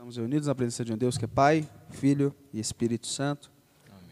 [0.00, 3.52] Estamos reunidos na presença de um Deus que é Pai, Filho e Espírito Santo.
[3.90, 4.08] Amém.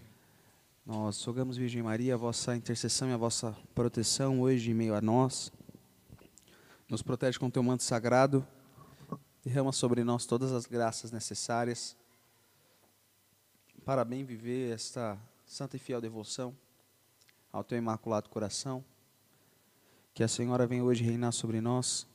[0.84, 5.00] Nós rogamos, Virgem Maria, a vossa intercessão e a vossa proteção hoje em meio a
[5.00, 5.50] nós.
[6.90, 8.46] Nos protege com teu manto sagrado.
[9.42, 11.96] Derrama sobre nós todas as graças necessárias
[13.82, 16.54] para bem viver esta santa e fiel devoção
[17.50, 18.84] ao teu imaculado coração.
[20.12, 22.06] Que a Senhora venha hoje reinar sobre nós.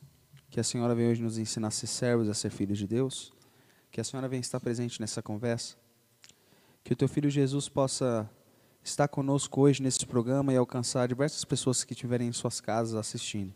[0.48, 3.34] Que a Senhora venha hoje nos ensinar a ser servos, a ser filhos de Deus.
[3.94, 5.76] Que a Senhora venha estar presente nessa conversa.
[6.82, 8.28] Que o teu filho Jesus possa
[8.82, 13.54] estar conosco hoje nesse programa e alcançar diversas pessoas que estiverem em suas casas assistindo.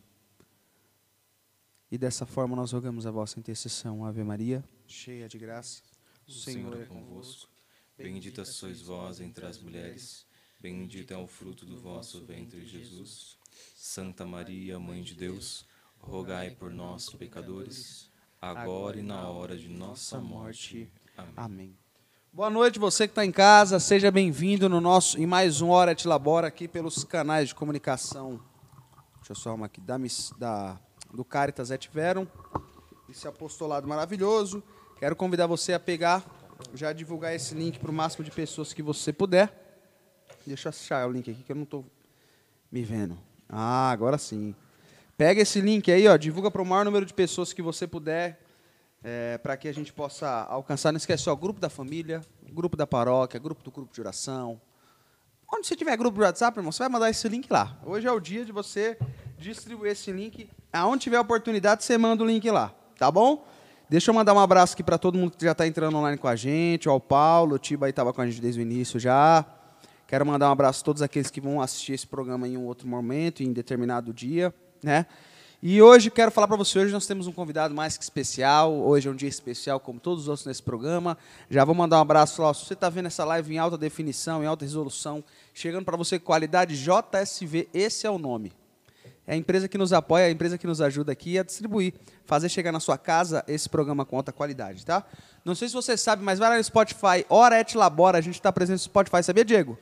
[1.90, 4.04] E dessa forma nós rogamos a vossa intercessão.
[4.04, 5.82] Ave Maria, cheia de graça,
[6.28, 7.50] O Senhor é convosco.
[7.96, 10.24] Bendita sois vós entre as mulheres.
[10.60, 13.36] Bendito é o fruto do vosso ventre, Jesus.
[13.74, 15.66] Santa Maria, Mãe de Deus,
[15.98, 18.07] rogai por nós, pecadores,
[18.40, 20.90] agora e na hora de nossa morte.
[21.16, 21.32] Amém.
[21.36, 21.78] Amém.
[22.32, 25.94] Boa noite, você que está em casa, seja bem-vindo no nosso em mais um Hora
[25.94, 28.40] Te Labora aqui pelos canais de comunicação.
[29.16, 29.96] Deixa eu só arrumar aqui da,
[30.38, 30.78] da
[31.12, 32.26] do Caritas Et Verum,
[33.08, 34.62] esse apostolado maravilhoso.
[34.98, 36.24] Quero convidar você a pegar,
[36.74, 39.52] já divulgar esse link para o máximo de pessoas que você puder.
[40.46, 41.84] Deixa eu achar o link aqui que eu não estou
[42.70, 43.18] me vendo.
[43.48, 44.54] Ah, agora sim.
[45.18, 48.40] Pega esse link aí, ó, divulga para o maior número de pessoas que você puder,
[49.42, 50.92] para que a gente possa alcançar.
[50.92, 52.20] Não esquece, ó, grupo da família,
[52.52, 54.60] grupo da paróquia, grupo do grupo de oração.
[55.52, 57.76] Onde você tiver grupo de WhatsApp, irmão, você vai mandar esse link lá.
[57.84, 58.96] Hoje é o dia de você
[59.36, 60.48] distribuir esse link.
[60.72, 63.44] Aonde tiver oportunidade, você manda o link lá, tá bom?
[63.90, 66.28] Deixa eu mandar um abraço aqui para todo mundo que já está entrando online com
[66.28, 69.44] a gente, ao Paulo, o Tiba aí estava com a gente desde o início já.
[70.06, 72.86] Quero mandar um abraço a todos aqueles que vão assistir esse programa em um outro
[72.86, 75.06] momento, em determinado dia, né?
[75.60, 78.72] E hoje quero falar para você, hoje nós temos um convidado mais que especial.
[78.72, 81.18] Hoje é um dia especial, como todos os outros nesse programa.
[81.50, 82.54] Já vou mandar um abraço lá.
[82.54, 86.16] Se você está vendo essa live em alta definição, em alta resolução, chegando para você
[86.16, 88.52] qualidade JSV, esse é o nome.
[89.26, 91.92] É a empresa que nos apoia, é a empresa que nos ajuda aqui a distribuir,
[92.24, 95.04] fazer chegar na sua casa esse programa com alta qualidade, tá?
[95.44, 98.36] Não sei se você sabe, mas vai lá no Spotify, Hora Et Labora, a gente
[98.36, 99.76] está presente no Spotify, sabia, Diego?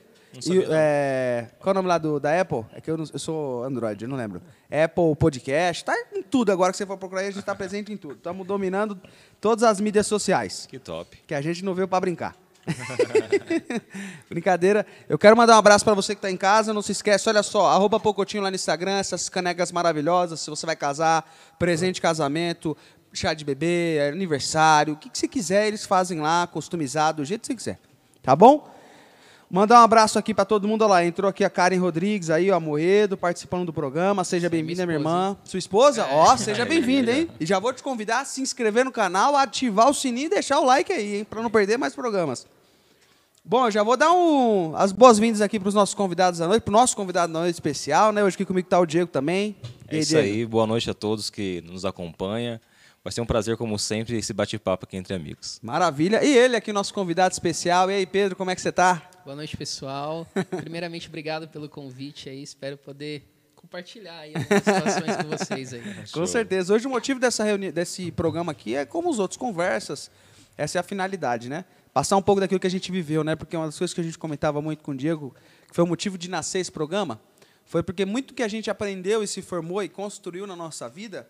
[0.45, 2.65] E, é, qual é o nome lá do, da Apple?
[2.73, 4.41] É que eu, não- eu sou Android, eu não lembro.
[4.69, 7.91] Apple Podcast, tá em tudo agora que você for procurar aí, a gente está presente
[7.91, 8.15] em tudo.
[8.15, 8.99] Estamos dominando
[9.41, 11.17] todas as mídias sociais Que top.
[11.25, 12.35] que a gente não veio para brincar.
[14.29, 14.85] Brincadeira.
[15.07, 16.73] Eu quero mandar um abraço para você que está em casa.
[16.73, 20.41] Não se esquece, olha só, arroba Pocotinho lá no Instagram, essas canecas maravilhosas.
[20.41, 22.75] Se você vai casar, presente de casamento,
[23.13, 27.41] chá de bebê, aniversário, o que, que você quiser, eles fazem lá, customizado, do jeito
[27.41, 27.79] que você quiser.
[28.21, 28.69] Tá bom?
[29.49, 30.81] Mandar um abraço aqui para todo mundo.
[30.81, 34.25] Olha lá, entrou aqui a Karen Rodrigues, aí, ó, Moedo, participando do programa.
[34.25, 35.37] Seja bem-vinda, minha esposa, irmã.
[35.45, 36.07] Sua esposa?
[36.11, 37.29] Ó, seja Aí, bem-vinda, aí, hein?
[37.39, 40.59] E já vou te convidar a se inscrever no canal, ativar o sininho e deixar
[40.59, 41.23] o like aí, hein?
[41.23, 42.45] Para não perder mais programas.
[43.43, 46.63] Bom, eu já vou dar um, as boas-vindas aqui para os nossos convidados da noite,
[46.63, 48.21] para o nosso convidado da noite especial, né?
[48.21, 49.55] Hoje aqui comigo está o Diego também.
[49.89, 50.27] E É isso Diego?
[50.27, 50.45] aí.
[50.45, 52.59] Boa noite a todos que nos acompanham.
[53.07, 55.61] Vai ser um prazer, como sempre, esse bate-papo aqui entre amigos.
[55.63, 56.21] Maravilha.
[56.25, 57.89] E ele aqui, nosso convidado especial.
[57.89, 59.01] E aí, Pedro, como é que você tá?
[59.23, 60.27] Boa noite, pessoal.
[60.57, 62.43] Primeiramente, obrigado pelo convite aí.
[62.43, 63.23] Espero poder
[63.55, 65.81] compartilhar aí algumas situações com vocês aí.
[65.81, 66.27] Com Show.
[66.27, 66.73] certeza.
[66.73, 70.11] Hoje o motivo dessa reuni desse programa aqui é como os outros, conversas.
[70.57, 71.63] Essa é a finalidade, né?
[71.93, 73.37] Passar um pouco daquilo que a gente viveu, né?
[73.37, 75.33] Porque uma das coisas que a gente comentava muito com o Diego,
[75.69, 77.21] que foi o motivo de nascer esse programa,
[77.63, 81.25] foi porque muito que a gente aprendeu e se formou e construiu na nossa vida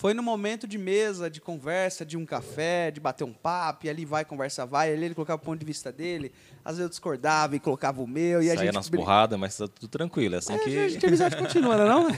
[0.00, 3.90] foi no momento de mesa, de conversa, de um café, de bater um papo, e
[3.90, 6.32] ali vai, conversa vai, ali ele colocava o ponto de vista dele,
[6.64, 8.74] às vezes eu discordava e colocava o meu, e a Saía gente...
[8.76, 10.36] nas brin- porradas, mas tá tudo tranquilo.
[10.36, 10.78] É assim É, que.
[10.78, 12.08] a gente a amizade continua, não é não?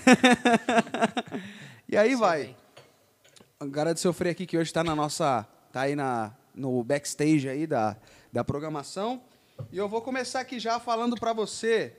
[1.89, 2.43] e aí Sei vai.
[2.45, 2.57] bem.
[3.59, 5.45] Agradecer o Frei aqui que hoje está na nossa.
[5.73, 7.97] tá aí na, no backstage aí da,
[8.33, 9.21] da programação.
[9.73, 11.97] E eu vou começar aqui já falando para você,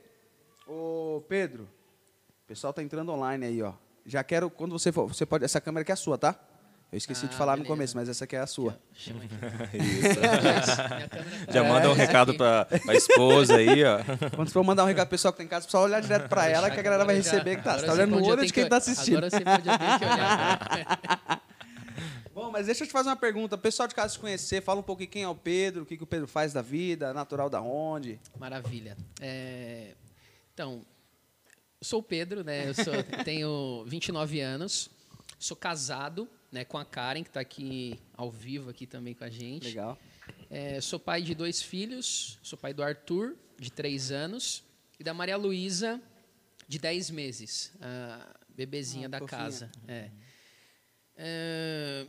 [0.66, 1.64] ô Pedro.
[2.44, 3.72] O pessoal tá entrando online aí, ó.
[4.06, 6.34] Já quero, quando você for, você pode, essa câmera aqui é sua, tá?
[6.92, 7.74] Eu esqueci de Ah, falar no beleza.
[7.74, 8.78] começo, mas essa aqui é a sua.
[8.92, 9.76] Chama aqui.
[9.78, 11.50] Isso.
[11.52, 13.98] Já manda um Essa recado pra, pra esposa aí, ó.
[14.36, 16.28] Quando você for mandar um recado pro pessoal que tá em casa, só olhar direto
[16.28, 17.78] para ela que a galera vai receber que tá.
[17.78, 19.24] Você tá olhando no olho de quem que- tá assistindo.
[19.24, 21.42] Agora eu tenho que olhar.
[22.32, 23.56] Bom, mas deixa eu te fazer uma pergunta.
[23.56, 26.02] Pessoal de casa se conhecer, fala um pouquinho quem é o Pedro, o que, que
[26.02, 28.20] o Pedro faz da vida, natural da onde.
[28.38, 28.96] Maravilha.
[29.20, 29.94] É,
[30.52, 30.82] Então,
[31.84, 32.68] sou o Pedro, né?
[32.68, 32.94] Eu sou-
[33.24, 34.90] tenho 29 anos,
[35.38, 39.30] sou casado né, com a Karen, que está aqui ao vivo aqui também com a
[39.30, 39.68] gente.
[39.68, 39.98] Legal.
[40.50, 42.38] É, sou pai de dois filhos.
[42.42, 44.62] Sou pai do Arthur, de 3 anos,
[44.98, 46.00] e da Maria Luísa,
[46.68, 47.72] de 10 meses.
[47.80, 49.38] A bebezinha Ah, da fofinha.
[49.40, 49.72] casa.
[49.88, 50.10] É.
[51.16, 52.06] É,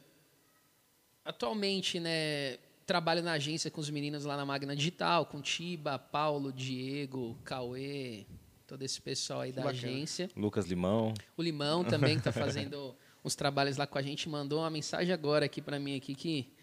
[1.24, 6.52] atualmente, né, trabalho na agência com os meninos lá na Magna Digital, com Tiba, Paulo,
[6.54, 8.26] Diego, Cauê,
[8.66, 9.80] todo esse pessoal aí da bacana.
[9.80, 10.30] agência.
[10.36, 11.14] Lucas Limão.
[11.38, 15.14] O Limão também que está fazendo uns trabalhos lá com a gente mandou uma mensagem
[15.14, 16.54] agora aqui para mim aqui que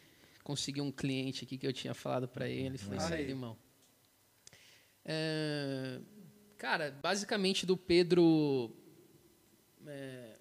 [0.42, 2.78] conseguiu um cliente aqui que eu tinha falado para ele.
[2.78, 3.26] Foi isso aí.
[3.26, 3.56] Limão.
[5.04, 6.00] É,
[6.56, 8.70] cara, basicamente do Pedro
[9.86, 10.36] é,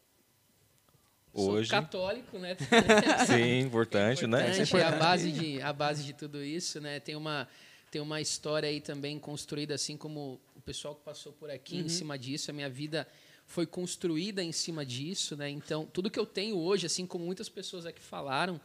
[1.33, 1.69] sou Hoje.
[1.69, 2.55] católico, né?
[3.25, 4.51] Sim, importante, né?
[4.51, 6.99] importante, é a base de a base de tudo isso, né?
[6.99, 7.47] Tem uma
[7.89, 11.89] tem uma história aí também construída assim como o pessoal que passou por aqui em
[11.89, 13.07] cima disso, a minha vida
[13.47, 15.49] foi construída em cima disso, né?
[15.49, 18.61] Então, tudo que eu tenho hoje, assim como muitas pessoas aqui falaram,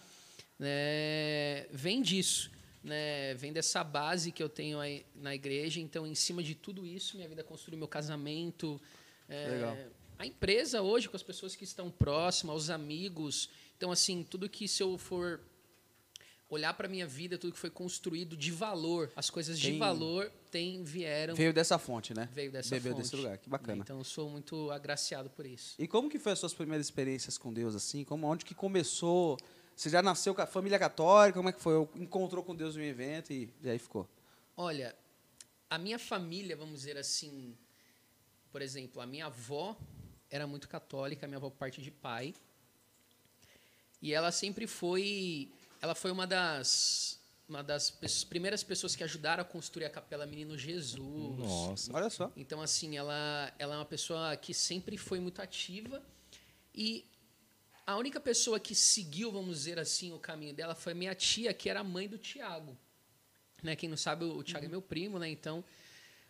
[0.58, 2.50] né, vem disso,
[2.84, 3.34] né?
[3.34, 5.80] Vem dessa base que eu tenho aí na igreja.
[5.80, 8.78] Então, em cima de tudo isso, minha vida construiu meu casamento,
[9.26, 9.88] é,
[10.18, 13.48] a empresa hoje com as pessoas que estão próximas, os amigos.
[13.76, 15.40] Então, assim, tudo que se eu for
[16.48, 20.30] olhar para minha vida, tudo que foi construído de valor, as coisas de Tem- valor
[20.82, 22.28] vieram Veio dessa fonte, né?
[22.32, 23.02] veio dessa Bebeu fonte.
[23.02, 23.82] desse lugar, que bacana.
[23.82, 25.74] Então, eu sou muito agraciado por isso.
[25.78, 28.04] E como que foi as suas primeiras experiências com Deus, assim?
[28.04, 29.38] Como, onde que começou?
[29.74, 31.38] Você já nasceu com a família católica?
[31.38, 31.74] Como é que foi?
[31.74, 34.08] Ou Encontrou com Deus em um evento e, e aí ficou?
[34.56, 34.96] Olha,
[35.68, 37.54] a minha família, vamos dizer assim,
[38.50, 39.76] por exemplo, a minha avó
[40.30, 42.34] era muito católica, a minha avó parte de pai.
[44.00, 45.50] E ela sempre foi,
[45.80, 47.15] ela foi uma das
[47.48, 47.90] uma das
[48.28, 51.38] primeiras pessoas que ajudaram a construir a Capela Menino Jesus.
[51.38, 51.94] Nossa.
[51.94, 52.32] Olha só.
[52.36, 56.02] Então, assim, ela, ela é uma pessoa que sempre foi muito ativa
[56.74, 57.04] e
[57.86, 61.70] a única pessoa que seguiu, vamos dizer assim, o caminho dela foi minha tia, que
[61.70, 62.76] era a mãe do Tiago.
[63.62, 63.76] Né?
[63.76, 65.28] Quem não sabe, o Tiago é meu primo, né?
[65.28, 65.64] Então,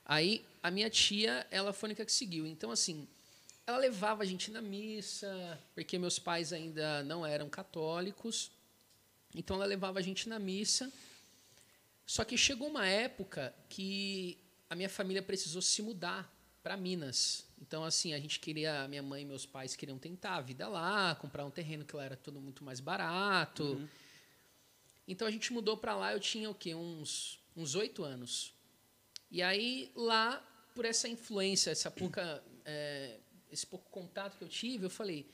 [0.05, 2.47] aí a minha tia, ela foi a única que seguiu.
[2.47, 3.09] Então, assim,
[3.67, 8.51] ela levava a gente na missa, porque meus pais ainda não eram católicos.
[9.37, 10.93] Então, ela levava a gente na missa.
[12.05, 14.39] Só que chegou uma época que
[14.69, 17.47] a minha família precisou se mudar para Minas.
[17.61, 21.15] Então, assim, a gente queria, minha mãe e meus pais queriam tentar a vida lá,
[21.15, 23.89] comprar um terreno que lá era tudo muito mais barato.
[25.07, 26.75] Então a gente mudou para lá, eu tinha o quê?
[26.75, 28.53] Uns uns oito anos.
[29.31, 30.45] E aí lá,
[30.75, 33.19] por essa influência, essa pouca, é,
[33.51, 35.27] esse pouco contato que eu tive, eu falei,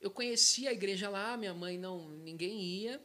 [0.00, 3.00] eu conhecia a igreja lá, minha mãe não, ninguém ia.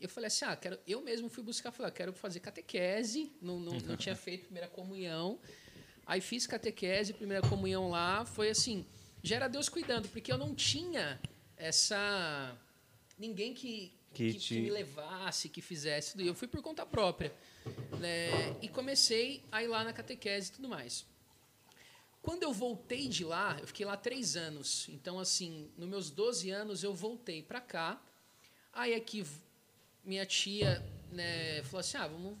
[0.00, 3.60] Eu falei assim, ah, quero, eu mesmo fui buscar, falei, ah, quero fazer catequese, não,
[3.60, 5.38] não, não tinha feito primeira comunhão.
[6.04, 8.84] Aí fiz catequese, primeira comunhão lá, foi assim,
[9.22, 11.20] já era Deus cuidando, porque eu não tinha
[11.56, 12.56] essa
[13.18, 16.24] ninguém que Que que, te- que me levasse, que fizesse tudo.
[16.24, 17.32] Eu fui por conta própria,
[18.00, 18.56] né?
[18.60, 21.06] E comecei a ir lá na catequese e tudo mais.
[22.20, 24.88] Quando eu voltei de lá, eu fiquei lá três anos.
[24.90, 28.00] Então, assim, nos meus 12 anos, eu voltei para cá.
[28.72, 29.40] Aí aqui, v-
[30.04, 32.38] minha tia né, falou assim, ah, vamos...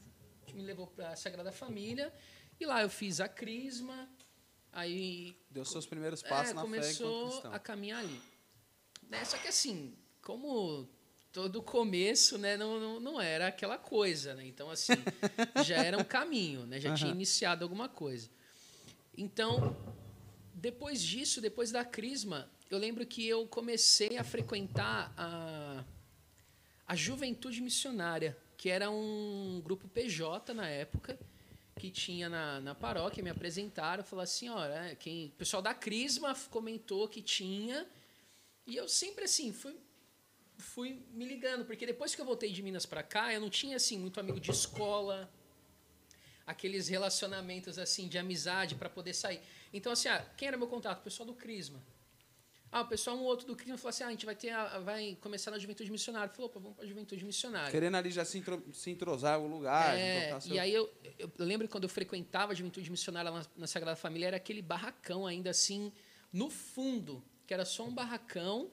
[0.54, 2.12] Me levou para a Sagrada Família.
[2.60, 4.08] E lá eu fiz a crisma.
[4.72, 8.20] Aí Deu seus primeiros passos é, na fé enquanto começou a caminhar ali.
[9.08, 10.88] Né, Só que assim, como
[11.32, 14.46] todo começo, né, não, não, não era aquela coisa, né?
[14.46, 14.92] Então assim,
[15.64, 16.78] já era um caminho, né?
[16.78, 17.16] Já tinha Aham.
[17.16, 18.30] iniciado alguma coisa.
[19.16, 19.76] Então,
[20.54, 25.84] depois disso, depois da crisma, eu lembro que eu comecei a frequentar a,
[26.92, 31.18] a Juventude Missionária, que era um grupo PJ na época,
[31.74, 36.36] que tinha na, na paróquia, me apresentaram, falaram assim, olha, quem, o pessoal da Crisma
[36.50, 37.88] comentou que tinha,
[38.66, 39.74] e eu sempre assim, fui,
[40.58, 43.76] fui me ligando, porque depois que eu voltei de Minas para cá, eu não tinha
[43.76, 45.32] assim muito amigo de escola,
[46.46, 49.40] aqueles relacionamentos assim de amizade para poder sair.
[49.72, 51.00] Então assim, ah, quem era meu contato?
[51.00, 51.82] O pessoal do Crisma.
[52.74, 54.78] Ah, o pessoal um outro do Crisma falou assim: ah, a gente vai ter a-
[54.78, 56.28] vai começar na Juventude Missionária.
[56.32, 57.70] Falou, opa, vamos para a Juventude Missionária.
[57.70, 59.94] Querendo ali já se, intro- se entrosar o lugar.
[59.98, 63.46] É, seu- e aí eu, eu, lembro quando eu frequentava a Juventude Missionária lá na,
[63.58, 65.92] na Sagrada Família, era aquele barracão ainda assim,
[66.32, 68.70] no fundo, que era só um barracão.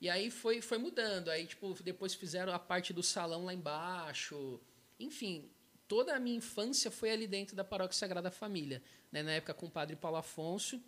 [0.00, 1.28] E aí foi, foi mudando.
[1.28, 4.60] Aí, tipo, depois fizeram a parte do salão lá embaixo.
[5.00, 5.50] Enfim,
[5.88, 8.80] toda a minha infância foi ali dentro da Paróquia Sagrada Família.
[9.10, 9.22] Né?
[9.24, 10.80] Na época com o padre Paulo Afonso,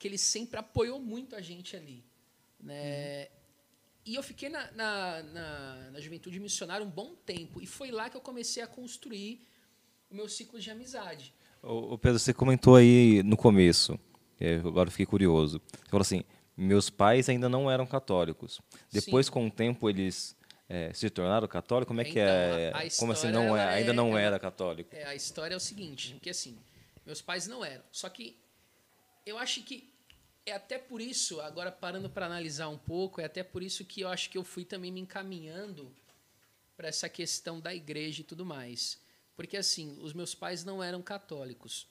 [0.00, 2.02] que ele sempre apoiou muito a gente ali.
[2.58, 3.28] Né?
[4.04, 7.60] E eu fiquei na, na, na, na juventude missionária um bom tempo.
[7.62, 9.46] E foi lá que eu comecei a construir
[10.10, 11.32] o meu ciclo de amizade.
[11.62, 14.00] Ô, ô, Pedro, você comentou aí no começo,
[14.40, 15.60] é, agora eu fiquei curioso.
[15.70, 16.24] Você falou assim,
[16.56, 18.58] meus pais ainda não eram católicos.
[18.90, 19.32] Depois, Sim.
[19.32, 20.34] com o tempo, eles
[20.66, 21.88] é, se tornaram católicos?
[21.88, 22.72] Como é que Então, é?
[22.72, 24.88] a- a Como assim não é, ainda é- não era católico?
[24.96, 26.56] É, a história é o seguinte, que assim,
[27.04, 27.84] meus pais não eram.
[27.92, 28.38] Só que
[29.24, 29.92] eu acho que
[30.46, 34.00] é até por isso, agora parando para analisar um pouco, é até por isso que
[34.00, 35.94] eu acho que eu fui também me encaminhando
[36.76, 38.98] para essa questão da igreja e tudo mais.
[39.36, 41.86] Porque, assim, os meus pais não eram católicos.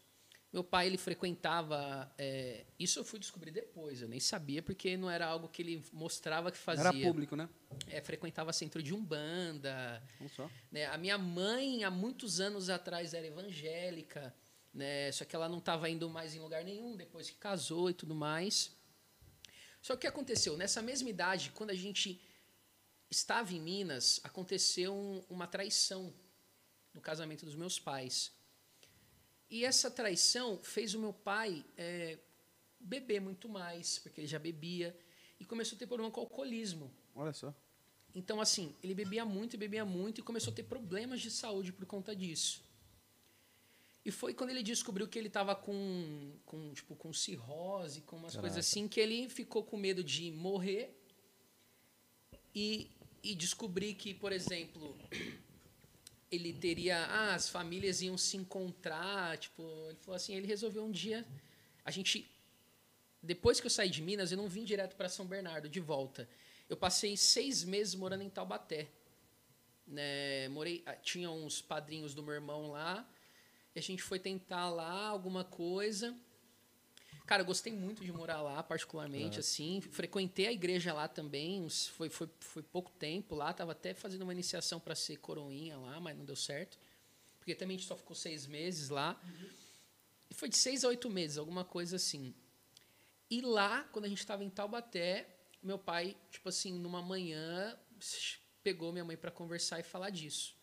[0.52, 2.12] Meu pai, ele frequentava...
[2.18, 5.84] É, isso eu fui descobrir depois, eu nem sabia, porque não era algo que ele
[5.94, 6.90] mostrava que fazia.
[6.90, 7.48] Era público, né?
[7.88, 10.02] É, frequentava centro de Umbanda.
[10.18, 10.50] Vamos só.
[10.72, 10.86] Né?
[10.88, 14.34] A minha mãe, há muitos anos atrás, era evangélica,
[14.80, 15.12] né?
[15.12, 18.16] só que ela não estava indo mais em lugar nenhum depois que casou e tudo
[18.16, 18.72] mais.
[19.82, 20.58] Só que o que aconteceu?
[20.58, 22.22] Nessa mesma idade, quando a gente
[23.10, 26.14] estava em Minas, aconteceu um, uma traição
[26.94, 28.32] no casamento dos meus pais.
[29.50, 32.18] E essa traição fez o meu pai é,
[32.80, 34.98] beber muito mais, porque ele já bebia,
[35.40, 36.92] e começou a ter problema com o alcoolismo.
[37.16, 37.54] Olha só.
[38.14, 41.72] Então, assim, ele bebia muito e bebia muito e começou a ter problemas de saúde
[41.72, 42.62] por conta disso.
[44.06, 48.32] E foi quando ele descobriu que ele estava com, com, tipo, com cirrose, com umas
[48.32, 48.48] Caraca.
[48.48, 50.96] coisas assim, que ele ficou com medo de morrer
[52.56, 52.90] e,
[53.22, 54.98] e descobrir que, por exemplo,
[56.32, 56.98] ele teria.
[57.06, 59.38] Ah, as famílias iam se encontrar.
[59.38, 61.26] Tipo, ele falou assim: ele resolveu um dia.
[61.84, 62.30] A gente.
[63.22, 66.30] Depois que eu saí de Minas, eu não vim direto para São Bernardo, de volta.
[66.70, 68.88] Eu passei seis meses morando em Taubaté.
[69.86, 73.10] Né, morei, ah, tinha uns padrinhos do meu irmão lá.
[73.80, 76.14] E a gente foi tentar lá alguma coisa.
[77.26, 79.80] Cara, eu gostei muito de morar lá, particularmente, assim.
[79.80, 81.66] Frequentei a igreja lá também.
[81.70, 83.54] Foi, foi, foi pouco tempo lá.
[83.54, 86.78] Tava até fazendo uma iniciação para ser coroinha lá, mas não deu certo.
[87.38, 89.18] Porque também a gente só ficou seis meses lá.
[90.30, 92.36] E foi de seis a oito meses, alguma coisa assim.
[93.30, 95.26] E lá, quando a gente estava em Taubaté,
[95.64, 97.80] meu pai, tipo assim, numa manhã,
[98.62, 100.54] pegou minha mãe para conversar e falar disso.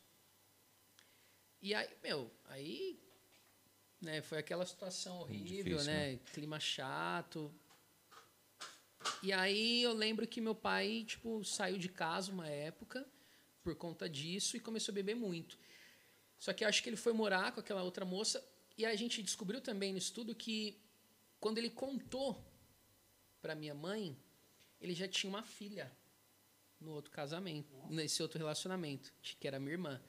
[1.62, 3.05] E aí, meu, aí
[4.00, 6.18] né, foi aquela situação horrível, Difícil, né?
[6.32, 7.52] Clima chato.
[9.22, 13.06] E aí eu lembro que meu pai, tipo, saiu de casa uma época
[13.62, 15.58] por conta disso e começou a beber muito.
[16.38, 18.44] Só que eu acho que ele foi morar com aquela outra moça
[18.76, 20.78] e a gente descobriu também no estudo que
[21.40, 22.44] quando ele contou
[23.40, 24.16] para minha mãe,
[24.80, 25.90] ele já tinha uma filha
[26.80, 30.00] no outro casamento, nesse outro relacionamento, que era minha irmã.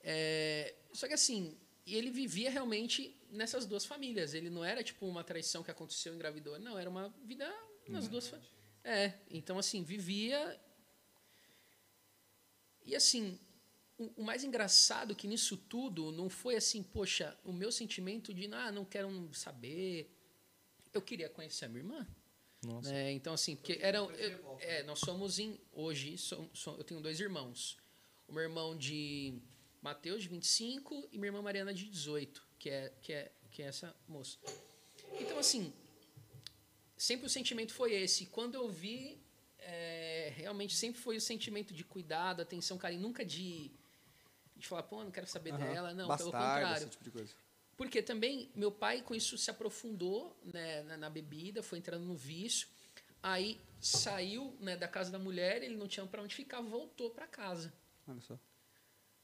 [0.00, 4.34] É, só que assim, e ele vivia realmente nessas duas famílias.
[4.34, 6.58] Ele não era tipo uma traição que aconteceu e engravidou.
[6.58, 7.48] Não, era uma vida
[7.88, 8.52] nas duas famílias.
[8.82, 10.60] É, então assim, vivia.
[12.84, 13.38] E assim,
[13.98, 18.46] o, o mais engraçado que nisso tudo não foi assim, poxa, o meu sentimento de,
[18.52, 20.12] ah, não quero saber.
[20.92, 22.06] Eu queria conhecer a minha irmã.
[22.64, 22.90] Nossa.
[22.90, 23.12] né?
[23.12, 24.10] Então, assim, porque eram.
[24.12, 25.60] eu- é, nós somos em.
[25.72, 27.76] Hoje, som- som- eu tenho dois irmãos.
[28.26, 29.38] O meu irmão de
[29.86, 33.66] Mateus, de 25, e minha irmã Mariana, de 18, que é, que é, que é
[33.66, 34.36] essa moça.
[35.20, 35.72] Então, assim,
[36.96, 38.26] sempre o sentimento foi esse.
[38.26, 39.16] Quando eu vi,
[39.60, 43.70] é, realmente sempre foi o sentimento de cuidado, atenção, carinho, nunca de,
[44.56, 45.72] de falar, pô, não quero saber Aham.
[45.72, 45.94] dela.
[45.94, 46.82] Não, Bastardo, pelo contrário.
[46.82, 47.32] esse tipo de coisa.
[47.76, 52.16] Porque também meu pai com isso se aprofundou né, na, na bebida, foi entrando no
[52.16, 52.66] vício.
[53.22, 57.28] Aí saiu né, da casa da mulher, ele não tinha para onde ficar, voltou para
[57.28, 57.72] casa.
[58.08, 58.36] Olha só.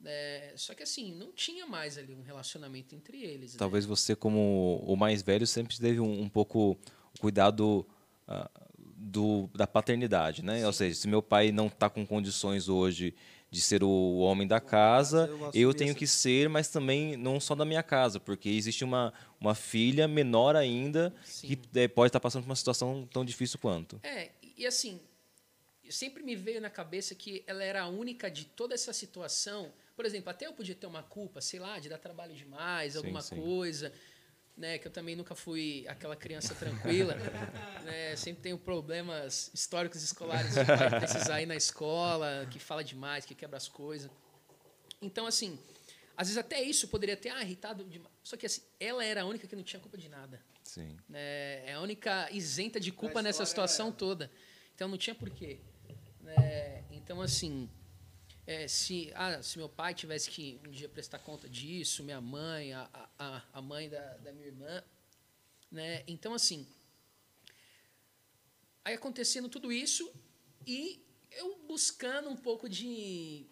[0.04, 3.52] É, só que assim, não tinha mais ali um relacionamento entre eles.
[3.54, 3.58] né?
[3.58, 6.76] Talvez você, como o mais velho, sempre teve um, um pouco
[7.14, 7.86] o cuidado
[8.26, 8.50] ah,
[8.96, 10.66] do, da paternidade, né?
[10.66, 13.14] Ou seja, se meu pai não está com condições hoje
[13.50, 17.38] de ser o homem da casa, eu eu tenho essa- que ser, mas também não
[17.38, 22.18] só da minha casa, porque existe uma, uma filha menor ainda que eh, pode estar
[22.18, 24.00] passando por uma situação tão difícil quanto.
[24.02, 24.98] É, e assim,
[25.90, 29.70] sempre me veio na cabeça que ela era a única de toda essa situação.
[30.02, 32.98] Por exemplo, até eu podia ter uma culpa, sei lá, de dar trabalho demais, Sim,
[32.98, 33.36] alguma sim.
[33.36, 33.92] coisa,
[34.56, 34.76] né?
[34.76, 37.14] Que eu também nunca fui aquela criança tranquila,
[37.86, 38.16] né?
[38.16, 43.56] Sempre tenho problemas históricos escolares de precisar ir na escola, que fala demais, que quebra
[43.56, 44.10] as coisas.
[45.00, 45.56] Então, assim,
[46.16, 48.12] às vezes até isso poderia ter ah, irritado demais.
[48.24, 50.96] Só que assim, ela era a única que não tinha culpa de nada Sim.
[51.08, 51.64] né?
[51.64, 54.32] É a única isenta de culpa nessa situação era toda.
[54.74, 55.60] Então não tinha porquê.
[56.20, 56.82] Né?
[56.90, 57.70] Então, assim,
[58.46, 62.72] é, se, ah, se meu pai tivesse que um dia prestar conta disso, minha mãe,
[62.72, 64.82] a, a, a mãe da, da minha irmã.
[65.70, 66.02] Né?
[66.06, 66.66] Então, assim,
[68.84, 70.12] aí acontecendo tudo isso
[70.66, 73.46] e eu buscando um pouco de,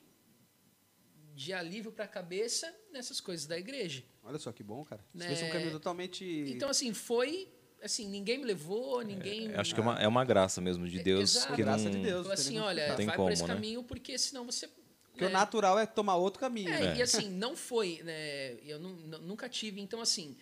[1.34, 4.04] de alívio para a cabeça nessas coisas da igreja.
[4.22, 5.04] Olha só que bom, cara.
[5.12, 5.26] Você Né?
[5.28, 6.24] fez um caminho totalmente.
[6.48, 7.50] Então, assim, foi.
[7.82, 9.50] Assim, ninguém me levou, ninguém.
[9.52, 11.34] Eu Acho que é uma, é uma graça mesmo de Deus.
[11.36, 11.54] Exato.
[11.54, 12.28] que Graça não, de Deus.
[12.28, 13.48] Assim, Não olha, tem vai como, por esse né?
[13.48, 14.68] caminho, porque senão você.
[15.10, 15.32] Porque o né?
[15.32, 16.72] natural é tomar outro caminho.
[16.72, 16.96] É, né?
[16.96, 18.54] e assim, não foi, né?
[18.62, 19.80] Eu nu- nu- nunca tive.
[19.80, 20.36] Então, assim,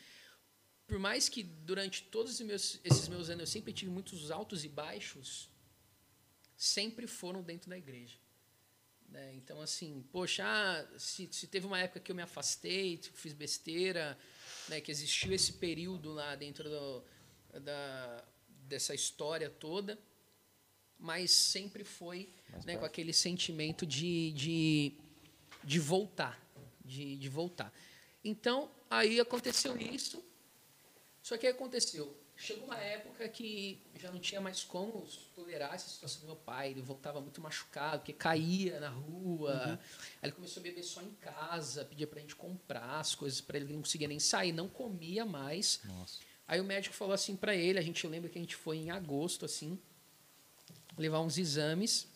[0.86, 4.64] por mais que durante todos esses meus, esses meus anos eu sempre tive muitos altos
[4.64, 5.50] e baixos,
[6.56, 8.18] sempre foram dentro da igreja.
[9.08, 9.34] Né?
[9.34, 14.18] Então, assim, poxa, ah, se, se, teve uma época que eu me afastei, fiz besteira,
[14.68, 17.04] né, que existiu esse período lá dentro do,
[17.60, 19.98] da, dessa história toda,
[20.98, 22.28] mas sempre foi
[22.64, 24.92] né, com aquele sentimento de, de,
[25.62, 26.40] de voltar,
[26.84, 27.72] de, de voltar.
[28.24, 30.22] Então, aí aconteceu isso,
[31.22, 35.88] só que aí aconteceu, chegou uma época que já não tinha mais como tolerar essa
[35.88, 36.70] situação do meu pai.
[36.70, 39.52] Ele voltava muito machucado, porque caía na rua.
[39.66, 39.72] Uhum.
[39.72, 39.78] Aí
[40.22, 43.66] ele começou a beber só em casa, pedia pra gente comprar as coisas para ele,
[43.66, 45.80] ele não conseguia nem sair, não comia mais.
[45.84, 46.20] Nossa.
[46.46, 48.90] Aí o médico falou assim para ele, a gente lembra que a gente foi em
[48.90, 49.78] agosto assim,
[50.98, 52.08] levar uns exames.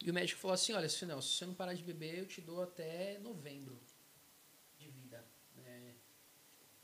[0.00, 2.62] E o médico falou assim: "Olha, se você não parar de beber, eu te dou
[2.62, 3.78] até novembro
[4.78, 5.24] de vida".
[5.56, 5.94] Né?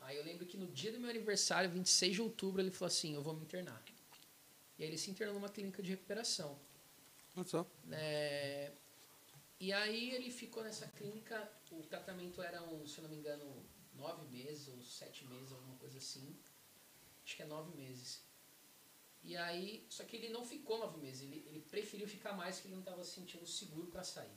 [0.01, 3.15] Aí eu lembro que no dia do meu aniversário, 26 de outubro, ele falou assim:
[3.15, 3.83] "Eu vou me internar".
[4.77, 6.59] E aí ele se internou numa clínica de recuperação.
[7.35, 7.65] Olha só.
[7.91, 8.71] É,
[9.59, 13.63] e aí ele ficou nessa clínica, o tratamento era, um, se eu não me engano,
[13.93, 16.35] nove meses ou sete meses, alguma coisa assim.
[17.23, 18.23] Acho que é nove meses.
[19.23, 22.67] E aí, só que ele não ficou nove meses, ele, ele preferiu ficar mais porque
[22.69, 24.31] ele não estava se sentindo seguro para sair.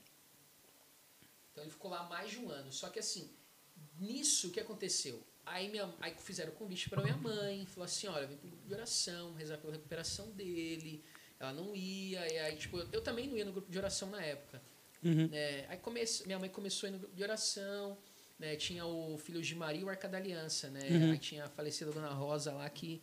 [1.50, 2.70] Então ele ficou lá mais de um ano.
[2.72, 3.30] Só que assim,
[3.98, 5.22] nisso o que aconteceu?
[5.46, 8.66] Aí, minha, aí fizeram o convite para minha mãe, falou assim, olha, vem pro grupo
[8.66, 11.04] de oração, rezar pela recuperação dele.
[11.38, 14.08] Ela não ia, e aí, tipo, eu, eu também não ia no grupo de oração
[14.10, 14.62] na época.
[15.02, 15.28] Uhum.
[15.32, 17.98] É, aí come, minha mãe começou a ir no grupo de oração,
[18.38, 20.80] né, tinha o filho de Maria e o Arca da Aliança, né?
[20.90, 21.12] Uhum.
[21.12, 23.02] Aí tinha a falecida Dona Rosa lá que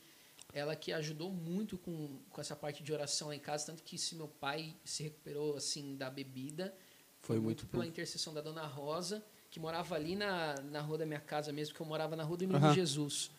[0.54, 3.98] ela que ajudou muito com, com essa parte de oração lá em casa, tanto que
[3.98, 6.76] se meu pai se recuperou assim da bebida,
[7.22, 11.20] Foi muito pela intercessão da Dona Rosa, que morava ali na, na rua da minha
[11.20, 12.74] casa mesmo, que eu morava na rua do Menino Aham.
[12.74, 13.32] Jesus.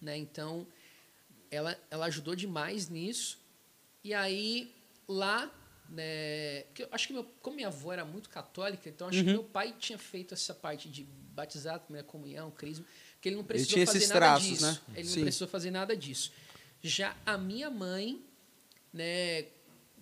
[0.00, 0.16] Né?
[0.16, 0.66] Então,
[1.50, 3.38] ela, ela ajudou demais nisso.
[4.04, 4.74] E aí,
[5.08, 5.50] lá,
[5.88, 9.26] né, porque eu acho que meu, como minha avó era muito católica, então acho que
[9.28, 9.32] Uhum.
[9.34, 12.84] meu pai tinha feito essa parte de batizar, primeira comunhão, crisma,
[13.16, 14.64] porque ele não precisou tinha fazer esses nada traços, disso.
[14.64, 14.78] né?
[14.94, 15.16] Ele Sim.
[15.16, 16.32] não precisou fazer nada disso.
[16.82, 18.24] Já a minha mãe,
[18.92, 19.46] né,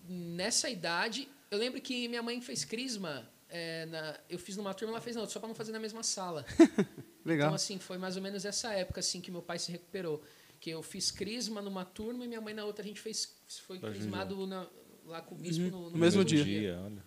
[0.09, 4.93] nessa idade, eu lembro que minha mãe fez crisma, é, na- eu fiz numa turma,
[4.95, 6.45] ela fez na outra, só para não fazer na mesma sala.
[7.25, 7.47] Legal.
[7.49, 10.23] Então, assim, foi mais ou menos essa época assim que meu pai se recuperou.
[10.61, 12.83] Que eu fiz crisma numa turma e minha mãe na outra.
[12.83, 13.35] A gente fez,
[13.67, 14.67] foi Tá crismado na-
[15.07, 15.71] lá com o bispo Uhum.
[15.71, 16.79] no, no No mesmo dia.
[16.85, 17.03] olha.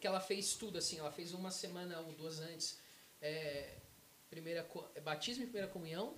[0.00, 0.98] Que ela fez tudo, assim.
[0.98, 2.78] Ela fez uma semana ou duas antes.
[3.20, 3.76] é,
[4.30, 6.14] primeira, é, batismo e primeira comunhão.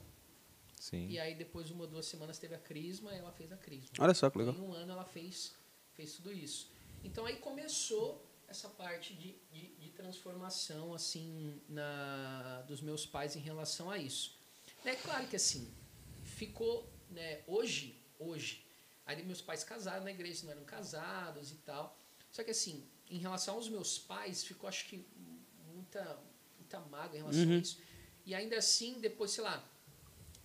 [0.80, 1.08] Sim.
[1.08, 3.90] E aí, depois, uma ou duas semanas, teve a crisma e ela fez a crisma.
[3.98, 4.54] Olha só que legal.
[4.54, 5.54] Em um ano ela fez,
[5.96, 6.70] fez tudo isso.
[7.02, 13.40] Então aí começou essa parte de, de, de transformação assim na dos meus pais em
[13.40, 14.36] relação a isso.
[14.84, 15.68] É claro que assim
[16.24, 18.64] ficou, né, hoje, hoje,
[19.04, 21.96] aí meus pais casaram na igreja, não eram casados e tal.
[22.30, 25.04] Só que assim, em relação aos meus pais, ficou acho que
[25.74, 26.18] muita
[26.58, 27.54] muita mágoa em relação Uhum.
[27.56, 27.78] a isso.
[28.28, 29.56] E ainda assim, depois, sei lá,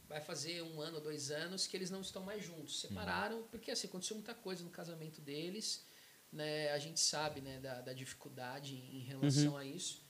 [0.07, 2.79] vai fazer um ano, dois anos que eles não estão mais juntos.
[2.79, 5.83] Separaram, porque assim, aconteceu muita coisa no casamento deles.
[6.31, 6.71] Né?
[6.71, 10.01] A gente sabe né, da, da dificuldade em relação a isso.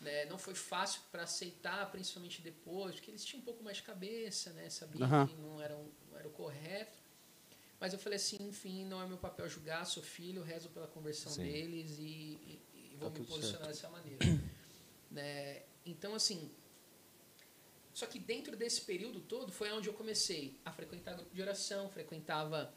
[0.00, 0.24] Né?
[0.24, 4.54] Não foi fácil para aceitar, principalmente depois, porque eles tinham um pouco mais de cabeça,
[4.54, 4.70] né?
[4.70, 5.26] sabiam Aham.
[5.26, 6.96] que não era, um- não era o correto.
[7.78, 11.32] Mas eu falei assim, enfim, não é meu papel julgar, sou filho, rezo pela conversão
[11.32, 11.42] Sim.
[11.42, 14.24] deles e, e- e vou Tá me posicionar dessa maneira.
[15.10, 15.64] né?
[15.84, 16.50] Então, assim,
[17.92, 21.88] só que dentro desse período todo foi onde eu comecei a frequentar grupo de oração,
[21.90, 22.72] frequentava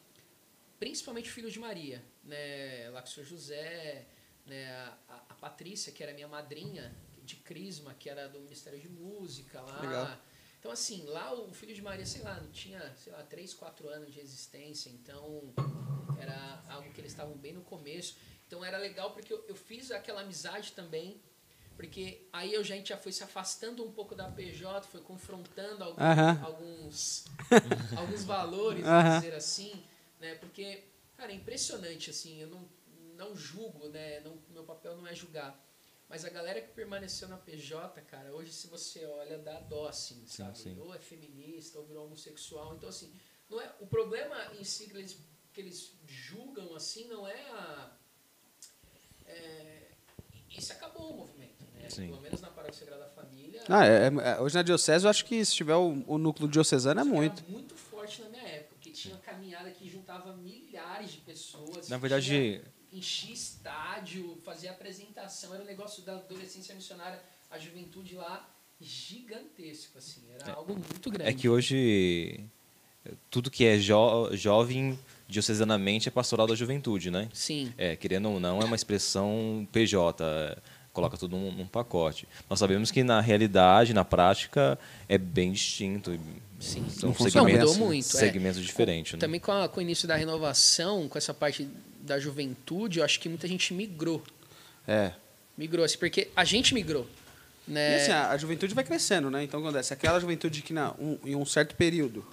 [0.79, 2.89] principalmente Filhos de Maria, né?
[2.89, 4.05] Lá com o Senhor José,
[4.45, 4.69] né?
[4.71, 4.97] A,
[5.29, 9.81] a- Patrícia, que era minha madrinha de Crisma, que era do Ministério de Música lá.
[9.81, 10.17] Legal.
[10.59, 14.13] Então, assim, lá o Filho de Maria, sei lá, tinha, sei lá, 3, 4 anos
[14.13, 15.53] de existência, então
[16.17, 18.15] era algo que eles estavam bem no começo.
[18.47, 21.21] Então era legal porque eu, eu fiz aquela amizade também,
[21.75, 26.01] porque aí a gente já foi se afastando um pouco da PJ, foi confrontando algum-
[26.01, 26.39] Aham.
[26.43, 27.25] alguns,
[27.97, 29.03] alguns valores, Aham.
[29.03, 29.83] vamos dizer assim,
[30.19, 30.35] né?
[30.35, 30.83] Porque,
[31.17, 32.69] cara, é impressionante, assim, eu não,
[33.15, 34.19] não julgo, né?
[34.21, 35.59] Não, meu papel não é julgar.
[36.09, 40.23] Mas a galera que permaneceu na PJ, cara, hoje se você olha, dá dó, assim,
[40.27, 40.57] sabe?
[40.57, 40.77] sim.
[40.79, 42.75] Ou é feminista, ou virou homossexual.
[42.75, 43.11] Então, assim,
[43.49, 45.17] não é, o problema em si que eles,
[45.51, 47.97] que eles julgam, assim, não é a...
[49.25, 49.87] É,
[50.55, 51.52] isso acabou o movimento?
[51.89, 52.07] Sim.
[52.07, 53.59] Pelo menos na Paróquia Sagrada Família.
[53.69, 56.99] Ah, é, é- hoje na Diocese, eu acho que se tiver o, o núcleo diocesano
[57.01, 57.41] é muito.
[57.43, 61.87] Era muito forte na minha época, porque tinha uma caminhada que juntava milhares de pessoas.
[61.87, 67.19] Na tinha- verdade, enchia estádio, fazia apresentação, era um negócio da adolescência missionária,
[67.49, 68.49] a juventude lá
[68.81, 71.29] gigantesco, assim, era algo muito grande.
[71.29, 72.43] É que hoje
[73.29, 77.29] tudo que é jo jovem diocesanamente é pastoral da juventude, né?
[77.33, 77.73] Sim.
[77.77, 80.57] É, querendo ou não, é uma expressão PJ, é,
[80.93, 82.27] coloca tudo num, num, pacote.
[82.47, 84.77] Nós sabemos que na realidade, na prática,
[85.09, 86.17] é bem distinto.
[86.59, 88.05] Sim, são segmentos, mudou muito.
[88.05, 88.63] Segmentos é.
[88.63, 89.11] diferentes.
[89.11, 89.21] Com, né?
[89.21, 91.67] Também com, a, com, o início da renovação, com essa parte
[91.99, 94.23] da juventude, eu acho que muita gente migrou.
[94.87, 95.11] É.
[95.57, 97.07] Migrou, assim, porque a gente migrou.
[97.67, 97.93] Né?
[97.93, 99.43] E assim, a, a juventude vai crescendo, né?
[99.43, 102.25] Então, acontece, aquela juventude que na, um, em um certo período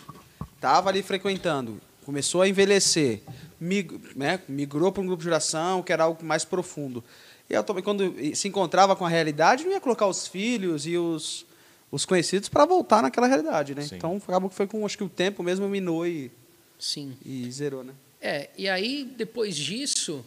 [0.54, 3.22] estava ali frequentando, começou a envelhecer,
[3.58, 7.02] mig, né, migrou para um grupo de oração, que era algo mais profundo.
[7.50, 11.44] E eu, quando se encontrava com a realidade, não ia colocar os filhos e os,
[11.90, 13.82] os conhecidos para voltar naquela realidade, né?
[13.82, 13.96] Sim.
[13.96, 16.30] Então, acabou que foi com, acho que o tempo mesmo minou e,
[16.78, 17.16] Sim.
[17.26, 17.92] e zerou, né?
[18.20, 20.24] É, e aí, depois disso,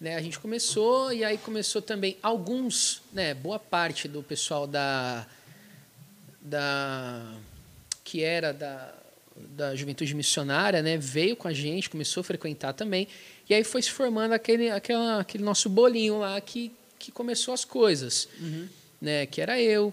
[0.00, 5.26] né, a gente começou, e aí começou também alguns, né, boa parte do pessoal da,
[6.40, 7.34] da
[8.02, 8.94] que era da,
[9.36, 13.06] da juventude missionária, né, veio com a gente, começou a frequentar também,
[13.48, 17.64] e aí foi se formando aquele, aquela, aquele nosso bolinho lá que, que começou as
[17.64, 18.68] coisas, uhum.
[19.00, 19.92] né, que era eu,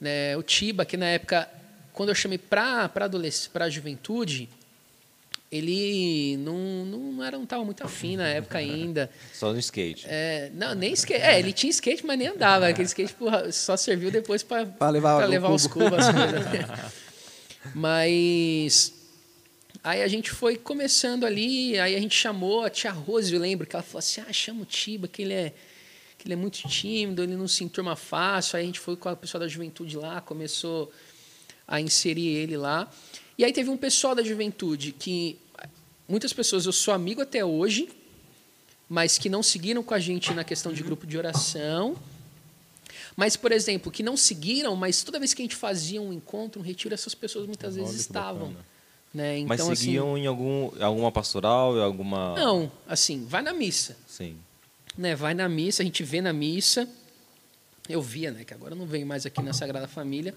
[0.00, 1.48] né, o Tiba, que na época,
[1.92, 4.48] quando eu chamei para para a juventude,
[5.50, 9.10] ele não, não era não estava muito afim na época ainda.
[9.32, 10.06] Só no skate.
[10.08, 11.22] É, não, nem skate.
[11.22, 12.68] É, ele tinha skate, mas nem andava.
[12.68, 16.92] Aquele skate porra, só serviu depois para levar, levar os cubos, as coisas.
[17.74, 18.99] mas
[19.82, 23.66] aí a gente foi começando ali, aí a gente chamou a tia Rose, eu lembro,
[23.66, 25.54] que ela falou assim: ah, chama o Tiba, que ele é
[26.20, 28.58] que ele é muito tímido, ele não se enturma fácil.
[28.58, 30.92] Aí a gente foi com a pessoa da juventude lá, começou
[31.66, 32.90] a inserir ele lá.
[33.38, 35.38] E aí teve um pessoal da juventude que
[36.06, 37.88] muitas pessoas eu sou amigo até hoje,
[38.86, 41.96] mas que não seguiram com a gente na questão de grupo de oração.
[43.16, 46.60] Mas, por exemplo, que não seguiram, mas toda vez que a gente fazia um encontro,
[46.60, 48.54] um retiro, essas pessoas muitas vezes estavam.
[49.12, 49.38] Né?
[49.38, 52.34] Então, mas seguiam assim, em algum, alguma pastoral, em alguma.
[52.36, 53.96] Não, assim, vai na missa.
[54.06, 54.36] Sim.
[54.96, 55.16] Né?
[55.16, 56.88] Vai na missa, a gente vê na missa.
[57.88, 58.44] Eu via, né?
[58.44, 60.32] Que agora eu não venho mais aqui na Sagrada Família,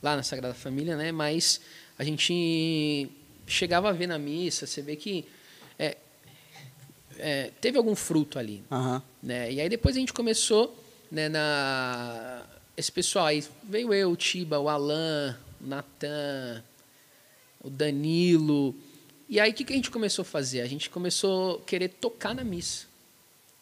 [0.00, 1.10] lá na Sagrada Família, né?
[1.10, 1.60] Mas
[1.98, 3.10] a gente
[3.46, 5.24] chegava a ver na missa, você vê que
[5.78, 5.96] é,
[7.18, 8.62] é, teve algum fruto ali.
[8.70, 9.02] Uhum.
[9.22, 9.52] Né?
[9.52, 10.76] E aí depois a gente começou,
[11.10, 12.42] né, na,
[12.76, 16.62] esse pessoal aí, veio eu, o Tiba, o Alan, o Natan,
[17.64, 18.74] o Danilo.
[19.28, 20.60] E aí o que, que a gente começou a fazer?
[20.60, 22.86] A gente começou a querer tocar na missa.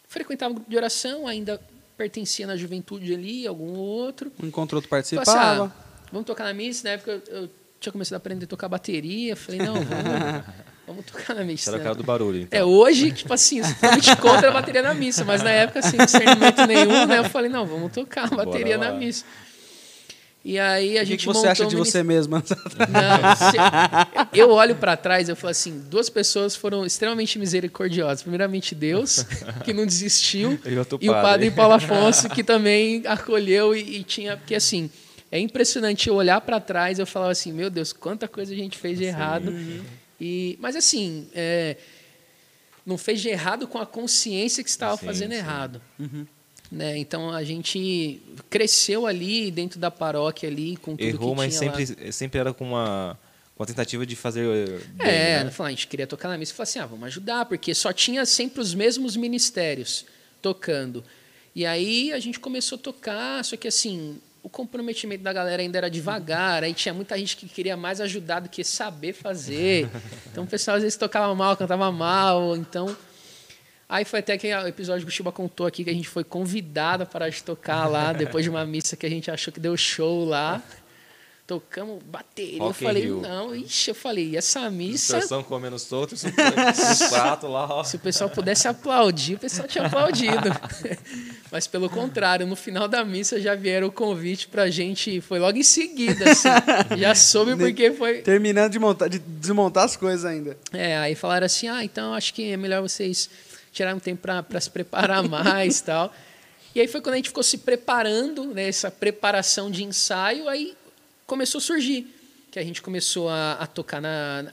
[0.08, 1.60] Frequentava o grupo de oração, ainda
[1.96, 4.30] pertencia na juventude ali, algum outro.
[4.42, 5.30] Um encontro outro participava.
[5.30, 8.48] Assim, ah, vamos tocar na missa, na época eu, eu tinha começado a aprender a
[8.48, 9.36] tocar bateria.
[9.36, 10.44] Falei, não, vamos,
[10.86, 11.70] vamos tocar na missa.
[11.70, 12.58] Era o cara do barulho, então.
[12.58, 16.66] É, hoje, tipo assim, totalmente contra a bateria na missa, mas na época, assim, discernimento
[16.66, 17.18] nenhum, né?
[17.18, 19.24] Eu falei, não, vamos tocar a bateria na missa.
[20.44, 22.42] E aí a o gente que, que você acha de você mesma?
[22.90, 28.22] Não, eu olho para trás eu falo assim, duas pessoas foram extremamente misericordiosas.
[28.22, 29.24] Primeiramente Deus,
[29.64, 34.36] que não desistiu, e, e o padre Paulo Afonso, que também acolheu e, e tinha...
[34.36, 34.90] Porque assim,
[35.30, 38.76] é impressionante eu olhar para trás eu falava assim, meu Deus, quanta coisa a gente
[38.76, 39.48] fez de errado.
[39.48, 39.84] Uhum.
[40.20, 41.76] E, mas assim, é,
[42.84, 45.38] não fez de errado com a consciência que estava fazendo sim.
[45.38, 45.80] errado.
[45.98, 46.26] Uhum.
[46.72, 46.96] Né?
[46.96, 51.84] Então a gente cresceu ali dentro da paróquia ali com tudo Errou, que mas sempre,
[51.84, 52.10] lá.
[52.10, 53.18] sempre era com uma,
[53.54, 55.52] com a tentativa de fazer bem, É, né?
[55.58, 58.24] a gente queria tocar na missa e falou assim, ah, vamos ajudar, porque só tinha
[58.24, 60.06] sempre os mesmos ministérios
[60.40, 61.04] tocando.
[61.54, 65.76] E aí a gente começou a tocar, só que assim, o comprometimento da galera ainda
[65.76, 69.90] era devagar, aí tinha muita gente que queria mais ajudar do que saber fazer.
[70.32, 72.96] Então o pessoal às vezes tocava mal, cantava mal, então
[73.92, 76.24] Aí foi até que o episódio que o Chiba contou aqui que a gente foi
[76.24, 80.24] convidado para tocar lá depois de uma missa que a gente achou que deu show
[80.24, 80.62] lá
[81.46, 82.58] tocamos bateria.
[82.60, 85.18] Rock eu falei, não, ixi, eu falei, essa missa.
[85.18, 86.22] Distorção comendo solto, os
[87.10, 87.66] pratos lá.
[87.68, 87.84] Ó.
[87.84, 90.48] Se o pessoal pudesse aplaudir, o pessoal tinha aplaudido.
[91.52, 95.58] Mas pelo contrário, no final da missa já vieram o convite pra gente, foi logo
[95.58, 96.48] em seguida, assim.
[96.96, 98.22] já soube porque foi.
[98.22, 100.56] Terminando de, montar, de desmontar as coisas ainda.
[100.72, 103.28] É, aí falaram assim: ah, então acho que é melhor vocês
[103.72, 106.14] tirarem um tempo para se preparar mais tal.
[106.74, 110.74] E aí foi quando a gente ficou se preparando, né, essa preparação de ensaio, aí
[111.26, 112.06] começou a surgir,
[112.50, 114.44] que a gente começou a, a tocar na,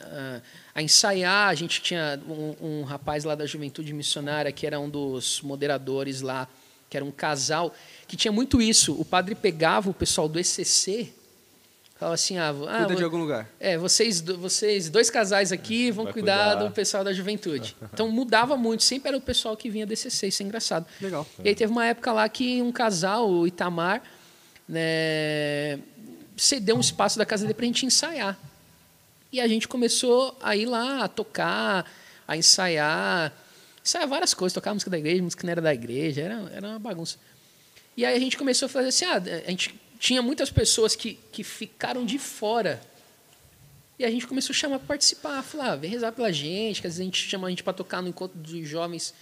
[0.73, 1.49] a, a, ensaiar.
[1.49, 6.21] A gente tinha um, um, rapaz lá da Juventude Missionária que era um dos moderadores
[6.21, 6.47] lá,
[6.89, 7.73] que era um casal
[8.07, 8.93] que tinha muito isso.
[8.99, 11.13] O padre pegava o pessoal do ECC
[11.99, 13.45] Falava assim, ah, ah Cuida de algum lugar.
[13.59, 17.75] É, vocês, vocês, dois casais aqui, vão cuidar, cuidar, do pessoal da juventude.
[17.93, 20.85] Então mudava muito, sempre era o pessoal que vinha desse C6, isso é engraçado.
[21.01, 21.27] Legal.
[21.43, 24.01] E aí teve uma época lá que um casal, o Itamar,
[24.65, 25.79] né,
[26.37, 28.39] cedeu um espaço da casa dele para a gente ensaiar.
[29.29, 31.85] E a gente começou a ir lá, a tocar,
[32.25, 33.33] a ensaiar.
[33.83, 36.67] Ensaiar várias coisas, tocar música da igreja, música que não era da igreja, era, era
[36.69, 37.17] uma bagunça.
[37.97, 41.19] E aí a gente começou a fazer assim, ah, a gente tinha muitas pessoas que,
[41.31, 42.81] que ficaram de fora.
[43.99, 46.87] E a gente começou a chamar para participar, falar, ah, vem rezar pela gente, que
[46.87, 49.13] às vezes a gente chama a gente para tocar no encontro de jovens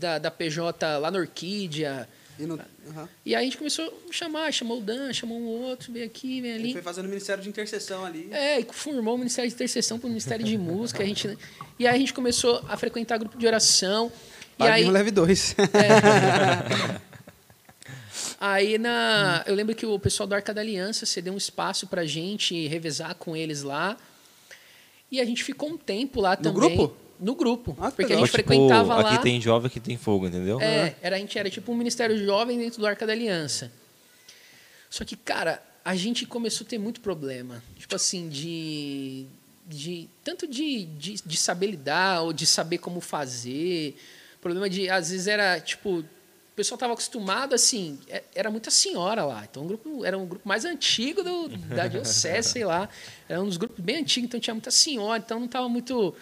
[0.00, 2.54] da, da PJ lá na Orquídea, E, no,
[2.88, 3.08] Aham.
[3.26, 6.40] e aí a gente começou a chamar, chamou o Dan, chamou um outro, vem aqui,
[6.40, 6.72] vem Ele ali.
[6.72, 8.28] foi fazendo o ministério de intercessão ali.
[8.32, 11.02] É, e formou o Ministério de Intercessão para o Ministério de Música.
[11.02, 11.36] A gente,
[11.78, 14.10] e aí a gente começou a frequentar grupo de oração.
[14.58, 15.54] E aí, leve dois.
[18.42, 22.00] aí na, eu lembro que o pessoal do Arca da Aliança cedeu um espaço para
[22.00, 23.96] a gente revezar com eles lá.
[25.10, 26.76] E a gente ficou um tempo lá também.
[26.76, 26.96] grupo?
[27.20, 27.76] No grupo.
[27.78, 28.26] Ah, que porque a legal.
[28.26, 29.12] gente Tipo, frequentava lá.
[29.12, 30.60] Aqui tem jovem, aqui tem fogo, entendeu?
[30.60, 33.70] É, era, a gente era tipo um ministério jovem dentro do Arca da Aliança.
[34.90, 37.62] Só que, cara, a gente começou a ter muito problema.
[37.78, 39.26] Tipo assim, de.
[39.68, 43.96] de tanto de, de, de saber lidar ou de saber como fazer.
[44.40, 44.90] Problema de.
[44.90, 46.04] Às vezes era tipo.
[46.52, 49.42] O pessoal estava acostumado, assim, é- era muita senhora lá.
[49.50, 52.90] Então, o grupo era um grupo mais antigo do, da diocese, sei lá.
[53.26, 56.14] Era um dos grupos bem antigos, então tinha muita senhora, então não estava muito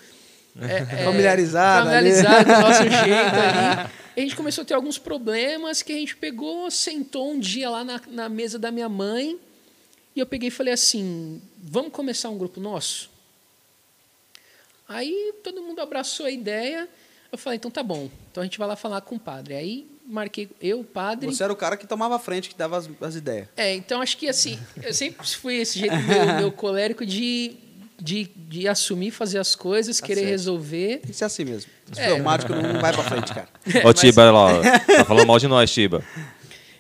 [0.60, 3.90] é, é, Familiarizado familiarizado com o nosso jeito ali.
[4.16, 7.68] E a gente começou a ter alguns problemas que a gente pegou, sentou um dia
[7.68, 9.36] lá na, na mesa da minha mãe
[10.14, 13.10] e eu peguei e falei assim: vamos começar um grupo nosso?
[14.88, 16.88] Aí todo mundo abraçou a ideia.
[17.32, 19.54] Eu falei: então tá bom, então a gente vai lá falar com o padre.
[19.54, 21.26] Aí marquei eu, padre.
[21.26, 23.48] Você era o cara que tomava a frente, que dava as, as ideias.
[23.56, 27.56] É, então acho que assim, eu sempre fui esse jeito meu, meu colérico de,
[28.00, 30.30] de, de assumir, fazer as coisas, Tá querer certo.
[30.30, 30.98] resolver.
[30.98, 31.70] Tem que ser assim mesmo.
[31.96, 32.10] É.
[32.10, 33.48] for mágico, não vai pra frente, cara.
[33.84, 36.02] Ó, Tiba, olha lá, tá falando mal de nós, Tiba.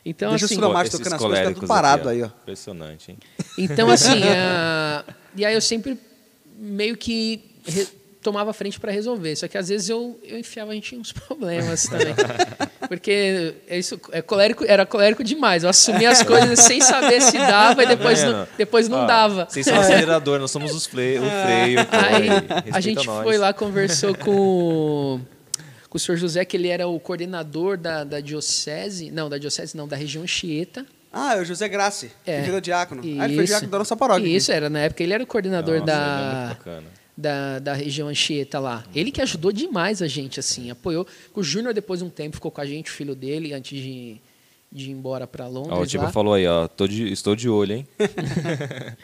[0.04, 2.26] Então, Deixa assim, os Esses tocando as coisas, tá tudo parado aqui, aí, ó.
[2.42, 3.18] Impressionante, hein?
[3.58, 5.04] então, assim ah,
[5.36, 5.98] e aí eu sempre
[6.58, 7.44] meio que
[8.22, 9.34] tomava frente para resolver.
[9.36, 12.14] Só que às vezes eu, eu enfiava a gente em uns problemas também.
[12.88, 15.62] Porque é isso, é colérico, era colérico demais.
[15.62, 19.46] Eu assumia as coisas sem saber se dava e depois não, depois não dava.
[19.48, 21.84] Vocês são o acelerador, nós somos os fle- o freio.
[21.86, 23.22] pô, Aí a gente nós.
[23.24, 25.20] foi lá, conversou com,
[25.88, 29.76] com o senhor José, que ele era o coordenador da, da diocese, não, da diocese
[29.76, 30.84] não, da região Chieta.
[31.12, 32.36] Ah, é o José Grace, É.
[32.38, 33.02] que virou diácono.
[33.18, 33.52] Ah, ele foi Isso.
[33.52, 34.24] diácono da nossa paróquia.
[34.26, 34.36] aqui.
[34.36, 36.82] Isso, era na época, ele era o coordenador Nossa, ele é
[37.20, 38.84] da, da, região Anchieta lá.
[38.94, 41.06] Ele que ajudou demais a gente, assim, apoiou.
[41.34, 44.16] O Júnior, depois de um tempo, ficou com a gente, o filho dele, antes de,
[44.72, 45.72] de ir embora para Londres.
[45.72, 46.68] Ó, o Tiba falou aí, ó.
[46.88, 47.88] De- estou de olho, hein?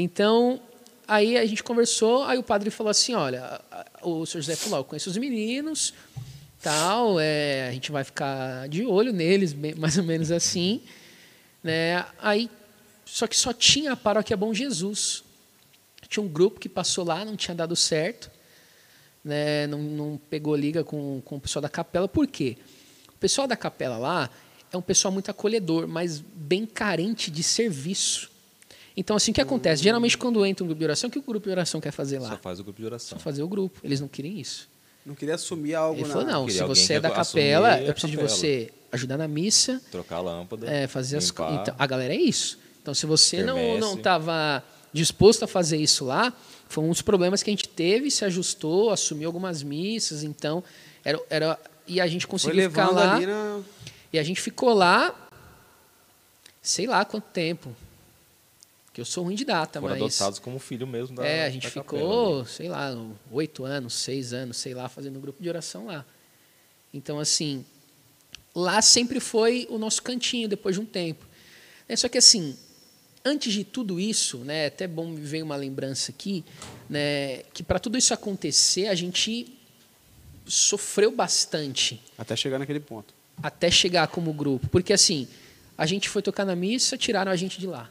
[0.00, 0.60] Então,
[1.08, 3.60] aí a gente conversou, aí o padre falou assim, olha,
[4.00, 5.92] o senhor José falou, eu conheço os meninos,
[6.62, 10.80] tal, é, a gente vai ficar de olho neles, mais ou menos assim,
[11.64, 12.06] né?
[12.22, 12.48] Aí,
[13.04, 15.24] só que só tinha a paróquia Bom Jesus.
[16.08, 18.30] Tinha um grupo que passou lá, não tinha dado certo,
[19.24, 19.66] né?
[19.66, 22.08] Não, não pegou liga com, com o pessoal da capela.
[22.08, 22.56] Por quê?
[23.08, 24.30] O pessoal da capela lá
[24.72, 28.30] é um pessoal muito acolhedor, mas bem carente de serviço.
[28.96, 29.82] Então, assim, o que acontece?
[29.82, 32.18] Geralmente, quando entra um grupo de oração, o que o grupo de oração quer fazer
[32.18, 32.30] lá?
[32.30, 33.18] Só faz o grupo de oração.
[33.18, 33.78] Só fazer o grupo.
[33.84, 34.68] Eles não querem isso.
[35.06, 36.12] Não queria assumir algo Ele na...
[36.14, 39.80] falou, não, Queria se você é da capela, eu preciso de você ajudar na missa,
[39.90, 40.66] Trocar a lâmpada.
[40.68, 41.46] é, fazer as limpar.
[41.46, 41.62] coisas.
[41.62, 42.58] Então, a galera é isso.
[42.82, 43.80] Então, se você não Quermesse.
[43.80, 44.64] não estava
[44.98, 46.32] disposto a fazer isso lá,
[46.68, 50.62] foi um dos problemas que a gente teve, se ajustou, assumiu algumas missas, então
[51.04, 53.62] era, era e a gente conseguiu ficar lá ali na...
[54.12, 55.14] e a gente ficou lá,
[56.60, 57.74] sei lá quanto tempo,
[58.92, 61.50] que eu sou ruim de data, Foram mas adotados como filho mesmo da é, a
[61.50, 62.48] gente ficou, capela, né?
[62.48, 66.04] sei lá, oito anos, seis anos, sei lá, fazendo um grupo de oração lá.
[66.92, 67.64] Então, assim,
[68.54, 71.24] lá sempre foi o nosso cantinho depois de um tempo.
[71.88, 72.56] É, só que, assim,
[73.24, 76.44] antes de tudo isso, né, até bom me veio uma lembrança aqui,
[76.88, 79.54] né, que para tudo isso acontecer, a gente
[80.46, 83.12] sofreu bastante Até chegar naquele ponto.
[83.42, 84.66] até chegar como grupo.
[84.68, 85.28] Porque assim,
[85.76, 87.90] a gente foi tocar na missa, tiraram a gente de lá.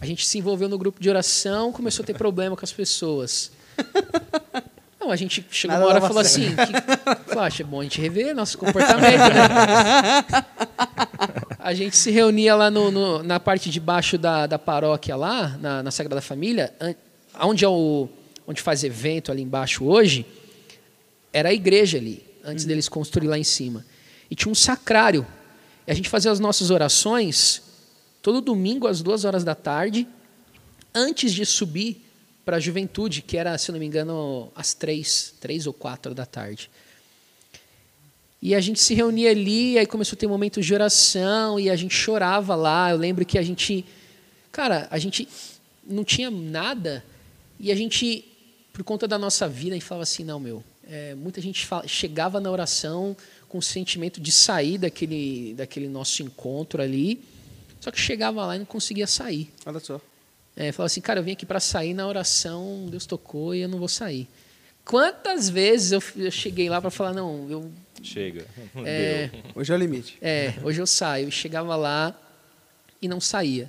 [0.00, 3.50] A gente se envolveu no grupo de oração, começou a ter problema com as pessoas.
[5.00, 7.84] Não, a gente chegou Nada uma hora e falou assim, que, falou, acho bom a
[7.84, 10.24] gente rever nosso comportamento, né?
[11.62, 15.56] A gente se reunia lá no, no- na parte de baixo da, da paróquia lá,
[15.60, 16.72] na, na Sagrada Família,
[17.40, 18.08] onde é o
[18.46, 20.26] onde faz evento ali embaixo hoje,
[21.32, 23.86] era a igreja ali, antes deles construir lá em cima.
[24.28, 25.24] E tinha um sacrário.
[25.86, 27.62] E a gente fazia as nossas orações
[28.20, 30.06] todo domingo às duas horas da tarde,
[30.92, 32.04] antes de subir
[32.44, 36.26] para a juventude, que era, se não me engano, às três, três ou quatro da
[36.26, 36.68] tarde.
[38.42, 41.76] E a gente se reunia ali, aí começou a ter momentos de oração, e a
[41.76, 42.90] gente chorava lá.
[42.90, 43.84] Eu lembro que a gente
[44.52, 45.28] Cara, a gente
[45.84, 47.04] não tinha nada
[47.58, 48.24] e a gente,
[48.72, 51.86] por conta da nossa vida, a gente falava assim, não, meu, é, muita gente fala,
[51.86, 53.16] chegava na oração
[53.48, 57.22] com o sentimento de sair daquele, daquele nosso encontro ali,
[57.80, 59.50] só que chegava lá e não conseguia sair.
[59.64, 60.00] Olha só.
[60.56, 63.68] É, falava assim, cara, eu vim aqui para sair na oração, Deus tocou e eu
[63.68, 64.28] não vou sair.
[64.84, 67.70] Quantas vezes eu, eu cheguei lá para falar, não, eu.
[68.02, 68.46] Chega.
[68.84, 69.30] É.
[69.54, 70.16] Hoje é o limite.
[70.20, 71.28] é, hoje eu saio.
[71.28, 72.18] E chegava lá
[73.00, 73.68] e não saía.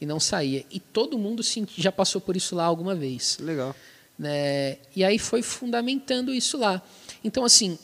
[0.00, 0.64] E não saía.
[0.70, 1.42] E todo mundo
[1.76, 3.38] já passou por isso lá alguma vez.
[3.40, 3.74] Legal.
[4.18, 4.78] né?
[4.94, 6.82] E aí foi fundamentando isso lá.
[7.22, 7.78] Então, assim,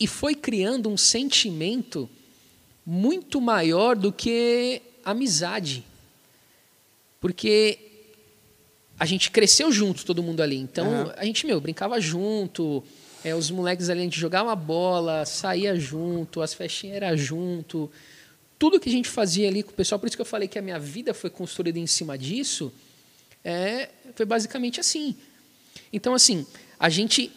[0.00, 2.08] e foi criando um sentimento
[2.84, 5.84] muito maior do que amizade.
[7.20, 7.78] Porque
[8.98, 10.56] a gente cresceu junto, todo mundo ali.
[10.56, 11.14] Então, Aham.
[11.16, 12.82] a gente, meu, brincava junto.
[13.24, 17.90] É, os moleques ali, a gente jogava bola, saía junto, as festinhas eram junto.
[18.58, 20.58] Tudo que a gente fazia ali com o pessoal, por isso que eu falei que
[20.58, 22.72] a minha vida foi construída em cima disso,
[23.44, 25.16] é, foi basicamente assim.
[25.92, 26.46] Então, assim,
[26.78, 27.32] a gente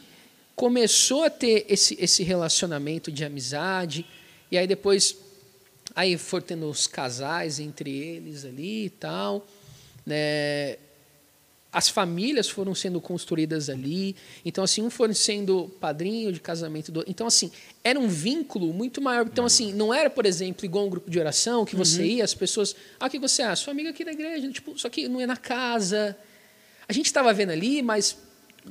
[0.55, 4.05] começou a ter esse, esse relacionamento de amizade,
[4.51, 5.15] e aí depois
[5.95, 9.47] aí foram tendo os casais entre eles ali e tal,
[10.05, 10.77] né?
[11.73, 17.01] As famílias foram sendo construídas ali, então assim um foi sendo padrinho de casamento do,
[17.07, 17.49] então assim
[17.81, 19.25] era um vínculo muito maior.
[19.25, 22.33] Então assim não era por exemplo igual um grupo de oração que você ia as
[22.33, 25.21] pessoas, ah o que você é, sua amiga aqui da igreja, tipo só que não
[25.21, 26.17] é na casa.
[26.87, 28.17] A gente estava vendo ali, mas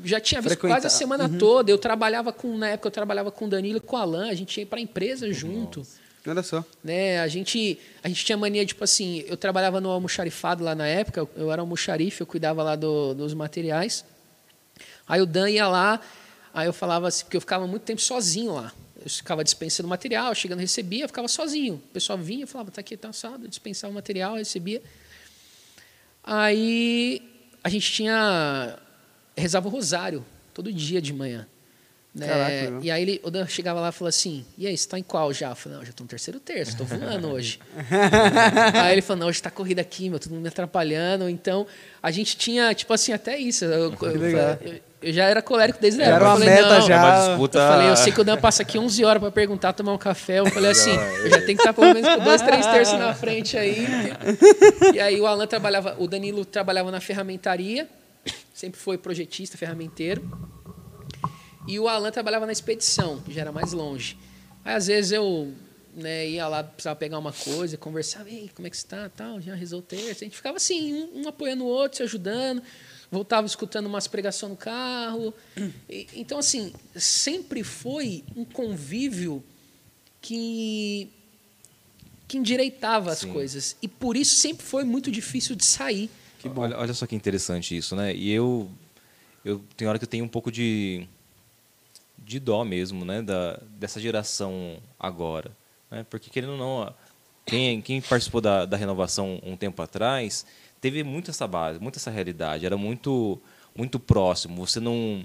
[0.04, 0.76] já tinha visto Frequentar.
[0.76, 1.70] quase a semana toda.
[1.70, 4.34] Eu trabalhava com na época eu trabalhava com o Danilo e com o Alan, a
[4.34, 5.86] gente ia para a empresa junto
[6.26, 6.62] Olha só.
[6.84, 7.20] né?
[7.20, 11.26] A gente, a gente tinha mania, tipo assim, eu trabalhava no almoxarifado lá na época,
[11.34, 14.04] eu, era almoxarife, eu cuidava lá do- dos materiais.
[15.08, 16.00] Aí o Dan ia lá,
[16.52, 18.72] aí eu falava assim, porque eu ficava muito tempo sozinho lá.
[19.02, 21.76] Eu ficava dispensando material, chegando, recebia, eu ficava sozinho.
[21.76, 24.82] O pessoal vinha, falava, tá aqui, tá assado, dispensava o material, recebia.
[26.22, 27.22] Aí
[27.64, 28.78] a gente tinha.
[29.36, 31.46] rezava o rosário todo dia de manhã.
[32.26, 32.80] Caraca, legal.
[32.82, 35.02] e aí ele, o Dan chegava lá e falou assim: E aí, você tá em
[35.02, 35.50] qual já?
[35.50, 37.58] Eu falei: Não, já tô no terceiro terço, tô voando hoje.
[38.82, 41.28] aí ele falou: Não, hoje tá corrida aqui, meu, todo mundo me atrapalhando.
[41.28, 41.66] Então
[42.02, 43.64] a gente tinha, tipo assim, até isso.
[43.64, 44.26] Eu, eu-
[44.62, 46.24] eu- eu já era colérico desde a Já época.
[46.26, 46.94] era Eu uma falei, meta não, já.
[46.94, 47.58] É uma disputa.
[47.58, 49.98] eu falei, eu sei que o Dan passa aqui 11 horas para perguntar, tomar um
[49.98, 50.40] café.
[50.40, 50.90] Eu falei assim,
[51.24, 53.86] eu já tenho que estar pelo menos com dois, três terços na frente aí.
[54.94, 57.88] E aí o Alan trabalhava, o Danilo trabalhava na ferramentaria,
[58.52, 60.22] sempre foi projetista, ferramenteiro.
[61.70, 64.16] E o Alan trabalhava na expedição, que já era mais longe.
[64.64, 65.54] Aí às vezes eu
[65.94, 69.40] né, ia lá, precisava pegar uma coisa, conversava, ei, como é que você está, tal,
[69.40, 70.24] já rezou terço.
[70.24, 72.60] A gente ficava assim, um, um apoiando o outro, se ajudando.
[73.08, 75.32] Voltava escutando umas pregações no carro.
[75.88, 79.42] E- então, assim, sempre foi um convívio
[80.20, 81.08] que,
[82.26, 83.32] que endireitava as Sim.
[83.32, 83.76] coisas.
[83.80, 86.10] E por isso sempre foi muito difícil de sair.
[86.56, 88.14] Olha, olha só que interessante isso, né?
[88.14, 88.70] E eu,
[89.44, 91.06] eu tem hora que eu tenho um pouco de,
[92.30, 93.20] de dó mesmo, né?
[93.20, 95.50] Da, dessa geração agora,
[95.90, 96.06] né?
[96.08, 96.94] Porque querendo ou não,
[97.44, 100.46] quem, quem participou da, da renovação um tempo atrás
[100.80, 102.64] teve muito essa base, muito essa realidade.
[102.64, 103.40] Era muito,
[103.74, 104.64] muito próximo.
[104.64, 105.24] Você não,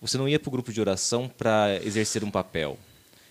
[0.00, 2.76] você não ia para o grupo de oração para exercer um papel.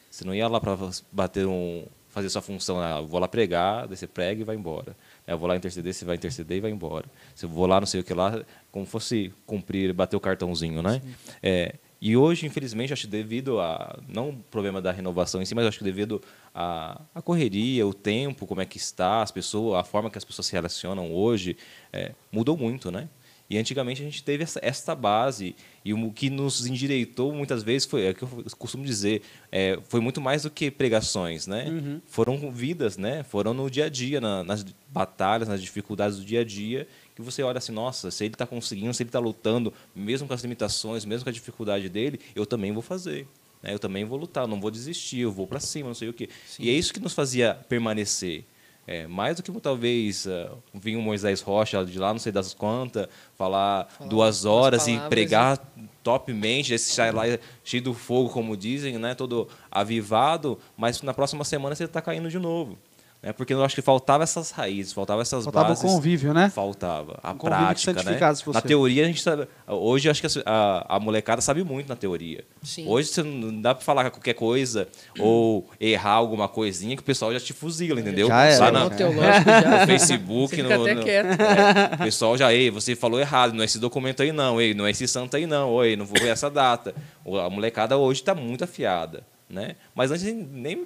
[0.09, 0.77] Você não ia lá para
[1.11, 2.79] bater um, fazer sua função.
[2.79, 4.95] Ah, eu vou lá pregar, daí você prega e vai embora.
[5.27, 7.05] Eu vou lá interceder, você vai interceder e vai embora.
[7.35, 10.81] Se eu vou lá, não sei o que lá, como fosse cumprir, bater o cartãozinho,
[10.81, 11.01] né?
[11.43, 15.53] É, e hoje, infelizmente, acho que devido a não o problema da renovação em si,
[15.53, 16.21] mas acho que devido
[16.53, 20.23] à, à correria, o tempo, como é que está, as pessoas, a forma que as
[20.25, 21.57] pessoas se relacionam hoje,
[21.91, 23.09] é, mudou muito, né?
[23.49, 27.87] E antigamente a gente teve essa, essa base e o que nos endireitou muitas vezes
[27.87, 31.65] foi, é o que eu costumo dizer, é, foi muito mais do que pregações, né?
[32.05, 33.23] Foram vidas, né?
[33.23, 36.87] Foram no dia a dia, na- nas batalhas, nas dificuldades do dia a dia,
[37.19, 40.33] que você olha assim, nossa, se ele está conseguindo, se ele está lutando, mesmo com
[40.33, 43.27] as limitações, mesmo com a dificuldade dele, eu também vou fazer.
[43.61, 43.73] né?
[43.73, 46.29] Eu também vou lutar, não vou desistir, eu vou para cima, não sei o quê.
[46.57, 48.45] E é isso que nos fazia permanecer.
[48.87, 52.55] É, mais do que talvez uh, vir um Moisés Rocha de lá, não sei das
[52.55, 55.59] quantas, falar, Falar duas horas e pregar
[56.01, 57.23] topmente, esse sai lá
[57.63, 62.29] cheio do fogo, como dizem, né, todo avivado, mas na próxima semana você está caindo
[62.29, 62.79] de novo.
[63.21, 65.83] Né, porque eu acho que faltava essas raízes, faltava essas Faltava o bases.
[65.83, 66.49] convívio, né?
[66.49, 67.19] Faltava.
[67.21, 68.17] A Um prática, né?
[68.53, 69.45] Na teoria, a gente sabe.
[69.67, 72.45] Hoje, eu acho que a, a, a molecada sabe muito na teoria.
[72.63, 72.87] Sim.
[72.87, 74.87] Hoje, você não dá pra falar qualquer coisa
[75.19, 78.29] ou errar alguma coisinha que o pessoal já te fuzila, entendeu?
[78.29, 79.79] Já era, Lá na, No teológico já.
[79.81, 81.41] no Facebook, Você no, até no- quieto.
[81.41, 84.73] é, o pessoal já, ei, você falou errado, não é esse documento aí não, ei,
[84.73, 86.95] não é esse santo aí não, oi, não foi essa data.
[87.25, 89.75] O- A molecada hoje está muito afiada, né?
[89.93, 90.85] Mas antes nem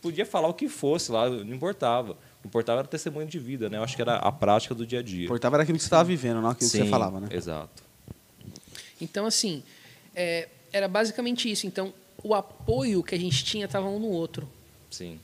[0.00, 2.16] podia falar o que fosse lá, não importava.
[2.44, 3.76] Importava era testemunho de vida, né?
[3.78, 5.24] Eu acho que era a prática do dia a dia.
[5.24, 7.28] Importava era aquilo que você estava vivendo, não aquilo que você Sim, falava, né?
[7.30, 7.82] Exato.
[9.00, 9.62] Então, assim,
[10.14, 11.66] é, era basicamente isso.
[11.66, 11.92] Então,
[12.22, 14.48] o apoio que a gente tinha estava um no outro.
[14.90, 15.18] Sim.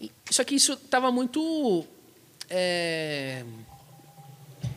[0.00, 1.84] E- Só que isso estava muito.
[2.48, 3.44] é,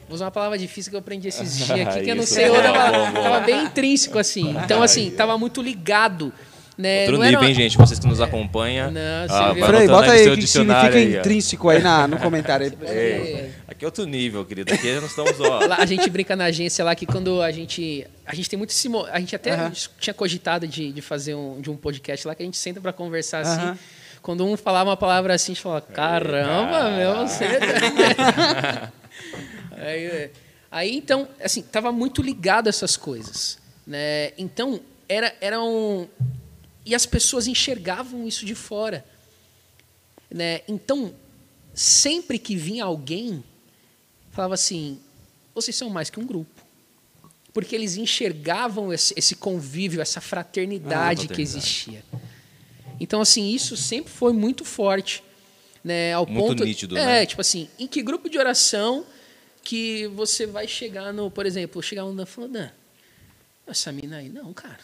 [0.08, 2.46] Vou usar uma palavra difícil que eu aprendi esses dias aqui, que eu não sei
[2.48, 3.00] boa, outra palavra.
[3.00, 3.24] boa, boa.
[3.24, 4.56] Tava bem intrínseco, assim.
[4.64, 6.32] Então, assim, tava muito ligado.
[6.78, 7.01] Né?
[7.01, 7.78] Outro Não nível, era- hein, gente?
[7.78, 8.91] Vocês que nos acompanham.
[8.91, 12.73] Não, você ah, Frei, bota aí o que significa aí, intrínseco aí na, no comentário.
[12.86, 14.73] Ei, aqui é outro nível, querido.
[14.73, 15.65] Aqui nós estamos, ó.
[15.65, 18.05] Lá, a gente brinca na agência lá que quando a gente.
[18.26, 19.71] A gente tem muito esse A gente até Aham.
[19.99, 22.91] tinha cogitado de, de fazer um, de um podcast lá que a gente senta para
[22.91, 23.61] conversar assim.
[23.61, 23.78] Aham.
[24.21, 27.45] Quando um falava uma palavra assim, a gente falava, caramba, meu, você.
[29.78, 30.30] aí, é.
[30.71, 33.59] aí, então, assim, tava muito ligado a essas coisas.
[33.86, 34.32] Né?
[34.36, 36.07] Então, era, era um.
[36.86, 39.04] E as pessoas enxergavam isso de fora.
[40.30, 40.62] Né?
[40.68, 41.14] Então,
[41.74, 43.44] sempre que vinha alguém,
[44.32, 45.00] falava assim:
[45.54, 46.64] vocês são mais que um grupo.
[47.54, 52.04] Porque eles enxergavam esse, convívio, essa fraternidade Ah, que existia.
[53.00, 55.24] Então, assim, isso sempre foi muito forte.
[55.84, 57.26] Né, ao Muito ponto, nítido, É, né?
[57.28, 59.06] tipo assim, em que grupo de oração
[59.64, 62.70] que você vai chegar no, por exemplo, chegar um Dan falar, Dan,
[63.68, 64.80] essa mina aí, não, cara.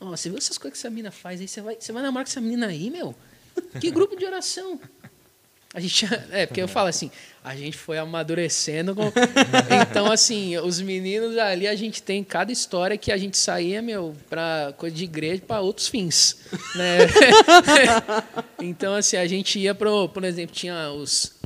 [0.00, 1.48] Ó, você viu essas coisas que essa mina faz aí?
[1.48, 3.14] Você vai, você vai namorar com essa menina aí, meu?
[3.80, 4.80] Que grupo de oração?
[5.74, 7.10] A gente, é, porque eu falo assim,
[7.44, 8.94] a gente foi amadurecendo.
[8.94, 9.12] com-
[9.82, 14.16] então, assim, os meninos ali, a gente tem cada história que a gente saía, meu,
[14.30, 16.38] para coisa de igreja, para outros fins.
[16.74, 16.98] Né?
[18.62, 21.37] então, assim, a gente ia pro, por exemplo, tinha os.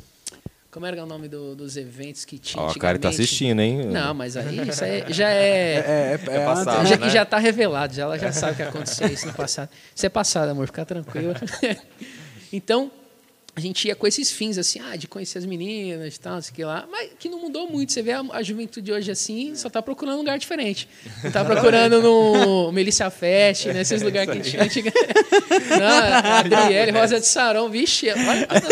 [0.73, 2.63] Como era o nome do- dos eventos que tinha?
[2.65, 3.85] Ó, a cara tá assistindo, hein?
[3.89, 5.75] Não, mas aí isso aí já é.
[5.75, 7.11] É, é, é, passado, antes- já, né?
[7.11, 9.69] já tá revelado, já, ela já sabe o que aconteceu isso no passado.
[9.95, 11.35] Isso é passado, amor, fica tranquilo.
[12.51, 12.91] então,
[13.55, 16.41] a gente ia com esses fins, assim, ah, de conhecer as meninas e tal, não
[16.43, 16.89] sei o que lá.
[16.91, 17.93] Mas que não mudou muito.
[17.93, 20.89] Você vê a, a juventude hoje assim, só tá procurando um lugar diferente.
[21.23, 24.91] Não tá procurando no Melissa Fest, nesses lugares que tinha antiga.
[25.69, 28.71] Não, Adriele, Rosa de Sarão, vixe, olha coisas.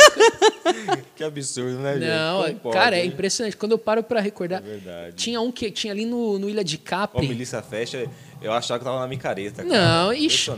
[1.15, 2.07] Que absurdo, né, gente?
[2.09, 3.09] Não, pode, cara, é hein?
[3.09, 3.57] impressionante.
[3.59, 6.77] Quando eu paro pra recordar, É tinha um que tinha ali no, no Ilha de
[6.77, 7.29] Ó, Capri.
[7.29, 8.09] Melissa Festa,
[8.43, 9.63] eu achava que tava na micareta.
[9.65, 9.69] cara.
[9.69, 10.51] Não, ixi.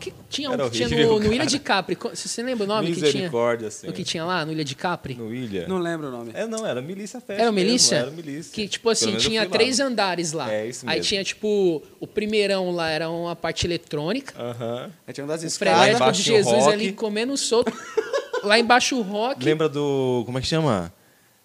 [0.00, 1.32] Que- tinha um Era que tinha no, no.
[1.34, 1.94] Ilha de Capri.
[1.96, 3.06] Co- Você lembra o nome que tinha?
[3.06, 3.88] Misericórdia, assim.
[3.88, 5.14] O que tinha lá no Ilha de Capri?
[5.14, 5.66] No Ilha?
[5.68, 6.32] Não lembro o nome.
[6.34, 7.42] É, não, era Melissa Festa.
[7.42, 7.94] Era o mesmo, Melissa?
[7.96, 8.52] Era o Melissa.
[8.52, 9.58] Que, tipo assim, tinha fui lá.
[9.58, 10.52] três andares lá.
[10.52, 11.08] É, isso Aí mesmo.
[11.08, 14.34] tinha, tipo, o primeirão lá era uma parte eletrônica.
[14.40, 14.90] Aham.
[15.06, 15.78] Aí tinha um das O escadas.
[15.98, 16.72] frenético de o Jesus rock.
[16.72, 17.72] ali comendo solto.
[18.42, 19.44] lá embaixo o rock.
[19.44, 20.22] Lembra do.
[20.26, 20.92] Como é que chama?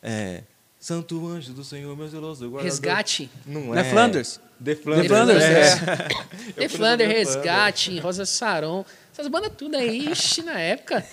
[0.02, 0.44] É.
[0.80, 2.64] Santo anjo do Senhor, meu zeloso guardador.
[2.64, 3.30] Resgate.
[3.46, 3.82] Não Não é.
[3.82, 4.40] é Flanders?
[4.64, 5.08] The The Flanders.
[5.08, 6.54] Flanders, é.
[6.56, 8.86] The Flander, Resgate, Rosa Saron.
[9.12, 11.06] Essas bandas tudo aí, ixi, na época.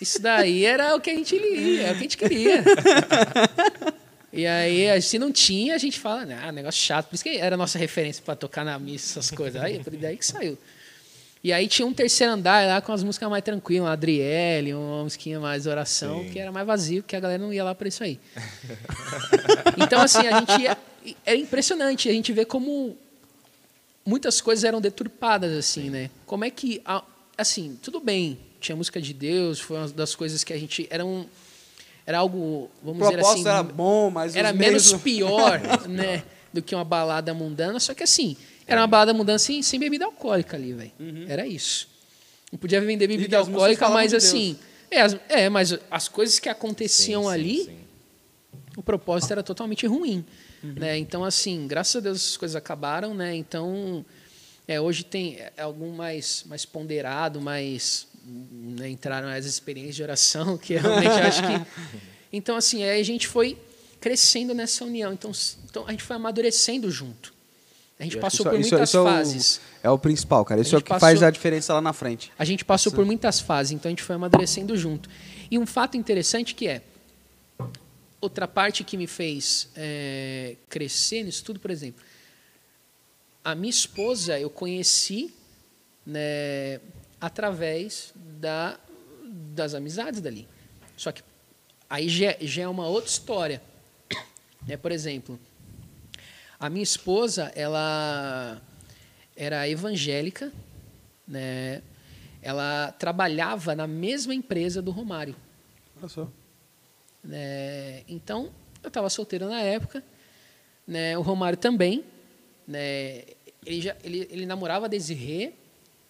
[0.00, 2.64] Isso daí era o que a gente lia, é o que a gente queria.
[4.32, 7.08] E aí, se não tinha, a gente fala, ah, negócio chato.
[7.08, 9.60] Por isso que era a nossa referência para tocar na missa, essas coisas.
[9.60, 10.56] Aí, por daí que saiu.
[11.42, 15.04] E aí tinha um terceiro andar lá com as músicas mais tranquilas, uma Adriele, uma
[15.04, 16.30] musiquinha mais oração, Sim.
[16.30, 18.18] que era mais vazio, que a galera não ia lá para isso aí.
[19.78, 20.76] Então, assim, a gente ia,
[21.24, 22.96] era impressionante, a gente vê como
[24.04, 26.10] muitas coisas eram deturpadas, assim, né?
[26.26, 26.82] Como é que,
[27.38, 31.04] assim, tudo bem, tinha música de Deus, foi uma das coisas que a gente, era
[31.04, 31.24] um,
[32.04, 36.22] era algo, vamos dizer assim, era bom, mas era menos não- pior, né,
[36.52, 38.36] do que uma balada mundana, só que assim,
[38.70, 40.92] era uma balada mundana sem, sem bebida alcoólica ali, velho.
[41.28, 41.88] Era isso.
[42.50, 44.58] Não podia vender bebida as alcoólica, mas de assim,
[44.90, 47.78] é, as- é, mas as coisas que aconteciam Sim, sim, ali, sim.
[48.76, 50.24] o propósito era totalmente ruim.
[50.62, 50.74] Uhum.
[50.74, 50.98] Né?
[50.98, 53.34] Então, assim, graças a Deus essas coisas acabaram, né?
[53.34, 54.04] Então,
[54.66, 60.58] é, hoje tem é, algum mais, mais ponderado, mais né, entraram as experiências de oração,
[60.58, 62.00] que realmente eu acho que.
[62.32, 63.58] Então, assim, aí a gente foi
[64.00, 65.12] crescendo nessa união.
[65.12, 65.32] Então,
[65.68, 67.34] então a gente foi amadurecendo junto.
[68.00, 69.60] A gente passou Isso- por isso- muitas isso é o- fases.
[69.82, 70.60] É o principal, cara.
[70.60, 72.32] Isso é o que faz passou- a diferença lá na frente.
[72.38, 75.08] A gente passou por muitas fases, então a gente foi amadurecendo junto.
[75.50, 76.82] E um fato interessante que é
[78.20, 82.02] outra parte que me fez é, crescer nisso tudo, por exemplo,
[83.44, 85.32] a minha esposa eu conheci
[86.06, 86.80] né,
[87.20, 88.78] através da,
[89.54, 90.48] das amizades dali.
[90.96, 91.22] Só que
[91.88, 93.62] aí já, já é uma outra história.
[94.66, 95.38] Né, por exemplo,
[96.60, 98.60] a minha esposa, ela
[99.34, 100.52] era evangélica,
[101.26, 101.80] né?
[102.42, 105.34] Ela trabalhava na mesma empresa do Romário.
[105.96, 106.28] Olha só.
[107.24, 108.02] né?
[108.06, 108.52] Então,
[108.82, 110.04] eu estava solteiro na época,
[110.86, 111.16] né?
[111.16, 112.04] O Romário também,
[112.68, 113.24] né?
[113.64, 115.54] Ele já ele, ele namorava a Desirê,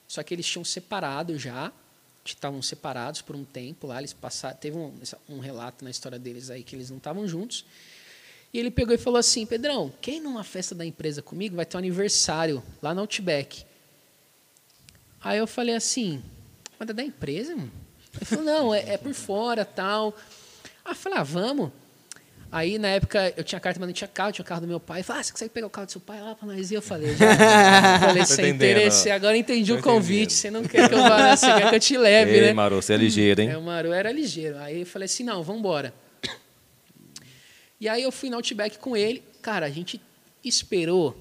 [0.09, 1.72] só que eles tinham separado já,
[2.24, 4.92] estavam separados por um tempo lá, eles passaram, teve um,
[5.28, 7.64] um relato na história deles aí que eles não estavam juntos.
[8.53, 11.64] E ele pegou e falou assim: Pedrão, quem ir numa festa da empresa comigo vai
[11.64, 13.64] ter um aniversário lá no Outback.
[15.20, 16.22] Aí eu falei assim:
[16.78, 17.72] Mas é da empresa, mano?
[18.14, 20.16] Ele falou: Não, é, é por fora tal.
[20.84, 21.70] Aí eu falei: Ah, vamos.
[22.53, 24.80] Aí, na época, eu tinha carta, mas não tinha carro, tinha o carro do meu
[24.80, 24.98] pai.
[24.98, 26.72] Ele falou, ah, você consegue pegar o carro do seu pai lá para nós?
[26.72, 28.01] E eu falei, já.
[28.01, 29.09] falei, sem interesse.
[29.09, 30.32] Agora entendi Tô o convite.
[30.32, 32.53] Você não quer que eu vá, você quer que eu te leve, Ei, né?
[32.53, 33.51] Maru, você é ligeiro, hein?
[33.51, 34.59] É, o Maru era ligeiro.
[34.59, 35.94] Aí eu falei assim, não, vamos embora.
[37.81, 39.22] E aí eu fui no Outback com ele.
[39.41, 40.01] Cara, a gente
[40.45, 41.16] esperou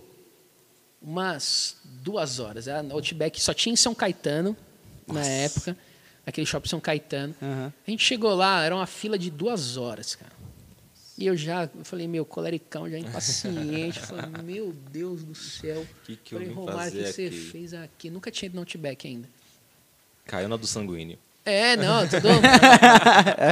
[1.01, 2.67] umas duas horas.
[2.67, 4.55] A Outback só tinha em São Caetano,
[5.07, 5.19] Nossa.
[5.19, 5.77] na época.
[6.25, 7.33] Aquele shopping São Caetano.
[7.41, 7.71] Uhum.
[7.87, 10.31] A gente chegou lá, era uma fila de duas horas, cara.
[11.17, 13.99] E eu já eu falei, meu, colericão, já impaciente.
[13.99, 15.85] falei, meu Deus do céu.
[16.05, 17.37] Que que falei, eu vim Romário, fazer que você aqui?
[17.37, 18.09] fez aqui?
[18.09, 19.27] Nunca tinha ido no Outback ainda.
[20.25, 21.17] Caiu na do sanguíneo.
[21.49, 22.27] É, não, tudo.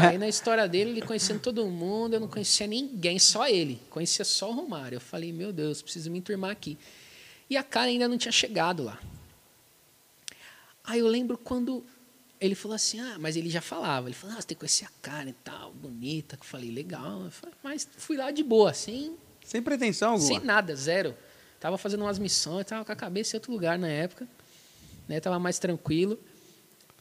[0.09, 3.81] Aí na história dele, ele conhecendo todo mundo, eu não conhecia ninguém, só ele.
[3.89, 4.97] Conhecia só o Romário.
[4.97, 6.77] Eu falei, meu Deus, preciso me enturmar aqui.
[7.49, 8.99] E a cara ainda não tinha chegado lá.
[10.83, 11.83] Aí eu lembro quando
[12.39, 14.07] ele falou assim, ah, mas ele já falava.
[14.07, 16.37] Ele falou, ah, você tem que conhecer a cara e tal, bonita.
[16.39, 17.23] Eu falei, legal.
[17.23, 19.15] Eu falei, mas fui lá de boa, sem...
[19.43, 20.27] Sem pretensão alguma?
[20.27, 21.15] Sem nada, zero.
[21.59, 24.27] Tava fazendo umas missões, tava com a cabeça em outro lugar na época.
[25.07, 26.19] Né, tava mais tranquilo.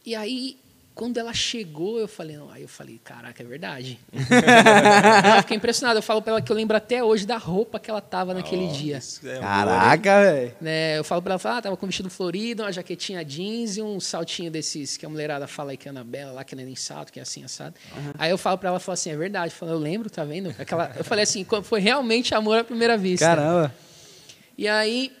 [0.05, 0.57] E aí
[0.97, 3.99] quando ela chegou, eu falei, não, aí eu falei, caraca, é verdade.
[4.11, 5.99] eu fiquei impressionado.
[5.99, 8.65] Eu falo para ela que eu lembro até hoje da roupa que ela tava naquele
[8.65, 8.99] oh, dia.
[9.23, 10.55] É caraca, velho.
[10.59, 13.81] Né, eu falo para ela, ah, tava com um vestido florido, uma jaquetinha jeans e
[13.81, 16.65] um saltinho desses que a mulherada fala aí que é Anabela, lá que não é
[16.65, 17.75] nem salto, que é assim, assado.
[17.95, 18.13] Uhum.
[18.17, 19.53] Aí eu falo para ela, falo assim, é verdade.
[19.53, 20.49] Eu, falo, eu lembro, tá vendo?
[20.57, 23.23] Aquela, eu falei assim, foi realmente amor à primeira vista.
[23.23, 23.71] Caramba.
[24.57, 25.15] E aí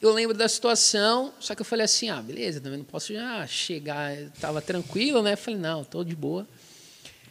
[0.00, 3.46] eu lembro da situação, só que eu falei assim, ah, beleza, também não posso já
[3.46, 5.34] chegar, estava tranquilo, né?
[5.34, 6.46] falei, não, estou de boa.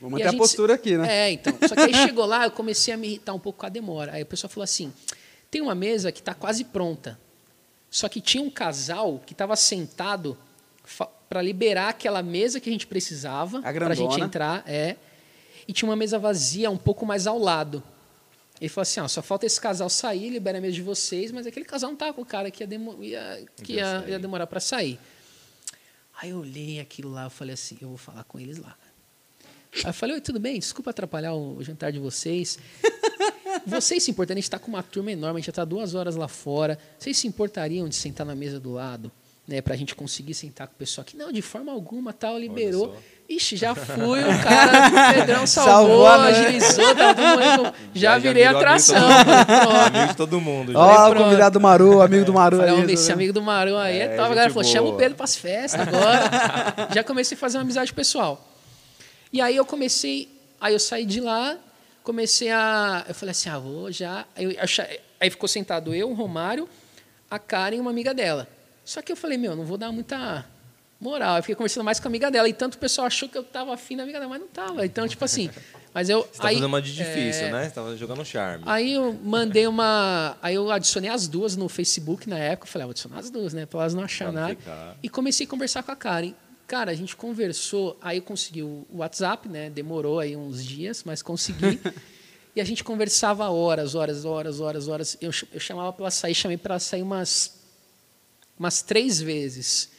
[0.01, 1.07] Vou manter a, a gente, postura aqui, né?
[1.09, 1.53] É, então.
[1.67, 4.13] Só que aí chegou lá, eu comecei a me irritar um pouco com a demora.
[4.13, 4.93] Aí o pessoal falou assim,
[5.49, 7.17] tem uma mesa que está quase pronta,
[7.89, 10.37] só que tinha um casal que estava sentado
[11.29, 14.95] para liberar aquela mesa que a gente precisava para a gente entrar, é,
[15.67, 17.83] e tinha uma mesa vazia um pouco mais ao lado.
[18.59, 21.45] Ele falou assim: ó, só falta esse casal sair, libera a mesa de vocês, mas
[21.45, 24.47] aquele casal não tava com o cara que ia, demo, ia que ia, ia demorar
[24.47, 24.99] para sair.
[26.19, 28.75] Aí eu olhei aquilo lá, eu falei assim: eu vou falar com eles lá.
[29.75, 30.59] Aí eu falei: Oi, tudo bem?
[30.59, 32.57] Desculpa atrapalhar o jantar de vocês.
[33.65, 34.37] Vocês se importariam?
[34.37, 36.79] A gente está com uma turma enorme, a gente já está duas horas lá fora.
[36.97, 39.11] Vocês se importariam de sentar na mesa do lado?
[39.45, 41.15] Né, para a gente conseguir sentar com o pessoal aqui?
[41.15, 42.97] Não, de forma alguma, tal, liberou.
[43.29, 47.13] Ixi, já fui, o cara do Pedrão salvou, salvou agilizou, tá
[47.93, 48.95] já, já virei já atração.
[48.95, 50.71] Amigo, de todo mundo.
[50.73, 52.93] Ó, o convidado do Maru, amigo do Maru Falei, aí.
[52.93, 54.21] Esse amigo do Maru aí é, é top.
[54.21, 56.87] A galera falou, chama o Pedro pras festas agora.
[56.95, 58.47] já comecei a fazer uma amizade pessoal.
[59.33, 60.29] E aí eu comecei,
[60.61, 61.57] aí eu saí de lá,
[62.03, 63.03] comecei a...
[63.09, 64.25] Eu falei assim, ah, vou já...
[64.37, 64.57] Aí,
[65.19, 66.67] aí ficou sentado eu, o Romário,
[67.29, 68.47] a Karen e uma amiga dela.
[68.85, 70.45] Só que eu falei, meu, não vou dar muita
[70.99, 71.37] moral.
[71.37, 72.47] Eu fiquei conversando mais com a amiga dela.
[72.49, 74.85] E tanto o pessoal achou que eu tava afim da amiga dela, mas não tava.
[74.85, 75.49] Então, tipo assim.
[75.93, 76.21] Mas eu.
[76.21, 77.63] Você tá aí, fazendo uma de difícil, é, né?
[77.65, 78.63] Você tava jogando charme.
[78.67, 80.37] Aí eu mandei uma.
[80.41, 82.67] Aí eu adicionei as duas no Facebook na época.
[82.67, 83.65] Eu falei, ah, vou adicionar as duas, né?
[83.65, 84.55] Pra elas não acharem nada.
[84.55, 84.97] Ficar.
[85.01, 86.33] E comecei a conversar com a Karen.
[86.67, 89.69] Cara, a gente conversou, aí eu consegui o WhatsApp, né?
[89.69, 91.79] Demorou aí uns dias, mas consegui.
[92.53, 95.17] e a gente conversava horas, horas, horas, horas, horas.
[95.21, 97.57] Eu, eu chamava para ela sair, chamei para ela sair umas,
[98.59, 99.96] umas três vezes.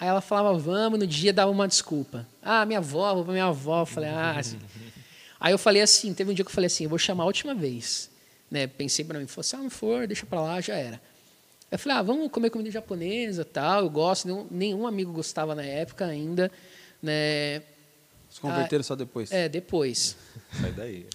[0.00, 2.26] Aí ela falava, vamos, no dia dava uma desculpa.
[2.42, 3.82] Ah, minha avó, vou pra minha avó.
[3.82, 4.38] Eu falei, ah.
[4.38, 4.58] Assim.
[5.40, 7.26] Aí eu falei assim, teve um dia que eu falei assim, eu vou chamar a
[7.26, 8.10] última vez.
[8.50, 8.66] Né?
[8.66, 11.00] Pensei para mim, falou assim, ah, não for, deixa para lá, já era.
[11.70, 15.62] Eu falei, ah, vamos comer comida japonesa, tal, eu gosto, nenhum, nenhum amigo gostava na
[15.62, 16.50] época ainda,
[17.02, 17.62] né?
[18.30, 19.30] Se converteram ah, só depois?
[19.30, 20.16] É, depois.
[20.60, 21.06] Sai daí.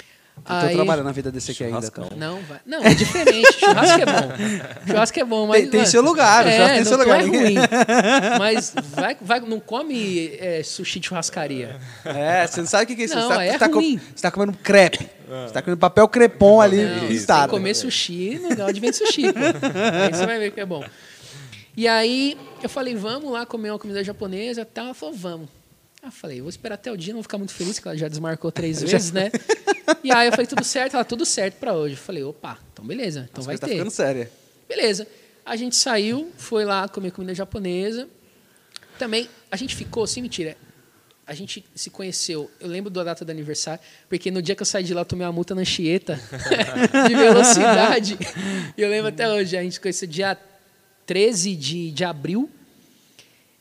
[0.41, 1.89] Então Aí, trabalha na vida desse aqui ainda.
[1.89, 2.15] Cara.
[2.17, 2.59] Não, vai.
[2.65, 3.53] Não, é diferente.
[3.59, 4.88] Churrasco é bom.
[4.88, 5.61] Churrasco é bom, mas.
[5.61, 7.19] Tem, tem seu lugar, é, churrasco tem seu lugar.
[7.21, 7.55] É ruim.
[8.39, 11.79] Mas vai, vai, não come é, sushi de churrascaria.
[12.03, 13.15] É, você não sabe o que é isso.
[13.15, 15.09] Não, você, tá, é você, tá você tá comendo crepe.
[15.29, 15.47] É.
[15.47, 17.43] Você tá comendo papel crepom ali não, pintado.
[17.43, 19.31] Se comer sushi, não dá onde vem sushi.
[19.31, 19.39] Pô.
[19.39, 20.84] Aí você vai ver que é bom.
[21.75, 24.86] E aí eu falei, vamos lá comer uma comida japonesa e tal.
[24.86, 25.49] Ela falou, vamos.
[26.03, 28.09] Eu falei, vou esperar até o dia, não vou ficar muito feliz, que ela já
[28.09, 29.31] desmarcou três vezes, né?
[30.03, 30.95] E aí eu falei, tudo certo?
[30.95, 31.93] Ela, tudo certo para hoje.
[31.93, 33.73] Eu falei, opa, então beleza, então As vai tá ter.
[33.73, 34.29] ficando séria.
[34.67, 35.07] Beleza.
[35.45, 38.09] A gente saiu, foi lá comer comida japonesa.
[38.99, 40.57] Também, a gente ficou, sem mentira,
[41.25, 42.51] a gente se conheceu.
[42.59, 45.05] Eu lembro da data do aniversário, porque no dia que eu saí de lá, eu
[45.05, 46.19] tomei uma multa na Anchieta
[47.07, 48.17] de velocidade.
[48.77, 50.37] E eu lembro até hoje, a gente conheceu dia
[51.05, 52.49] 13 de, de abril.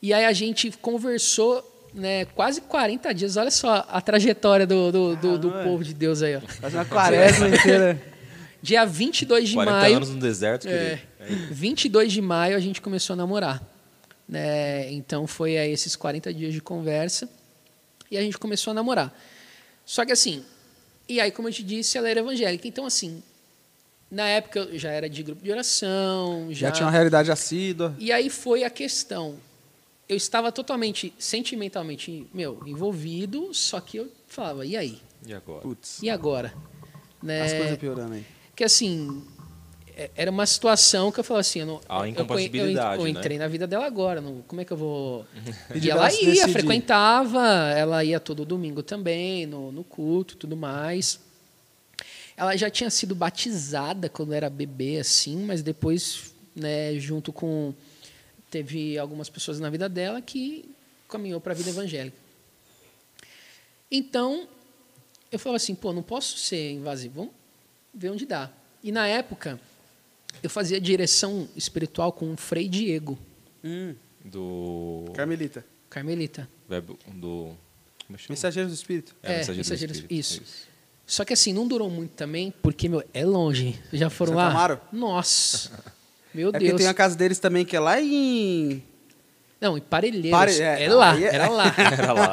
[0.01, 3.37] E aí a gente conversou né, quase 40 dias.
[3.37, 6.35] Olha só a trajetória do, do, do, do povo de Deus aí.
[6.35, 6.41] Ó.
[6.41, 8.01] Faz uma quaresma inteira.
[8.61, 9.97] Dia 22 de 40 maio.
[9.97, 11.53] anos no deserto, É, querido.
[11.53, 13.61] 22 de maio a gente começou a namorar.
[14.27, 14.91] né?
[14.91, 17.27] então foi aí esses 40 dias de conversa
[18.09, 19.13] e a gente começou a namorar.
[19.85, 20.43] Só que assim,
[21.09, 22.65] e aí, como eu te disse, ela era evangélica.
[22.65, 23.21] Então, assim,
[24.09, 27.93] na época eu já era de grupo de oração, já, Já tinha uma realidade assídua.
[27.99, 29.35] E aí foi a questão.
[30.07, 34.99] Eu estava totalmente, sentimentalmente, meu, envolvido, só que eu falava, e aí?
[35.25, 35.61] E agora?
[35.61, 36.53] Putz, E agora?
[37.21, 37.41] Né?
[37.41, 38.25] as coisas piorando aí.
[38.53, 39.23] que assim
[39.95, 43.19] é- era uma situação que eu falava assim, eu não, eu- incompatibilidade, eu, eu né?
[43.19, 45.25] entrei na vida dela agora, não, como é que eu vou?
[45.73, 46.51] E ela ia, decidir.
[46.51, 47.47] frequentava,
[47.77, 51.19] ela ia todo domingo também no, no culto, tudo mais.
[52.35, 57.73] Ela já tinha sido batizada quando era bebê, assim, mas depois, né, junto com
[58.53, 60.63] teve algumas pessoas na vida dela que
[61.09, 62.15] caminhou para a vida evangélica.
[63.89, 64.47] Então,
[65.31, 67.31] eu falava assim, pô, não posso ser invasivo, vamos
[67.93, 68.51] ver onde dá.
[68.83, 69.59] E na época,
[70.43, 73.17] eu fazia direção espiritual com o Frei Diego,
[73.63, 75.05] Hum, Do.
[75.15, 75.65] Carmelita.
[75.89, 76.47] Carmelita.
[77.07, 77.55] Do.
[78.05, 78.27] Como chama?
[78.29, 79.15] Mensageiros do Espírito.
[79.23, 80.41] É, Mensageiro do Mensageiros- Espírito, isso.
[81.07, 83.79] Só que assim, não durou muito também, porque, meu, é longe.
[83.89, 84.49] Vocês Já foram Santa lá?
[84.51, 84.81] Amaro?
[84.91, 85.71] Nossa.
[86.33, 86.77] Meu É porque Deus.
[86.81, 88.81] tem a casa deles também, que é lá em.
[89.61, 90.31] Não, em Parelheiros.
[90.31, 91.73] Pare- é, era lá, é- era lá.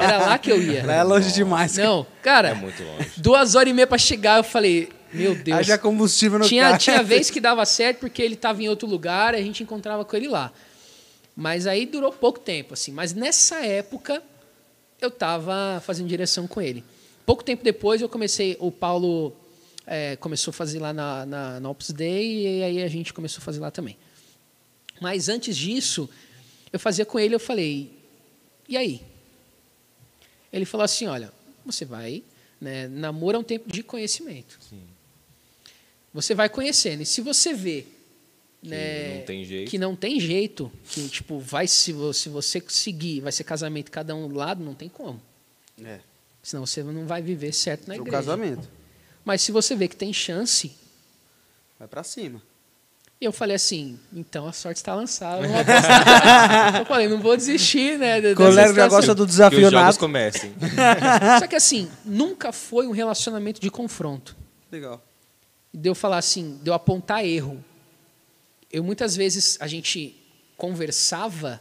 [0.03, 0.38] Era lá.
[0.38, 0.84] que eu ia.
[0.84, 1.76] Lá é longe demais.
[1.76, 3.11] Não, cara, É muito longe.
[3.18, 5.59] duas horas e meia pra chegar, eu falei, meu Deus.
[5.59, 6.78] Haja combustível no tinha, carro.
[6.78, 10.16] tinha vez que dava certo porque ele estava em outro lugar, a gente encontrava com
[10.16, 10.53] ele lá.
[11.36, 12.90] Mas aí durou pouco tempo, assim.
[12.90, 14.20] Mas nessa época
[15.01, 16.82] eu estava fazendo direção com ele.
[17.24, 19.32] Pouco tempo depois eu comecei, o Paulo
[19.91, 23.38] eh, começou a fazer lá na, na, na Opus Dei e aí a gente começou
[23.38, 23.99] a fazer lá também.
[25.01, 26.09] Mas antes disso,
[26.72, 27.91] eu fazia com ele, eu falei,
[28.68, 29.03] e aí?
[30.53, 31.32] Ele falou assim, olha,
[31.66, 32.22] você vai,
[32.61, 34.59] né, namoro é um tempo de conhecimento.
[34.68, 34.82] Sim.
[36.14, 37.03] Você vai conhecendo.
[37.03, 37.84] E se você vê
[38.62, 39.70] né, não tem jeito.
[39.70, 43.91] que não tem jeito, que tipo, vai se você, se você seguir, vai ser casamento
[43.91, 45.20] cada um do lado, não tem como.
[45.82, 45.99] É,
[46.43, 48.11] Senão você não vai viver certo na igreja.
[48.12, 48.80] casamento.
[49.25, 50.73] Mas se você vê que tem chance,
[51.79, 52.43] Vai pra cima.
[53.21, 55.47] eu falei assim, então a sorte está lançada.
[56.79, 58.21] eu falei, não vou desistir, né?
[58.35, 58.89] Colega já situação.
[58.89, 59.99] gosta do Que desafio os jogos nato.
[59.99, 60.53] comecem.
[61.39, 64.37] Só que assim, nunca foi um relacionamento de confronto.
[64.71, 65.03] Legal.
[65.73, 67.62] de eu falar assim, de eu apontar erro.
[68.73, 70.16] Eu muitas vezes a gente
[70.57, 71.61] conversava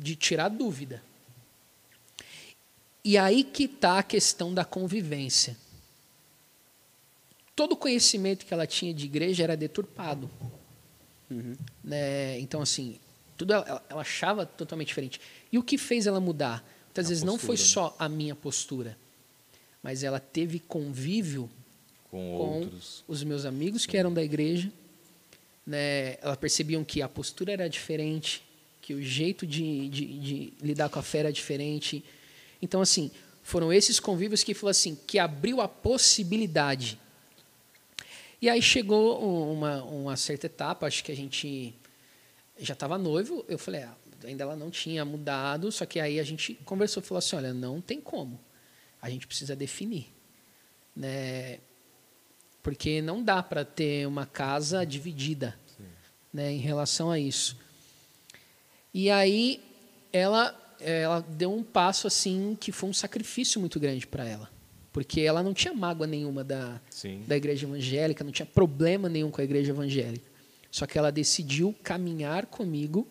[0.00, 1.02] de tirar dúvida.
[3.04, 5.56] E aí que está a questão da convivência.
[7.56, 10.28] Todo o conhecimento que ela tinha de igreja era deturpado.
[11.82, 12.38] Né?
[12.40, 12.98] Então, assim,
[13.36, 15.20] tudo ela, ela- ela achava totalmente diferente.
[15.50, 16.64] E o que fez ela mudar?
[16.86, 17.90] Muitas A vezes não foi postura, né?
[17.90, 18.96] só a minha postura,
[19.82, 21.50] mas ela teve convívio
[22.10, 23.04] Com com outros.
[23.08, 24.70] os meus amigos que eram da igreja.
[25.66, 28.42] Né, elas percebiam que a postura era diferente,
[28.82, 32.04] que o jeito de, de, de lidar com a fé era diferente.
[32.60, 33.10] Então, assim,
[33.42, 36.98] foram esses convívios que falou assim, que abriu a possibilidade.
[38.44, 41.74] E aí chegou um- uma, uma certa etapa, acho que a gente
[42.58, 43.42] já estava noivo.
[43.48, 47.06] Eu falei, ah, ainda ela não tinha mudado, só que aí a gente conversou e
[47.06, 48.38] falou assim, olha, não tem como.
[49.00, 50.12] A gente precisa definir.
[50.94, 51.58] Né?
[52.62, 55.58] Porque não dá para ter uma casa dividida
[56.30, 57.56] né, em relação a isso.
[58.92, 59.58] E aí
[60.12, 64.53] ela, ela deu um passo assim que foi um sacrifício muito grande para ela.
[64.94, 67.24] Porque ela não tinha mágoa nenhuma da, Sim.
[67.26, 70.24] da igreja evangélica, não tinha problema nenhum com a igreja evangélica.
[70.70, 73.04] Só que ela decidiu caminhar comigo,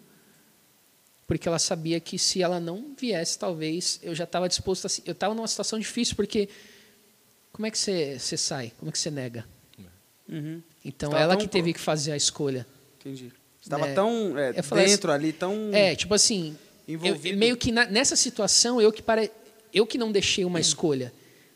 [1.28, 4.90] porque ela sabia que se ela não viesse, talvez eu já estava disposto a.
[5.06, 6.48] Eu estava numa situação difícil, porque
[7.52, 8.72] como é que você, você sai?
[8.80, 9.46] Como é que você nega?
[10.30, 10.62] Uhum.
[10.86, 12.66] Então, Estava ela que teve que fazer a escolha.
[13.02, 13.30] Entendi.
[13.60, 16.56] Você tava É, tão é, eu falei dentro ali, tão É, tipo assim,
[16.88, 16.98] eu-
[17.36, 19.30] meio que na- nessa situação, eu que, pare,
[19.74, 21.14] eu que não deixei uma escolha.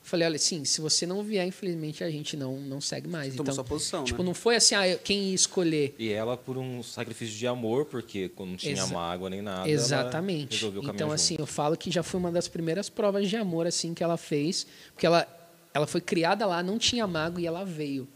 [0.08, 3.32] Falei, olha, assim, se você não vier, infelizmente, a gente não, não segue mais.
[3.36, 4.28] Tomou então, sua posição, tipo, né?
[4.28, 5.94] não foi assim, ah, quem ia escolher.
[6.00, 9.64] E ela por um sacrifício de amor, porque quando não tinha Exa- mágoa nem nada.
[9.64, 10.54] ela Exatamente.
[10.54, 11.16] resolveu caminhar Então, junto.
[11.16, 14.16] assim, eu falo que já foi uma das primeiras provas de amor assim que ela
[14.16, 15.28] fez, porque ela,
[15.74, 18.08] ela foi criada lá, não tinha mago e ela veio.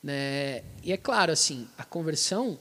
[0.00, 0.62] Né?
[0.84, 2.58] E é claro, assim, a conversão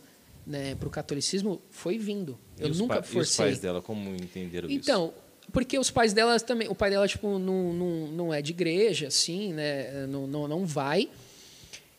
[0.48, 2.38] né, para o catolicismo foi vindo.
[2.60, 3.46] E Eu os nunca pa- E os forcei.
[3.46, 4.80] pais dela como entenderam isso?
[4.80, 5.14] Então,
[5.54, 9.08] porque os pais dela também, o pai dela tipo não, não, não é de igreja,
[9.08, 10.06] assim, né?
[10.08, 11.10] Não, não, não vai.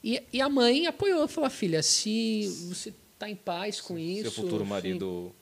[0.03, 4.33] E, e a mãe apoiou, falou: filha, se você está em paz com isso, Seu
[4.33, 5.33] futuro enfim, marido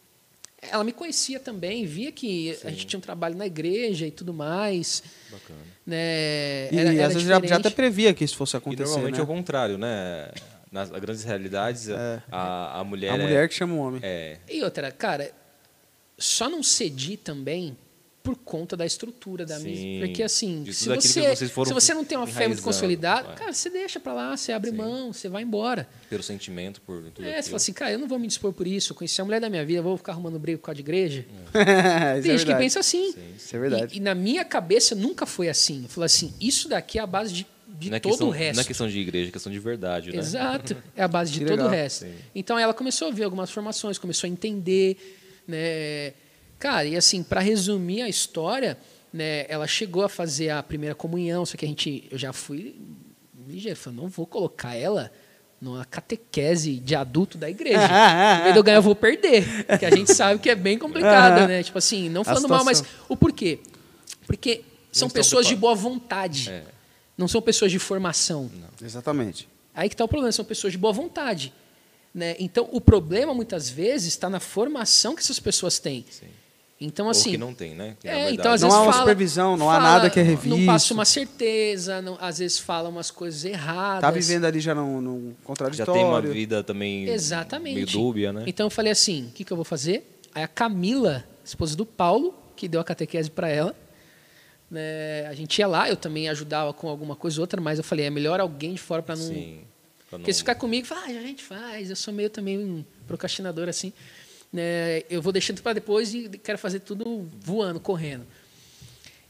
[0.62, 4.34] ela me conhecia também, via que a gente tinha um trabalho na igreja e tudo
[4.34, 5.02] mais.
[5.30, 5.58] Bacana.
[5.86, 6.68] Né?
[6.70, 8.84] E Era- era às vezes já, já até previa que isso fosse E acontecer.
[8.90, 9.20] normalmente né?
[9.20, 10.30] é o contrário, né?
[10.70, 11.88] Nas grandes realidades,
[12.30, 14.00] a, a mulher A é- mulher que chama o homem.
[14.04, 15.32] é, E outra, cara,
[16.18, 17.74] só não cedi também
[18.22, 19.64] por conta da estrutura da Sim.
[19.64, 20.06] mesa.
[20.06, 23.36] Porque assim, se você, se você não tem uma fé muito consolidada, vai.
[23.36, 24.76] cara, você deixa pra lá, você abre Sim.
[24.76, 25.88] mão, você vai embora.
[26.10, 27.44] pelo sentimento, por tudo É, você aquilo.
[27.44, 29.48] fala assim, cara, eu não vou me dispor por isso, eu conheci a mulher da
[29.48, 31.24] minha vida, vou ficar arrumando briga por causa de igreja.
[31.54, 33.14] Isso é Tem gente que pensa assim.
[33.36, 33.94] Isso é verdade.
[33.94, 35.84] E, e na minha cabeça nunca foi assim.
[35.84, 38.56] Eu falei assim, isso daqui é a base de, de é todo questão, o resto.
[38.56, 40.18] Não é questão de igreja, é questão de verdade, né?
[40.18, 40.76] Exato.
[40.94, 41.70] É a base de Que todo o legal.
[41.70, 42.04] resto.
[42.04, 42.12] Sim.
[42.34, 44.96] Então ela começou a ver algumas formações, começou a entender,
[45.48, 46.12] né?
[46.60, 48.78] Cara, e assim, para resumir a história,
[49.12, 52.76] né, ela chegou a fazer a primeira comunhão, só que a gente eu já fui
[53.48, 55.10] ligeiro, falei, não vou colocar ela
[55.60, 57.82] numa catequese de adulto da igreja.
[57.82, 59.64] Em vez de eu ganhar, eu vou perder.
[59.64, 61.62] Porque a gente sabe que é bem complicado, né?
[61.62, 63.58] Tipo assim, não falando mal, mas o porquê?
[64.26, 66.50] Porque são pessoas de boa vontade.
[66.50, 66.64] É.
[67.16, 68.50] Não são pessoas de formação.
[68.82, 69.48] Exatamente.
[69.74, 71.52] Aí que está o problema, são pessoas de boa vontade.
[72.14, 72.36] Né?
[72.38, 76.04] Então, o problema, muitas vezes, está na formação que essas pessoas têm.
[76.10, 76.26] Sim.
[76.80, 77.32] Então, Ou assim.
[77.32, 77.94] que não tem, né?
[78.00, 80.18] Que É, então, às Não vezes há uma fala- supervisão, não há fala- nada que
[80.18, 80.64] é Não revisto.
[80.66, 84.00] passa uma certeza, não- às vezes fala umas coisas erradas.
[84.00, 85.92] Tá vivendo ali já num, num já contraditório.
[85.92, 87.74] tem uma vida também Exatamente.
[87.74, 88.44] meio dúbia, né?
[88.46, 90.20] Então eu falei assim, o que, que eu vou fazer?
[90.34, 93.76] Aí a Camila, esposa do Paulo, que deu a catequese para ela,
[94.70, 97.84] né, a gente ia lá, eu também ajudava com alguma coisa ou outra, mas eu
[97.84, 99.22] falei, é melhor alguém de fora para não...
[99.26, 99.60] Sim.
[100.08, 102.58] pra não- Porque se ficar comigo, fala, ah, a gente faz, eu sou meio também
[102.58, 103.92] um procrastinador assim.
[104.52, 108.26] Né, eu vou deixando para depois e quero fazer tudo voando, correndo.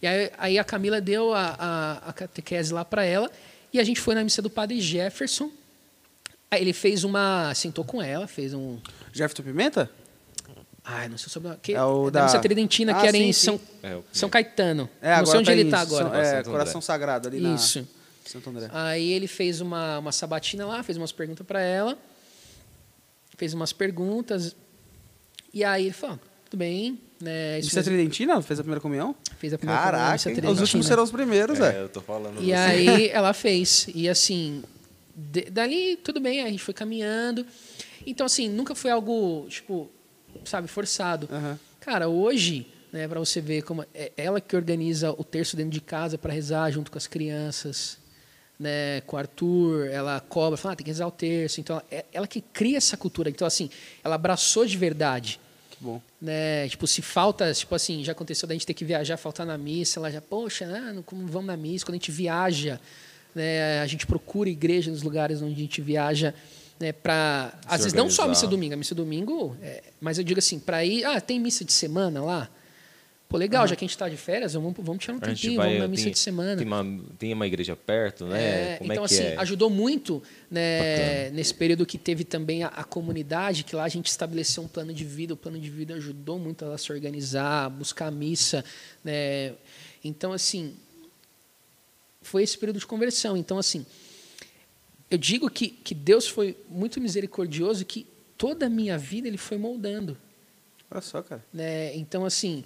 [0.00, 3.30] E aí, aí a Camila deu a, a, a catequese lá para ela
[3.72, 5.50] e a gente foi na missa do padre Jefferson.
[6.50, 7.52] Aí ele fez uma.
[7.54, 8.78] sentou com ela, fez um.
[9.12, 9.90] Jefferson Pimenta?
[10.82, 11.54] Ai, não sei sobre.
[11.62, 13.32] Que, É o da da- missa tridentina, Ah, que era sim, em.
[13.34, 14.88] São, É, o- São Caetano.
[15.02, 16.04] É, não sei onde tá ele está agora.
[16.04, 16.50] São- Santo é.
[16.50, 17.86] Coração Sagrado ali na Isso.
[18.24, 18.68] Santo André.
[18.72, 21.96] Aí ele fez uma, uma sabatina lá, fez umas perguntas para ela,
[23.36, 24.56] fez umas perguntas,
[25.52, 27.58] e aí ele falou, tudo bem, né?
[27.58, 27.92] isso Missa mesmo.
[27.92, 28.42] Tridentina?
[28.42, 29.14] Fez a primeira comunhão?
[29.38, 30.52] Fez a primeira comunhão, Caraca, hein?
[30.52, 31.78] os últimos serão os primeiros, É, velho.
[31.84, 32.40] eu tô falando.
[32.42, 32.52] E você.
[32.54, 33.86] aí ela fez.
[33.94, 34.62] E assim,
[35.14, 37.44] de- dali tudo bem, a gente foi caminhando.
[38.06, 39.90] Então, assim, nunca foi algo, tipo,
[40.44, 41.28] sabe, forçado.
[41.80, 45.80] Cara, hoje, né, para você ver como é ela que organiza o terço dentro de
[45.80, 47.98] casa para rezar junto com as crianças,
[48.60, 51.60] né, com o Arthur, ela cobra, fala, ah, tem que rezar o terço.
[51.60, 53.30] Então, é ela que cria essa cultura.
[53.30, 53.70] Então, assim,
[54.04, 55.40] ela abraçou de verdade
[55.70, 55.98] Que bom.
[56.20, 56.68] né?
[56.68, 59.98] Tipo, se falta, tipo assim, já aconteceu da gente ter que viajar, faltar na missa,
[59.98, 60.92] ela já, poxa, né?
[60.94, 61.86] não como vamos na missa.
[61.86, 62.78] Quando a gente viaja,
[63.34, 63.80] né?
[63.80, 66.34] A gente procura igreja nos lugares onde a gente viaja,
[66.78, 66.92] né?
[66.92, 70.38] Para às vezes não só a missa domingo, a missa domingo, é, mas eu digo
[70.38, 72.50] assim, para ir, ah, tem missa de semana lá.
[73.30, 75.68] Pô, legal, já que a gente está de férias, vamos, vamos tirar um tempinho, vai,
[75.68, 76.56] vamos na missa tem, de semana.
[76.56, 78.72] Tem uma, tem uma igreja perto, né?
[78.72, 79.36] É, Como então, é que assim, é?
[79.36, 80.20] ajudou muito
[80.50, 84.66] né, nesse período que teve também a, a comunidade, que lá a gente estabeleceu um
[84.66, 85.32] plano de vida.
[85.32, 88.64] O plano de vida ajudou muito ela a se organizar, buscar a missa.
[89.04, 89.52] Né?
[90.02, 90.74] Então, assim,
[92.22, 93.36] foi esse período de conversão.
[93.36, 93.86] Então, assim,
[95.08, 99.56] eu digo que, que Deus foi muito misericordioso que toda a minha vida ele foi
[99.56, 100.18] moldando.
[100.90, 101.44] Olha só, cara.
[101.54, 101.94] Né?
[101.94, 102.64] Então, assim,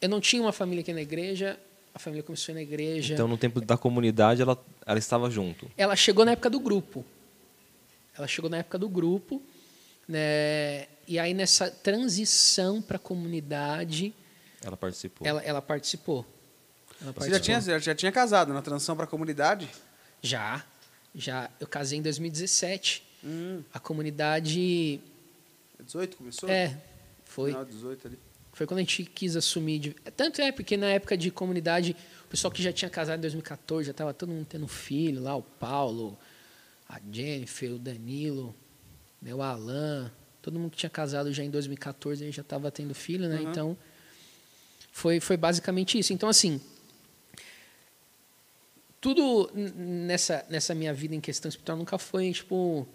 [0.00, 1.58] eu não tinha uma família aqui na igreja,
[1.94, 3.14] a família começou na igreja.
[3.14, 5.70] Então, no tempo da comunidade, ela, ela estava junto.
[5.76, 7.04] Ela chegou na época do grupo.
[8.16, 9.42] Ela chegou na época do grupo,
[10.08, 10.86] né?
[11.06, 14.12] E aí nessa transição para a comunidade,
[14.62, 15.26] Ela participou.
[15.26, 16.26] ela, ela participou.
[17.00, 17.60] Ela Você já participou.
[17.62, 19.68] tinha, já tinha casado na transição para a comunidade?
[20.20, 20.64] Já,
[21.14, 21.48] já.
[21.60, 23.04] Eu casei em 2017.
[23.24, 25.00] Hum, A comunidade
[25.80, 26.48] 18 começou?
[26.48, 26.76] é,
[27.24, 27.50] foi.
[27.50, 28.18] Final de 18 ali.
[28.58, 29.78] Foi quando a gente quis assumir.
[29.78, 31.94] de- Tanto é porque na época de comunidade,
[32.24, 35.36] o pessoal que já tinha casado em 2014, já estava todo mundo tendo filho lá,
[35.36, 36.18] o Paulo,
[36.88, 38.52] a Jennifer, o Danilo,
[39.22, 40.10] né, o Alan,
[40.42, 43.36] todo mundo que tinha casado já em 2014 aí já estava tendo filho, né?
[43.38, 43.48] Uhum.
[43.48, 43.76] Então,
[44.90, 46.12] foi, foi basicamente isso.
[46.12, 46.60] Então, assim,
[49.00, 52.88] tudo nessa, nessa minha vida em questão espiritual nunca foi, tipo,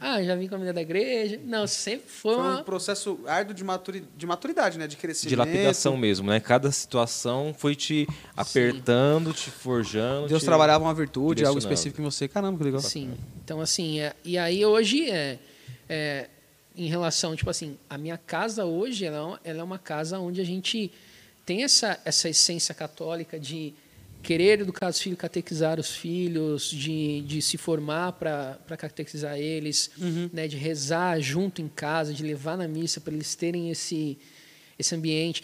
[0.00, 1.38] ah, já vim com a menina da igreja.
[1.44, 2.60] Não, sempre foi, Foi uma...
[2.60, 4.86] um processo árduo de, maturi- de maturidade, né?
[4.86, 5.28] De crescimento.
[5.28, 6.40] De lapidação mesmo, né?
[6.40, 10.28] Cada situação foi te apertando, te forjando.
[10.28, 10.46] Deus te...
[10.46, 12.26] trabalhava uma virtude, algo específico em você.
[12.26, 12.80] Caramba, que legal.
[12.80, 13.14] Sim.
[13.44, 15.38] Então, assim, é, e aí hoje, é,
[15.88, 16.28] é,
[16.76, 20.18] em relação, tipo assim, a minha casa hoje, ela, é uma- ela é uma casa
[20.18, 20.90] onde a gente
[21.44, 23.74] tem essa, essa essência católica de
[24.22, 29.90] querer educar os filhos, catequizar os filhos, de, de se formar para catequizar eles,
[30.32, 34.18] né, de rezar junto em casa, de levar na missa para eles terem esse,
[34.78, 35.42] esse ambiente.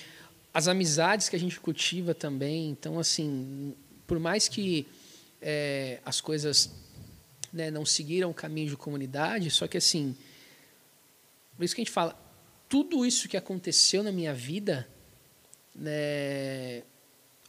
[0.53, 2.71] As amizades que a gente cultiva também.
[2.71, 3.75] Então, assim,
[4.07, 4.87] por mais que
[5.41, 6.71] é, as coisas
[7.53, 10.15] né, não seguiram o caminho de comunidade, só que, assim,
[11.57, 12.19] por isso que a gente fala,
[12.69, 14.87] tudo isso que aconteceu na minha vida,
[15.75, 16.83] né,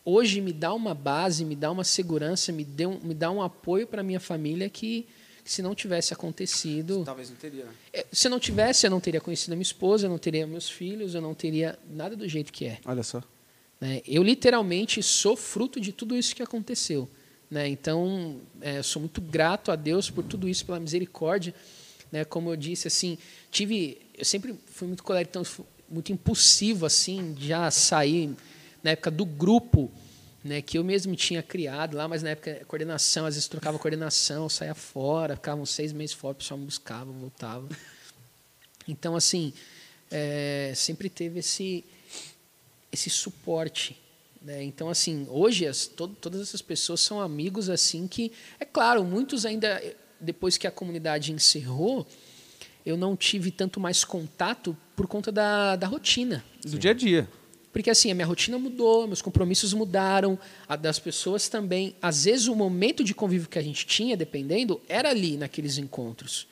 [0.07, 3.85] hoje me dá uma base, me dá uma segurança, me, deu, me dá um apoio
[3.85, 5.05] para minha família que,
[5.43, 7.03] que, se não tivesse acontecido.
[7.03, 7.65] Talvez não teria.
[7.65, 7.71] Né?
[7.91, 10.69] É, se não tivesse, eu não teria conhecido a minha esposa, eu não teria meus
[10.69, 12.79] filhos, eu não teria nada do jeito que é.
[12.85, 13.21] Olha só.
[13.81, 14.01] Né?
[14.07, 17.09] Eu literalmente sou fruto de tudo isso que aconteceu.
[17.51, 17.67] Né?
[17.67, 21.53] Então, é, sou muito grato a Deus por tudo isso, pela misericórdia.
[22.09, 22.23] Né?
[22.23, 23.17] Como eu disse, assim,
[23.51, 28.35] tive, eu sempre fui muito colérico, então muito impulsivo, assim, já sair
[28.83, 29.91] na época do grupo,
[30.43, 34.47] né, que eu mesmo tinha criado lá, mas na época coordenação, às vezes trocava coordenação,
[34.47, 37.67] saía fora, ficava uns seis meses fora, o pessoal me buscava, voltava.
[38.87, 39.51] Então, assim,
[40.09, 41.83] é, sempre teve esse,
[42.91, 43.99] esse suporte.
[44.41, 44.63] Né?
[44.63, 49.45] Então, assim, hoje as, todo, todas essas pessoas são amigos, assim, que, é claro, muitos
[49.45, 49.83] ainda,
[50.19, 52.07] depois que a comunidade encerrou,
[52.85, 56.43] eu não tive tanto mais contato por conta da, da rotina.
[56.63, 56.77] Do Sim.
[56.77, 57.29] dia a dia.
[57.77, 61.95] Porque assim, a minha rotina mudou, meus compromissos mudaram, a das pessoas também.
[62.01, 66.47] Às vezes o momento de convívio que a gente tinha, dependendo, era ali naqueles encontros.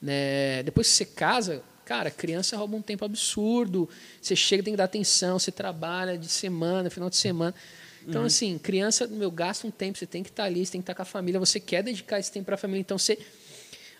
[0.00, 0.62] Né?
[0.64, 3.88] Depois que você casa, cara, criança rouba um tempo absurdo.
[4.20, 7.54] Você chega, tem que dar atenção, você trabalha de semana, final de semana.
[8.06, 8.26] Então, uhum.
[8.26, 10.94] assim, criança, meu, gasta um tempo, você tem que estar ali, você tem que estar
[10.94, 12.82] com a família, você quer dedicar esse tempo para a família.
[12.82, 13.18] Então, você,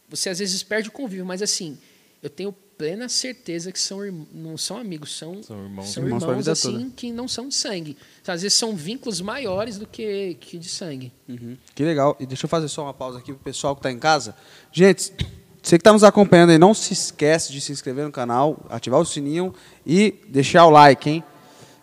[0.06, 1.78] você às vezes perde o convívio, mas assim,
[2.22, 3.98] eu tenho plena certeza que são
[4.32, 6.90] não são amigos, são, são irmãos, são irmãos, irmãos assim toda.
[6.96, 7.96] que não são de sangue.
[8.22, 11.12] Então, às vezes são vínculos maiores do que, que de sangue.
[11.28, 11.56] Uhum.
[11.74, 12.16] Que legal.
[12.20, 14.34] E deixa eu fazer só uma pausa aqui pro pessoal que está em casa.
[14.70, 15.12] Gente,
[15.60, 19.00] você que está nos acompanhando aí, não se esquece de se inscrever no canal, ativar
[19.00, 19.52] o sininho
[19.84, 21.24] e deixar o like, hein?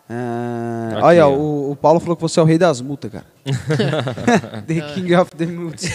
[0.08, 3.26] Uh, olha, o, o, Paulo falou que você é o rei das multas, cara.
[4.66, 5.90] the King of the Multas.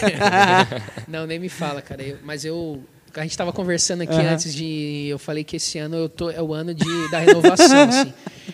[1.08, 2.04] não, nem me fala, cara.
[2.04, 2.84] Eu, mas eu
[3.16, 4.30] a gente estava conversando aqui uhum.
[4.30, 5.08] antes de.
[5.10, 7.90] Eu falei que esse ano eu tô, é o ano de, da renovação.
[7.90, 8.14] assim.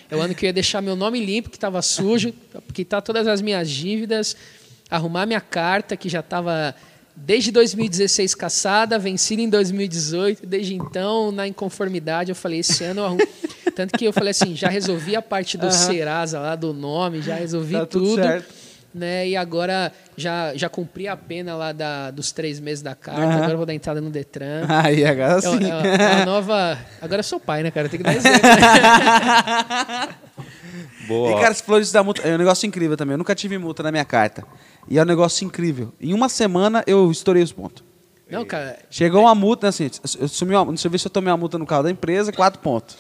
[0.10, 2.34] É o ano que eu ia deixar meu nome limpo, que estava sujo,
[2.74, 4.36] quitar todas as minhas dívidas,
[4.90, 6.76] arrumar minha carta, que já estava
[7.16, 10.46] desde 2016 caçada, vencida em 2018.
[10.46, 13.28] Desde então, na inconformidade, eu falei: esse ano eu arrumo.
[13.76, 15.72] Tanto que eu falei assim: já resolvi a parte do uhum.
[15.72, 18.06] Serasa lá, do nome, já resolvi tá tudo.
[18.06, 18.57] tudo certo
[18.98, 19.28] né?
[19.28, 23.32] E agora já, já cumpri a pena lá da, dos três meses da carta, uhum.
[23.32, 24.66] agora vou dar entrada no Detran.
[24.68, 25.60] Aí, agora é sim.
[25.64, 26.78] É, é, é nova.
[27.02, 27.88] Agora eu sou pai, né, cara?
[27.88, 28.42] Tem que dar exemplo.
[31.08, 31.32] Boa.
[31.32, 32.22] E, cara, você falou isso da multa.
[32.24, 33.14] É um negócio incrível também.
[33.14, 34.44] Eu nunca tive multa na minha carta.
[34.90, 35.94] E é um negócio incrível.
[36.02, 37.82] Em uma semana eu estourei os pontos.
[38.30, 38.78] Não, cara.
[38.90, 39.90] Chegou uma multa, assim,
[40.20, 42.98] eu sumi uma, no serviço eu tomei uma multa no carro da empresa, quatro pontos.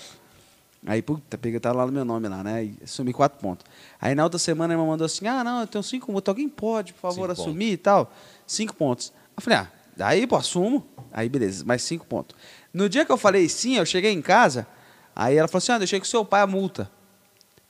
[0.87, 2.63] Aí, puta, peguei, tá lá no meu nome lá, né?
[2.63, 3.65] E sumi quatro pontos.
[3.99, 6.29] Aí na outra semana a irmã mandou assim: ah, não, eu tenho cinco pontos.
[6.29, 7.73] Alguém pode, por favor, cinco assumir pontos.
[7.73, 8.13] e tal?
[8.47, 9.13] Cinco pontos.
[9.35, 9.67] Eu falei, ah,
[9.97, 10.87] daí, pô, assumo.
[11.11, 12.37] Aí, beleza, mais cinco pontos.
[12.73, 14.65] No dia que eu falei sim, eu cheguei em casa,
[15.13, 16.89] aí ela falou assim: ah, deixei com seu pai a multa.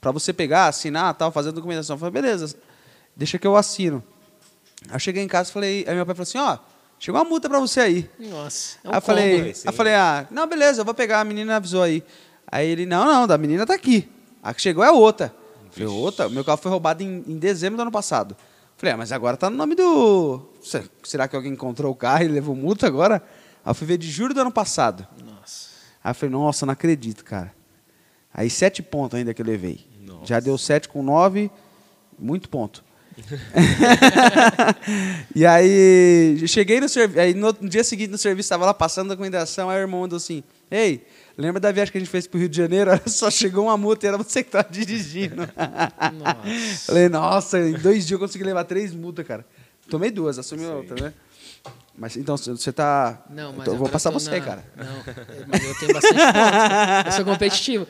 [0.00, 1.94] Pra você pegar, assinar tal, fazer a documentação.
[1.94, 2.54] Eu falei, beleza,
[3.16, 4.00] deixa que eu assino.
[4.88, 6.56] Aí eu cheguei em casa e falei, aí meu pai falou assim, ó,
[7.00, 8.10] chegou uma multa pra você aí.
[8.16, 8.78] Nossa.
[8.84, 11.56] É um aí eu falei, eu falei, ah, não, beleza, eu vou pegar, a menina
[11.56, 12.04] avisou aí.
[12.50, 14.08] Aí ele, não, não, da menina tá aqui.
[14.42, 15.34] A que chegou é outra.
[15.70, 16.28] Falei, outra?
[16.28, 18.36] Meu carro foi roubado em, em dezembro do ano passado.
[18.76, 20.40] Falei, ah, mas agora tá no nome do.
[21.02, 23.22] Será que alguém encontrou o carro e levou multa agora?
[23.64, 25.06] Aí eu fui ver de julho do ano passado.
[25.24, 25.68] Nossa.
[26.02, 27.52] Aí eu falei, nossa, não acredito, cara.
[28.32, 29.84] Aí sete pontos ainda que eu levei.
[30.00, 30.26] Nossa.
[30.26, 31.50] Já deu sete com nove,
[32.18, 32.84] muito ponto.
[35.34, 37.20] e aí, cheguei no serviço.
[37.20, 40.02] Aí no, no, dia seguinte no serviço, estava lá passando a documentação, aí o irmão
[40.02, 41.04] mandou assim: Ei,
[41.38, 42.90] Lembra da viagem que a gente fez para o Rio de Janeiro?
[43.06, 45.36] Só chegou uma multa e era você que estava dirigindo.
[45.36, 46.82] Nossa.
[46.86, 49.46] Falei, nossa, em dois dias eu consegui levar três multas, cara.
[49.88, 51.12] Tomei duas, assumi a outra, né?
[51.98, 53.18] Mas então, você tá.
[53.28, 53.66] Não, mas.
[53.66, 54.40] eu vou passar você, na...
[54.40, 54.64] cara.
[54.76, 54.86] Não,
[55.48, 57.06] mas eu tenho bastante pontos.
[57.06, 57.88] Eu sou competitivo.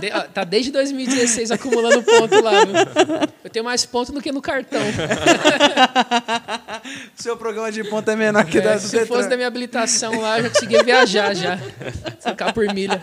[0.00, 2.76] De, ó, tá desde 2016 acumulando ponto lá, viu?
[3.42, 4.80] Eu tenho mais pontos do que no cartão.
[7.16, 10.38] Seu programa de ponto é menor que é, da Se fosse da minha habilitação lá,
[10.38, 11.58] eu já conseguia viajar já.
[12.20, 13.02] Ficar por milha.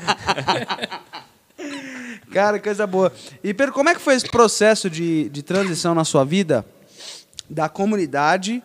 [2.32, 3.12] Cara, coisa boa.
[3.44, 6.66] E Pedro, como é que foi esse processo de, de transição na sua vida
[7.50, 8.64] da comunidade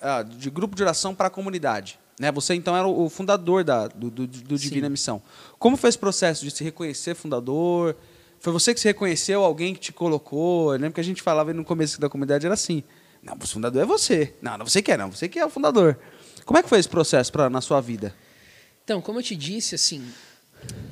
[0.00, 1.98] ah, de grupo de oração para a comunidade.
[2.18, 2.32] Né?
[2.32, 4.90] Você, então, era o fundador da, do, do, do Divina Sim.
[4.90, 5.22] Missão.
[5.58, 7.96] Como foi esse processo de se reconhecer fundador,
[8.40, 10.72] Foi você que se reconheceu, alguém que te colocou?
[10.72, 12.82] Eu lembro que a gente falava no começo da comunidade, era assim.
[13.22, 14.34] Não, o fundador é você.
[14.40, 15.10] Não, não você que é, não.
[15.10, 15.98] Você que é o fundador.
[16.44, 18.14] Como é que foi esse processo pra, na sua vida?
[18.84, 20.06] Então, como eu te disse, assim,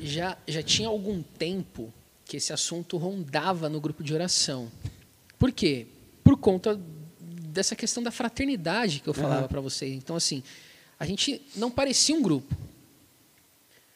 [0.01, 1.93] já, já tinha algum tempo
[2.25, 4.71] que esse assunto rondava no grupo de oração.
[5.39, 5.87] Por quê?
[6.25, 6.79] Por conta
[7.57, 9.49] dessa questão da fraternidade que eu falava Uhum.
[9.49, 9.93] para vocês.
[9.93, 10.43] Então, assim,
[11.01, 12.55] a gente não parecia um grupo.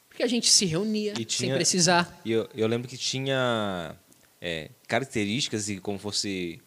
[0.09, 2.21] Porque a gente se reunia E sem tinha- precisar.
[2.25, 3.95] E eu, eu lembro que tinha
[4.41, 6.61] é, características e como fosse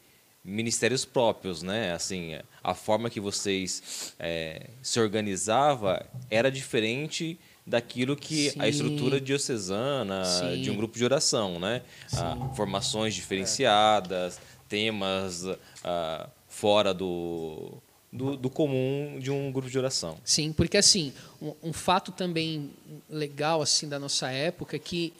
[0.46, 1.94] ministérios próprios, né?
[1.94, 8.68] Assim, a forma que vocês é, se organizava era diferente daquilo que a Sim.
[8.70, 10.62] estrutura diocesana Sim.
[10.62, 11.82] de um grupo de oração, né?
[12.14, 15.44] Ah, formações diferenciadas, temas
[15.84, 17.74] ah, fora do,
[18.12, 20.18] do, do comum de um grupo de oração.
[20.24, 22.70] Sim, porque assim, um, um fato também
[23.10, 25.14] legal assim da nossa época é que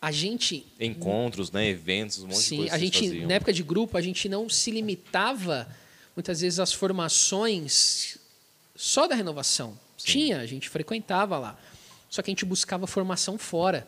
[0.00, 1.68] a gente Encontros, né?
[1.68, 3.28] Eventos, um monte de Sim, coisa a que vocês gente faziam.
[3.28, 5.66] na época de grupo a gente não se limitava
[6.14, 8.18] muitas vezes às formações
[8.76, 9.78] só da renovação.
[9.96, 11.58] Tinha, a gente frequentava lá.
[12.08, 13.86] Só que a gente buscava formação fora.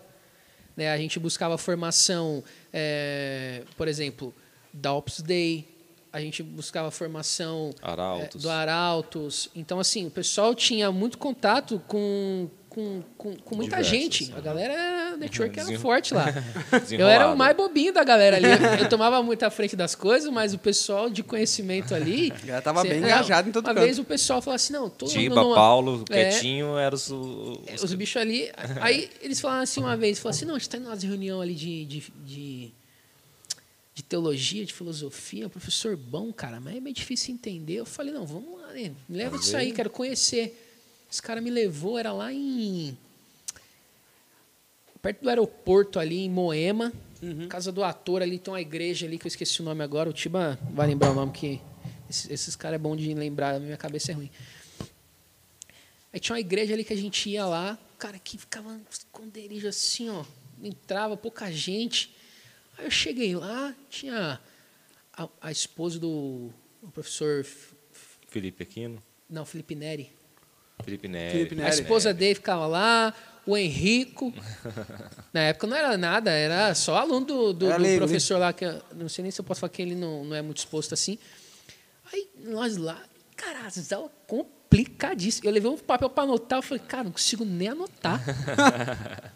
[0.76, 0.90] Né?
[0.90, 4.34] A gente buscava formação, é, por exemplo,
[4.72, 5.71] da Opus Dei.
[6.12, 8.42] A gente buscava formação é, Arautos.
[8.42, 9.48] do Arautos.
[9.54, 14.30] Então, assim, o pessoal tinha muito contato com, com, com, com muita Diversos, gente.
[14.30, 14.34] né?
[14.36, 16.26] A galera, network era forte lá.
[16.90, 18.46] Eu era o mais bobinho da galera ali.
[18.82, 22.28] Eu, tomava muito à frente das coisas, mas o pessoal de conhecimento ali.
[22.44, 23.84] galera tava bem não, engajado em todo Uma canto.
[23.84, 26.28] vez o pessoal falou assim: não, tô Tiba, numa- Paulo, É.
[26.30, 28.52] quietinho, eram os, os, os bichos ali.
[28.82, 31.40] Aí eles falaram assim uma vez: falaram assim, não, a gente está em uma reunião
[31.40, 32.74] ali de, de, de,
[33.94, 37.74] de teologia, de filosofia, um professor bom, cara, mas é meio difícil entender.
[37.74, 38.94] Eu falei: não, vamos lá, né?
[39.08, 40.58] me leva Vamos disso aí, quero conhecer.
[41.10, 42.96] Esse cara me levou, era lá em.
[45.02, 46.92] Perto do aeroporto ali em Moema,
[47.48, 50.08] casa do ator ali, tem uma igreja ali que eu esqueci o nome agora.
[50.08, 51.60] O Tiba vai lembrar o nome que
[52.08, 54.30] esses, esses caras é bom de lembrar, a minha cabeça é ruim.
[56.12, 60.08] Aí tinha uma igreja ali que a gente ia lá, cara, que ficava esconderijo assim,
[60.08, 60.24] ó.
[60.62, 62.14] Entrava pouca gente.
[62.82, 64.40] Aí eu cheguei lá, tinha
[65.16, 66.50] a, a esposa do
[66.82, 67.46] o professor.
[68.28, 70.10] Felipe Aquino, Não, Felipe Neri.
[70.82, 71.30] Felipe Neri.
[71.30, 71.74] Felipe A Neri.
[71.76, 73.14] esposa dele ficava lá,
[73.46, 74.34] o Henrico.
[75.32, 77.96] Na época não era nada, era só aluno do, do, do leigo, né?
[77.98, 80.34] professor lá, que eu não sei nem se eu posso falar que ele não, não
[80.34, 81.16] é muito exposto assim.
[82.12, 83.00] Aí nós lá,
[83.36, 85.44] cara, as aulas complicadíssimas.
[85.46, 88.20] Eu levei um papel para anotar, eu falei, cara, não consigo nem anotar.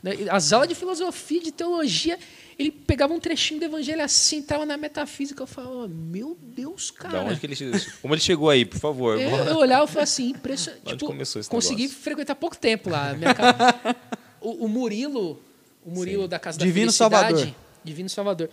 [0.00, 2.16] Né, As aulas de filosofia, de teologia,
[2.58, 7.08] ele pegava um trechinho do evangelho assim, entrava na metafísica, eu falava, meu Deus, Da
[7.08, 7.24] cara.
[7.24, 7.56] onde que ele,
[8.02, 9.20] como ele chegou aí, por favor?
[9.20, 10.82] Eu, eu olhava e falava assim, impressionante.
[10.86, 12.02] Onde Tipo, começou esse consegui negócio?
[12.02, 13.12] frequentar pouco tempo lá.
[13.14, 13.96] Minha ca-
[14.40, 15.40] o, o Murilo,
[15.86, 16.28] o Murilo Sim.
[16.28, 17.34] da Casa Divino da Felicidade.
[17.38, 17.54] Salvador.
[17.84, 18.50] Divino Salvador.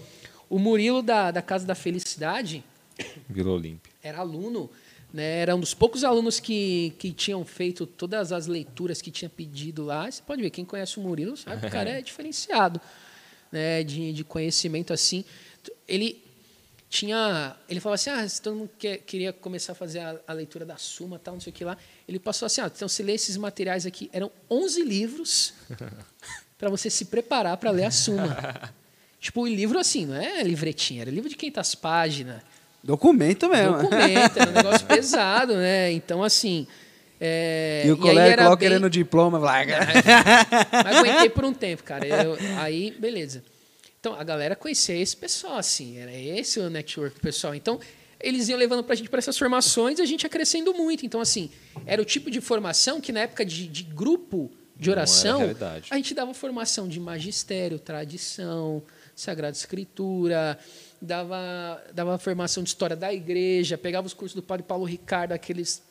[0.48, 2.64] O Murilo da, da Casa da Felicidade
[3.28, 3.92] Virou Olímpio.
[4.04, 4.70] era aluno,
[5.12, 5.40] né?
[5.40, 9.84] Era um dos poucos alunos que, que tinham feito todas as leituras que tinha pedido
[9.84, 10.10] lá.
[10.10, 12.80] Você pode ver, quem conhece o Murilo sabe que o cara é diferenciado,
[13.56, 13.84] né?
[13.84, 15.26] De, de conhecimento assim.
[15.88, 16.24] Ele
[16.90, 20.34] tinha, ele falava assim, ah, se todo mundo quer, queria começar a fazer a, a
[20.34, 21.78] leitura da Suma, tal, não sei o que lá.
[22.08, 25.54] Ele passou assim, ah, então você lê esses materiais aqui, eram 11 livros
[26.58, 28.38] para você se preparar para ler a Suma.
[29.20, 32.42] tipo, o livro assim, não é livretinho, era livro de 500 páginas.
[32.84, 33.78] Documento mesmo.
[33.78, 35.92] Documento, era um negócio pesado, né?
[35.92, 36.68] Então, assim.
[37.20, 39.40] É, E o colega coloca bem- querendo diploma.
[39.40, 42.06] Vai, Mas aguentei por um tempo, cara.
[42.06, 43.44] Eu- aí, beleza.
[44.00, 45.98] Então, a galera conhecia esse pessoal, assim.
[45.98, 47.56] Era esse o network pessoal.
[47.56, 47.80] Então,
[48.20, 51.06] eles iam levando pra gente para essas formações e a gente ia crescendo muito.
[51.06, 51.50] Então, assim,
[51.86, 55.40] era o tipo de formação que na época de, de grupo de oração,
[55.90, 58.84] a gente dava formação de magistério, tradição,
[59.16, 60.60] Sagrada Escritura,
[61.02, 65.82] dava, dava formação de história da igreja, pegava os cursos do Padre Paulo Ricardo, aqueles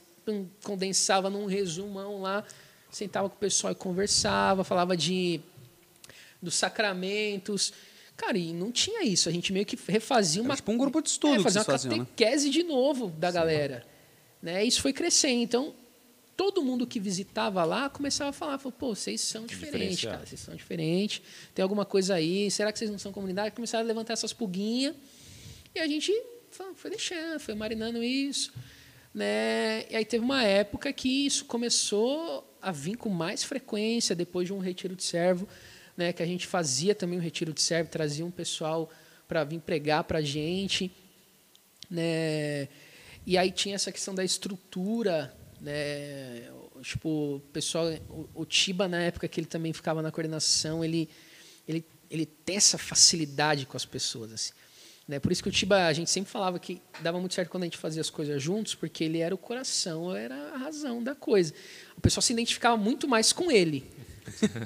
[0.63, 2.45] condensava num resumão lá,
[2.91, 5.41] sentava com o pessoal e conversava, falava de
[6.41, 7.73] dos sacramentos.
[8.17, 9.29] Cara, e não tinha isso.
[9.29, 10.55] A gente meio que refazia uma.
[10.55, 11.99] tipo um grupo de estudo é, que fazia uma faziam, né?
[12.05, 13.85] catequese de novo da galera.
[14.41, 14.65] Né?
[14.65, 15.43] Isso foi crescendo.
[15.43, 15.75] Então,
[16.37, 20.25] todo mundo que visitava lá começava a falar: falou, pô, vocês são diferentes, cara.
[20.25, 21.23] Vocês são diferentes.
[21.55, 22.51] Tem alguma coisa aí.
[22.51, 23.55] Será que vocês não são comunidade?
[23.55, 24.95] Começaram a levantar essas pulguinhas.
[25.75, 26.13] E a gente
[26.77, 28.53] foi deixando, foi marinando isso.
[29.15, 29.87] Né?
[29.89, 34.53] E aí teve uma época que isso começou a vir com mais frequência depois de
[34.53, 35.49] um retiro de servo,
[35.97, 36.13] né?
[36.13, 38.91] que a gente fazia também um retiro de servo, trazia um pessoal
[39.29, 40.91] para vir pregar para a gente.
[41.89, 42.69] Né?
[43.25, 46.51] E aí tinha essa questão da estrutura, né?
[46.83, 51.09] Tipo, o pessoal, o, o Tiba na época que ele também ficava na coordenação, ele
[51.67, 54.33] ele, ele tem essa facilidade com as pessoas.
[54.33, 54.53] Assim.
[55.07, 55.19] Né?
[55.21, 57.67] Por isso que o Tiba, a gente sempre falava que dava muito certo quando a
[57.67, 61.53] gente fazia as coisas juntos, porque ele era o coração, era a razão da coisa.
[61.97, 63.91] O pessoal se identificava muito mais com ele.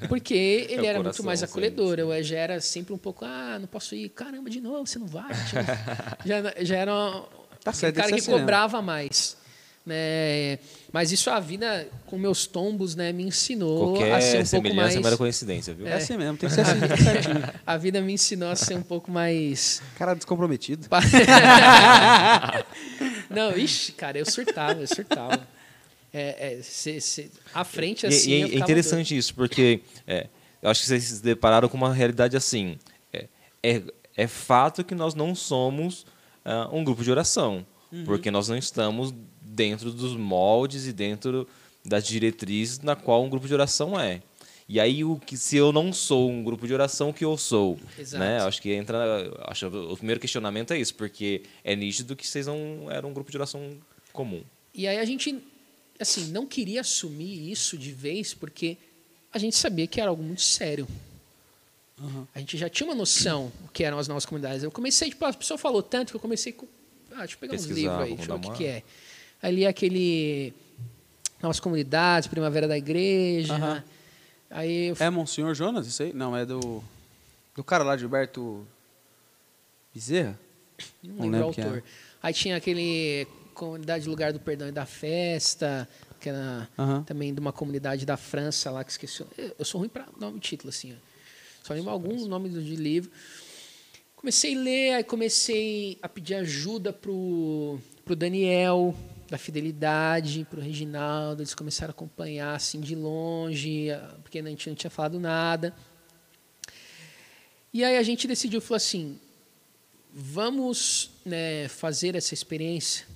[0.08, 0.34] Porque
[0.70, 1.98] ele É era muito coração, mais sim, acolhedor.
[1.98, 4.08] Eu já era sempre um pouco, ah, não posso ir.
[4.10, 5.32] Caramba, de novo, você não vai?
[6.24, 7.24] Já, já era um
[7.62, 9.36] Tá certo, cara tem que cobrava mais.
[9.88, 10.58] Né?
[10.92, 14.46] Mas isso a vida, com meus tombos, né, me ensinou a ser Qualquer um pouco
[14.46, 14.96] semelhança mais...
[14.96, 15.86] é mera coincidência, viu?
[15.86, 17.42] É assim mesmo, tem que ser assim, certinho.
[17.66, 19.82] A vida me ensinou a ser um pouco mais...
[19.96, 20.88] Cara descomprometido.
[23.30, 25.46] Não, ixi, cara, eu surtava, eu surtava.
[26.12, 29.80] É, é, cê- cê- à frente, E- assim, e, eu é ficava interessante isso, porque
[30.06, 30.26] é,
[30.62, 32.78] eu acho que vocês se depararam com uma realidade assim.
[33.12, 33.26] É,
[33.62, 33.82] é,
[34.16, 36.06] é fato que nós não somos
[36.44, 38.04] ah, um grupo de oração, Uhum.
[38.04, 39.14] porque nós não estamos
[39.58, 41.46] dentro dos moldes e dentro
[41.84, 44.22] das diretrizes na qual um grupo de oração é.
[44.68, 47.36] E aí, o que, se eu não sou um grupo de oração, o que eu
[47.38, 47.76] sou?
[47.98, 48.22] Exato.
[48.22, 48.38] Né?
[48.42, 48.96] Acho que entra.
[49.46, 53.30] Acho, o primeiro questionamento é isso, porque é nítido que vocês não eram um grupo
[53.30, 53.76] de oração
[54.12, 54.42] comum.
[54.74, 55.42] E aí a gente,
[55.98, 58.76] assim, não queria assumir isso de vez, porque
[59.32, 60.86] a gente sabia que era algo muito sério.
[62.34, 64.62] A gente já tinha uma noção do que eram as novas comunidades.
[64.62, 66.66] Eu comecei, tipo, a pessoa falou tanto que eu comecei com.
[67.10, 68.64] Ah, deixa eu pegar uns Pesquisar, livros aí, deixa eu ver o que, uma- que
[68.66, 68.82] é.
[69.42, 70.52] Ali é aquele.
[71.42, 73.84] Novas comunidades, Primavera da Igreja.
[74.50, 76.12] Aí eu É Monsenhor Jonas, isso aí?
[76.12, 76.82] Não, é do.
[77.54, 78.66] Do cara lá, Gilberto
[79.92, 80.38] Bezerra?
[81.02, 81.84] Não Não lembro o quem autor.
[82.22, 85.88] Aí tinha aquele comunidade Lugar do Perdão e da Festa,
[86.20, 86.68] que era
[87.06, 89.24] também de uma comunidade da França lá, que esqueci.
[89.58, 90.92] Eu sou ruim para nome e título, assim.
[90.92, 91.08] ó.
[91.64, 93.10] Só lembro alguns nomes de livro.
[94.16, 98.94] Comecei a ler, aí comecei a pedir ajuda pro, pro Daniel,
[99.28, 101.42] da Fidelidade, pro Reginaldo.
[101.42, 103.88] Eles começaram a acompanhar, assim, de longe,
[104.22, 105.74] porque a gente não tinha falado nada.
[107.72, 109.18] E aí a gente decidiu, falou assim,
[110.12, 113.06] vamos né, fazer essa experiência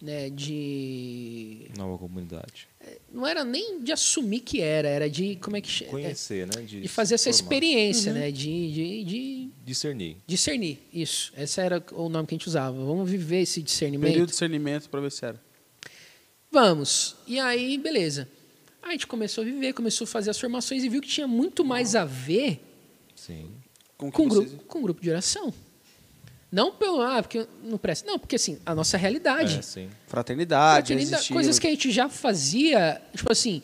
[0.00, 2.68] né, de Nova comunidade.
[3.12, 6.46] não era nem de assumir que era era de como é que che- é, Conhecer,
[6.46, 6.62] né?
[6.62, 7.42] de fazer essa formar.
[7.42, 10.16] experiência né de, de, de Discernir.
[10.26, 14.26] discernir isso esse era o nome que a gente usava vamos viver esse discernimento Período
[14.28, 15.47] de discernimento pra ver se era.
[16.50, 18.28] Vamos e aí beleza
[18.82, 21.26] Aí a gente começou a viver começou a fazer as formações e viu que tinha
[21.26, 22.64] muito mais a ver
[23.14, 23.50] Sim.
[23.96, 25.52] Com, que com um vocês- grupo com um grupo de oração
[26.50, 29.90] não pelo ah porque não presta não porque assim a nossa realidade É, sim.
[30.06, 33.62] Fraternidade, Fraternidade, coisas que a gente já fazia, tipo assim,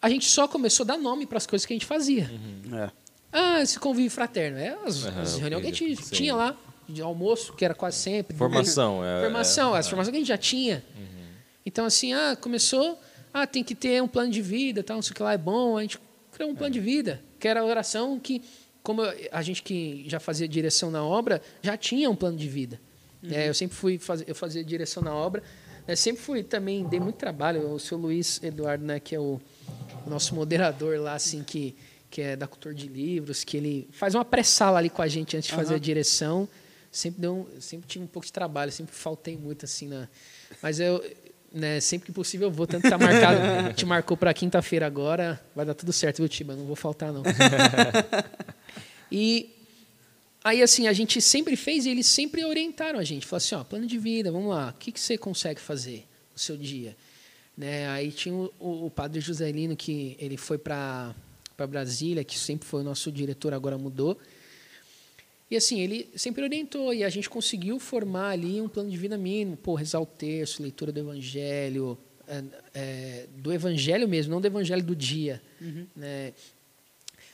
[0.00, 2.28] a gente só começou a dar nome para as coisas que a gente fazia.
[2.74, 2.90] É.
[3.32, 4.58] Ah, esse convívio fraterno.
[4.58, 6.14] É as, Aham, as reuniões que a gente sim.
[6.14, 6.54] tinha lá,
[6.86, 8.36] de almoço, que era quase sempre.
[8.36, 9.02] Formação.
[9.02, 10.84] É, Formação, é, as formações que a gente já tinha.
[11.64, 12.98] Então, assim, ah, começou,
[13.32, 15.38] ah, tem que ter um plano de vida, tal, não sei o que lá, é
[15.38, 15.76] bom.
[15.76, 15.98] A gente
[16.32, 18.42] criou um plano de vida, que era a oração que,
[18.82, 22.80] como a gente que já fazia direção na obra, já tinha um plano de vida.
[23.30, 25.42] É, eu sempre fui fazer, eu fazia direção na obra,
[25.86, 27.72] né, sempre fui também, dei muito trabalho.
[27.72, 29.40] O seu Luiz Eduardo, né, que é o
[30.06, 31.76] nosso moderador lá, assim, que,
[32.10, 35.36] que é da Cultor de Livros, que ele faz uma pré-sala ali com a gente
[35.36, 36.48] antes de fazer a direção.
[36.90, 40.08] Sempre, deu um, sempre tive um pouco de trabalho, sempre faltei muito, assim, na...
[40.60, 41.02] Mas eu,
[41.52, 45.40] né, sempre que possível eu vou, tanto que tá marcado, te marcou para quinta-feira agora,
[45.54, 46.56] vai dar tudo certo, viu, Tiba?
[46.56, 47.22] Não vou faltar, não.
[49.10, 49.50] e
[50.42, 53.26] aí, assim, a gente sempre fez e eles sempre orientaram a gente.
[53.26, 56.38] Falaram assim, ó, plano de vida, vamos lá, o que, que você consegue fazer no
[56.38, 56.96] seu dia?
[57.56, 57.88] Né?
[57.88, 61.14] Aí tinha o, o, o padre Joselino, que ele foi para
[61.68, 64.18] Brasília, que sempre foi o nosso diretor, agora mudou.
[65.52, 69.18] E assim, ele sempre orientou e a gente conseguiu formar ali um plano de vida
[69.18, 72.42] mínimo, pô, rezar o terço, leitura do evangelho, é,
[72.72, 75.42] é, do evangelho mesmo, não do evangelho do dia.
[75.94, 76.32] Né?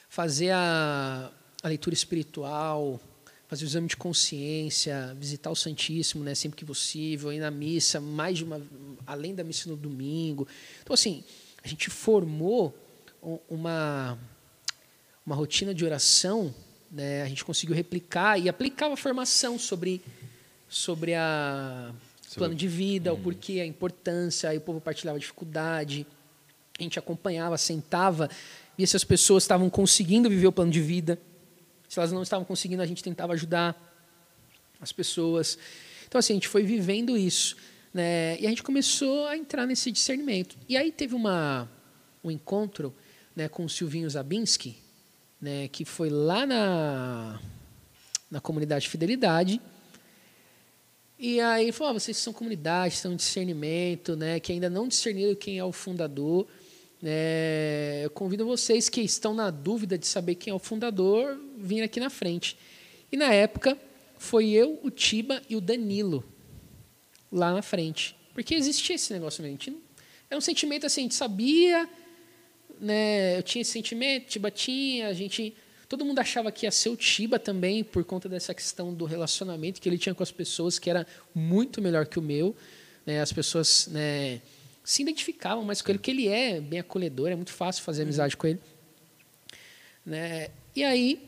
[0.08, 1.30] Fazer a,
[1.62, 3.00] a leitura espiritual,
[3.46, 8.00] fazer o exame de consciência, visitar o Santíssimo, né, sempre que possível, ir na missa,
[8.00, 8.60] mais de uma,
[9.06, 10.48] além da missa no domingo.
[10.82, 11.22] Então, assim,
[11.62, 12.76] a gente formou
[13.48, 14.18] uma,
[15.24, 16.52] uma rotina de oração,
[16.90, 20.00] né, a gente conseguiu replicar e aplicava a formação sobre,
[20.68, 21.92] sobre a
[22.34, 26.06] plano de vida, o porquê, a importância, aí o povo partilhava a dificuldade,
[26.78, 28.30] a gente acompanhava, sentava,
[28.76, 31.18] via se as pessoas estavam conseguindo viver o plano de vida.
[31.88, 33.76] Se elas não estavam conseguindo, a gente tentava ajudar
[34.80, 35.58] as pessoas.
[36.06, 37.56] Então, assim, a gente foi vivendo isso.
[37.92, 38.38] Né?
[38.38, 40.56] E a gente começou a entrar nesse discernimento.
[40.68, 41.68] E aí teve uma,
[42.22, 42.94] um encontro
[43.34, 44.76] né, com o Silvinho Zabinski,
[45.40, 47.40] né, que foi lá na,
[48.30, 49.60] na comunidade Fidelidade.
[51.18, 55.34] E aí ele falou: ah, vocês são comunidade, são discernimento, né, que ainda não discerniram
[55.34, 56.46] quem é o fundador.
[57.00, 61.82] né, eu convido vocês que estão na dúvida de saber quem é o fundador, vir
[61.82, 62.56] aqui na frente.
[63.10, 63.78] E na época
[64.18, 66.24] foi eu, o Tiba e o Danilo
[67.30, 68.16] lá na frente.
[68.34, 69.58] Porque existia esse negócio mesmo.
[70.30, 71.88] Era é um sentimento assim, a gente sabia,
[72.80, 73.38] né?
[73.38, 75.54] Eu tinha esse sentimento, Tiba tinha, a gente.
[75.88, 79.80] Todo mundo achava que ia ser o Tiba também, por conta dessa questão do relacionamento
[79.80, 82.54] que ele tinha com as pessoas, que era muito melhor que o meu.
[83.06, 83.20] Né?
[83.20, 84.42] As pessoas né,
[84.84, 88.36] se identificavam mais com ele, porque ele é bem acolhedor, é muito fácil fazer amizade
[88.36, 88.60] com ele.
[90.04, 90.48] Né?
[90.76, 91.26] E aí,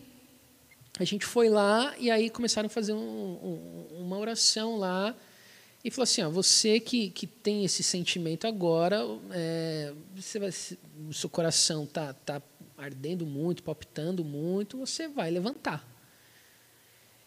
[0.98, 5.16] a gente foi lá e aí começaram a fazer um, um, uma oração lá
[5.84, 9.00] e falou assim: ó, você que, que tem esse sentimento agora,
[9.32, 10.50] é, você vai,
[11.08, 12.42] o seu coração tá, tá
[12.76, 15.86] ardendo muito, palpitando muito, você vai levantar.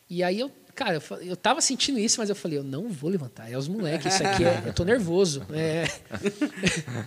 [0.09, 3.09] E aí eu, cara, eu, eu tava sentindo isso, mas eu falei, eu não vou
[3.09, 3.51] levantar.
[3.51, 5.45] É os moleques, isso aqui é, eu tô nervoso.
[5.53, 5.85] É,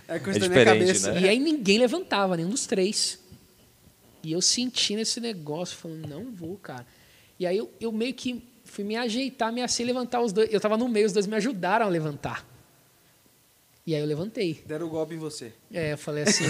[0.07, 1.13] é coisa é da minha cabeça.
[1.13, 1.21] Né?
[1.21, 3.19] E aí ninguém levantava, nenhum dos três.
[4.23, 6.85] E eu sentindo esse negócio, falando, não vou, cara.
[7.39, 10.51] E aí eu, eu meio que fui me ajeitar, me assim, levantar os dois.
[10.51, 12.45] Eu estava no meio, os dois me ajudaram a levantar.
[13.85, 14.61] E aí eu levantei.
[14.65, 15.53] Deram o um golpe em você.
[15.73, 16.43] É, eu falei assim.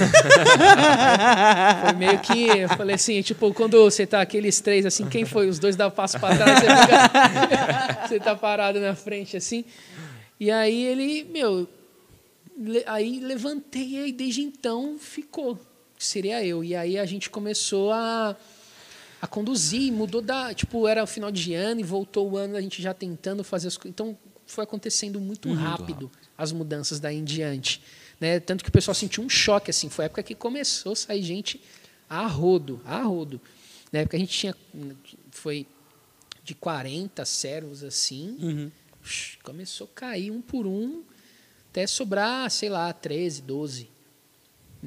[1.86, 2.48] foi meio que.
[2.48, 5.48] Eu falei assim, tipo, quando você tá aqueles três assim, quem foi?
[5.48, 9.64] Os dois dá passo para trás, você, fica, você tá parado na frente assim.
[10.40, 11.68] E aí ele, meu,
[12.88, 15.60] aí levantei e desde então ficou
[15.98, 16.64] seria eu.
[16.64, 18.36] E aí a gente começou a,
[19.22, 20.54] a conduzir, mudou da.
[20.54, 23.68] Tipo, era o final de ano e voltou o ano, a gente já tentando fazer
[23.68, 23.92] as coisas.
[23.92, 27.82] Então foi acontecendo muito, muito rápido, rápido, as mudanças daí em diante.
[28.20, 28.40] Né?
[28.40, 29.90] Tanto que o pessoal sentiu um choque, assim.
[29.90, 31.62] Foi a época que começou a sair gente
[32.10, 33.42] a rodo, a rodo.
[33.92, 34.56] Na época a gente tinha.
[35.32, 35.66] Foi
[36.44, 38.38] de 40 servos assim.
[38.40, 38.72] Uhum.
[39.44, 41.04] Começou a cair um por um,
[41.70, 43.97] até sobrar, sei lá, 13, 12.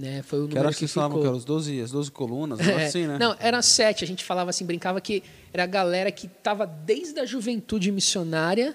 [0.01, 0.23] Né?
[0.23, 2.87] Foi o que era que, que falavam que eram os 12, as 12 colunas, é,
[2.87, 3.19] assim, né?
[3.19, 4.03] Não, era sete.
[4.03, 5.23] A gente falava assim, brincava que
[5.53, 8.75] era a galera que estava desde a juventude missionária,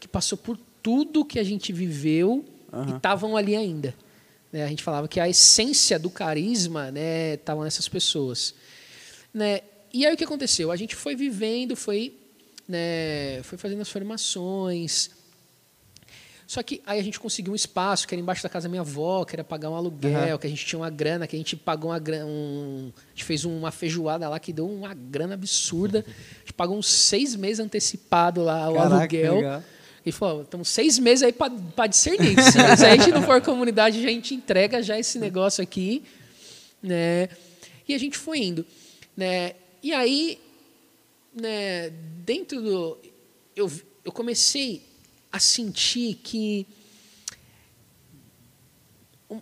[0.00, 2.42] que passou por tudo que a gente viveu
[2.72, 2.88] uhum.
[2.88, 3.94] e estavam ali ainda.
[4.50, 4.64] Né?
[4.64, 6.90] A gente falava que a essência do carisma
[7.34, 8.54] estava né, nessas pessoas.
[9.34, 9.60] Né?
[9.92, 10.72] E aí o que aconteceu?
[10.72, 12.14] A gente foi vivendo, foi,
[12.66, 15.10] né, foi fazendo as formações,
[16.52, 18.82] só que aí a gente conseguiu um espaço, que era embaixo da casa da minha
[18.82, 20.38] avó, que era pagar um aluguel, uhum.
[20.38, 22.26] que a gente tinha uma grana, que a gente pagou uma grana.
[22.26, 26.04] Um, a gente fez uma feijoada lá que deu uma grana absurda.
[26.06, 29.62] A gente pagou uns seis meses antecipado lá o Caraca, aluguel.
[30.04, 32.36] E falou, estamos seis meses aí para discernir.
[32.44, 36.02] Se a gente não for comunidade, a gente entrega já esse negócio aqui.
[36.82, 37.30] Né?
[37.88, 38.66] E a gente foi indo.
[39.16, 39.54] Né?
[39.82, 40.38] E aí,
[41.34, 41.88] né,
[42.26, 42.98] dentro do.
[43.56, 43.72] Eu,
[44.04, 44.91] eu comecei
[45.32, 46.66] a sentir que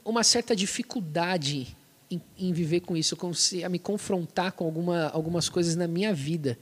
[0.05, 1.77] uma certa dificuldade
[2.11, 3.17] em, em viver com isso,
[3.65, 6.59] a me confrontar com alguma, algumas coisas na minha vida,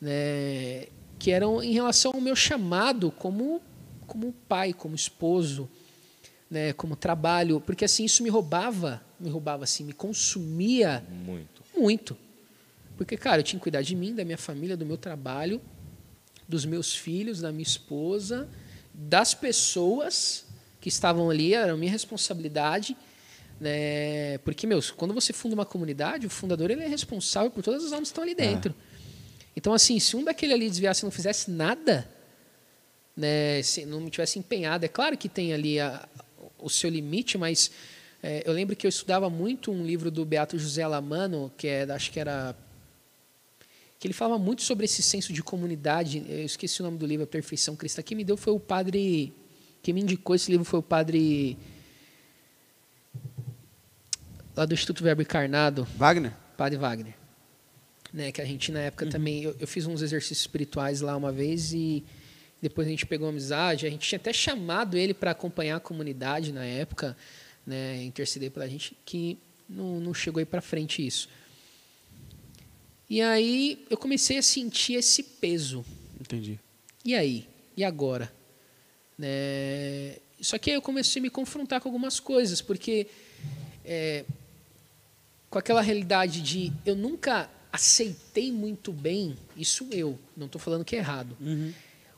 [0.00, 0.86] né,
[1.18, 3.60] que eram em relação ao meu chamado como
[4.04, 5.70] como pai, como esposo,
[6.50, 12.16] né, como trabalho, porque assim isso me roubava, me roubava assim, me consumia muito, muito,
[12.96, 15.62] porque cara, eu tinha que cuidar de mim, da minha família, do meu trabalho,
[16.48, 18.48] dos meus filhos, da minha esposa,
[18.92, 20.44] das pessoas
[20.80, 22.96] que estavam ali, era minha responsabilidade.
[23.60, 24.38] Né?
[24.38, 27.92] Porque, meus, quando você funda uma comunidade, o fundador ele é responsável por todas as
[27.92, 28.74] almas que estão ali dentro.
[28.88, 28.92] É.
[29.56, 32.08] Então, assim, se um daquele ali desviasse e não fizesse nada,
[33.16, 36.08] né, se não me tivesse empenhado, é claro que tem ali a,
[36.58, 37.70] o seu limite, mas
[38.22, 41.82] é, eu lembro que eu estudava muito um livro do Beato José Alamano, que é,
[41.90, 42.56] acho que era
[44.02, 46.24] que ele falava muito sobre esse senso de comunidade.
[46.28, 48.02] Eu esqueci o nome do livro, A Perfeição Cristã.
[48.02, 49.32] Quem me deu foi o padre.
[49.80, 51.56] Quem me indicou esse livro foi o padre.
[54.56, 55.86] Lá do Instituto Verbo Encarnado.
[55.96, 56.32] Wagner?
[56.56, 57.14] Padre Wagner.
[58.12, 59.10] Né, que a gente, na época, uhum.
[59.12, 59.44] também.
[59.44, 62.02] Eu, eu, fiz uns exercícios espirituais lá uma vez e
[62.60, 63.86] depois a gente pegou amizade.
[63.86, 67.16] A gente tinha até chamado ele para acompanhar a comunidade na época,
[67.64, 69.38] né, interceder pela gente, que
[69.68, 71.28] não, não chegou aí para frente isso.
[73.12, 75.84] E aí eu comecei a sentir esse peso.
[76.18, 76.58] Entendi.
[77.04, 77.46] E aí?
[77.76, 78.32] E agora?
[79.18, 80.16] Né?
[80.40, 83.06] Só que aí eu comecei a me confrontar com algumas coisas, porque
[83.84, 84.24] é,
[85.50, 90.96] com aquela realidade de eu nunca aceitei muito bem, isso eu, não estou falando que
[90.96, 91.70] é errado, uhum.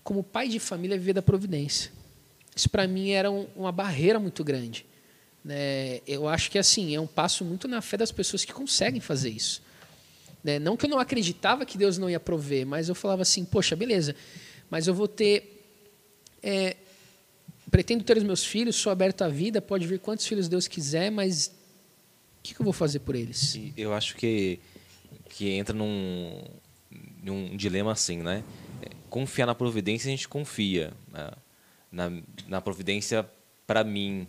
[0.05, 1.91] como pai de família viver da providência.
[2.55, 4.87] Isso para mim era um, uma barreira muito grande.
[5.45, 6.03] Né?
[6.07, 9.31] Eu acho que assim é um passo muito na fé das pessoas que conseguem fazer
[9.31, 9.61] isso.
[10.45, 10.59] Né?
[10.59, 13.75] Não que eu não acreditava que Deus não ia prover, mas eu falava assim, poxa,
[13.75, 14.15] beleza,
[14.71, 15.51] mas eu vou ter.
[16.43, 16.77] É,
[17.71, 21.11] pretendo ter os meus filhos, sou aberto à vida, pode vir quantos filhos Deus quiser,
[21.11, 23.59] mas o que, que eu vou fazer por eles?
[23.77, 24.61] Eu acho que
[25.31, 26.45] que entra num,
[27.23, 28.45] num dilema assim, né?
[29.11, 31.31] Confiar na providência, a gente confia né?
[31.91, 32.13] na,
[32.47, 33.29] na providência
[33.67, 34.29] para mim,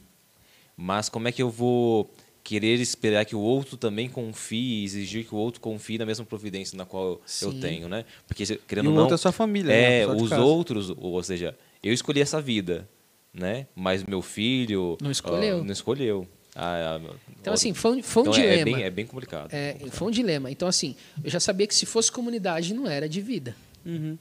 [0.76, 2.12] mas como é que eu vou
[2.46, 6.78] querer esperar que o outro também confie, exigir que o outro confie na mesma providência
[6.78, 7.46] na qual Sim.
[7.48, 8.06] eu tenho, né?
[8.28, 10.02] Porque querendo E o ou não, outro é sua família, né?
[10.02, 12.88] é, de os outros, ou seja, eu escolhi essa vida,
[13.34, 13.66] né?
[13.76, 15.60] Mas meu filho Não escolheu.
[15.60, 16.28] ah, não escolheu.
[16.56, 18.62] Ah, ah, Então, assim, foi um, foi um então é- dilema.
[18.62, 19.52] É bem, é bem complicado.
[19.52, 20.52] É, foi um dilema.
[20.52, 23.56] Então, assim, eu já sabia que se fosse comunidade, não era de vida.
[23.84, 24.18] Uhum.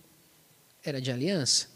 [0.83, 1.69] Era de aliança.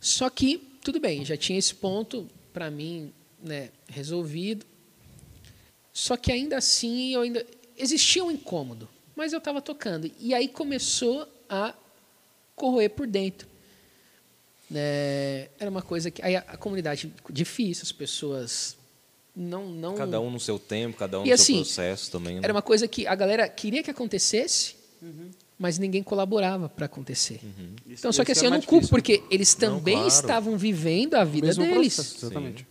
[0.00, 3.12] Só que, tudo bem, já tinha esse ponto, para mim,
[3.42, 4.64] né, resolvido.
[5.98, 7.42] Só que ainda assim, eu ainda
[7.74, 8.86] existia um incômodo,
[9.16, 10.10] mas eu estava tocando.
[10.20, 11.72] E aí começou a
[12.54, 13.48] corroer por dentro.
[14.70, 16.20] Né, era uma coisa que.
[16.22, 18.76] Aí a, a comunidade difícil, as pessoas
[19.34, 19.68] não.
[19.70, 22.34] não Cada um no seu tempo, cada um E no assim, seu processo também.
[22.34, 22.40] né?
[22.44, 24.74] era uma coisa que a galera queria que acontecesse,
[25.58, 27.40] mas ninguém colaborava para acontecer.
[27.86, 29.94] Isso- Então, só que isso assim, é eu não culpo, difícil, porque eles Não, também
[29.94, 30.08] claro.
[30.08, 31.94] estavam vivendo a vida deles.
[31.94, 32.66] processo, exatamente.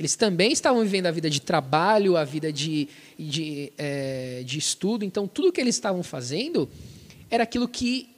[0.00, 5.04] Eles também estavam vivendo a vida de trabalho, a vida de, de, eh, de estudo.
[5.04, 6.70] Então, tudo que eles estavam fazendo
[7.30, 8.08] era aquilo que.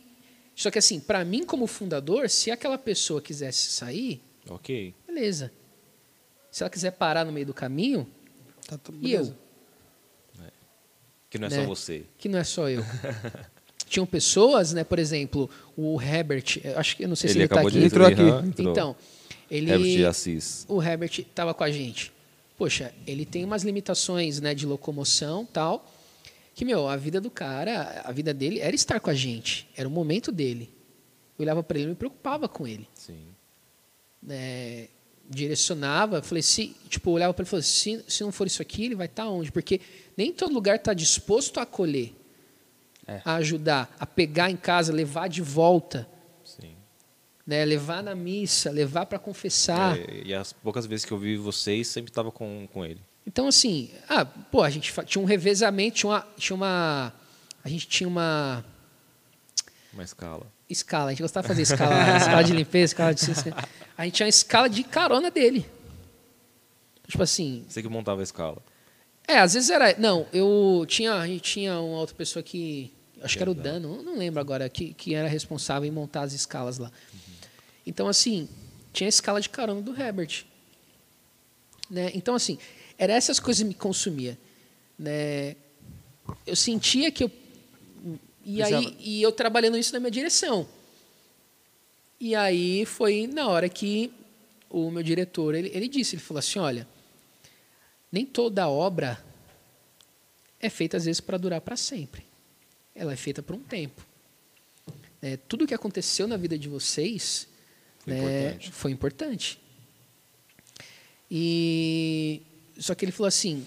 [0.54, 4.94] Só que, assim, para mim, como fundador, se aquela pessoa quisesse sair, Ok.
[5.04, 5.50] beleza.
[6.52, 8.06] Se ela quiser parar no meio do caminho,
[8.68, 9.36] Tá tudo e beleza.
[10.38, 10.46] eu?
[11.28, 11.56] Que não é Né?
[11.62, 12.04] só você.
[12.16, 12.84] que não é só eu.
[13.88, 16.44] Tinham pessoas, né, por exemplo, o Herbert,
[16.76, 17.78] acho que eu não sei se Ele ele está acabou aqui.
[17.80, 18.48] de Entrou entrar, aqui.
[18.48, 18.70] entrou.
[18.70, 18.96] Então,
[19.56, 20.64] ele Herbert de Assis.
[20.68, 22.12] o Herbert estava com a gente.
[22.56, 25.90] Poxa, ele tem umas limitações, né, de locomoção, tal,
[26.54, 29.88] que meu, a vida do cara, a vida dele era estar com a gente, era
[29.88, 30.70] o momento dele.
[31.38, 33.18] Eu olhava para ele e me preocupava com ele Sim.
[34.22, 34.88] né,
[35.28, 38.84] direcionava, falei, se, tipo, olhava para ele e falava, se, se não for isso aqui,
[38.84, 39.50] ele vai estar onde?
[39.50, 39.80] Porque
[40.16, 42.12] nem todo lugar está disposto a acolher,
[43.06, 43.20] É.
[43.24, 46.06] a ajudar, a pegar em casa, levar de volta.
[47.46, 49.98] Né, levar na missa, levar para confessar.
[49.98, 53.00] É, e as poucas vezes que eu vi vocês, sempre estava com, com ele.
[53.26, 57.12] Então, assim, ah, pô, a gente tinha um revezamento, tinha uma, tinha uma,
[57.64, 58.64] a gente tinha uma
[59.92, 60.46] Uma escala.
[60.68, 62.16] escala, a gente gostava de fazer escala, né?
[62.16, 63.22] escala de limpeza, escala de.
[63.96, 65.64] A gente tinha uma escala de carona dele.
[67.06, 68.62] Tipo assim, Você que montava a escala.
[69.28, 69.94] É, às vezes era.
[69.98, 71.14] Não, eu tinha.
[71.14, 72.92] A gente tinha uma outra pessoa que.
[73.22, 76.32] Acho que era o Dano, não lembro agora, que, que era responsável em montar as
[76.32, 76.90] escalas lá.
[77.86, 78.48] Então, assim,
[78.92, 80.44] tinha a escala de carona do Herbert.
[81.90, 82.10] Né?
[82.14, 82.58] Então, assim,
[82.96, 84.38] era essas coisas que me consumia.
[84.98, 85.56] Né?
[86.46, 87.30] Eu sentia que eu.
[88.44, 90.68] E, aí, e eu trabalhando isso na minha direção.
[92.18, 94.12] E aí foi na hora que
[94.70, 96.88] o meu diretor, ele, ele disse, ele falou assim, olha,
[98.10, 99.22] nem toda obra
[100.60, 102.24] é feita às vezes para durar para sempre.
[102.94, 104.06] Ela é feita por um tempo.
[105.20, 107.48] É, tudo que aconteceu na vida de vocês
[108.04, 108.72] Foi né, importante.
[108.72, 109.58] foi importante.
[111.30, 112.42] E
[112.78, 113.64] só que ele falou assim: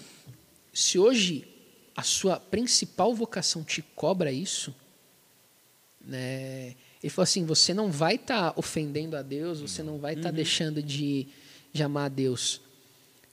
[0.72, 1.46] se hoje
[1.96, 4.74] a sua principal vocação te cobra isso,
[6.00, 10.30] né, ele falou assim: você não vai estar ofendendo a Deus, você não vai estar
[10.30, 11.26] deixando de,
[11.72, 12.60] de amar a Deus.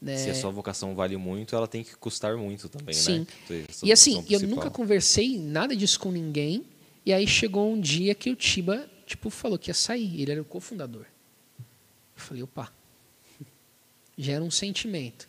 [0.02, 0.18] Né?
[0.18, 3.26] Se a sua vocação vale muito, ela tem que custar muito também, Sim.
[3.50, 3.66] né?
[3.70, 6.66] Essa E assim, eu nunca conversei nada disso com ninguém.
[7.06, 10.22] E aí chegou um dia que o Tiba, tipo, falou que ia sair.
[10.22, 11.06] Ele era o cofundador.
[11.60, 11.66] Eu
[12.16, 12.72] falei, opa.
[14.18, 15.28] Já era um sentimento.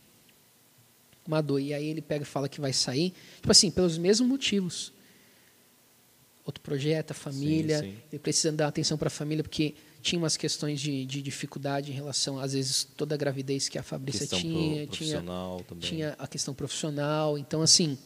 [1.26, 1.60] Uma dor.
[1.60, 3.12] E aí ele pega e fala que vai sair.
[3.36, 4.92] Tipo assim, pelos mesmos motivos.
[6.44, 7.80] Outro projeto, a família.
[7.80, 7.96] sim.
[8.12, 11.94] Ele precisa dar atenção para a família, porque tinha umas questões de, de dificuldade em
[11.94, 14.86] relação, às vezes, toda a gravidez que a Fabrícia Questão tinha.
[14.86, 15.22] tinha
[15.66, 15.80] também.
[15.80, 17.38] tinha a questão profissional.
[17.38, 17.96] Então, assim,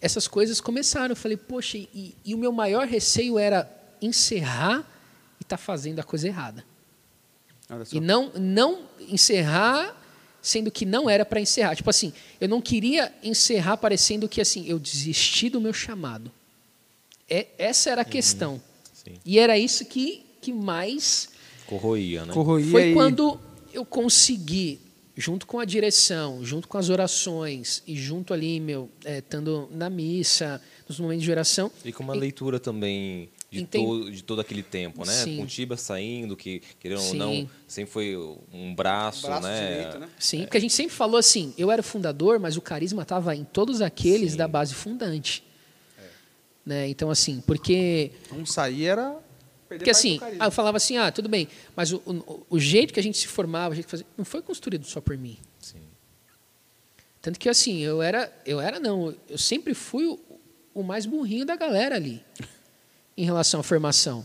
[0.00, 1.12] essas coisas começaram.
[1.12, 3.70] Eu falei, poxa, e, e o meu maior receio era
[4.00, 4.80] encerrar
[5.40, 6.64] e estar fazendo a coisa errada.
[7.70, 7.96] Olha só.
[7.96, 10.02] E não, não encerrar
[10.40, 11.74] sendo que não era para encerrar.
[11.74, 16.30] Tipo assim, eu não queria encerrar parecendo que assim, eu desisti do meu chamado.
[17.28, 18.62] É, essa era a questão.
[18.92, 19.14] Sim.
[19.24, 21.30] E era isso que, que mais
[21.66, 22.32] Corroía, né?
[22.32, 23.40] Corroía foi e- quando
[23.72, 24.78] eu consegui,
[25.16, 29.90] junto com a direção, junto com as orações e junto ali, meu, é, estando na
[29.90, 31.68] missa, nos momentos de oração.
[31.84, 35.12] E com uma E- leitura também de, Enten- todo, de todo aquele tempo, né?
[35.12, 35.36] Sim.
[35.36, 37.16] Com o Tiba saindo, que, querendo ou Sim.
[37.16, 38.16] não, sempre foi
[38.52, 39.68] um braço, Braço né?
[39.68, 40.08] direito, né?
[40.18, 43.34] Sim, porque a gente sempre falou assim, eu era o fundador, mas o carisma estava
[43.34, 44.38] em todos aqueles Sim.
[44.38, 45.42] da base fundante.
[46.64, 46.88] Né?
[46.88, 49.16] Então, assim, porque Um sair era.
[49.68, 53.02] Porque assim, eu falava assim, ah, tudo bem, mas o, o, o jeito que a
[53.02, 55.36] gente se formava, o jeito que fazia, não foi construído só por mim.
[55.60, 55.80] Sim.
[57.20, 60.20] Tanto que assim, eu era, eu era não, eu sempre fui o,
[60.72, 62.22] o mais burrinho da galera ali
[63.16, 64.24] em relação à formação.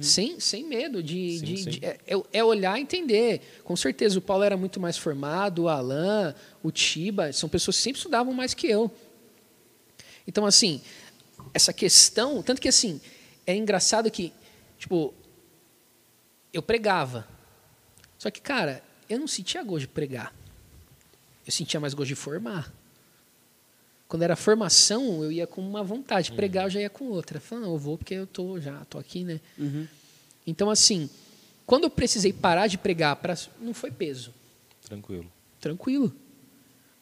[0.00, 1.38] Sem, sem medo de.
[1.38, 1.70] Sim, de- sim.
[1.70, 1.98] de- é,
[2.32, 3.40] é olhar e entender.
[3.64, 7.82] Com certeza, o Paulo era muito mais formado, o Alan, o Tiba, são pessoas que
[7.82, 8.88] sempre estudavam mais que eu.
[10.24, 10.80] Então, assim,
[11.52, 12.40] essa questão.
[12.44, 13.00] Tanto que, assim,
[13.44, 14.32] é engraçado que,
[14.78, 15.12] tipo,
[16.52, 17.26] eu pregava.
[18.16, 20.32] Só que, cara, eu não sentia gosto de pregar.
[21.44, 22.72] Eu sentia mais gosto de formar.
[24.12, 26.28] Quando era formação, eu ia com uma vontade.
[26.32, 26.36] Uhum.
[26.36, 27.40] Pregar, eu já ia com outra.
[27.40, 29.40] Falando, não, eu vou porque eu tô, já tô aqui, né?
[29.58, 29.88] Uhum.
[30.46, 31.08] Então, assim,
[31.64, 34.34] quando eu precisei parar de pregar, pra, não foi peso.
[34.84, 35.32] Tranquilo.
[35.58, 36.14] Tranquilo.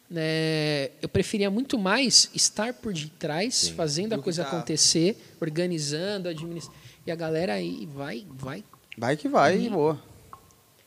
[0.08, 0.90] Né?
[1.02, 3.74] Eu preferia muito mais estar por detrás, Sim.
[3.74, 6.78] fazendo a coisa tá- acontecer, organizando, administrando.
[7.04, 8.62] E a galera aí vai, vai.
[8.96, 9.70] Vai que vai, Uhum.
[9.72, 10.02] boa.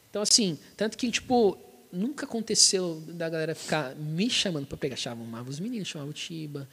[0.10, 1.58] Então, assim, tanto que, tipo,
[1.94, 4.98] nunca aconteceu da galera ficar me chamando para pregar.
[4.98, 6.68] Chamava os meninos, chamava o Tiba.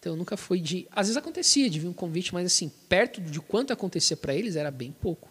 [0.00, 0.86] Então, nunca foi de.
[0.90, 4.56] Às vezes acontecia de vir um convite, mas, assim, perto de quanto acontecia para eles,
[4.56, 5.28] era bem pouco.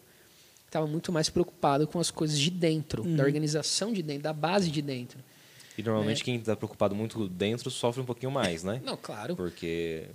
[0.65, 4.69] Estava muito mais preocupado com as coisas de dentro, da organização de dentro, da base
[4.69, 5.19] de dentro.
[5.77, 8.81] E normalmente quem está preocupado muito dentro sofre um pouquinho mais, né?
[8.83, 9.35] Não, claro.
[9.35, 10.05] Porque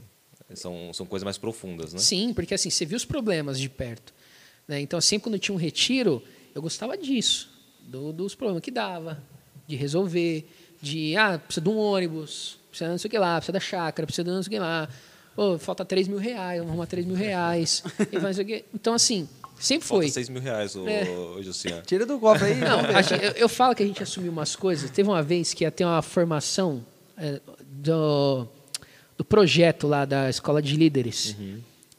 [0.54, 1.98] são, são coisas mais profundas, né?
[1.98, 4.12] Sim, porque assim, você viu os problemas de perto.
[4.66, 4.80] Né?
[4.80, 6.22] Então, sempre quando tinha um retiro,
[6.54, 7.50] eu gostava disso,
[7.86, 9.22] do- dos problemas que dava,
[9.66, 10.48] de resolver,
[10.80, 13.60] de, ah, precisa de um ônibus, precisa de não sei o que lá, precisa da
[13.60, 14.88] chácara, precisa de não sei o que lá,
[15.36, 17.82] Pô, falta 3 mil reais, vamos arrumar 3 mil reais.
[18.12, 18.64] e o quê.
[18.74, 19.26] Então, assim,
[19.58, 20.10] sempre Falta foi.
[20.10, 21.08] 6 mil reais, ô, É.
[21.08, 21.82] ô Josiane.
[21.86, 22.54] Tira do cofre aí.
[22.56, 24.90] Não, gente- eu, eu falo que a gente assumiu umas coisas.
[24.90, 26.84] Teve uma vez que ia ter uma formação
[27.16, 28.46] é, do,
[29.16, 31.34] do projeto lá da Escola de Líderes.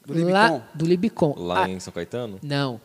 [0.06, 0.30] Do Libicon?
[0.32, 1.34] Lá, do Libicon.
[1.36, 2.38] Lá Ah, em São Caetano?
[2.42, 2.80] Não.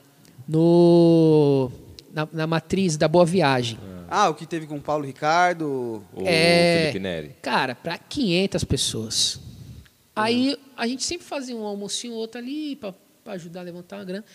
[0.48, 1.70] No,
[2.18, 3.78] na, na matriz da Boa Viagem.
[4.10, 6.04] Ah, o que teve com o Paulo Ricardo.
[6.14, 6.80] O É.
[6.88, 7.36] Felipe Neri?
[7.42, 9.40] Cara, para 500 pessoas.
[10.16, 12.94] Aí a gente sempre fazia um almocinho ou outro ali para
[13.34, 14.26] ajudar a levantar uma grana.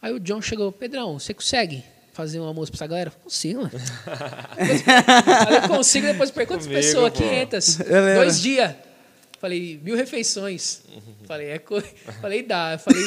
[0.00, 1.82] Aí o John chegou, Pedrão, você consegue
[2.12, 3.10] fazer um almoço para essa galera?
[3.10, 3.72] Consigo, mano.
[5.62, 7.12] Eu consigo, depois pergunta quantas Comigo, pessoas?
[7.12, 7.18] pô.
[7.18, 7.80] 500.
[7.80, 8.20] Eu lembro.
[8.22, 8.74] Dois dias.
[9.42, 10.82] Falei, mil refeições.
[11.24, 11.60] Falei, é.
[12.20, 12.78] Falei, dá.
[12.78, 13.02] Falei,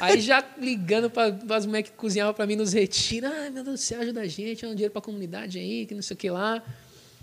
[0.00, 3.28] aí já ligando para as mulheres que cozinhavam para mim nos retiros.
[3.28, 5.84] Ai, meu Deus do céu, ajuda a gente, dá um dinheiro para a comunidade aí,
[5.84, 6.62] que não sei o que lá.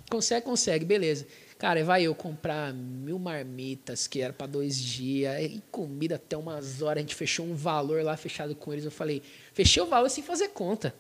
[0.10, 1.26] Consegue, consegue, beleza.
[1.58, 6.82] Cara, vai eu comprar mil marmitas, que era para dois dias, e comida até umas
[6.82, 6.98] horas.
[6.98, 8.84] A gente fechou um valor lá fechado com eles.
[8.84, 9.24] Eu falei,
[9.54, 10.94] fechei o valor sem fazer conta.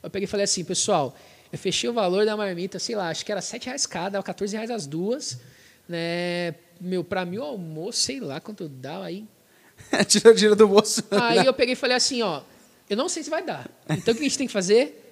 [0.00, 1.16] Eu peguei e falei assim, pessoal,
[1.52, 4.22] eu fechei o valor da marmita, sei lá, acho que era 7 reais cada, dava
[4.22, 5.40] 14 reais as duas.
[5.88, 6.54] Né?
[6.80, 9.02] Meu, para mil almoço, sei lá quanto dá.
[9.04, 9.24] Aí,
[10.08, 11.02] Tirou dinheiro do bolso.
[11.10, 12.42] aí eu peguei e falei assim, ó,
[12.88, 13.70] eu não sei se vai dar.
[13.90, 15.04] Então o que a gente tem que fazer?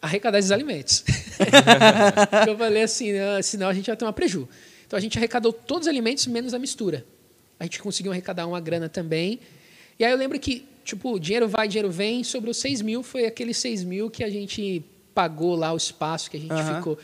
[0.00, 1.04] Arrecadar esses alimentos.
[2.46, 4.48] eu falei assim, "Ah, senão a gente vai ter uma preju.
[4.86, 7.04] Então a gente arrecadou todos os alimentos menos a mistura.
[7.58, 9.38] A gente conseguiu arrecadar uma grana também.
[9.98, 12.24] E aí eu lembro que, tipo, dinheiro vai, dinheiro vem.
[12.24, 16.30] Sobre os 6 mil, foi aqueles 6 mil que a gente pagou lá o espaço
[16.30, 16.76] que a gente Aham.
[16.76, 16.98] ficou.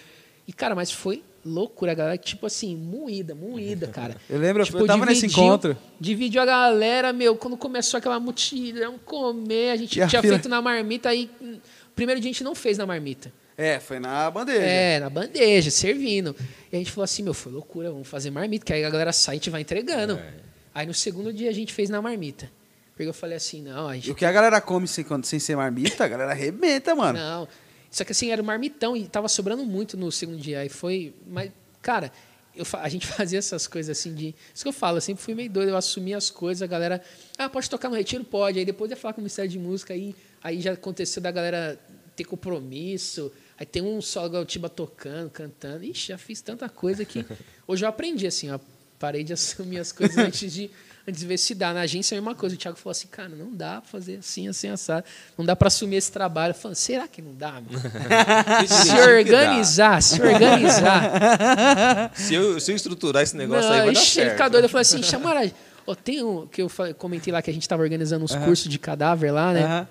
[0.47, 4.17] E, cara, mas foi loucura, a galera, tipo assim, moída, moída, cara.
[4.29, 5.77] Eu lembro, Tipo, eu tava nesse dividiu- encontro.
[6.01, 10.35] Dividiu a galera, meu, quando começou aquela mutirão comer, a gente E a tinha fila?
[10.35, 11.59] feito na marmita, aí hum,
[11.97, 13.33] primeiro dia a gente não fez na marmita.
[13.57, 14.61] É, foi na bandeja.
[14.61, 16.35] É, na bandeja, servindo.
[16.73, 19.13] E a gente falou assim, meu, foi loucura, vamos fazer marmita, que aí a galera
[19.13, 20.15] sai e a gente vai entregando.
[20.15, 20.33] É.
[20.75, 22.49] Aí no segundo dia a gente fez na marmita.
[22.95, 25.57] Porque eu falei assim, não, a gente o que a galera come sem, sem ser
[25.57, 27.19] marmita, a galera arrebenta, mano.
[27.19, 27.49] Não.
[27.91, 30.61] Só que assim, era um marmitão e tava sobrando muito no segundo dia.
[30.61, 31.15] Aí foi.
[31.27, 31.51] Mas,
[31.81, 32.13] cara,
[32.55, 34.35] eu, a gente fazia essas coisas assim de.
[34.55, 37.03] Isso que eu falo, eu sempre fui meio doido, eu assumi as coisas, a galera.
[37.37, 38.25] Ah, pode tocar no retiro?
[38.25, 38.59] Pode.
[38.59, 41.81] Aí depois ia falar com o Ministério de Música, aí, aí já aconteceu da galera
[42.15, 43.33] ter compromisso.
[43.57, 45.85] Aí tem um solo do Tiba tocando, cantando.
[45.85, 47.25] Ixi, já fiz tanta coisa que.
[47.67, 48.59] Hoje eu aprendi, assim, ó.
[48.99, 50.71] Parei de assumir as coisas antes de,
[51.09, 51.73] antes de ver se dá.
[51.73, 52.55] Na agência é a mesma coisa.
[52.55, 55.05] O Thiago falou assim, cara, não dá pra fazer assim, assim, assado.
[55.37, 56.51] Não dá pra assumir esse trabalho.
[56.51, 57.69] Eu falei, será que não dá, mano?
[58.69, 62.13] se organizar, se organizar.
[62.15, 64.37] Se eu, se eu estruturar esse negócio Não, aí, vai dar ixi, ele certo.
[64.37, 64.65] fica doido.
[64.65, 65.51] Eu falei assim, chamaram...
[65.87, 68.79] Ó, tem um que eu comentei lá que a gente tava organizando uns cursos de
[68.79, 69.89] cadáver lá, né?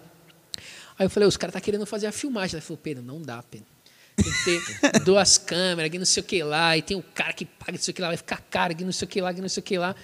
[1.00, 2.56] Aí eu falei, os caras tá querendo fazer a filmagem.
[2.56, 3.68] Ele falou, Pedro, não dá, Pedro.
[4.16, 7.34] Tem que ter duas câmeras, que não sei o que lá, e tem o cara
[7.34, 9.22] que paga não sei o que lá, vai ficar caro, que não sei o que
[9.22, 9.96] lá, que não sei o que lá.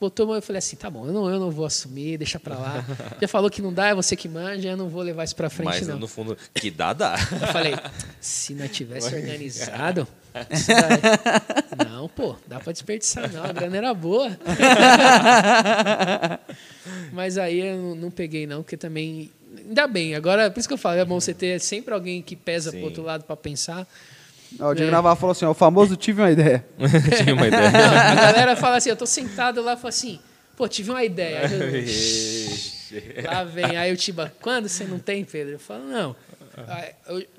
[0.00, 2.84] Botou, eu falei assim, tá bom, eu não, eu não vou assumir, deixa pra lá.
[3.20, 5.50] Já falou que não dá, é você que manja, eu não vou levar isso pra
[5.50, 5.98] frente, Mas não.
[5.98, 7.16] no fundo, que dá, dá.
[7.32, 7.76] Eu falei,
[8.18, 10.08] se não tivesse organizado,
[11.86, 14.30] não, pô, dá pra desperdiçar não, a grana era boa.
[17.12, 20.72] Mas aí eu não, não peguei não, porque também, ainda bem, agora, por isso que
[20.72, 22.78] eu falo, é bom você ter sempre alguém que pesa Sim.
[22.78, 23.86] pro outro lado pra pensar.
[24.58, 26.64] O Diego Navarro falou assim, ó, o famoso tive uma ideia.
[27.16, 27.70] Tive uma ideia.
[27.70, 30.18] Não, a galera fala assim, eu tô sentado lá e falo assim,
[30.56, 31.46] pô, tive uma ideia.
[31.46, 31.52] Aí
[33.22, 35.54] eu, lá vem, aí o Tiba, quando você não tem, Pedro?
[35.54, 36.16] Eu falo, não.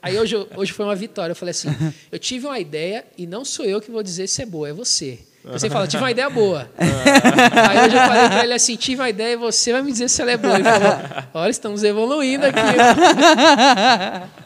[0.02, 1.32] Aí, hoje, hoje foi uma vitória.
[1.32, 1.70] Eu falei assim,
[2.12, 4.74] eu tive uma ideia e não sou eu que vou dizer se é boa, é
[4.74, 5.20] você.
[5.44, 6.70] Você fala, tive uma ideia boa.
[6.78, 10.08] Aí hoje eu falei pra ele assim, tive uma ideia e você vai me dizer
[10.08, 10.56] se ela é boa.
[10.56, 10.98] Ele falou,
[11.34, 12.60] olha, estamos evoluindo aqui.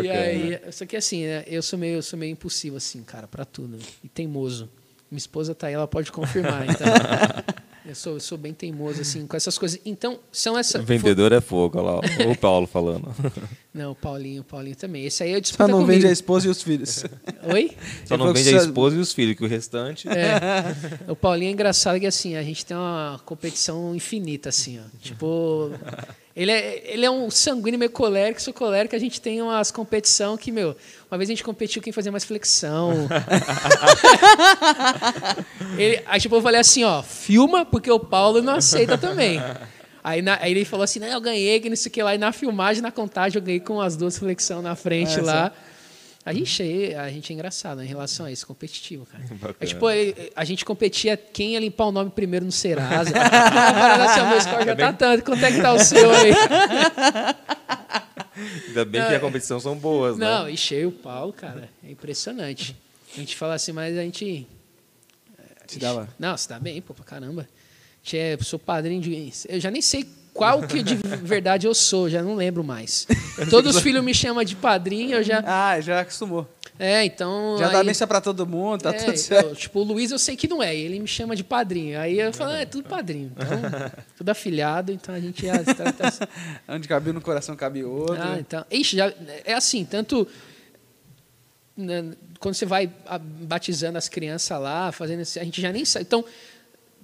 [0.00, 0.26] Que E bacana.
[0.66, 3.44] aí, só que assim, né, eu sou meio, eu sou meio impulsivo, assim, cara, pra
[3.44, 3.78] tudo.
[4.04, 4.68] E teimoso.
[5.10, 6.64] Minha esposa tá aí, ela pode confirmar.
[6.68, 6.86] Então,
[7.86, 9.80] eu sou, eu sou bem teimoso, assim, com essas coisas.
[9.86, 10.84] Então, são essas.
[10.84, 12.00] Vendedor é fogo, olha lá.
[12.32, 13.14] O Paulo falando.
[13.72, 15.04] Não, o Paulinho, o Paulinho também.
[15.04, 15.92] Esse aí eu Só disputa não comigo.
[15.92, 17.04] vende a esposa e os filhos.
[17.52, 17.70] Oi?
[18.06, 20.08] Só não vende a só- esposa e os filhos, que o restante.
[20.08, 21.10] É.
[21.10, 24.82] O Paulinho é engraçado que assim, a gente tem uma competição infinita, assim, ó.
[25.00, 25.70] Tipo.
[26.36, 30.36] Ele é, ele é um sanguíneo meio colérico, sou colérico, a gente tem umas competição
[30.36, 30.76] que, meu,
[31.10, 33.08] uma vez a gente competiu quem fazia mais flexão.
[35.78, 39.40] ele, aí, tipo, eu falei assim, ó, filma, porque o Paulo não aceita também.
[40.04, 42.14] Aí, na- aí ele falou assim, não, eu ganhei, que não sei o que lá.
[42.14, 45.52] E na filmagem, na contagem, eu ganhei com as duas flexão na frente É, lá.
[46.26, 49.22] A gente, é, a gente é engraçado né, em relação a isso, competitivo, cara.
[49.30, 49.56] Bacana.
[49.60, 49.86] É tipo,
[50.34, 53.10] a gente competia quem ia limpar o nome primeiro no Serasa.
[53.16, 56.32] Agora assim, ó, meu score já tá tanto, quanto é que tá o seu aí?
[58.66, 60.26] Ainda bem que a competição são boas, né?
[60.26, 61.70] Não, e cheio o pau, cara.
[61.86, 62.76] É impressionante.
[63.14, 64.48] A gente fala assim, mas a gente.
[65.68, 66.08] Se dava.
[66.18, 67.48] Não, se dá bem, pô, pra caramba.
[68.02, 69.32] Gente, é, sou padrinho de.
[69.48, 70.04] Eu já nem sei
[70.36, 73.06] qual que de verdade eu sou, já não lembro mais.
[73.50, 75.42] Todos os filhos me chamam de padrinho, eu já.
[75.46, 76.48] Ah, já acostumou.
[76.78, 77.56] É, então.
[77.58, 79.48] Já dá aí- missa pra todo mundo, tá É, tudo certo.
[79.48, 81.98] eu, tipo, o Luiz eu sei que não é, ele me chama de padrinho.
[81.98, 83.32] Aí eu falo, ah, é tudo padrinho.
[83.34, 83.46] Então,
[84.18, 86.24] tudo afilhado, então a gente já trata assim.
[86.68, 88.18] Onde cabe no coração, cabe outro.
[88.20, 88.62] Ah, então.
[88.70, 89.10] Ixi, já,
[89.46, 90.28] é assim, tanto.
[91.76, 92.90] né, quando você vai
[93.40, 96.04] batizando as crianças lá, fazendo a gente já nem sabe.
[96.04, 96.24] Então,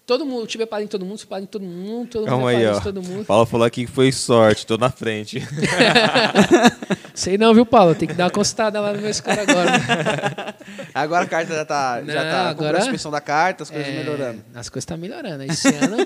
[0.06, 2.50] todo mundo, tiver padrinho de todo mundo, sou padrinho de todo mundo, todo Calma mundo
[2.50, 2.78] é aí, ó.
[2.78, 3.24] de todo mundo.
[3.24, 5.42] Paulo falou aqui que foi sorte, tô na frente.
[7.14, 7.94] Sei não, viu, Paulo?
[7.94, 9.72] Tem que dar uma consultada lá no meu score agora.
[10.94, 12.02] Agora a carta já tá.
[12.02, 12.78] já Não, tá agora- agora...
[12.78, 14.42] a suspensão da carta, as coisas É, melhorando.
[14.54, 15.42] As coisas estão melhorando.
[15.44, 15.96] Esse ano.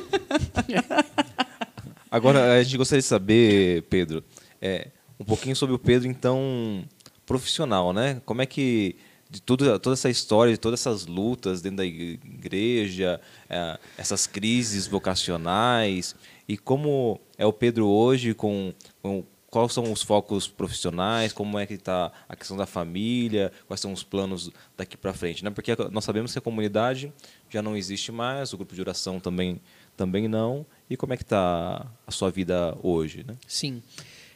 [2.10, 4.22] Agora, a gente gostaria de saber, Pedro,
[4.60, 6.84] é, um pouquinho sobre o Pedro, então,
[7.24, 8.20] profissional, né?
[8.24, 8.96] Como é que,
[9.28, 14.86] de tudo, toda essa história, de todas essas lutas dentro da igreja, é, essas crises
[14.86, 16.14] vocacionais,
[16.48, 18.72] e como é o Pedro hoje, com,
[19.02, 23.80] com quais são os focos profissionais, como é que está a questão da família, quais
[23.80, 25.50] são os planos daqui para frente, né?
[25.50, 27.12] Porque nós sabemos que a comunidade
[27.48, 29.60] já não existe mais, o grupo de oração também
[29.96, 30.66] também não.
[30.88, 33.34] E como é que está a sua vida hoje, né?
[33.46, 33.82] Sim.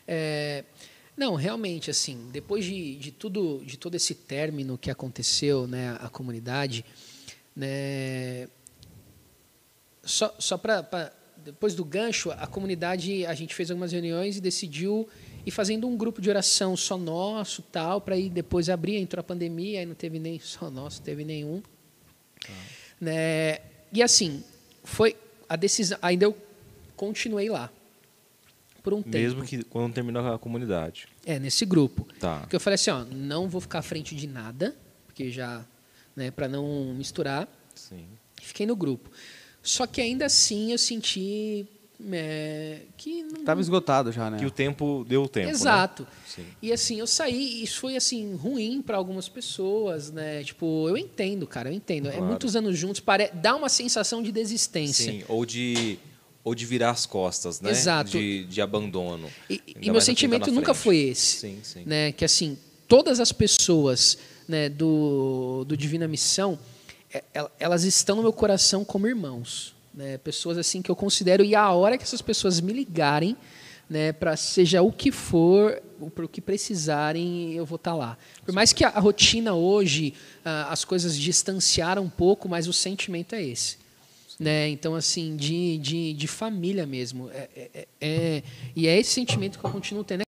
[0.08, 0.64] É,
[1.20, 6.08] não, realmente, assim, depois de, de tudo, de todo esse término que aconteceu, né, a
[6.08, 6.82] comunidade,
[7.54, 8.48] né,
[10.02, 15.06] só, só para depois do gancho, a comunidade, a gente fez algumas reuniões e decidiu
[15.44, 19.24] ir fazendo um grupo de oração só nosso, tal, para ir depois abrir, entrou a
[19.24, 21.62] pandemia, aí não teve nem só nosso, teve nenhum.
[22.98, 23.58] Né?
[23.92, 24.42] E assim,
[24.84, 25.14] foi
[25.46, 26.34] a decisão, ainda eu
[26.96, 27.70] continuei lá
[28.82, 29.18] por um tempo.
[29.18, 31.06] Mesmo que quando terminou a comunidade.
[31.24, 32.06] É, nesse grupo.
[32.18, 32.40] Tá.
[32.40, 34.74] Porque eu falei assim, ó, não vou ficar à frente de nada,
[35.06, 35.64] porque já,
[36.16, 38.06] né, para não misturar, Sim.
[38.40, 39.10] fiquei no grupo.
[39.62, 41.66] Só que ainda assim eu senti
[42.10, 44.38] é, que não Tava esgotado já, né?
[44.38, 45.52] Que o tempo deu o tempo, né?
[45.52, 46.06] Exato.
[46.26, 46.46] Sim.
[46.62, 50.42] E assim, eu saí, e isso foi assim, ruim para algumas pessoas, né?
[50.42, 52.08] Tipo, eu entendo, cara, eu entendo.
[52.08, 52.26] É Claro.
[52.26, 53.30] muitos anos juntos, pare...
[53.34, 55.12] dá uma sensação de desistência.
[55.12, 55.98] Sim, ou de
[56.42, 57.70] ou de virar as costas, né?
[57.70, 58.10] Exato.
[58.10, 59.28] De, de abandono.
[59.48, 61.38] E, e meu tá sentimento nunca foi esse.
[61.40, 61.82] Sim, sim.
[61.84, 62.12] Né?
[62.12, 62.56] Que assim,
[62.88, 64.16] todas as pessoas
[64.48, 66.58] né, do, do Divina Missão,
[67.12, 69.74] é, el- elas estão no meu coração como irmãos.
[69.94, 70.18] Né?
[70.18, 73.36] Pessoas assim que eu considero, e a hora que essas pessoas me ligarem,
[73.88, 75.82] né, para seja o que for,
[76.14, 78.16] para o que precisarem, eu vou estar lá.
[78.44, 80.14] Por mais que a, a rotina hoje,
[80.44, 83.76] ah, as coisas distanciaram um pouco, mas o sentimento é esse.
[84.40, 84.70] Né?
[84.70, 87.30] Então, assim, de, de, de família mesmo.
[87.30, 88.42] É, é- é- é-
[88.74, 90.22] e é esse sentimento que eu continuo tendo.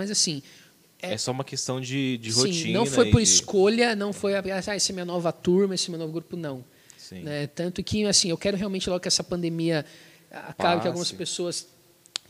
[0.00, 0.42] Mas, assim,
[1.02, 2.78] É só uma questão de, de sim, rotina.
[2.78, 5.90] não foi por de- escolha, não foi, ah, essa é minha nova turma, esse é
[5.90, 6.64] meu novo grupo, não.
[6.98, 7.22] Sim.
[7.22, 7.46] Né?
[7.46, 9.84] Tanto que, assim, eu quero realmente logo que essa pandemia
[10.30, 11.66] acabe, que algumas pessoas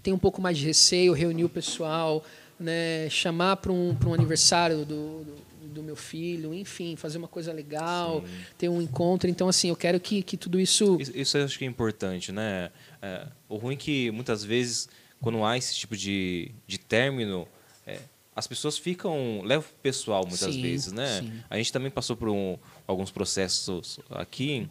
[0.03, 2.25] tenham um pouco mais de receio, reunir o pessoal,
[2.59, 3.09] né?
[3.11, 5.37] chamar para um, pra um aniversário do, do,
[5.71, 8.23] do meu filho, enfim, fazer uma coisa legal,
[8.59, 9.29] ter um encontro.
[9.31, 10.97] Então, assim, eu quero que, que tudo isso...
[11.01, 12.71] Isso, isso eu acho que é importante, né?
[13.01, 14.89] É, o ruim é que muitas vezes,
[15.21, 17.47] quando há esse tipo de, de término,
[17.87, 17.99] é,
[18.35, 19.43] as pessoas ficam.
[19.43, 21.21] levam o pessoal muitas Sim, vezes, né?
[21.21, 21.33] sim.
[21.51, 22.57] A gente também passou por um-
[22.87, 24.69] alguns processos aqui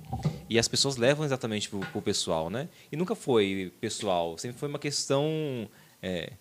[0.49, 2.67] e as pessoas levam exatamente pro, pro pessoal, né?
[2.91, 5.69] E nunca foi pessoal, sempre foi uma questão.
[6.01, 6.31] é,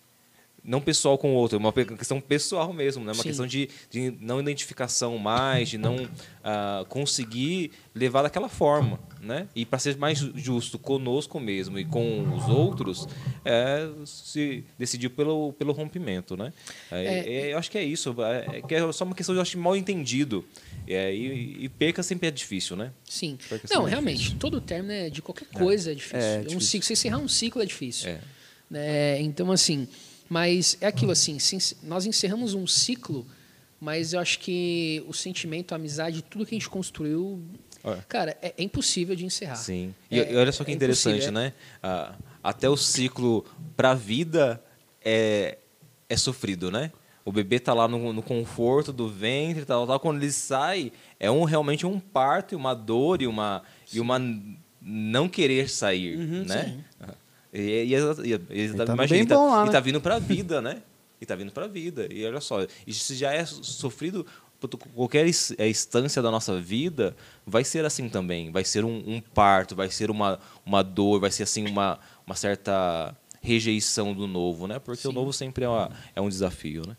[0.69, 3.11] não pessoal com o outro, uma pe- questão pessoal mesmo, né?
[3.11, 3.29] Uma Sim.
[3.29, 6.07] questão de, de não identificação mais, de não
[6.43, 9.47] ah, conseguir levar daquela forma, né?
[9.55, 13.07] E para ser mais ju- justo conosco mesmo e com os outros,
[13.43, 16.53] é, se decidiu pelo, pelo rompimento, né?
[16.91, 19.33] É, É, é, eu acho que é isso, é, é que é só uma questão
[19.33, 20.45] de eu acho, mal entendido.
[20.87, 22.91] É, e, e perca sempre é difícil, né?
[23.03, 23.37] Sim.
[23.71, 24.39] Não, é realmente, difícil.
[24.39, 26.19] todo término é de qualquer coisa é difícil.
[26.19, 26.61] É um difícil.
[26.61, 28.09] ciclo, você encerrar um ciclo é difícil.
[28.09, 28.19] É.
[28.69, 29.21] né?
[29.21, 29.87] Então, assim,
[30.29, 31.37] mas é aquilo assim,
[31.83, 33.25] nós encerramos um ciclo,
[33.81, 37.41] mas eu acho que o sentimento, a amizade, tudo que a gente construiu,
[37.83, 37.95] É.
[38.07, 39.55] cara, é, é impossível de encerrar.
[39.55, 39.93] Sim.
[40.11, 41.31] E, É- olha só que é interessante, é.
[41.31, 41.53] né?
[41.81, 43.45] Ah, até o ciclo
[43.75, 44.61] para a vida
[45.03, 45.57] é,
[46.07, 46.91] é sofrido, né?
[47.25, 49.99] O bebê tá lá no, no conforto do ventre, tal, tal.
[49.99, 53.61] Quando ele sai, é um realmente um parto, e uma dor e uma
[53.93, 54.19] e uma
[54.81, 56.83] não querer sair, né?
[57.53, 59.71] E, e, e, e, tá no imagina, tá, bom lá, né?
[59.71, 60.81] tá vindo para a vida, né?
[61.19, 62.07] E tá vindo para a vida.
[62.11, 64.25] E olha só, isso já é sofrido
[64.59, 65.25] por qualquer
[65.57, 67.15] é, instância da nossa vida,
[67.45, 68.51] vai ser assim também.
[68.51, 72.35] Vai ser um, um parto, vai ser uma, uma dor, vai ser assim uma, uma
[72.35, 74.79] certa rejeição do novo, né?
[74.79, 75.15] Porque o Sim.
[75.15, 76.95] novo sempre é, uma- é um desafio, né?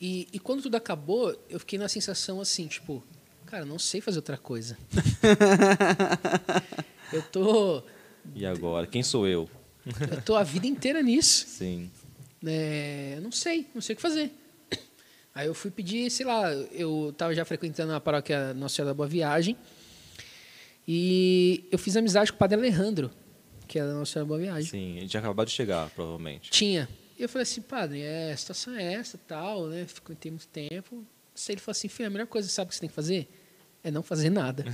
[0.00, 3.02] E, e quando tudo acabou, eu fiquei na sensação assim, tipo,
[3.46, 4.76] cara, não sei fazer outra coisa.
[7.12, 7.82] eu tô,
[8.34, 8.86] E agora?
[8.86, 9.48] Quem sou eu?
[10.10, 11.46] Eu tô a vida inteira nisso.
[11.48, 11.90] Sim.
[12.42, 14.32] né, eu não sei, não sei o que fazer.
[15.34, 18.94] Aí eu fui pedir, sei lá, eu estava já frequentando a paróquia Nossa Senhora da
[18.94, 19.56] Boa Viagem
[20.86, 23.10] e eu fiz amizade com o padre Alejandro,
[23.66, 24.70] que é da Nossa Senhora da Boa Viagem.
[24.70, 26.50] Sim, gente tinha acabado de chegar, provavelmente.
[26.50, 26.88] Tinha.
[27.18, 29.86] E eu falei assim, padre, é, a situação é essa, tal, né?
[29.86, 31.04] Ficou tem muito tempo.
[31.34, 33.28] Sei, ele falou assim, filho, a melhor coisa, sabe o que você tem que fazer?
[33.82, 34.64] É não fazer nada.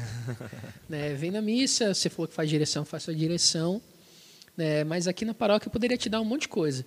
[0.89, 1.15] né?
[1.15, 3.81] Vem na missa, você falou que faz direção, faça a direção.
[4.57, 4.85] Né?
[4.85, 6.85] Mas aqui na paróquia eu poderia te dar um monte de coisa.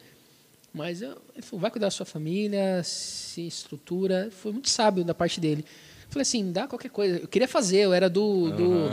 [0.73, 4.29] Mas eu, ele falou, vai cuidar da sua família, se estrutura.
[4.31, 5.63] Foi muito sábio da parte dele.
[6.03, 7.17] Eu falei assim, dá qualquer coisa.
[7.17, 8.89] Eu queria fazer, eu era do, do,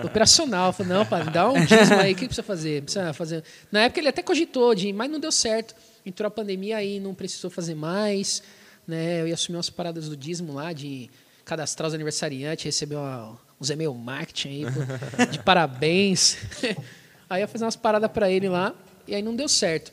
[0.00, 0.68] do operacional.
[0.68, 2.82] Eu falei, não, padre, dá um dízimo aí, o que precisa fazer?
[2.82, 3.42] Precisa fazer.
[3.70, 5.74] Na época ele até cogitou, de, mas não deu certo.
[6.06, 8.42] Entrou a pandemia aí, não precisou fazer mais.
[8.86, 9.22] Né?
[9.22, 11.10] Eu ia assumir umas paradas do dízimo lá, de
[11.44, 16.38] cadastrar os aniversariantes, receber uma, uns e-mail marketing aí, de parabéns.
[17.28, 18.74] aí eu fazer umas paradas para ele lá,
[19.06, 19.92] e aí não deu certo.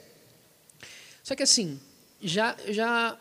[1.23, 1.79] Só que assim,
[2.21, 3.17] já, já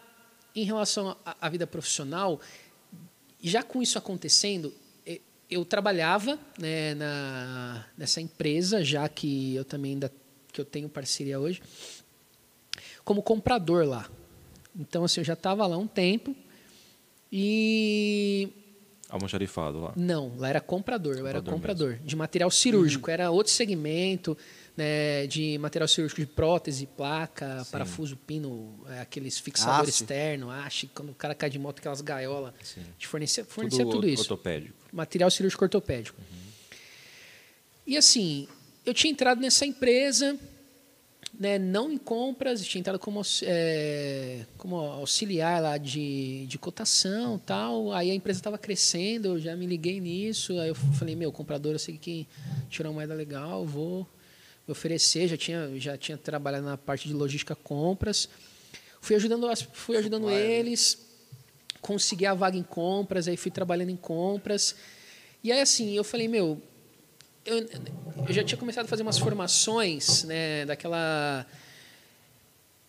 [0.55, 2.41] em relação à, vida profissional,
[3.43, 4.75] já com isso acontecendo,
[5.51, 10.13] eu trabalhava né, na, nessa empresa, já que eu também ainda
[10.53, 11.63] que eu tenho parceria hoje,
[13.05, 14.09] como comprador lá.
[14.79, 16.35] Então assim, eu já estava lá um tempo
[17.33, 18.49] e
[19.11, 19.93] Almoxarifado lá.
[19.97, 21.55] não, lá era comprador, eu era Comprador
[21.95, 24.37] comprador de material cirúrgico, era outro segmento,
[24.77, 30.03] né, de material cirúrgico de prótese, placa, parafuso, pino, é, aqueles fixadores Haste.
[30.05, 32.83] externos, haste, quando o cara cai de moto, aquelas gaiolas, Sim.
[32.99, 34.75] de fornecer, fornecer tudo, isso ortopédico.
[34.93, 36.19] material cirúrgico ortopédico.
[37.87, 38.47] E assim,
[38.87, 40.39] eu tinha entrado nessa empresa,
[41.41, 47.93] né, não em compras, tinha entrado como, é, como auxiliar lá de, de cotação tal.
[47.93, 50.61] Aí a empresa estava crescendo, eu já me liguei nisso.
[50.61, 52.29] Aí eu falei, meu, comprador, eu sei que
[52.69, 54.07] tirou uma moeda legal, vou
[54.69, 55.29] me oferecer.
[55.29, 58.29] Já tinha, já tinha trabalhado na parte de logística compras.
[59.01, 61.11] Fui ajudando, fui ajudando eles
[61.81, 64.77] consegui a vaga em compras, aí fui trabalhando em compras.
[65.43, 66.61] E aí, assim, eu falei, meu,
[67.45, 67.67] eu,
[68.29, 71.47] eu já tinha começado a fazer umas formações, né, daquela...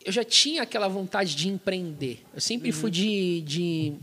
[0.03, 2.23] Eu já tinha aquela vontade de empreender.
[2.34, 3.94] Eu sempre fui de, de,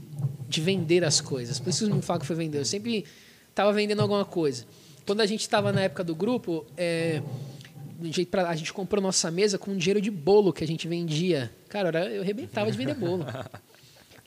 [0.48, 1.58] de vender as coisas.
[1.58, 2.60] Por isso que me falam que foi vender.
[2.60, 3.04] Eu sempre
[3.50, 4.64] estava vendendo alguma coisa.
[5.04, 7.20] Quando a gente estava na época do grupo, é,
[8.46, 11.50] a gente comprou nossa mesa com dinheiro de bolo que a gente vendia.
[11.68, 13.26] Cara, eu arrebentava de vender bolo.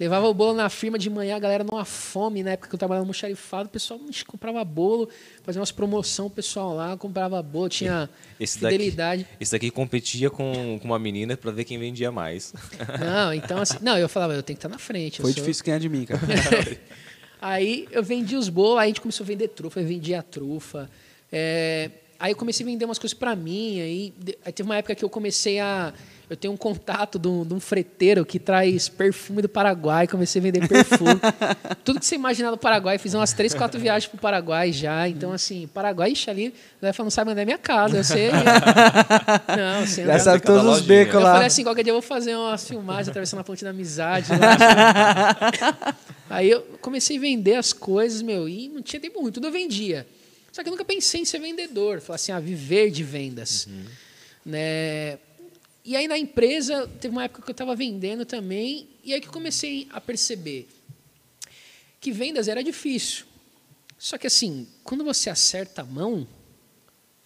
[0.02, 2.80] Levava o bolo na firma de manhã, a galera numa fome, na época que eu
[2.80, 5.08] trabalhava no almoxarifado, o pessoal comprava bolo,
[5.44, 8.10] fazia umas promoção, o pessoal lá comprava bolo, tinha
[8.40, 9.22] Esse fidelidade.
[9.26, 12.52] daqui, esse daqui competia com, com uma menina para ver quem vendia mais.
[13.00, 15.22] Não, então assim, não, eu falava, eu tenho que estar na frente.
[15.22, 16.20] Foi sou- difícil ganhar de mim, cara.
[17.40, 20.24] Aí eu vendi os bolos, aí a gente começou a vender trufa, eu vendia a
[20.24, 20.90] trufa.
[21.32, 24.14] É, aí eu comecei a vender umas coisas para mim, aí,
[24.46, 25.94] aí teve uma época que eu comecei a
[26.32, 30.40] eu tenho um contato de um, de um freteiro que traz perfume do Paraguai, comecei
[30.40, 31.20] a vender perfume.
[31.84, 35.10] Tudo que você imaginar do Paraguai, fiz umas três, quatro viagens para o Paraguai já.
[35.10, 38.30] Então, assim, Paraguai, ixi, ali, vai não sabe onde é minha casa, eu sei.
[39.58, 41.34] não, você Já sabe todos os becos eu lá.
[41.34, 44.32] falei assim, qualquer dia eu vou fazer umas filmagens atravessando a ponte da amizade.
[44.32, 45.94] lá.
[46.32, 49.52] Aí eu comecei a vender as coisas, meu, e não tinha tempo ruim, tudo eu
[49.52, 50.08] vendia.
[50.50, 52.00] Só que eu nunca pensei em ser vendedor.
[52.00, 53.68] Falar assim, ah, viver de vendas.
[54.46, 55.18] Né?
[55.84, 59.28] E aí na empresa, teve uma época que eu estava vendendo também, e aí que
[59.28, 60.68] eu comecei a perceber
[62.00, 63.26] que vendas era difícil.
[63.98, 66.28] Só que assim, quando você acerta a mão,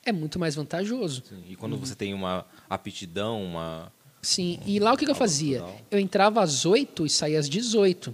[0.05, 1.23] é muito mais vantajoso.
[1.27, 3.91] Sim, E quando você tem uma aptidão, uma.
[4.21, 5.63] Sim, e lá o que, que eu fazia?
[5.89, 8.13] Eu entrava às 8 e saía às 18.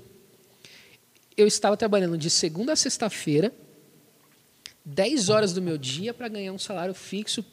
[1.35, 3.53] Eu estava trabalhando de segunda a sexta-feira,
[4.85, 7.43] 10 horas do meu dia para ganhar um salário fixo,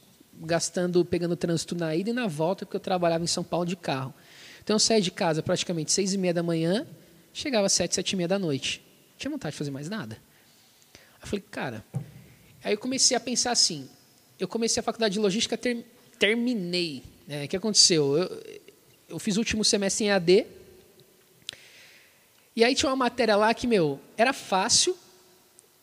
[0.42, 3.76] gastando, pegando trânsito na ida e na volta, porque eu trabalhava em São Paulo de
[3.76, 4.14] carro.
[4.62, 6.86] Então eu saía de casa praticamente seis e meia da manhã,
[7.32, 8.82] chegava às sete, sete e meia da noite.
[9.12, 10.16] Não tinha vontade de fazer mais nada.
[10.94, 11.84] Aí eu falei, cara.
[12.62, 13.88] Aí eu comecei a pensar assim.
[14.38, 15.84] Eu comecei a faculdade de logística, ter-
[16.18, 17.02] terminei.
[17.26, 17.44] né?
[17.44, 18.16] O que aconteceu?
[18.16, 18.42] Eu,
[19.08, 20.46] eu fiz o último semestre em AD.
[22.54, 24.96] E aí tinha uma matéria lá que, meu, era fácil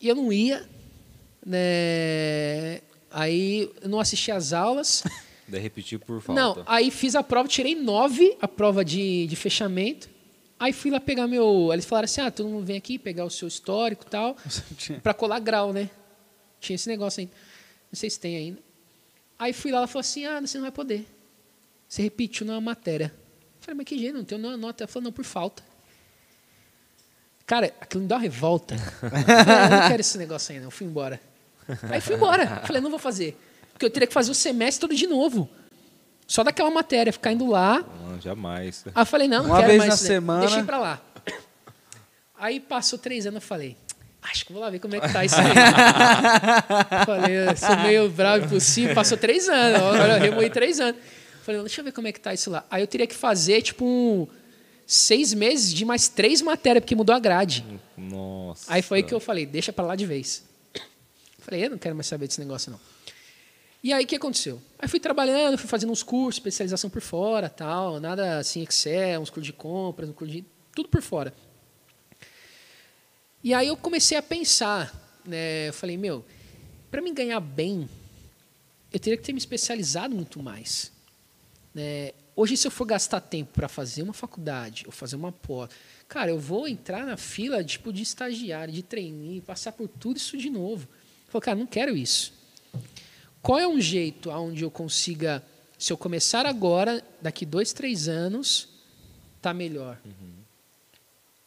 [0.00, 0.68] e eu não ia.
[1.44, 2.80] Né?
[3.16, 5.02] Aí eu não assisti às aulas.
[5.48, 6.38] Daí repetir por falta.
[6.38, 10.06] Não, aí fiz a prova, tirei nove, a prova de, de fechamento.
[10.60, 11.70] Aí fui lá pegar meu.
[11.72, 14.36] Eles falaram assim: ah, todo mundo vem aqui pegar o seu histórico e tal,
[15.02, 15.88] pra colar grau, né?
[16.60, 17.32] Tinha esse negócio ainda.
[17.90, 18.58] Não sei se tem ainda.
[19.38, 21.06] Aí fui lá, ela falou assim: ah, você não vai poder.
[21.88, 23.14] Você repetiu na matéria.
[23.16, 24.84] Eu falei, mas que jeito, não tenho nenhuma nota.
[24.84, 25.62] Ela falou, não, por falta.
[27.46, 28.74] Cara, aquilo me dá uma revolta.
[29.02, 31.20] Eu falei, eu não quero esse negócio ainda, eu fui embora.
[31.90, 32.62] Aí fui embora.
[32.64, 33.38] Falei, não vou fazer.
[33.72, 35.48] Porque eu teria que fazer o semestre todo de novo.
[36.26, 37.84] Só daquela matéria, ficar indo lá.
[38.02, 38.84] Não, jamais.
[38.86, 40.40] Aí eu falei, não, não Uma quero vez mais na isso semana.
[40.40, 41.00] Deixei pra lá.
[42.38, 43.76] Aí passou três anos, eu falei,
[44.22, 47.04] acho que vou lá ver como é que tá isso aí.
[47.06, 48.94] falei, eu sou meio bravo e possível.
[48.94, 51.00] Passou três anos, agora eu remoí três anos.
[51.42, 52.64] Falei, deixa eu ver como é que tá isso lá.
[52.70, 54.26] Aí eu teria que fazer, tipo, um,
[54.86, 57.64] seis meses de mais três matérias, porque mudou a grade.
[57.96, 58.72] Nossa.
[58.72, 60.44] Aí foi que eu falei, deixa pra lá de vez.
[61.46, 62.80] Falei, eu não quero mais saber desse negócio, não.
[63.80, 64.60] E aí, o que aconteceu?
[64.80, 69.30] Aí fui trabalhando, fui fazendo uns cursos, especialização por fora, tal, nada assim, Excel, uns
[69.30, 70.44] cursos de compras, um curso de...
[70.74, 71.32] tudo por fora.
[73.44, 74.92] E aí eu comecei a pensar,
[75.24, 75.68] né?
[75.68, 76.24] Eu falei, meu,
[76.90, 77.88] para mim ganhar bem,
[78.92, 80.90] eu teria que ter me especializado muito mais.
[81.72, 82.10] Né?
[82.34, 85.70] Hoje, se eu for gastar tempo para fazer uma faculdade ou fazer uma pós,
[86.08, 90.36] cara, eu vou entrar na fila tipo de estagiário, de trainee, passar por tudo isso
[90.36, 90.88] de novo.
[91.36, 92.32] Falei, cara, não quero isso.
[93.42, 95.42] Qual é um jeito onde eu consiga,
[95.78, 98.68] se eu começar agora, daqui dois, três anos,
[99.42, 99.98] tá melhor?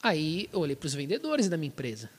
[0.02, 2.10] Aí eu olhei para os vendedores da minha empresa.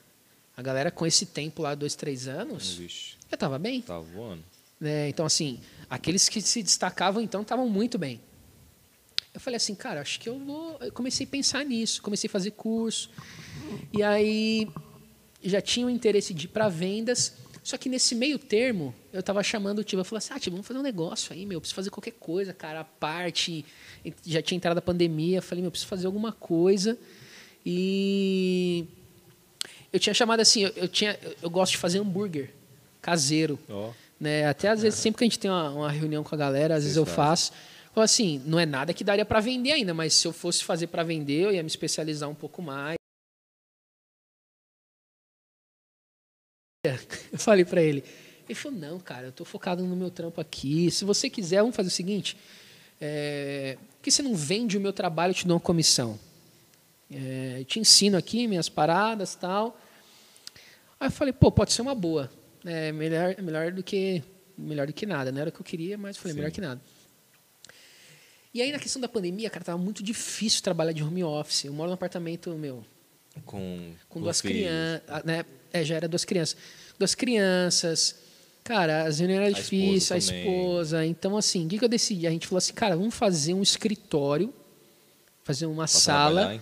[0.56, 3.80] A galera com esse tempo lá, dois, três anos, Vixe, já estava bem.
[3.80, 4.42] tá voando.
[4.78, 5.09] né?
[5.09, 8.20] Então, assim, aqueles que se destacavam, então, estavam muito bem.
[9.32, 10.76] Eu falei assim, cara, acho que eu vou...
[10.80, 13.09] Eu comecei a pensar nisso, comecei a fazer curso.
[13.92, 14.68] E aí,
[15.42, 19.43] já tinha o interesse de ir para vendas, só que nesse meio termo, eu estava
[19.43, 21.77] chamando o Tiba, falei assim, ah, Tiba, vamos fazer um negócio aí, meu, eu preciso
[21.77, 23.65] fazer qualquer coisa, cara, a parte...
[24.24, 26.97] Já tinha entrado a pandemia, falei, meu, eu preciso fazer alguma coisa.
[27.65, 28.85] E...
[29.93, 32.51] Eu tinha chamado assim, eu, eu tinha, eu- eu gosto de fazer hambúrguer
[33.03, 34.47] caseiro Ó, né?
[34.47, 36.82] Até às vezes, sempre que a gente tem uma, uma reunião com a galera, às
[36.85, 37.53] vezes eu faço.
[37.93, 40.87] Falo assim, não é nada que daria para vender ainda, mas se eu fosse fazer
[40.87, 42.99] para vender, eu ia me especializar um pouco mais.
[47.32, 48.04] Eu falei para ele.
[48.48, 50.90] Ele falou, não, cara, eu tô focado no meu trampo aqui.
[50.90, 52.36] Se você quiser, vamos fazer o seguinte.
[53.00, 56.18] É, por que você não vende o meu trabalho e te dou uma comissão?
[57.08, 59.78] É, eu te ensino aqui minhas paradas tal.
[60.98, 62.28] Aí eu falei, pô, pode ser uma boa.
[62.64, 64.20] É melhor, melhor do que
[64.58, 65.30] melhor do que nada.
[65.30, 66.40] Não era o que eu queria, mas eu falei, Sim.
[66.40, 66.80] melhor que nada.
[68.52, 71.64] E aí, na questão da pandemia, cara, tava muito difícil trabalhar de home office.
[71.64, 72.84] Eu moro num apartamento, meu,
[73.44, 74.58] com, com duas filhos.
[74.58, 75.44] crianças, né?
[75.72, 76.56] É, já era duas crianças.
[77.01, 78.14] Duas crianças.
[78.62, 81.06] Cara, as reuniões eram A difíceis, a esposa.
[81.06, 82.27] Então, assim, o que, que eu decidi?
[82.27, 84.52] A gente falou assim, cara, vamos fazer um escritório,
[85.43, 86.60] fazer uma Pra sala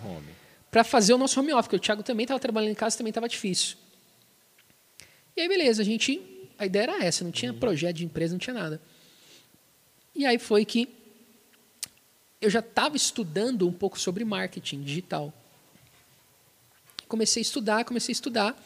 [0.70, 3.10] para fazer o nosso home office, porque o Thiago também estava trabalhando em casa, também
[3.10, 3.76] estava difícil.
[5.36, 6.20] E aí, beleza, a gente.
[6.56, 8.80] A ideia era essa, não tinha projeto de empresa, não tinha nada.
[10.14, 10.88] E aí foi que
[12.40, 15.32] eu já estava estudando um pouco sobre marketing digital.
[17.08, 18.56] Comecei a estudar, comecei a estudar.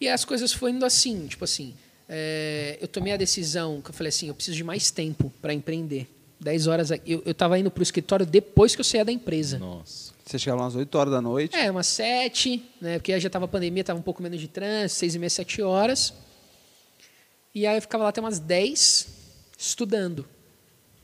[0.00, 1.74] E as coisas foram indo assim, tipo assim,
[2.08, 5.54] é, eu tomei a decisão que eu falei assim, eu preciso de mais tempo para
[5.54, 6.08] empreender
[6.40, 6.90] 10 horas.
[6.90, 9.58] Eu, eu tava indo pro escritório depois que eu saía da empresa.
[9.58, 10.12] Nossa.
[10.24, 11.56] Você chegava umas 8 horas da noite.
[11.56, 12.98] É, umas 7, né?
[12.98, 15.62] Porque aí já tava pandemia, tava um pouco menos de trânsito, 6 e meia, 7
[15.62, 16.14] horas.
[17.54, 19.08] E aí eu ficava lá até umas 10
[19.58, 20.26] estudando.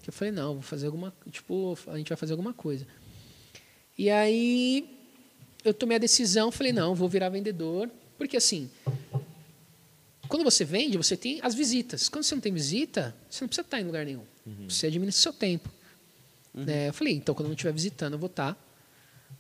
[0.03, 1.13] Que eu falei, não, vou fazer alguma.
[1.31, 2.87] Tipo, a gente vai fazer alguma coisa.
[3.97, 4.89] E aí
[5.65, 7.91] eu tomei a decisão, falei, não, vou virar vendedor.
[8.21, 8.69] Porque assim,
[10.29, 12.07] quando você vende, você tem as visitas.
[12.07, 14.25] Quando você não tem visita, você não precisa estar em lugar nenhum.
[14.69, 15.71] Você administra seu tempo.
[16.53, 16.89] Né?
[16.89, 18.55] Eu falei, então quando eu não estiver visitando, eu vou estar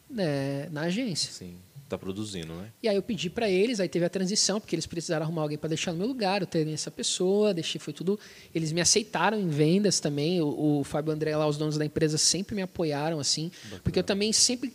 [0.08, 1.30] né, na agência.
[1.30, 1.56] Sim.
[1.90, 2.72] Tá produzindo, né?
[2.82, 5.58] E aí eu pedi para eles, aí teve a transição, porque eles precisaram arrumar alguém
[5.58, 8.18] para deixar no meu lugar, eu tenho essa pessoa, deixei, foi tudo.
[8.54, 10.40] Eles me aceitaram em vendas também.
[10.40, 13.52] O, o Fábio André lá, os donos da empresa, sempre me apoiaram, assim,
[13.84, 14.72] porque eu também sempre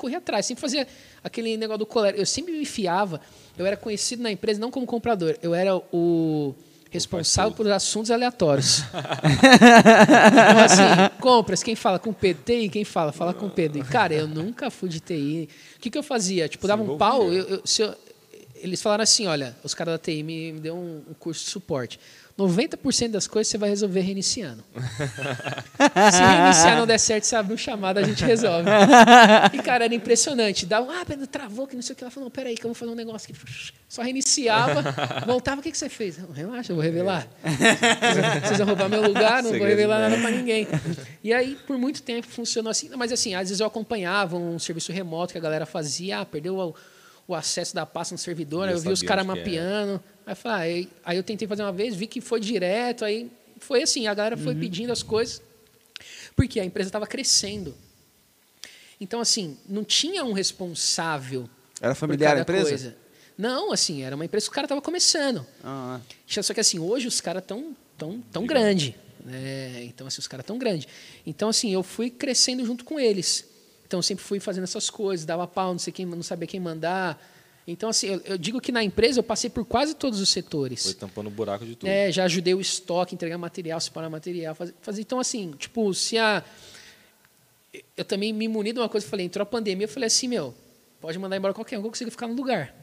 [0.00, 0.86] corri atrás, sempre fazia
[1.22, 2.18] aquele negócio do colégio.
[2.20, 3.20] Eu sempre me fiava,
[3.58, 6.54] eu era conhecido na empresa não como comprador, eu era o
[6.90, 8.82] responsável por assuntos aleatórios.
[8.92, 10.82] então, assim,
[11.20, 12.42] compras, quem fala com Pedro?
[12.44, 13.12] TI, quem fala?
[13.12, 13.78] Fala com Pedro.
[13.78, 15.48] E, cara, eu nunca fui de TI.
[15.76, 16.48] O que, que eu fazia?
[16.48, 17.94] Tipo, dava um pau, eu, eu, eu-
[18.62, 21.50] eles falaram assim, olha, os caras da TI me, me deu um, um curso de
[21.50, 21.98] suporte.
[22.40, 24.64] 90% das coisas você vai resolver reiniciando.
[26.12, 28.68] Se reiniciar não der certo, você abre um chamado, a gente resolve.
[29.52, 30.66] E, cara, era impressionante.
[30.66, 32.04] Dava, ah, Pedro, travou, que não sei o que.
[32.04, 33.40] Ela falou, não, peraí, que eu vou fazer um negócio aqui.
[33.88, 34.82] Só reiniciava,
[35.26, 36.18] voltava, o que, que você fez?
[36.18, 37.26] Não, relaxa, eu vou revelar.
[38.44, 40.66] Vocês- vão roubar meu lugar, não vou revelar nada pra ninguém.
[41.24, 42.90] E aí, por muito tempo, funcionou assim.
[42.96, 46.56] Mas, assim, às vezes eu acompanhava um serviço remoto que a galera fazia, ah, perdeu
[46.58, 46.74] o,
[47.26, 50.02] o acesso da pasta no servidor, Já eu vi os caras mapeando.
[50.30, 53.28] Aí, eu falei, ah, aí, eu tentei fazer uma vez, vi que foi direto, aí
[53.58, 54.42] foi assim, a galera Uhum.
[54.44, 55.42] foi pedindo as coisas,
[56.36, 57.74] porque a empresa estava crescendo.
[59.00, 61.50] Então, assim, não tinha um responsável
[61.80, 62.68] Era familiar a empresa?
[62.68, 62.96] coisa.
[63.36, 65.44] Não, assim, era uma empresa que o cara estava começando.
[65.64, 65.98] Ah,
[66.28, 68.94] Só que assim, hoje os caras tão tão tão grande,
[69.24, 69.82] né?
[69.84, 70.86] Então assim, os caras tão grande.
[71.26, 73.44] Então assim, eu fui crescendo junto com eles.
[73.86, 76.60] Então eu sempre fui fazendo essas coisas, dava pau, não sei quem, não sabia quem
[76.60, 77.18] mandar.
[77.66, 80.82] Então assim, eu, eu digo que na empresa eu passei por quase todos os setores.
[80.82, 81.88] Foi tampando o buraco de tudo.
[81.88, 85.00] É, já ajudei o estoque, entregar material, separar material, fazer, fazer.
[85.02, 86.42] Então, assim, tipo, se a.
[87.96, 90.26] Eu também me muni de uma coisa, eu falei, entrou a pandemia, eu falei assim,
[90.26, 90.52] meu,
[91.00, 92.74] pode mandar embora qualquer um, eu consigo ficar no lugar.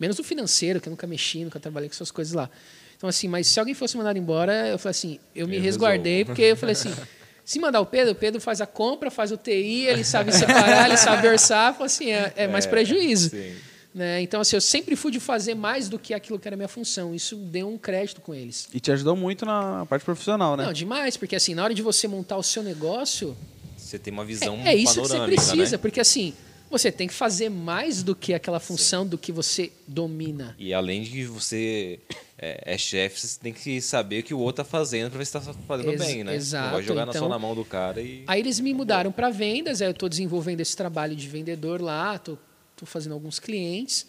[0.00, 2.48] Menos o financeiro, que eu nunca mexi, nunca trabalhei com essas coisas lá.
[2.96, 6.18] Então, assim, mas se alguém fosse mandado embora, eu falei assim, eu me Eu resguardei,
[6.18, 6.30] resolvo.
[6.30, 6.90] porque eu falei assim,
[7.44, 10.86] se mandar o Pedro, o Pedro faz a compra, faz o TI, ele sabe separar,
[10.86, 13.30] ele sabe orçar, assim, é, é mais prejuízo.
[13.30, 13.54] Sim.
[13.94, 14.22] Né?
[14.22, 17.14] Então, assim, eu sempre fui de fazer mais do que aquilo que era minha função.
[17.14, 18.68] Isso deu um crédito com eles.
[18.72, 20.64] e te ajudou muito na parte profissional, né?
[20.64, 23.36] Não, demais, porque assim, na hora de você montar o seu negócio,
[23.76, 25.78] Você tem uma é, visão é isso que você panorâmica, precisa, né?
[25.78, 26.32] porque assim,
[26.70, 30.56] você tem que fazer mais do que aquela função do que você domina.
[30.58, 32.00] E além de que você
[32.38, 35.26] é, é chefe, você tem que saber o que o outro tá fazendo pra ver
[35.26, 36.34] se tá fazendo Ex- bem, né?
[36.34, 38.24] exato, Não vai jogar na então- só na mão do cara e.
[38.26, 42.16] Aí eles me mudaram para vendas, aí eu estou desenvolvendo esse trabalho de vendedor lá,
[42.16, 42.38] estou
[42.86, 44.06] fazendo alguns clientes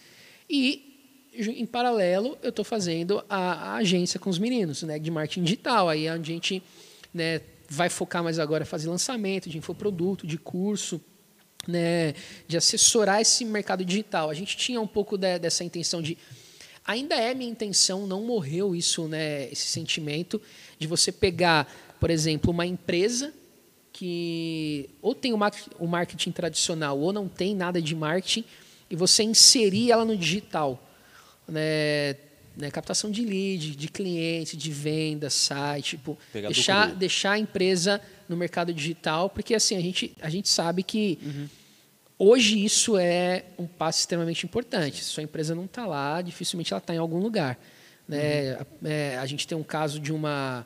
[0.49, 0.89] e
[1.35, 5.89] em paralelo eu estou fazendo a, a agência com os meninos, né, de marketing digital.
[5.89, 6.61] Aí é a gente
[7.13, 11.01] né, vai focar mais agora fazer lançamento de infoproduto, de curso,
[11.67, 12.13] né,
[12.47, 14.29] de assessorar esse mercado digital.
[14.29, 16.17] A gente tinha um pouco de- dessa intenção de
[16.85, 20.39] ainda é minha intenção, não morreu isso, né, esse sentimento
[20.77, 21.67] de você pegar,
[21.99, 23.33] por exemplo, uma empresa
[23.91, 28.43] que ou tem o marketing tradicional ou não tem nada de marketing
[28.94, 30.80] e você inserir ela no digital,
[31.48, 32.15] né,
[32.56, 37.99] né, captação de lead, de cliente, de venda, site, tipo, deixar, deixar a empresa
[38.30, 41.18] no mercado digital, porque assim a gente, a gente sabe que
[42.20, 45.03] Hoje isso é um passo extremamente importante.
[45.03, 47.60] Se sua empresa não está lá, dificilmente ela está em algum lugar.
[48.07, 48.56] Né?
[48.86, 50.65] É, a gente tem um caso de uma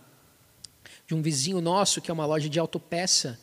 [1.08, 3.40] de um vizinho nosso que é uma loja de autopeça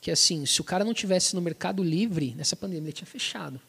[0.00, 3.60] que assim, se o cara não tivesse no Mercado Livre nessa pandemia ele tinha fechado.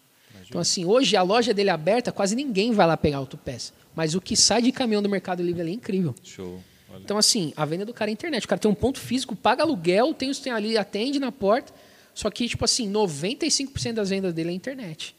[0.54, 3.74] Então assim, hoje a loja dele é aberta, quase ninguém vai lá pegar autopeça.
[3.96, 6.14] Mas o que sai de caminhão do Mercado Livre ali é incrível.
[6.24, 6.62] Show.
[6.92, 7.02] Olha.
[7.04, 8.46] Então, assim, a venda do cara é internet.
[8.46, 11.74] O cara tem um ponto físico, paga aluguel, tem os tem ali, atende na porta.
[12.14, 15.16] Só que, tipo assim, 95% das vendas dele é internet.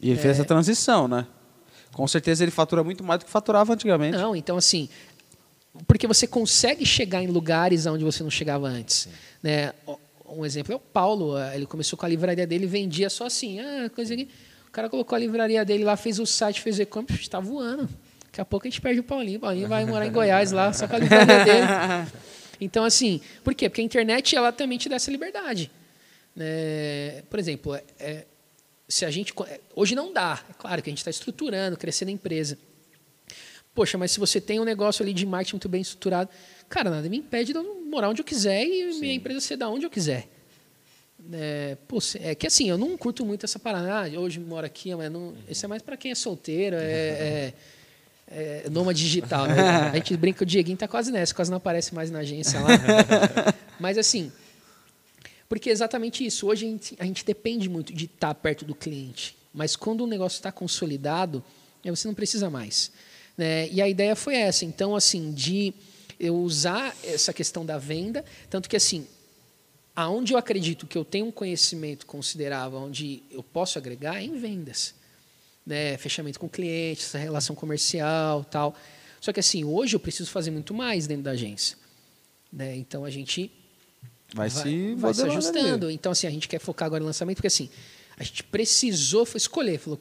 [0.00, 1.26] E ele fez essa transição, né?
[1.92, 4.16] Com certeza ele fatura muito mais do que faturava antigamente.
[4.16, 4.88] Não, então, assim,
[5.86, 9.06] porque você consegue chegar em lugares onde você não chegava antes.
[9.42, 9.74] Né?
[10.26, 11.38] Um exemplo é o Paulo.
[11.38, 14.28] eh, Ele começou com a livraria dele, vendia só assim, ah, coisa aqui.
[14.76, 17.88] O cara colocou a livraria dele lá, fez o site, fez o e-commerce, está voando.
[18.26, 19.38] Daqui a pouco a gente perde o Paulinho.
[19.38, 21.66] O Paulinho vai morar em Goiás lá, só com a livraria dele.
[22.60, 23.70] Então, assim, por quê?
[23.70, 25.70] Porque a internet ela também te dá essa liberdade.
[26.34, 27.22] né?
[27.30, 28.26] por exemplo, é- é,
[28.86, 29.32] se a gente.
[29.46, 30.44] é, Hoje não dá.
[30.50, 32.58] É claro que a gente está estruturando, crescendo a empresa.
[33.74, 36.28] Poxa, mas se você tem um negócio ali de marketing muito bem estruturado,
[36.68, 39.70] cara, nada me impede de eu morar onde eu quiser e minha empresa ser da
[39.70, 40.28] onde eu quiser.
[41.32, 44.02] É, pô, é que assim, eu não curto muito essa parada.
[44.02, 45.34] Ah, hoje moro aqui, mas não.
[45.48, 47.52] Isso é mais para quem é solteiro, é,
[48.28, 49.46] é, é nômade digital.
[49.46, 49.54] Né?
[49.92, 52.68] A gente brinca, o Dieguinho tá quase nessa, quase não aparece mais na agência lá.
[53.80, 54.30] mas assim,
[55.48, 56.46] porque é exatamente isso.
[56.46, 59.36] Hoje a gente, a gente depende muito de estar perto do cliente.
[59.52, 61.42] Mas quando o negócio está consolidado,
[61.84, 62.90] você não precisa mais.
[63.36, 63.68] Né?
[63.70, 64.64] E a ideia foi essa.
[64.64, 65.72] Então, assim, de
[66.18, 69.06] eu usar essa questão da venda, tanto que assim,
[69.96, 74.36] aonde eu acredito que eu tenho um conhecimento considerável, onde eu posso agregar, é em
[74.36, 74.94] vendas.
[75.64, 75.96] Né?
[75.96, 78.76] Fechamento com clientes, relação comercial tal.
[79.18, 81.78] Só que assim, hoje eu preciso fazer muito mais dentro da agência.
[82.52, 82.76] Né?
[82.76, 83.50] Então a gente
[84.34, 85.90] vai, vai se, vai se ajustando.
[85.90, 87.70] Então assim, a gente quer focar agora no lançamento, porque assim,
[88.18, 89.78] a gente precisou escolher.
[89.78, 89.98] Falou,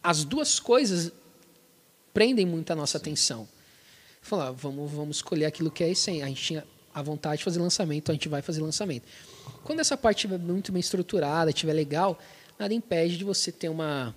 [0.00, 1.12] as duas coisas
[2.14, 3.02] prendem muito a nossa Sim.
[3.02, 3.48] atenção.
[4.22, 6.24] Falou, ah, vamos, vamos escolher aquilo que é essência.
[6.24, 6.64] A gente tinha
[6.94, 9.04] a vontade de fazer lançamento, a gente vai fazer lançamento.
[9.62, 12.18] Quando essa parte estiver muito bem estruturada, estiver legal,
[12.58, 14.14] nada impede de você ter uma,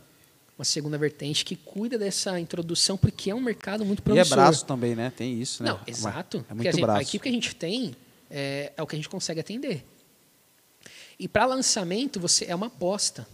[0.58, 4.28] uma segunda vertente que cuida dessa introdução, porque é um mercado muito promissor.
[4.30, 5.12] E é braço também, né?
[5.16, 5.72] Tem isso, né?
[5.72, 6.46] Não, exato.
[6.50, 7.00] É muito porque, braço.
[7.00, 7.96] A equipe que a gente tem
[8.30, 9.86] é, é o que a gente consegue atender.
[11.20, 13.28] E para lançamento, você é uma aposta.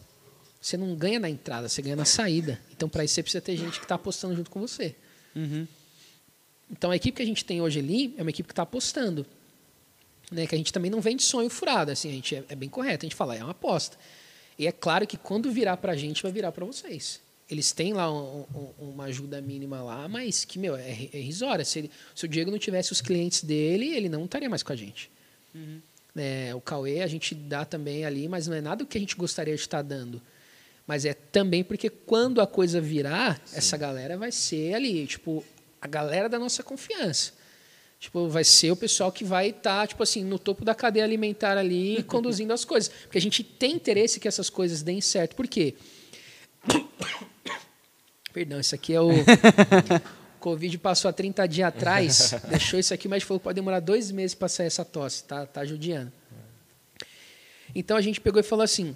[0.61, 2.59] Você não ganha na entrada, você ganha na saída.
[2.71, 4.93] Então, para isso, você precisa ter gente que está apostando junto com você.
[5.33, 5.65] Uhum.
[6.71, 9.25] Então a equipe que a gente tem hoje ali é uma equipe que está apostando.
[10.31, 12.55] Né, que a gente também não vem de sonho furado, assim, a gente é, é,
[12.55, 13.97] bem correto, a gente fala, é uma aposta.
[14.59, 17.19] E é claro que quando virar para a gente, vai virar para vocês.
[17.49, 21.65] Eles têm lá um, um, uma ajuda mínima lá, mas que, meu, é, é irrisória.
[21.65, 24.71] Se, ele, se, o Diego não tivesse os clientes dele, ele não estaria mais com
[24.71, 25.09] a gente.
[25.55, 25.79] Uhum.
[26.15, 29.15] É, o Cauê a gente dá também ali, mas não é nada que a gente
[29.15, 30.21] gostaria de estar dando.
[30.85, 33.57] Mas é também porque quando a coisa virar, Sim.
[33.57, 35.43] essa galera vai ser ali, tipo,
[35.81, 37.33] a galera da nossa confiança.
[37.99, 41.03] Tipo, vai ser o pessoal que vai estar, tá, tipo assim, no topo da cadeia
[41.03, 42.89] alimentar ali, conduzindo as coisas.
[42.89, 45.35] Porque a gente tem interesse que essas coisas deem certo.
[45.35, 45.75] Por quê?
[48.31, 49.09] Perdão, isso aqui é o.
[49.09, 49.13] O
[50.39, 54.09] Covid passou há 30 dias atrás, deixou isso aqui, mas falou que pode demorar dois
[54.09, 56.13] meses para sair essa tosse, tá, tá judiando.
[57.75, 58.95] Então a gente pegou e falou assim: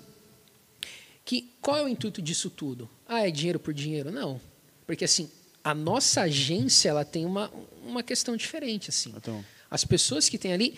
[1.26, 2.90] que qual é o intuito disso tudo?
[3.06, 4.12] Ah, é dinheiro por dinheiro?
[4.12, 4.40] Não.
[4.86, 5.30] Porque assim,
[5.64, 7.52] a nossa agência ela tem uma,
[7.84, 9.14] uma questão diferente assim.
[9.16, 9.44] Então.
[9.70, 10.78] As pessoas que têm ali,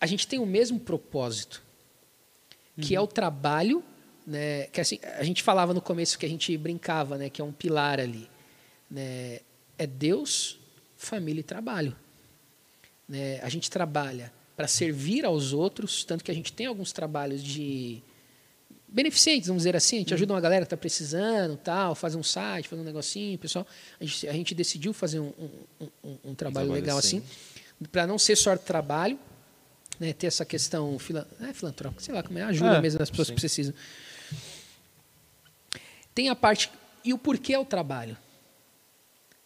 [0.00, 1.62] a gente tem o mesmo propósito,
[2.80, 3.00] que uhum.
[3.02, 3.84] é o trabalho,
[4.26, 4.68] né?
[4.68, 7.28] Que assim, a gente falava no começo que a gente brincava, né?
[7.28, 8.28] Que é um pilar ali,
[8.90, 9.40] né?
[9.76, 10.58] É Deus,
[10.96, 11.94] família e trabalho.
[13.08, 13.40] Né?
[13.40, 18.02] A gente trabalha para servir aos outros, tanto que a gente tem alguns trabalhos de
[18.94, 19.96] beneficentes, vamos dizer assim.
[19.96, 20.14] A gente uhum.
[20.14, 23.66] ajuda uma galera que está precisando, tal, fazer um site, fazer um negocinho, pessoal.
[24.00, 25.32] A gente, a gente decidiu fazer um,
[25.80, 27.54] um, um, um trabalho, legal assim, assim
[27.90, 29.18] para não ser só trabalho,
[29.98, 33.10] né, ter essa questão fila, é, filantrópica, sei lá, como é, ajuda é, mesmo as
[33.10, 33.34] pessoas sim.
[33.34, 33.74] que precisam.
[36.14, 36.70] Tem a parte
[37.04, 38.16] e o porquê é o trabalho.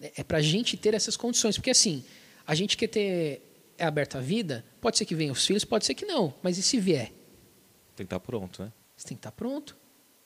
[0.01, 2.05] É para a gente ter essas condições, porque assim,
[2.47, 3.43] a gente quer ter
[3.77, 6.59] é aberta a vida, pode ser que venham os filhos, pode ser que não, mas
[6.59, 7.07] e se vier?
[7.95, 8.73] Tem que estar tá pronto, né?
[8.99, 9.77] Você tem que estar pronto.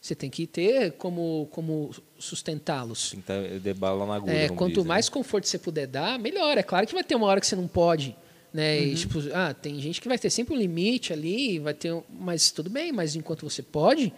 [0.01, 3.11] Você tem que ter como, como sustentá-los.
[3.11, 4.33] Tem que estar de bala na agulha.
[4.33, 5.13] É, quanto diz, mais né?
[5.13, 6.57] conforto você puder dar, melhor.
[6.57, 8.17] É claro que vai ter uma hora que você não pode.
[8.53, 8.79] Né?
[8.79, 8.85] Uhum.
[8.87, 12.51] E, tipo, ah, tem gente que vai ter sempre um limite ali, vai ter, mas
[12.51, 14.13] tudo bem, mas enquanto você pode,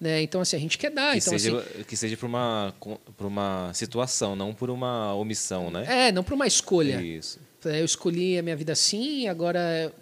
[0.00, 0.22] né?
[0.22, 2.74] Então assim a gente quer dar, que então seja, assim, que seja por uma
[3.16, 6.08] por uma situação, não por uma omissão, né?
[6.08, 7.00] É, não por uma escolha.
[7.02, 7.40] Isso.
[7.64, 9.92] Eu escolhi a minha vida assim, agora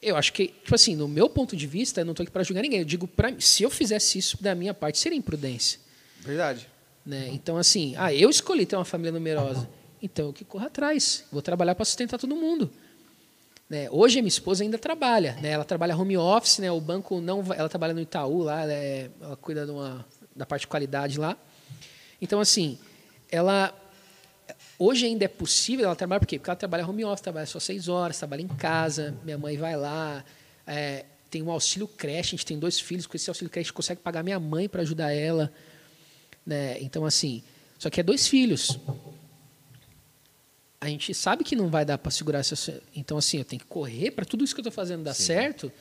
[0.00, 2.42] eu acho que, tipo assim, no meu ponto de vista, eu não estou aqui para
[2.42, 2.80] julgar ninguém.
[2.80, 5.80] Eu digo, para se eu fizesse isso da minha parte, seria imprudência.
[6.20, 6.68] Verdade.
[7.04, 7.28] Né?
[7.32, 9.68] Então, assim, ah, eu escolhi ter uma família numerosa.
[10.00, 11.24] Então, eu que corro atrás.
[11.32, 12.70] Vou trabalhar para sustentar todo mundo.
[13.68, 13.88] Né?
[13.90, 15.36] Hoje, a minha esposa ainda trabalha.
[15.40, 15.50] Né?
[15.50, 16.70] Ela trabalha home office, né?
[16.70, 20.62] o banco não ela trabalha no Itaú, lá, ela, é, ela cuida uma, da parte
[20.62, 21.36] de qualidade lá.
[22.20, 22.78] Então, assim,
[23.30, 23.74] ela
[24.78, 26.38] Hoje ainda é possível ela trabalhar, por quê?
[26.38, 29.76] Porque ela trabalha home office, trabalha só seis horas, trabalha em casa, minha mãe vai
[29.76, 30.24] lá,
[30.66, 33.68] é, tem um auxílio creche, a gente tem dois filhos, com esse auxílio creche a
[33.68, 35.52] gente consegue pagar minha mãe para ajudar ela.
[36.44, 36.80] Né?
[36.80, 37.42] Então, assim,
[37.78, 38.78] só que é dois filhos.
[40.80, 42.82] A gente sabe que não vai dar para segurar essa.
[42.94, 45.24] Então, assim, eu tenho que correr para tudo isso que eu estou fazendo dar Sim.
[45.24, 45.72] certo,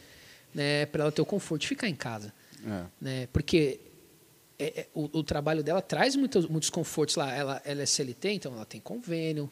[0.53, 2.31] né, para ela ter o conforto de ficar em casa.
[2.65, 2.84] É.
[3.01, 3.27] Né?
[3.34, 3.80] Porque
[4.61, 7.33] é, é, o, o, trabalho dela traz muitos, muitos confortos lá.
[7.33, 9.51] Ela, ela é CLT, então ela tem convênio.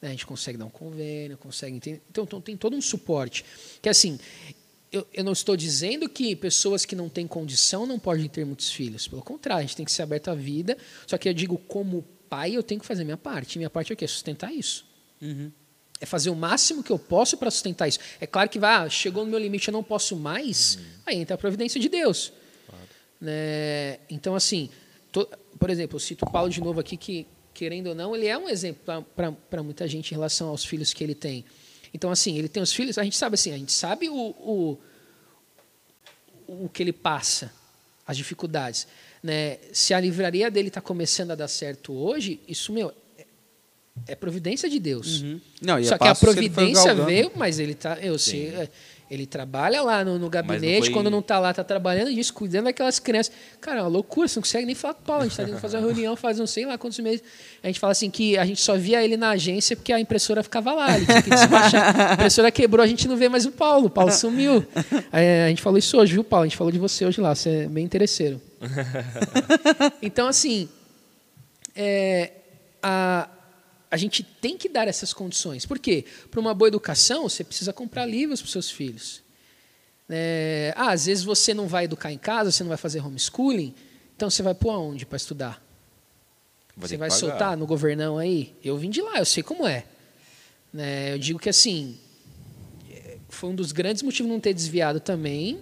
[0.00, 0.08] Né?
[0.08, 1.76] A gente consegue dar um convênio, consegue.
[2.08, 3.44] Então, então tem todo um suporte.
[3.82, 4.16] Que assim,
[4.92, 8.70] eu, eu, não estou dizendo que pessoas que não têm condição não podem ter muitos
[8.70, 9.08] filhos.
[9.08, 10.78] Pelo contrário, a gente tem que ser aberto à vida.
[11.04, 13.58] Só que eu digo como pai, eu tenho que fazer a minha parte.
[13.58, 14.06] Minha parte é o quê?
[14.06, 14.86] Sustentar isso.
[15.20, 15.50] Uhum.
[16.00, 17.98] É fazer o máximo que eu posso para sustentar isso.
[18.20, 21.34] É claro que vai, ah, chegou no meu limite, eu não posso mais, aí entra
[21.34, 22.32] a providência de Deus.
[23.20, 23.98] Né?
[24.08, 24.70] Então, assim,
[25.12, 25.28] to-
[25.58, 28.38] por exemplo, eu cito o Paulo de novo aqui, que, querendo ou não, ele é
[28.38, 29.04] um exemplo
[29.50, 31.44] para muita gente em relação aos filhos que ele tem.
[31.92, 34.78] Então, assim, ele tem os filhos, a gente sabe assim, a gente sabe o, o,
[36.46, 37.52] o que ele passa,
[38.06, 38.86] as dificuldades.
[39.22, 39.58] Né?
[39.72, 43.26] Se a livraria dele está começando a dar certo hoje, isso, meu, é,
[44.06, 45.22] é providência de Deus.
[45.22, 45.40] Uhum.
[45.60, 47.06] Não, e Só que a providência galgando.
[47.06, 48.68] veio, mas ele tá, eu sei, é,
[49.10, 52.64] ele trabalha lá no, no gabinete, foi- quando não tá lá, tá trabalhando disso, cuidando
[52.64, 53.32] daquelas crianças.
[53.60, 55.22] Cara, é uma loucura, você não consegue nem falar com o Paulo.
[55.22, 57.22] A gente tá tentando fazer uma reunião faz não sei lá quantos meses.
[57.62, 60.42] A gente fala assim que a gente só via ele na agência porque a impressora
[60.42, 62.10] ficava lá, ele tinha que despachar.
[62.10, 64.64] A impressora quebrou, a gente não vê mais o Paulo, o Paulo sumiu.
[65.10, 66.44] Aí, a gente falou isso hoje, viu, Paulo?
[66.44, 68.40] A gente falou de você hoje lá, você é bem interesseiro.
[70.02, 70.68] Então, assim,
[71.74, 72.32] é,
[72.82, 73.28] a,
[73.90, 75.64] a gente tem que dar essas condições.
[75.64, 76.04] Por quê?
[76.30, 79.22] Para uma boa educação, você precisa comprar livros para os seus filhos.
[80.08, 83.74] É, ah, às vezes você não vai educar em casa, você não vai fazer homeschooling,
[84.16, 85.62] então você vai pôr aonde para estudar?
[86.76, 87.20] Você vai pagar.
[87.20, 88.54] soltar no governão aí?
[88.62, 89.84] Eu vim de lá, eu sei como é.
[90.72, 91.98] Né, eu digo que assim,
[92.90, 95.58] é, foi um dos grandes motivos de não ter desviado também,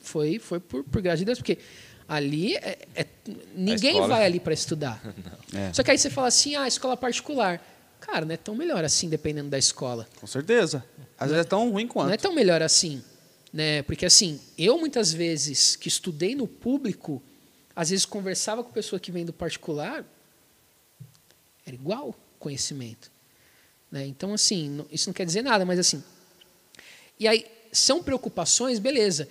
[0.00, 1.58] foi, foi por, por graça de Deus, porque
[2.10, 3.06] ali é- é-
[3.54, 5.00] ninguém vai ali para estudar.
[5.52, 5.72] É.
[5.72, 7.60] Só que aí você fala assim, ah, escola particular.
[8.00, 10.08] Cara, não é tão melhor assim, dependendo da escola.
[10.20, 10.84] Com certeza.
[11.18, 12.06] Às vezes é tão ruim quanto.
[12.06, 13.02] Não é tão melhor assim,
[13.52, 13.82] né?
[13.82, 17.20] Porque assim, eu muitas vezes que estudei no público,
[17.74, 20.04] às vezes conversava com pessoa que vem do particular,
[21.66, 23.10] era igual conhecimento,
[23.90, 24.06] né?
[24.06, 26.00] Então assim, isso não quer dizer nada, mas assim,
[27.18, 29.28] e aí são preocupações, beleza?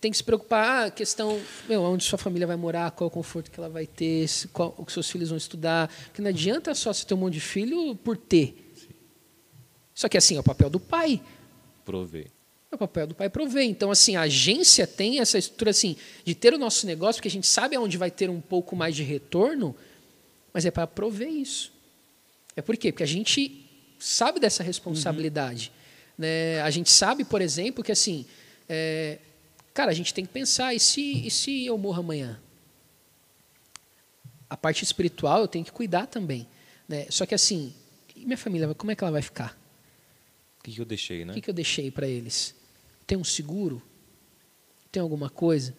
[0.00, 3.10] Tem que se preocupar, ah, questão, meu, onde sua família vai morar, qual é o
[3.10, 6.30] conforto que ela vai ter, se- qual, o que seus filhos vão estudar, porque não
[6.30, 8.72] adianta só você ter um monte de filho por ter.
[9.94, 11.20] Só que assim, é o papel do pai.
[11.84, 12.28] Prover.
[12.72, 13.64] É o papel do pai prover.
[13.64, 17.30] Então, assim, a agência tem essa estrutura assim, de ter o nosso negócio, porque a
[17.30, 19.76] gente sabe aonde vai ter um pouco mais de retorno,
[20.54, 21.72] mas é para prover isso.
[22.56, 22.90] É por quê?
[22.90, 23.66] Porque a gente
[23.98, 25.70] sabe dessa responsabilidade.
[26.16, 26.60] Né?
[26.62, 28.24] A gente sabe, por exemplo, que assim,
[28.68, 29.18] é,
[29.80, 32.38] cara, a gente tem que pensar, e se, e se eu morro amanhã?
[34.48, 36.46] A parte espiritual eu tenho que cuidar também.
[36.86, 37.06] Né?
[37.08, 37.72] Só que assim,
[38.14, 39.58] e minha família, como é que ela vai ficar?
[40.58, 41.32] O que, que eu deixei, O né?
[41.32, 42.54] que, que eu deixei para eles?
[43.06, 43.80] Tem um seguro?
[44.92, 45.74] Tem alguma coisa?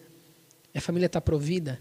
[0.74, 1.80] Minha família está provida?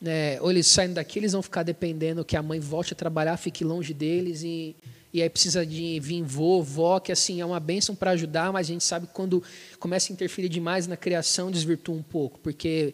[0.00, 0.40] Né?
[0.40, 3.62] Ou eles saem daqui, eles vão ficar dependendo que a mãe volte a trabalhar, fique
[3.62, 4.74] longe deles e,
[5.14, 8.66] e aí precisa de vir vô, vó, que assim é uma bênção para ajudar, mas
[8.66, 9.40] a gente sabe que quando
[9.78, 12.92] começa a interferir demais na criação, desvirtua um pouco, porque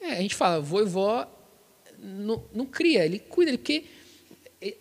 [0.00, 1.28] é, a gente fala, vô e vó
[2.02, 3.84] não, não cria, ele cuida, ele, porque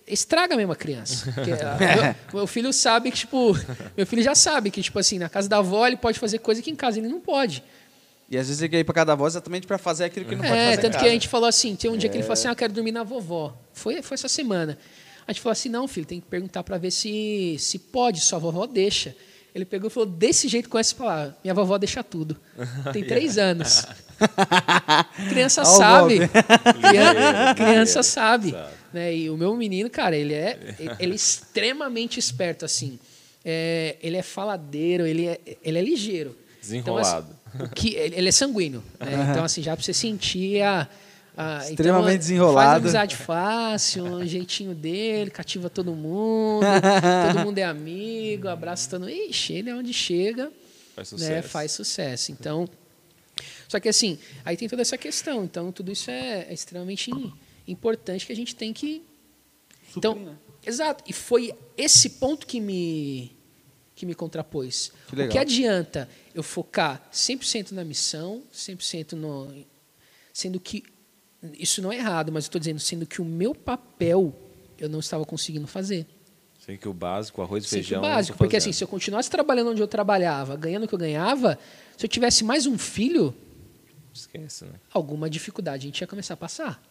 [0.07, 1.31] estraga mesmo a criança.
[1.33, 3.53] Porque, meu, meu filho sabe que, tipo,
[3.95, 6.61] meu filho já sabe que, tipo assim, na casa da avó ele pode fazer coisa
[6.61, 7.61] que em casa ele não pode.
[8.29, 10.43] E às vezes ele quer ir pra cada voz exatamente pra fazer aquilo que não
[10.43, 10.73] pode É, fazer.
[10.77, 11.09] em tanto que casa.
[11.09, 12.91] a gente falou assim, tem um dia que ele falou assim, ah, eu quero dormir
[12.91, 13.57] na vovó.
[13.73, 14.77] Foi, foi essa semana.
[15.29, 18.39] A gente falou assim, não, filho, tem que perguntar para ver se, se pode, sua
[18.39, 19.15] vovó deixa.
[19.53, 22.35] Ele pegou e falou, desse jeito com essa palavra, minha vovó deixa tudo.
[22.91, 23.85] Tem três anos.
[25.29, 26.21] criança sabe.
[26.81, 28.55] Criança, criança sabe.
[28.91, 29.15] Né?
[29.15, 30.57] E o meu menino, cara, ele é,
[30.97, 32.97] ele é extremamente esperto, assim.
[33.45, 36.35] É, ele é faladeiro, ele é, ele é ligeiro.
[36.59, 37.35] Desenrolado.
[37.53, 38.83] Então, assim, que, ele é sanguíneo.
[38.99, 39.27] né?
[39.29, 40.89] Então, assim, já pra você sentir a.
[41.41, 42.69] a- Extremamente então, desenrolado.
[42.69, 46.65] Faz amizade fácil, um jeitinho dele, cativa todo mundo,
[47.33, 49.11] todo mundo é amigo, abraça todo mundo.
[49.11, 50.51] Ixi, ele é onde chega,
[50.95, 51.47] Faz né, sucesso.
[51.49, 52.31] faz sucesso.
[52.31, 52.67] Então,
[53.67, 55.43] só que assim, aí tem toda essa questão.
[55.43, 57.31] Então, tudo isso é, é extremamente im-
[57.67, 59.03] importante que a gente tem que.
[59.95, 60.37] Então, Suprir, né?
[60.65, 61.03] exato.
[61.07, 63.35] E foi esse ponto que me
[63.95, 64.93] que me contrapôs.
[65.07, 65.31] Que o legal.
[65.33, 69.53] que adianta eu focar 100% na missão, 100% no
[70.31, 70.83] sendo que
[71.57, 74.33] isso não é errado, mas eu estou dizendo sendo que o meu papel
[74.77, 76.05] eu não estava conseguindo fazer.
[76.59, 77.99] Sei que o básico, arroz e feijão.
[77.99, 80.99] o básico, porque assim, se eu continuasse trabalhando onde eu trabalhava, ganhando o que eu
[80.99, 81.57] ganhava,
[81.97, 83.33] se eu tivesse mais um filho,
[84.13, 84.73] Esquece, né?
[84.93, 86.83] alguma dificuldade a gente ia começar a passar.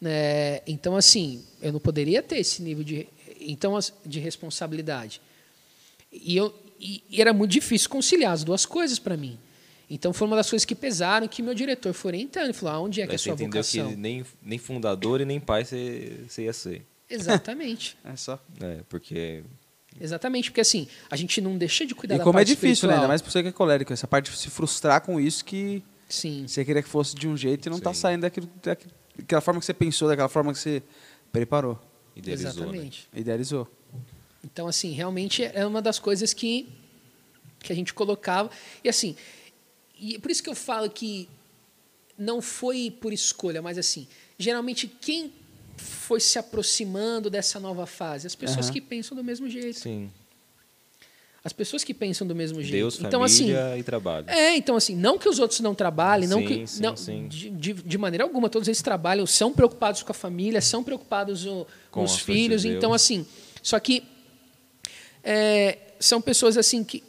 [0.00, 0.60] Né?
[0.66, 3.08] Então, assim, eu não poderia ter esse nível de,
[3.40, 5.20] então, de responsabilidade.
[6.12, 9.38] E, eu, e, e era muito difícil conciliar as duas coisas para mim.
[9.94, 12.44] Então, foi uma das coisas que pesaram, que meu diretor foi orientando.
[12.44, 13.90] Ele falou, aonde é que é a você sua entendeu vocação?
[13.90, 16.86] que nem, nem fundador e nem pai você, você ia ser.
[17.10, 17.96] Exatamente.
[18.04, 18.42] É só.
[18.60, 19.42] É, porque
[20.00, 22.72] Exatamente, porque assim, a gente não deixa de cuidar E da como é difícil, né?
[22.72, 22.96] espiritual.
[23.00, 23.92] Ainda mais pra você que é colérico.
[23.92, 26.46] Essa parte de se frustrar com isso que Sim.
[26.48, 28.00] você queria que fosse de um jeito e não tá Sim.
[28.00, 30.82] saindo daquilo, daquela forma que você pensou, daquela forma que você
[31.32, 31.80] Preparou.
[32.14, 32.60] Idealizou, né?
[32.60, 33.08] Exatamente.
[33.14, 33.68] Idealizou.
[34.44, 36.68] Então, assim, realmente é uma das coisas que,
[37.60, 38.50] que a gente colocava.
[38.84, 39.16] E assim,
[40.02, 41.28] e por isso que eu falo que
[42.18, 44.06] não foi por escolha, mas assim,
[44.38, 45.32] geralmente quem
[45.76, 48.26] foi se aproximando dessa nova fase?
[48.26, 48.72] As pessoas Aham.
[48.72, 49.78] que pensam do mesmo jeito.
[49.78, 50.10] Sim.
[51.44, 52.72] As pessoas que pensam do mesmo jeito.
[52.72, 54.30] Deus, então, assim, família e trabalho.
[54.30, 57.26] é, então assim, não que os outros não trabalhem, não Sim, que sim, não, sim.
[57.26, 61.66] De, de, maneira alguma, todos eles trabalham, são preocupados com a família, são preocupados o-
[61.90, 63.26] com, os filhos, de então assim,
[63.60, 64.04] só que
[65.24, 67.02] é, são pessoas assim que,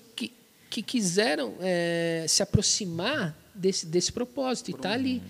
[0.74, 5.22] que, quiseram é, se aproximar desse, desse propósito e tá ali.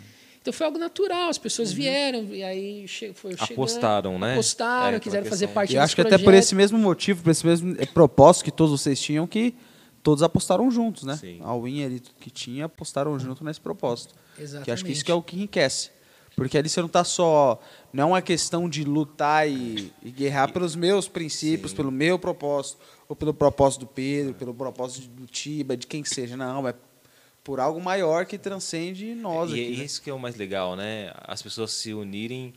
[0.41, 4.33] Então foi algo natural, as pessoas vieram e aí che foi chegando, Apostaram, né?
[4.33, 6.43] Apostaram, É, quiseram fazer parte E desse acho que até por projeto.
[6.43, 9.55] esse mesmo motivo, por esse mesmo eh, propósito que todos vocês tinham, que
[10.01, 11.15] todos apostaram juntos, né?
[11.15, 11.39] Sim.
[11.41, 14.13] A Win ali que tinha, apostaram junto nesse propósito.
[14.37, 14.65] Exatamente.
[14.65, 15.91] Que acho que isso que é o que enriquece.
[16.35, 17.59] Porque ali você não está só.
[17.91, 21.77] Não é uma questão de lutar e, e guerrear pelos meus princípios, Sim.
[21.77, 26.35] pelo meu propósito, ou pelo propósito do Pedro, pelo propósito do Tiba, de quem seja.
[26.35, 26.73] Não, é
[27.43, 29.77] por algo maior que transcende nós E é aqui.
[29.77, 29.83] né?
[29.83, 31.11] isso que é o mais legal, né?
[31.27, 32.53] As pessoas se unirem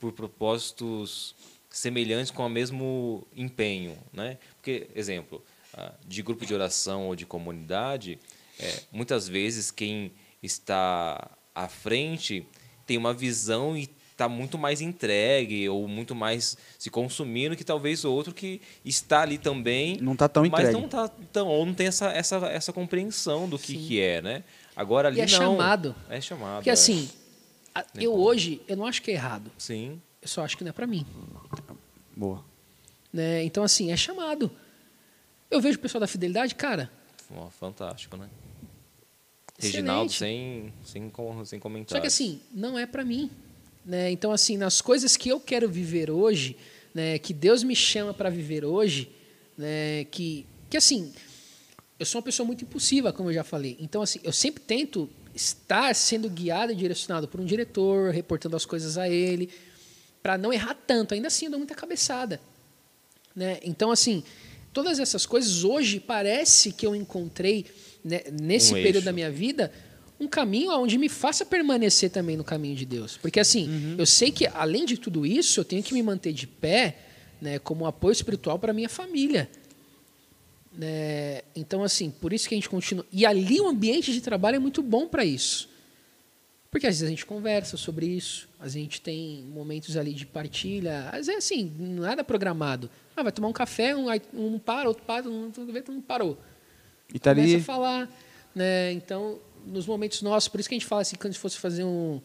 [0.00, 1.34] por propósitos
[1.68, 4.38] semelhantes com o mesmo empenho, né?
[4.56, 5.44] Porque, exemplo,
[5.74, 8.18] ah, de grupo de oração ou de comunidade,
[8.58, 10.12] é, muitas vezes quem
[10.42, 12.46] está à frente
[12.90, 18.04] tem uma visão e está muito mais entregue ou muito mais se consumindo que talvez
[18.04, 20.72] o outro que está ali também Não está tão mas entregue.
[20.72, 23.86] não tá tão ou não tem essa, essa, essa compreensão do que, Sim.
[23.86, 24.42] que é, né?
[24.74, 25.28] Agora ali E é não.
[25.30, 25.94] chamado.
[26.08, 26.56] É chamado.
[26.56, 26.72] Porque é.
[26.72, 27.08] assim,
[27.94, 28.24] Nem eu como.
[28.24, 29.52] hoje, eu não acho que é errado.
[29.56, 30.02] Sim.
[30.20, 31.06] Eu só acho que não é para mim.
[32.16, 32.44] Boa.
[33.12, 33.44] Né?
[33.44, 34.50] Então, assim, é chamado.
[35.48, 36.90] Eu vejo o pessoal da fidelidade, cara,
[37.36, 38.28] Ó, fantástico, né?
[39.60, 41.10] Reginaldo sem, sem,
[41.44, 41.90] sem comentários.
[41.90, 43.30] só que assim, não é para mim.
[43.84, 44.10] Né?
[44.10, 46.56] Então, assim, nas coisas que eu quero viver hoje,
[46.94, 49.10] né, que Deus me chama para viver hoje,
[49.56, 51.12] né, que, que assim,
[51.98, 53.76] eu sou uma pessoa muito impulsiva, como eu já falei.
[53.80, 58.64] Então, assim, eu sempre tento estar sendo guiado e direcionado por um diretor, reportando as
[58.64, 59.50] coisas a ele,
[60.22, 61.14] para não errar tanto.
[61.14, 62.40] Ainda assim, eu dou muita cabeçada.
[63.34, 63.58] Né?
[63.62, 64.22] Então, assim,
[64.72, 67.66] todas essas coisas hoje parece que eu encontrei
[68.04, 69.04] né, nesse Um período eixo.
[69.04, 69.72] da minha vida
[70.20, 73.16] um caminho onde me faça permanecer também no caminho de Deus.
[73.16, 76.46] Porque assim, eu sei que além de tudo isso, eu tenho que me manter de
[76.46, 76.98] pé,
[77.40, 79.48] né, como um apoio espiritual para minha família.
[80.76, 81.40] Né?
[81.56, 83.06] Então assim, por isso que a gente continua.
[83.10, 85.70] E ali o ambiente de trabalho é muito bom para isso.
[86.70, 91.08] Porque às vezes a gente conversa sobre isso, a gente tem momentos ali de partilha,
[91.10, 92.88] às vezes assim, nada programado.
[93.16, 95.50] Ah, vai tomar um café, um, um para, outro para, um,
[95.88, 96.38] um parou.
[97.14, 97.60] E tá Começa ali.
[97.60, 98.08] a falar,
[98.54, 98.92] né?
[98.92, 101.58] Então, nos momentos nossos, por isso que a gente fala assim, quando a gente fosse
[101.58, 102.20] fazer um.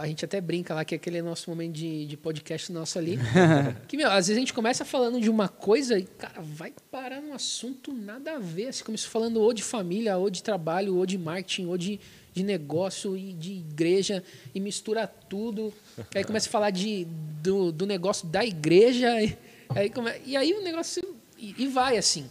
[0.00, 3.18] A gente até brinca lá que aquele é nosso momento de, de podcast nosso ali.
[3.86, 7.20] que, meu, às vezes a gente começa falando de uma coisa e, cara, vai parar
[7.20, 8.68] num assunto nada a ver.
[8.68, 12.00] Assim, começa falando ou de família, ou de trabalho, ou de marketing, ou de,
[12.32, 14.24] de negócio e de igreja,
[14.54, 15.70] e mistura tudo.
[16.14, 17.06] Aí começa a falar de,
[17.42, 19.36] do, do negócio da igreja, e
[19.68, 21.02] aí, come, e aí o negócio.
[21.36, 22.26] E, e vai assim.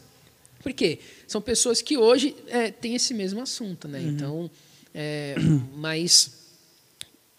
[0.63, 0.99] Por quê?
[1.27, 4.01] São pessoas que hoje é, têm esse mesmo assunto, né?
[4.01, 4.49] Então,
[4.95, 5.35] é,
[5.75, 6.31] mas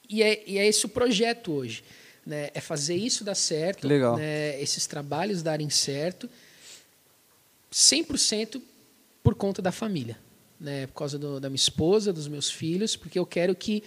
[0.09, 1.82] e é, e é esse o projeto hoje,
[2.24, 2.51] né?
[2.52, 4.18] É fazer isso dar certo, legal.
[4.18, 4.60] né?
[4.60, 6.28] Esses trabalhos darem certo,
[7.72, 8.60] 100%
[9.22, 10.18] por conta da família,
[10.60, 10.86] né?
[10.88, 13.82] Por causa do, da minha esposa, dos meus filhos, porque eu quero que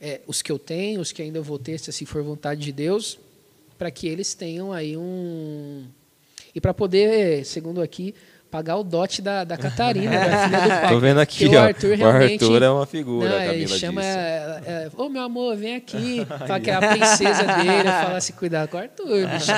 [0.00, 2.72] é, os que eu tenho, os que ainda vou ter, se assim for vontade de
[2.72, 3.18] Deus,
[3.76, 5.86] para que eles tenham aí um
[6.54, 8.14] e para poder, segundo aqui,
[8.50, 10.88] pagar o dote da, da Catarina, da filha do pai.
[10.88, 11.60] Tô vendo aqui, Porque ó.
[11.60, 14.16] o Arthur o realmente Arthur é uma figura, não, a ele Camila chama, disse.
[14.18, 16.26] é, é, ô meu amor, vem aqui.
[16.46, 17.78] Fala que é a princesa dele.
[17.88, 19.52] Eu falo assim, cuidado com o Arthur, bicho.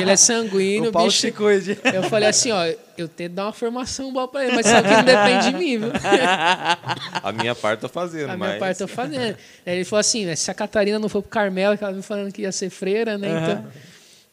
[0.00, 1.20] Ele é sanguíneo, O Paulo bicho.
[1.20, 1.78] se cuide.
[1.84, 2.64] Eu falei assim, ó,
[2.98, 5.78] eu tento dar uma formação boa pra ele, mas sabe que não depende de mim,
[5.78, 5.92] viu?
[7.22, 8.48] A minha parte tô fazendo, A mas...
[8.48, 9.36] minha parte eu tô fazendo.
[9.64, 12.32] Ele falou assim, né, se a Catarina não for pro Carmelo, que ela me falando
[12.32, 13.28] que ia ser freira, né?
[13.28, 13.64] Então,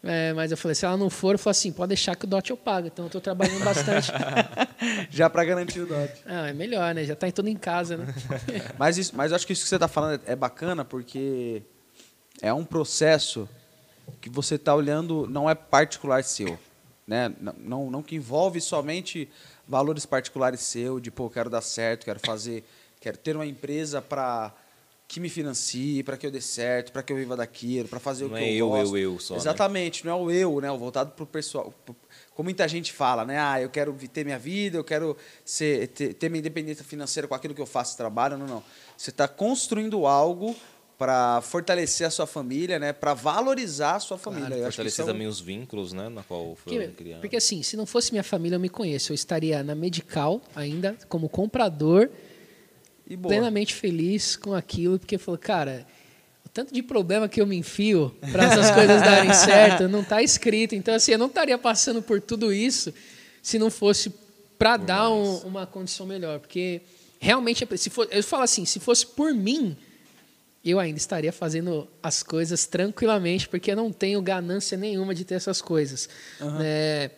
[0.02, 2.28] é, mas eu falei, se ela não for, eu falei assim, pode deixar que o
[2.28, 2.88] dote eu pago.
[2.88, 4.12] Então eu tô trabalhando bastante.
[5.10, 6.22] Já para garantir o dote.
[6.26, 7.04] Ah, é melhor, né?
[7.04, 8.14] Já tá em tudo em casa, né?
[8.80, 11.62] Mas, isso, mas acho que isso que você está falando é bacana porque
[12.42, 13.48] é um processo
[14.22, 16.58] que você está olhando, não é particular seu.
[17.06, 17.34] Né?
[17.40, 19.30] Não, não, não que envolve somente
[19.68, 22.64] valores particulares seu, de, pô, quero dar certo, quero fazer,
[23.02, 24.54] quero ter uma empresa para
[25.10, 28.26] que me financie, para que eu dê certo, para que eu viva daquilo, para fazer
[28.26, 28.96] o Não que é eu eu, gosto.
[28.98, 29.40] eu, eu só, né?
[29.40, 30.72] Exatamente, não é o eu, né?
[30.72, 31.74] O voltado para o pessoal.
[31.84, 31.96] pro-
[32.36, 33.40] Como muita gente fala, né?
[33.40, 37.34] Ah, eu quero ter minha vida, eu quero ser, ter, ter minha independência financeira com
[37.34, 38.38] aquilo que eu faço trabalho.
[38.38, 38.64] Não, não.
[38.96, 40.56] Você está construindo algo
[40.96, 42.94] para fortalecer a sua família, né?
[42.94, 44.48] Para valorizar a sua família.
[44.50, 46.08] Eu que Fortalecer isso é também os vínculos, né?
[46.08, 47.22] Na qual foi criado.
[47.22, 49.12] porque assim, se não fosse minha família, eu me conheço.
[49.12, 52.10] Eu estaria na Medical ainda, como comprador,
[53.10, 53.34] E boa.
[53.34, 55.86] plenamente feliz com aquilo, porque falou, cara,
[56.46, 60.22] o tanto de problema que eu me enfio para essas coisas darem certo não está
[60.22, 60.76] escrito.
[60.76, 62.94] Então, assim, eu não estaria passando por tudo isso
[63.42, 64.12] se não fosse
[64.58, 66.40] para dar um- uma condição melhor.
[66.40, 66.82] Porque
[67.20, 69.76] realmente, é- se for, eu falo assim, se fosse por mim,
[70.64, 75.36] eu ainda estaria fazendo as coisas tranquilamente, porque eu não tenho ganância nenhuma de ter
[75.36, 76.08] essas coisas.
[76.60, 77.10] né?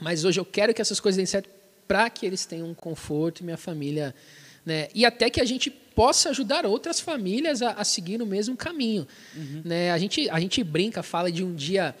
[0.00, 1.48] Mas hoje eu quero que essas coisas deem certo
[1.86, 4.14] para que eles tenham um conforto e minha família.
[4.64, 4.88] Né?
[4.94, 9.06] E até que a gente possa ajudar outras famílias a, a seguir o mesmo caminho.
[9.64, 9.90] Né?
[9.90, 11.94] A, gente, a gente brinca, fala de um dia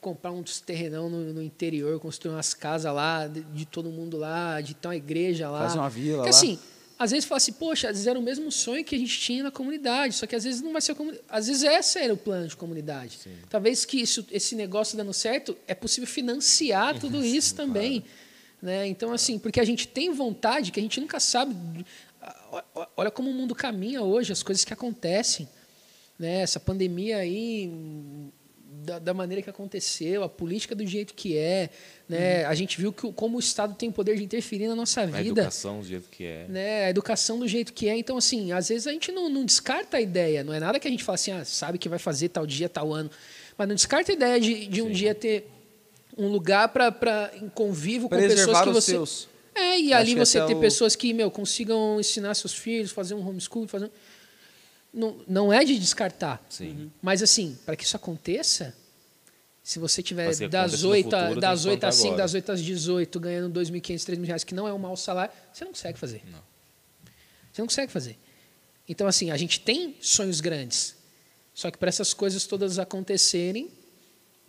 [0.00, 4.60] comprar uns terrenão no, no interior, construir umas casas lá, de, de todo mundo lá,
[4.60, 5.62] de ter uma igreja lá.
[5.62, 6.36] Fazer uma vila Porque, lá.
[6.36, 6.58] assim,
[6.98, 9.42] às vezes fala assim, poxa, às vezes era o mesmo sonho que a gente tinha
[9.42, 11.24] na comunidade, só que às vezes não vai ser a comunidade.
[11.28, 13.18] Às vezes esse era o plano de comunidade.
[13.48, 18.04] Talvez que isso, esse negócio dando certo, é possível financiar tudo isso também.
[18.62, 18.86] Né?
[18.86, 21.54] Então, assim, porque a gente tem vontade, que a gente nunca sabe.
[22.96, 25.48] Olha como o mundo caminha hoje, as coisas que acontecem.
[26.18, 26.42] Né?
[26.42, 27.72] Essa pandemia aí,
[28.84, 31.70] da, da maneira que aconteceu, a política do jeito que é.
[32.06, 32.44] Né?
[32.44, 35.06] A gente viu que, como o Estado tem o poder de interferir na nossa A
[35.06, 36.46] vida educação, do jeito que é.
[36.48, 37.96] né, a educação do jeito que é.
[37.96, 40.44] Então, assim, às vezes a gente não, não descarta a ideia.
[40.44, 42.68] Não é nada que a gente fala assim, ah, sabe que vai fazer tal dia,
[42.68, 43.10] tal ano.
[43.56, 44.92] Mas não descarta a ideia de, de um Sim.
[44.92, 45.48] dia ter
[46.24, 48.90] um lugar para em convívio com pessoas que os você.
[48.92, 49.28] seus.
[49.54, 53.14] É, e Eu ali você ter o- pessoas que, meu, consigam ensinar seus filhos, fazer
[53.14, 53.86] um homeschool, fazer.
[53.86, 53.90] um-
[54.92, 56.44] Não, não é de descartar.
[56.48, 56.90] Sim.
[57.00, 58.74] Mas assim, para que isso aconteça,
[59.62, 62.22] se você tiver das aconteça no 8, futuro, das que 8 plantar às 5, agora.
[62.22, 65.64] das 8 às 18, ganhando 2.500, 3.000 reais, que não é um mau salário, você
[65.64, 66.22] não consegue fazer.
[66.30, 66.40] Não.
[67.52, 68.16] Você não consegue fazer.
[68.88, 70.96] Então, assim, a gente tem sonhos grandes.
[71.54, 73.70] Só que para essas coisas todas acontecerem,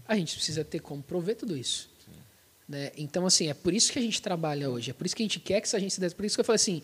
[0.08, 1.90] a gente precisa ter como prover tudo isso.
[2.68, 2.92] Né?
[2.98, 4.92] Então, assim, é por isso que a gente trabalha hoje.
[4.92, 6.16] É por isso que a gente quer que essa agência desse.
[6.16, 6.82] Por isso que eu falei assim,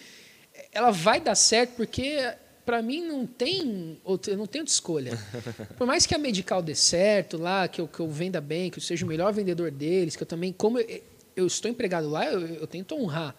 [0.72, 2.18] ela vai dar certo porque
[2.66, 5.18] para mim não tem outra, eu não tenho outra escolha.
[5.78, 8.80] Por mais que a Medical dê certo lá, que eu, que eu venda bem, que
[8.80, 11.02] eu seja o melhor vendedor deles, que eu também, como eu,
[11.34, 13.34] eu estou empregado lá, eu, eu tento honrar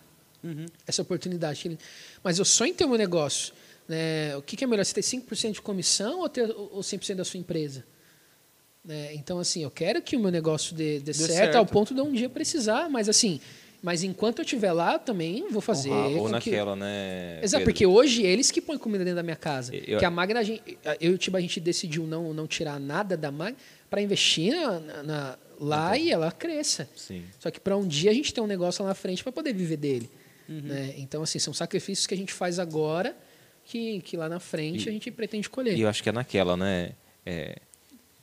[0.87, 1.79] essa oportunidade.
[2.25, 3.53] Mas eu sonho em ter o meu negócio.
[3.87, 4.35] Né?
[4.37, 7.25] O que, que é melhor, você ter 5% de comissão ou ter ou 100% da
[7.25, 7.85] sua empresa?
[8.89, 9.15] Né?
[9.15, 11.57] Então, assim, eu quero que o meu negócio dê, dê certo, certo.
[11.57, 13.39] ao ponto de um dia precisar, mas assim,
[13.83, 15.91] mas enquanto eu estiver lá, eu também vou fazer.
[15.91, 17.39] Ou que- naquela, né?
[17.43, 17.65] Exato, Pedro?
[17.75, 19.77] porque hoje eles que põem comida dentro da minha casa.
[19.77, 20.63] Eu- que a Magna, a gente,
[21.01, 23.59] eu e o Tiba, a gente decidiu não, não tirar nada da Magna
[23.91, 26.07] para investir na, na- na- lá Então.
[26.09, 26.89] e ela cresça.
[26.97, 27.25] Sim.
[27.39, 29.53] Só que para um dia a gente ter um negócio lá na frente para poder
[29.53, 30.09] viver dele.
[30.49, 30.63] Uhum.
[30.63, 30.95] Né?
[30.97, 33.15] Então, assim, são sacrifícios que a gente faz agora
[33.67, 35.77] que, que lá na frente E- a gente pretende colher.
[35.77, 36.93] E eu acho que é naquela, né?
[37.27, 37.57] É,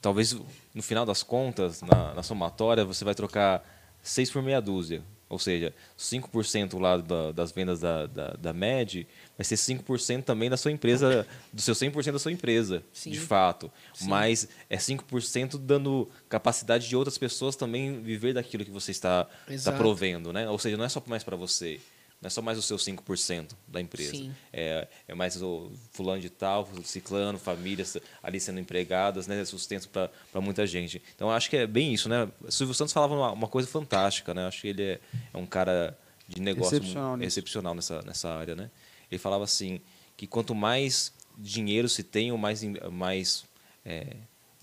[0.06, 0.38] talvez
[0.76, 3.68] no final das contas, na, na somatória, você vai trocar
[4.04, 5.02] 6 por meia dúzia.
[5.28, 10.48] Ou seja, 5% lá da- das vendas da, da, da MED vai ser 5% também
[10.48, 13.10] da sua empresa, do seu 100% da sua empresa, Sim.
[13.10, 13.72] de fato.
[13.96, 14.08] Sim.
[14.08, 19.72] Mas é 5% dando capacidade de outras pessoas também viver daquilo que você está, está
[19.72, 20.32] provendo.
[20.32, 20.48] Né?
[20.48, 21.82] Ou seja, não é só mais para você.
[22.26, 24.10] Não é só mais o seu 5% da empresa.
[24.10, 24.34] Sim.
[24.52, 29.46] É, é mais o fulano de tal, ciclano, famílias ali sendo empregadas, né?
[29.46, 31.00] Sustento para muita gente.
[31.16, 32.28] Então, acho que é bem isso, né?
[32.42, 34.42] O Silvio Santos falava uma, uma coisa fantástica, né?
[34.42, 35.00] Eu acho que ele é,
[35.36, 35.96] é um cara
[36.28, 38.72] de negócio Excepcional excepcional nessa, nessa área, né?
[39.12, 39.80] Ele falava assim,
[40.18, 43.46] que quanto mais dinheiro se tem, ou mais, mais
[43.86, 44.16] é,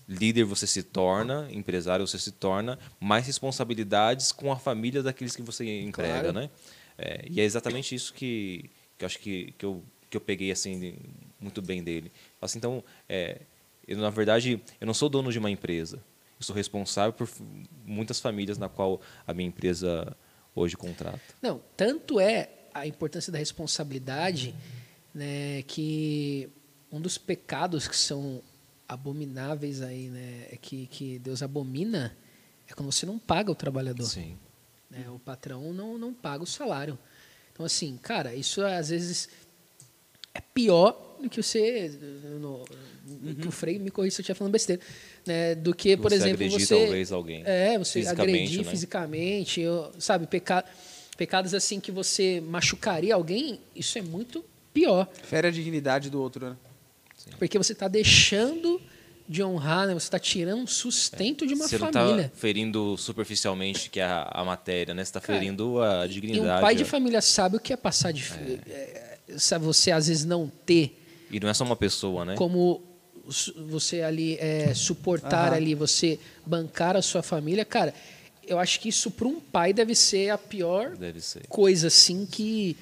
[0.05, 5.41] líder você se torna, empresário você se torna, mais responsabilidades com a família daqueles que
[5.41, 6.33] você emprega, Claro.
[6.33, 6.49] né?
[6.97, 10.51] É, e é exatamente isso que, que eu acho que, que, eu, que eu peguei
[10.51, 10.95] assim
[11.39, 12.11] muito bem dele.
[12.41, 13.41] Assim, então, é,
[13.87, 15.97] eu, na verdade, eu não sou dono de uma empresa.
[16.39, 17.29] Eu sou responsável por
[17.85, 20.15] muitas famílias na qual a minha empresa
[20.55, 21.21] hoje contrata.
[21.41, 24.55] Não, tanto é a importância da responsabilidade
[25.13, 26.49] né, que
[26.91, 28.41] um dos pecados que são
[28.87, 32.15] abomináveis aí, né, é que, que Deus abomina
[32.67, 34.05] é quando você não paga o trabalhador.
[34.05, 34.37] Sim.
[34.93, 35.05] Né?
[35.09, 36.97] O patrão não, não paga o salário.
[37.51, 39.27] Então, assim, cara, isso às vezes
[40.33, 41.91] é pior do que você.
[42.39, 42.63] No,
[43.41, 44.81] que o Frei me corrija se eu estiver falando besteira.
[45.25, 45.55] Né?
[45.55, 46.77] Do que, por Você exemplo, agredir, você.
[46.79, 47.43] talvez, alguém.
[47.45, 48.71] É, você Fisicamente, agredir né?
[48.71, 50.63] fisicamente, eu- sabe, peca,
[51.17, 54.43] pecados assim que você machucaria alguém, isso é muito
[54.73, 55.07] pior.
[55.23, 56.57] Fere a dignidade do outro, né?
[57.37, 58.81] Porque você está deixando
[59.27, 59.93] de honrar, né?
[59.93, 62.25] você está tirando um sustento de uma você não família.
[62.25, 65.03] está ferindo superficialmente que é a, a matéria, né?
[65.03, 66.45] Você está ferindo a E dignidade.
[66.57, 68.23] um pai de família sabe o que é passar de.
[68.67, 71.01] é, sabe, você às vezes não ter
[71.31, 72.35] E não é só uma pessoa, né?
[72.35, 72.81] como
[73.69, 75.55] você ali é, suportar Aham.
[75.55, 77.93] ali, você bancar a sua família, cara,
[78.45, 81.43] eu acho que isso para um pai deve ser a pior Deve ser.
[81.47, 82.75] coisa, assim, que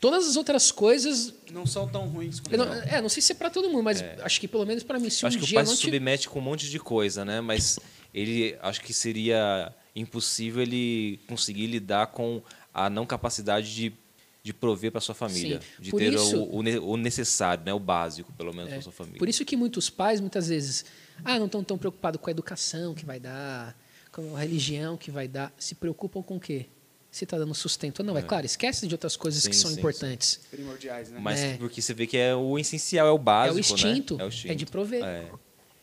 [0.00, 3.34] todas as outras coisas, Não são tão ruins quanto não, é, não sei se é
[3.34, 5.46] para todo mundo, mas acho que pelo menos para mim, se um acho que o
[5.46, 5.84] dia pai se tive...
[5.96, 7.40] submete com um monte de coisa, né?
[7.40, 7.78] Mas
[8.14, 12.42] ele acho que seria impossível ele conseguir lidar com
[12.72, 13.92] a não capacidade de,
[14.42, 15.82] de prover para sua família, Sim.
[15.82, 16.58] de Por ter isso- o,
[16.90, 17.72] o necessário, né?
[17.72, 18.74] O básico, pelo menos, É.
[18.74, 19.18] para sua família.
[19.18, 20.84] Por isso que muitos pais, muitas vezes,
[21.24, 23.74] ah, não estão tão preocupados com a educação que vai dar,
[24.12, 25.52] com a religião que vai dar.
[25.58, 26.66] Se preocupam com o quê?
[27.16, 28.18] Se está dando sustento ou não.
[28.18, 28.20] É.
[28.20, 30.38] claro, esquece de outras coisas que Sim, são sim, importantes.
[30.50, 31.18] primordiais, né?
[31.18, 31.56] Mas É.
[31.56, 34.28] porque você vê que é o essencial, é o É básico, o instinto, né?
[34.44, 35.02] é, de prover.
[35.02, 35.30] É.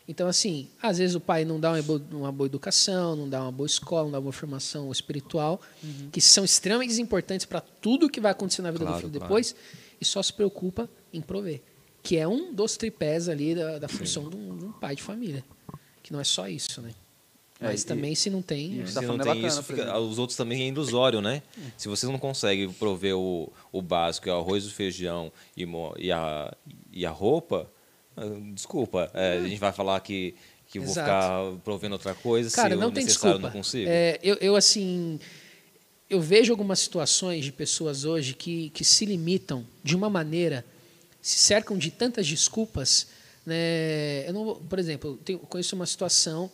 [0.06, 3.42] Então, assim, às vezes o pai não dá uma boa, uma boa educação, não dá
[3.42, 6.08] uma boa escola, não dá uma boa formação espiritual, Uhum.
[6.12, 9.24] que são extremamente importantes para tudo que vai acontecer na vida do Claro, filho claro.
[9.26, 9.56] depois,
[10.00, 11.60] e só se preocupa em prover.
[12.00, 15.02] Que é um dos tripés ali da, da função de um, de um pai de
[15.02, 15.44] família.
[16.00, 16.90] Que não é só isso, né?
[17.60, 18.72] É, Mas e- também, se não tem.
[18.74, 20.00] e- é- Tá Se não falando é tem bacana, isso, fica- exemplo.
[20.08, 21.42] os outros também é ilusório, né?
[21.76, 25.64] Se vocês não conseguem prover o, o básico, é o arroz, o feijão e,
[25.98, 26.52] e, a,
[26.92, 27.70] e a roupa,
[28.16, 28.22] ah,
[28.52, 30.34] desculpa, é, a gente vai falar que,
[30.68, 33.54] que vou ficar provendo outra coisa Cara, se não o tem necessário desculpa.
[33.54, 33.88] não consigo.
[33.88, 35.20] É, eu, eu, assim,
[36.10, 40.64] eu vejo algumas situações de pessoas hoje que, que se limitam de uma maneira,
[41.22, 43.06] se cercam de tantas desculpas.
[43.46, 44.28] Né?
[44.28, 46.50] Eu não, por exemplo, eu tenho- eu conheço uma situação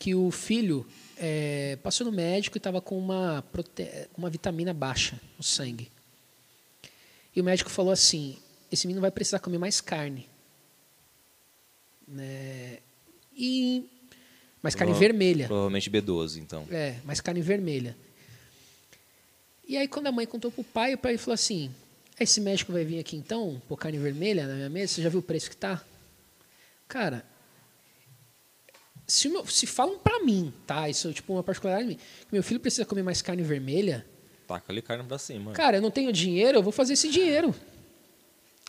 [0.00, 0.84] que o filho
[1.18, 5.92] é, passou no médico e estava com uma, prote- uma vitamina baixa no sangue.
[7.36, 8.36] E o médico falou assim:
[8.72, 10.26] esse menino vai precisar comer mais carne.
[12.08, 12.78] Né?
[13.36, 13.88] E
[14.62, 15.46] mais carne Prova- vermelha.
[15.46, 16.66] Provavelmente B12, então.
[16.70, 17.96] É, mais carne vermelha.
[19.68, 21.70] E aí, quando a mãe contou pro pai, o pai falou assim:
[22.18, 24.94] Esse médico vai vir aqui então, pôr carne vermelha na minha mesa?
[24.94, 25.84] Você já viu o preço que tá?
[26.88, 27.24] Cara,
[29.10, 30.88] se, meu- se falam pra mim, tá?
[30.88, 34.06] Isso é tipo uma particularidade de mim, que meu filho precisa comer mais carne vermelha,
[34.46, 35.52] Taca ali carne pra cima.
[35.52, 37.54] cara, eu não tenho dinheiro, eu vou fazer esse dinheiro.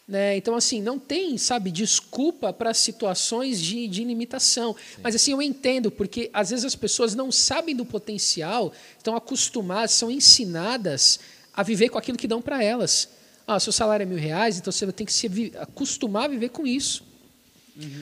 [0.07, 0.35] Né?
[0.35, 4.75] Então, assim, não tem, sabe, desculpa para situações de, de limitação.
[5.01, 9.91] Mas, assim, eu entendo, porque às vezes as pessoas não sabem do potencial, estão acostumadas,
[9.91, 11.19] são ensinadas
[11.53, 13.07] a viver com aquilo que dão para elas.
[13.47, 16.67] Ah, seu salário é mil reais, então você tem que se acostumar a viver com
[16.67, 17.03] isso.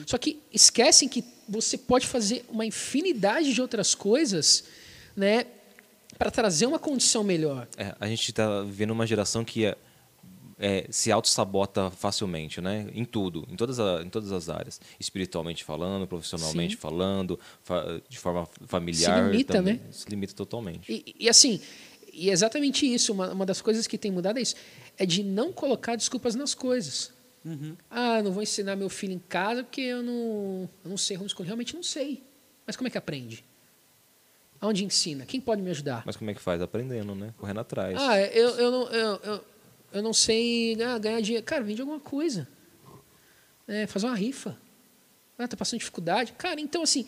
[0.06, 4.64] Só que esquecem que você pode fazer uma infinidade de outras coisas
[5.16, 5.44] né,
[6.16, 7.66] para trazer uma condição melhor.
[7.76, 9.76] É, a gente está vivendo uma geração que é,
[10.58, 12.86] é, se auto-sabota facilmente, né?
[12.94, 14.80] Em tudo, em todas, a- em todas as áreas.
[15.00, 16.80] Espiritualmente falando, profissionalmente Sim.
[16.80, 19.30] falando, fa- de forma familiar.
[19.30, 19.74] limita, também.
[19.74, 19.80] né?
[19.90, 20.90] Se limita totalmente.
[20.92, 21.60] E, e, assim,
[22.12, 23.12] e é exatamente isso.
[23.12, 24.54] Uma, uma das coisas que tem mudado é isso.
[24.98, 27.10] É de não colocar desculpas nas coisas.
[27.90, 31.16] Ah, eu não vou ensinar meu filho em casa porque eu não, eu não sei
[31.16, 31.46] homeschooling.
[31.46, 32.22] Realmente não sei.
[32.66, 33.44] Mas como é que aprende?
[34.60, 35.24] Aonde ensina?
[35.24, 36.02] Quem pode me ajudar?
[36.04, 36.60] Mas como é que faz?
[36.60, 37.32] Aprendendo, né?
[37.38, 37.96] Correndo atrás.
[37.98, 39.44] Ah, eu, eu, não, eu, eu,
[39.94, 41.44] eu não sei ah, ganhar dinheiro.
[41.44, 42.46] Cara, vende alguma coisa.
[43.66, 44.56] É, faz uma rifa.
[45.38, 46.32] Ah, tá passando dificuldade.
[46.32, 47.06] Cara, então assim,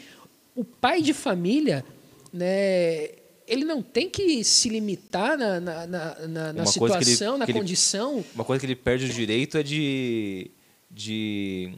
[0.54, 1.84] o pai de família,
[2.32, 3.08] né,
[3.46, 7.52] ele não tem que se limitar na, na, na, na- que ele- situação, na que
[7.52, 8.24] ele- condição.
[8.34, 10.50] Uma coisa que ele perde o direito é de,
[10.90, 11.72] de,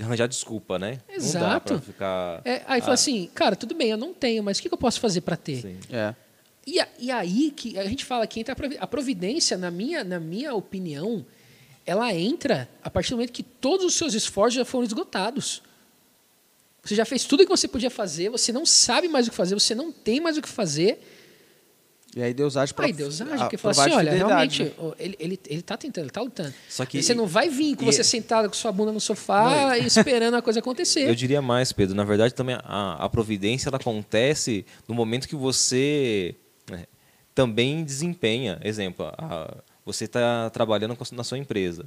[0.00, 1.00] arranjar desculpa, né?
[1.08, 1.74] Não dá Exato.
[1.74, 2.42] pra ficar...
[2.44, 5.00] É, aí fala assim, cara, tudo bem, eu não tenho, mas o que, eu posso
[5.00, 5.60] fazer para ter?
[5.62, 5.76] Sim.
[5.90, 6.14] É.
[6.66, 10.20] E, a- e aí que a gente fala que entra a providência, na minha, na
[10.20, 11.24] minha opinião,
[11.86, 15.62] ela entra a partir do momento que todos os seus esforços já foram esgotados.
[16.82, 19.36] Você já fez tudo o que você podia fazer, você não sabe mais o que
[19.36, 20.98] fazer, você não tem mais o que fazer.
[22.16, 25.14] E aí Deus age para Aí Deus age, porque fala assim, olha, realmente, ó, ele,
[25.20, 26.52] ele, ele tá tentando, ele tá lutando.
[26.68, 29.78] Só que- você não vai vir com e- você sentado com sua bunda no sofá
[29.78, 31.06] e esperando a coisa acontecer.
[31.08, 31.94] Eu diria mais, Pedro.
[31.94, 36.34] Na verdade, também a, a providência ela acontece no momento que você
[36.68, 36.86] né,
[37.32, 38.58] também desempenha.
[38.64, 41.84] Exemplo, a- você está trabalhando na sua empresa.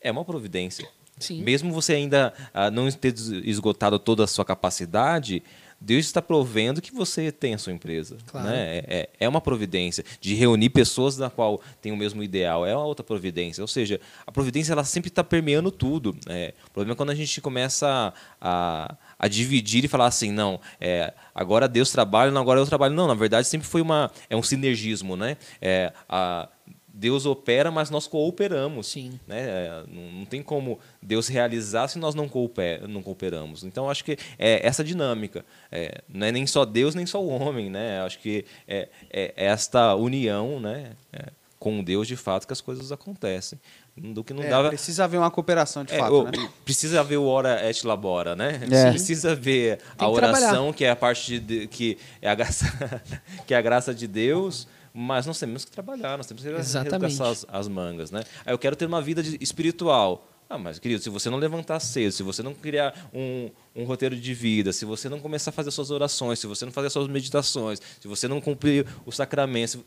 [0.00, 0.88] É uma providência.
[1.18, 1.42] Sim.
[1.42, 3.14] Mesmo você ainda ah, não ter
[3.44, 5.42] esgotado toda a sua capacidade,
[5.80, 8.16] Deus está provendo que você tem a sua empresa.
[8.26, 8.48] Claro.
[8.48, 8.82] Né?
[8.86, 12.66] É, é- uma providência de reunir pessoas da qual tem o mesmo ideal.
[12.66, 13.62] É uma outra providência.
[13.62, 16.16] Ou seja, a providência ela sempre está permeando tudo.
[16.28, 20.60] É, o problema é quando a gente começa a, a dividir e falar assim, não,
[20.80, 22.94] é, agora Deus trabalha, não, agora eu trabalho.
[22.94, 25.14] Não, na verdade sempre foi uma, é um sinergismo.
[25.16, 25.36] Né?
[25.60, 26.48] É, a,
[26.98, 28.86] Deus opera, mas nós cooperamos.
[28.86, 29.20] Sim.
[29.28, 29.40] Né?
[29.40, 33.64] É, não, tem como Deus realizar se nós não, cooper, não cooperamos.
[33.64, 35.44] Então, acho que é essa dinâmica.
[35.70, 37.68] É, não é nem só Deus, nem só o homem.
[37.68, 38.00] Né?
[38.00, 40.92] Acho que é, é esta união né?
[41.12, 41.26] É,
[41.58, 43.58] com Deus, de fato, que as coisas acontecem.
[43.96, 44.68] do que não É, dava.
[44.68, 46.50] precisa haver uma cooperação de É, fato, o- né?
[46.66, 48.60] Precisa ver o ora et labora, né?
[48.70, 48.90] É.
[48.90, 50.72] Precisa ver a oração, trabalhar.
[50.74, 52.66] que é a parte de, que é a graça,
[53.46, 54.68] que é a graça de Deus,
[54.98, 58.22] mas nós temos que trabalhar, nós temos que arregaçar as, as mangas, né?
[58.46, 60.26] Aí eu quero ter uma vida de- espiritual.
[60.48, 64.16] Ah, mas querido, se você não levantar cedo, se você não criar um, um roteiro
[64.16, 67.08] de vida, se você não começar a fazer suas orações, se você não fazer suas
[67.08, 69.80] meditações, se você não cumprir o sacramento, se-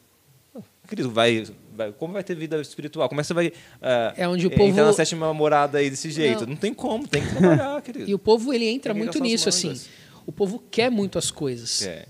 [0.54, 3.08] Ah, querido, vai, vai- como vai ter vida espiritual?
[3.08, 5.90] Como é que você vai ah, É onde o entrar povo- na sétima morada aí
[5.90, 6.42] desse jeito?
[6.42, 6.50] Não.
[6.50, 8.10] Não, tem como, tem que trabalhar, querido.
[8.10, 9.80] E o povo ele entra muito nisso assim.
[10.26, 12.06] O povo quer muito as coisas É.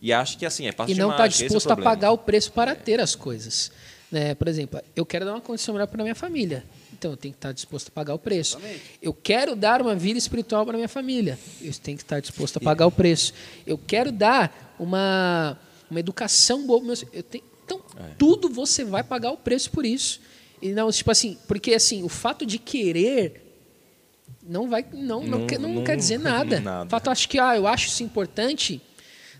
[0.00, 2.18] E acho que assim, é passo e de não está é disposto a pagar o
[2.18, 3.70] preço para ter as coisas.
[4.10, 4.34] Né?
[4.34, 7.38] Por exemplo, eu quero dar uma condição melhor para minha família, então eu tenho que
[7.38, 8.58] estar disposto a pagar o preço.
[9.00, 12.60] Eu quero dar uma vida espiritual para minha família, eu tenho que estar disposto a
[12.60, 13.32] pagar o preço.
[13.66, 15.56] Eu quero dar uma,
[15.90, 18.14] uma educação boa para meus eu tenho, Então, É.
[18.18, 20.20] tudo você vai pagar o preço por isso.
[20.60, 23.46] E não, tipo assim, porque assim, o fato de querer
[24.42, 26.58] não vai não não, Não- quer, não não- quer dizer nada.
[26.60, 26.86] nada.
[26.86, 28.80] O fato acho que ah, eu acho isso importante,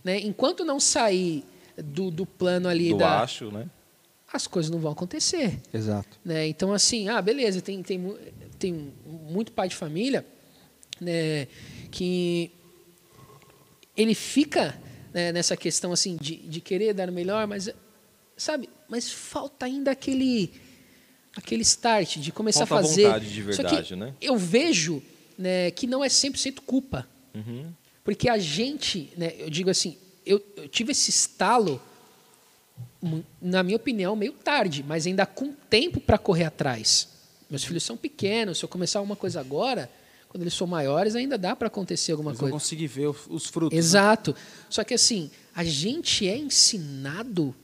[0.05, 0.19] né?
[0.21, 1.45] Enquanto não sair
[1.77, 3.69] do, do plano ali Do da acho, né?
[4.33, 6.19] as coisas não vão acontecer, Exato.
[6.25, 6.47] né?
[6.47, 8.17] Então assim, ah, beleza, tem tem
[8.59, 10.25] tem muito pai de família,
[11.01, 11.49] né,
[11.91, 12.51] que
[13.97, 14.79] ele fica
[15.13, 17.71] né, nessa questão assim de, de querer dar o melhor, mas
[18.37, 20.53] sabe, mas falta ainda aquele
[21.37, 23.05] aquele start de começar Falta a fazer.
[23.05, 24.15] vontade de Só que verdade, né?
[24.21, 25.03] Eu vejo
[25.39, 27.09] né, que não é 100% culpa.
[27.35, 27.73] Uhum.
[28.05, 31.81] Porque a gente, né, eu digo assim, eu, eu tive esse estalo,
[33.41, 37.09] na minha opinião, meio tarde, mas ainda com tempo para correr atrás.
[37.49, 39.91] Meus filhos são pequenos, se eu começar uma coisa agora,
[40.29, 42.63] quando eles são maiores, ainda dá para acontecer alguma Eles vão coisa.
[42.63, 43.73] conseguir ver os frutos.
[43.73, 43.79] né?
[43.79, 44.35] Exato.
[44.69, 47.55] Só que assim, a gente é ensinado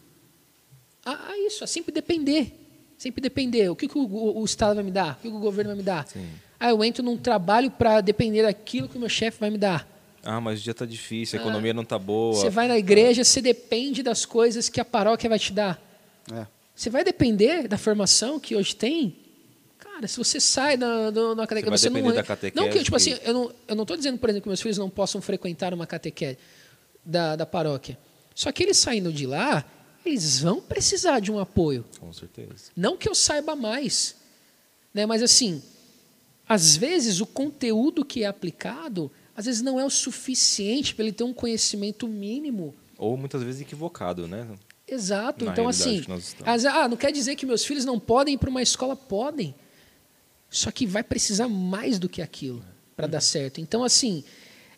[1.04, 2.52] a, a isso, a sempre depender.
[2.98, 3.68] Sempre depender.
[3.68, 5.12] O que, que o, o- o Estado vai me dar?
[5.12, 6.06] O que, que o governo vai me dar?
[6.08, 6.26] Sim.
[6.58, 9.86] Ah, eu entro num trabalho para depender daquilo que o meu chefe vai me dar.
[10.26, 12.34] Ah, mas o dia tá difícil, a economia não tá boa.
[12.34, 15.80] Você vai na igreja, você depende das coisas que a paróquia vai te dar.
[16.32, 16.46] É.
[16.74, 19.16] Você vai depender da formação que hoje tem?
[19.78, 22.70] Cara, se você sai da, do, da catequese, vai você não depender da catequese Não
[22.70, 24.90] que tipo assim, eu não eu não estou dizendo, por exemplo, que meus filhos não
[24.90, 26.36] possam frequentar uma catequese
[27.04, 27.96] da, da paróquia.
[28.34, 29.64] Só que eles saindo de lá,
[30.04, 31.84] eles vão precisar de um apoio.
[32.00, 32.70] Com certeza.
[32.76, 34.16] Não que eu saiba mais,
[34.92, 35.06] né?
[35.06, 35.62] Mas assim,
[36.48, 41.12] às vezes o conteúdo que é aplicado, às vezes não é o suficiente para ele
[41.12, 42.74] ter um conhecimento mínimo.
[42.96, 44.48] Ou muitas vezes equivocado, né?
[44.88, 45.44] Exato.
[45.44, 46.00] Na então assim,
[46.72, 49.54] ah, não quer dizer que meus filhos não podem ir para uma escola, podem.
[50.48, 52.64] Só que vai precisar mais do que aquilo
[52.96, 53.60] para dar certo.
[53.60, 54.24] Então assim,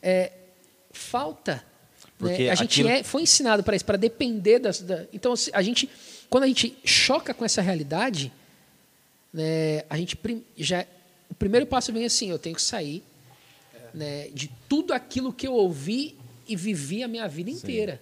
[0.02, 0.32] é,
[0.90, 1.64] falta.
[2.18, 2.50] né?
[2.50, 4.80] A gente aquilo- é, foi ensinado para isso, para depender das.
[4.80, 5.88] Da, então se- a gente,
[6.28, 8.32] quando a gente choca com essa realidade,
[9.32, 10.84] né, a gente prim- já
[11.30, 13.04] o primeiro passo vem assim, eu tenho que sair
[13.98, 16.16] né, de tudo aquilo que eu ouvi
[16.46, 18.00] e vivi a minha vida inteira.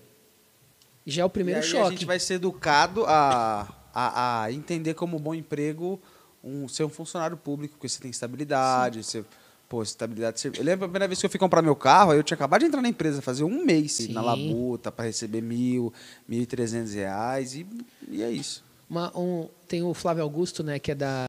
[1.06, 1.86] Já é o primeiro e aí choque.
[1.86, 6.00] a gente vai ser educado a, a, a entender como bom emprego
[6.44, 9.24] um, ser um funcionário público, porque você tem estabilidade, você,
[9.68, 10.40] pô, estabilidade.
[10.56, 12.60] Eu lembro a primeira vez que eu fui comprar meu carro, aí eu tinha acabado
[12.60, 14.12] de entrar na empresa, fazer um mês Sim.
[14.12, 15.92] na labuta para receber mil,
[16.28, 17.66] mil e trezentos reais e,
[18.08, 18.64] e é isso.
[18.90, 21.26] Uma- um- tem o Flávio Augusto, né, que é da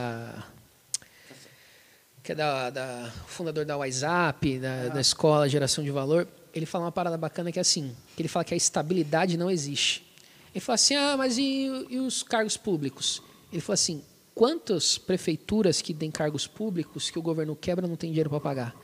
[2.27, 6.27] que é da, da fundador da WhatsApp, da, da escola Geração de Valor.
[6.53, 9.49] Ele fala uma parada bacana que é assim, que ele fala que a estabilidade não
[9.49, 10.05] existe.
[10.53, 13.21] Ele fala assim, ah, mas e, e os cargos públicos?
[13.49, 14.03] Ele fala assim,
[14.35, 18.75] quantas prefeituras que têm cargos públicos que o governo quebra não tem dinheiro para pagar?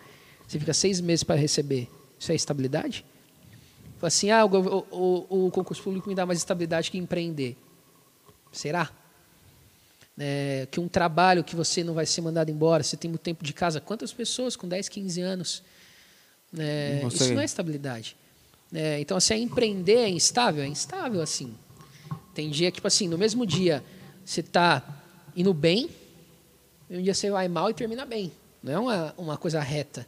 [0.48, 1.90] Você fica seis meses para receber.
[2.18, 3.04] Isso é estabilidade?
[3.98, 7.58] Fala assim, ah, o- o- o concurso público me dá mais estabilidade que empreender.
[8.54, 8.90] Será?
[10.18, 13.44] É, que um trabalho que você não vai ser mandado embora, você tem muito tempo
[13.44, 13.82] de casa.
[13.82, 15.64] Quantas pessoas com 10, 15 anos?
[16.58, 18.16] É, Não isso não é estabilidade.
[18.72, 20.64] É, então, assim, empreender é instável?
[20.64, 21.56] É instável, assim.
[22.34, 23.84] Tem dia que, tipo assim, no mesmo dia
[24.26, 24.84] você está
[25.36, 25.90] indo bem,
[26.90, 28.32] e um dia você vai mal e termina bem.
[28.62, 30.06] Não é uma, uma coisa reta.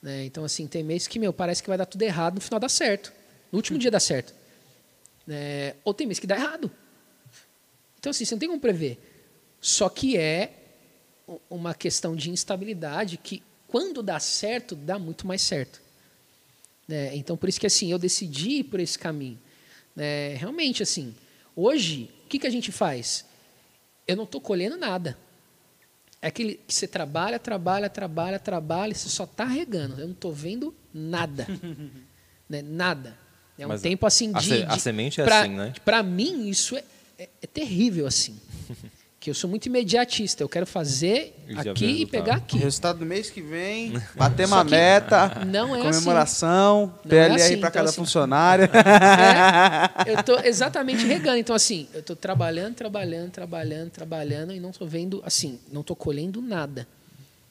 [0.00, 0.24] né?
[0.24, 2.68] Então, assim, tem mês que, meu, parece que vai dar tudo errado, no final dá
[2.68, 3.12] certo.
[3.50, 4.34] No último dia dá certo.
[5.28, 6.70] É, ou tem mês que dá errado.
[7.98, 8.98] Então, assim, você não tem como prever.
[9.62, 10.52] Só que é
[11.48, 15.80] uma questão de instabilidade que, quando dá certo, dá muito mais certo.
[16.88, 17.14] Né?
[17.16, 19.38] Então, por isso que assim, eu decidi ir por esse caminho.
[19.94, 20.34] Né?
[20.34, 21.14] Realmente, assim,
[21.54, 23.24] hoje, o que, que a gente faz?
[24.06, 25.16] Eu não estou colhendo nada.
[26.20, 30.00] É aquele que você trabalha, trabalha, trabalha, trabalha, e você só está regando.
[30.00, 31.46] Eu não estou vendo nada.
[32.50, 32.62] né?
[32.62, 33.16] Nada.
[33.56, 34.46] É um Mas tempo assim a de.
[34.48, 35.72] se- a de- semente é pra- assim, né?
[35.84, 36.84] Para mim, isso é,
[37.16, 38.36] é- é terrível assim.
[39.22, 40.42] Que eu sou muito imediatista.
[40.42, 42.58] Eu quero fazer E o aqui e pegar aqui.
[42.58, 47.68] Resultado do mês que vem, bater uma meta, não é comemoração, é PLR assim, para
[47.68, 48.68] então, cada assim, funcionário.
[50.04, 51.36] É, eu tô exatamente regando.
[51.36, 55.94] Então, assim, eu tô trabalhando, trabalhando, trabalhando, trabalhando e não tô vendo, assim, não tô
[55.94, 56.88] colhendo nada.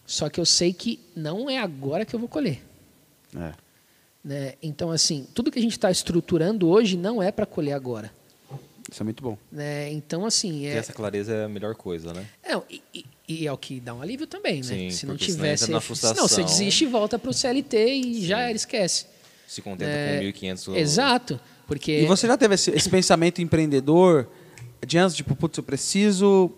[0.06, 2.62] Só que eu sei que não é agora que eu vou colher.
[3.34, 3.54] É.
[4.22, 4.54] Né?
[4.62, 8.12] Então, assim, tudo que a gente está estruturando hoje não é para colher agora.
[8.90, 9.38] Isso é muito bom.
[9.52, 9.92] Né?
[9.92, 12.26] Então, assim, Ter é, essa clareza é a melhor coisa, né?
[12.44, 14.64] é, e, e- é o que dá um alívio também, né?
[14.64, 15.64] Sim, se não senão tivesse.
[15.64, 16.28] entra na Se não, frustração.
[16.28, 19.06] você desiste e volta para o CLT e já era, esquece.
[19.48, 21.40] Se contenta É, com 1.500 Exato.
[21.68, 24.28] Porque E você já teve esse, esse pensamento empreendedor
[24.86, 26.52] de antes, tipo, putz, eu preciso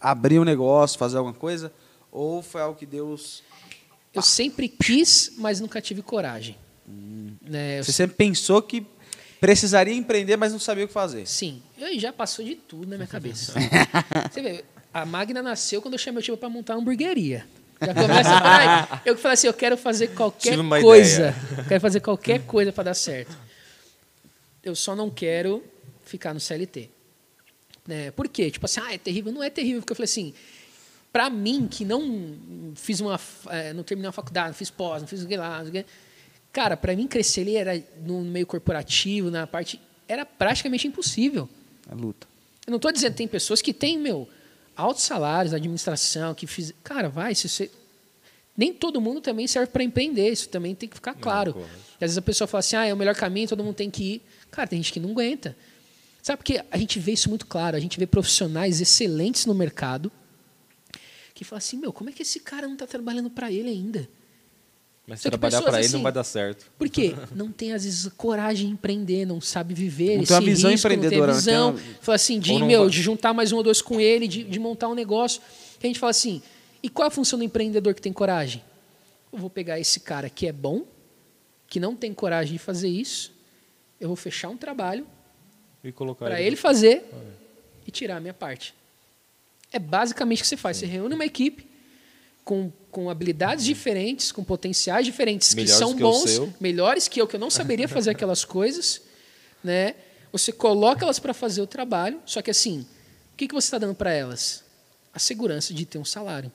[0.00, 1.72] abrir um negócio, fazer alguma coisa?
[2.10, 3.42] Ou foi algo que Deus.
[4.12, 6.56] eu sempre quis, mas nunca tive coragem.
[7.42, 7.78] Né?
[7.78, 8.84] Eu Você sempre pensou que
[9.40, 11.26] precisaria empreender, mas não sabia o que fazer?
[11.26, 13.54] Sim, eu já passou de tudo na minha cabeça.
[14.30, 17.46] Você vê, a Magna nasceu quando eu chamei o time para montar uma hamburgueria.
[17.80, 19.02] Já começa.
[19.06, 21.34] Eu que falei assim, eu quero fazer qualquer coisa.
[21.66, 23.36] Quero fazer qualquer coisa para dar certo.
[24.62, 25.64] Eu só não quero
[26.04, 26.90] ficar no CLT.
[27.86, 28.10] Né?
[28.10, 28.50] Por quê?
[28.50, 29.32] Tipo assim, ah, é terrível.
[29.32, 30.34] Não é terrível, porque eu falei assim,
[31.10, 33.18] para mim, que não fiz uma,
[33.48, 35.80] eh, não terminei uma faculdade, não fiz pós, não fiz o que lá, não sei
[35.80, 35.90] o que,
[36.52, 41.48] cara, para mim crescer ali era no meio corporativo, na parte, era praticamente impossível.
[41.90, 42.26] É luta.
[42.66, 44.28] Eu não estou dizendo, tem pessoas que têm, meu,
[44.76, 46.72] altos salários, administração, que fiz.
[46.82, 47.70] Cara, vai, se você.
[48.56, 51.54] Nem todo mundo também serve para empreender, isso também tem que ficar claro.
[51.54, 51.70] correto.
[51.94, 54.02] Às vezes a pessoa fala assim, ah, é o melhor caminho, todo mundo tem que
[54.02, 54.22] ir.
[54.50, 55.56] Cara, tem gente que não aguenta.
[56.22, 60.12] Sabe porque a gente vê isso muito claro, a gente vê profissionais excelentes no mercado
[61.40, 64.06] que falam assim, meu, como é que esse cara não está trabalhando para ele ainda?
[65.10, 66.70] Mas que trabalhar para ele assim- não vai dar certo.
[66.78, 67.14] Por quê?
[67.34, 70.14] Não tem, às vezes, coragem de empreender, não sabe viver.
[70.14, 71.72] Não esse tem uma visão risco, empreendedora, Não não tem visão.
[71.74, 74.28] tem Fala assim, de, não meu, vai- de juntar mais um ou dois com ele,
[74.28, 75.42] de, de montar um negócio.
[75.80, 76.40] Que a gente fala assim,
[76.82, 78.62] e qual é a função do empreendedor que tem coragem?
[79.32, 80.84] Eu vou pegar esse cara que é bom,
[81.68, 83.32] que não tem coragem de fazer isso,
[84.00, 85.04] eu vou fechar um trabalho
[85.84, 87.04] E colocar para ele fazer
[87.86, 88.74] e tirar a minha parte.
[89.72, 90.76] É basicamente o que você faz.
[90.76, 91.66] Você reúne uma equipe
[92.44, 97.26] com, com habilidades diferentes, com potenciais diferentes, Melhores que são que bons, melhores que eu,
[97.26, 99.02] que eu não saberia fazer aquelas coisas.
[99.62, 99.94] Né?
[100.32, 102.86] Você coloca elas para fazer o trabalho, só que assim,
[103.32, 104.64] o que, que você está dando para elas?
[105.12, 106.50] A segurança de ter um salário.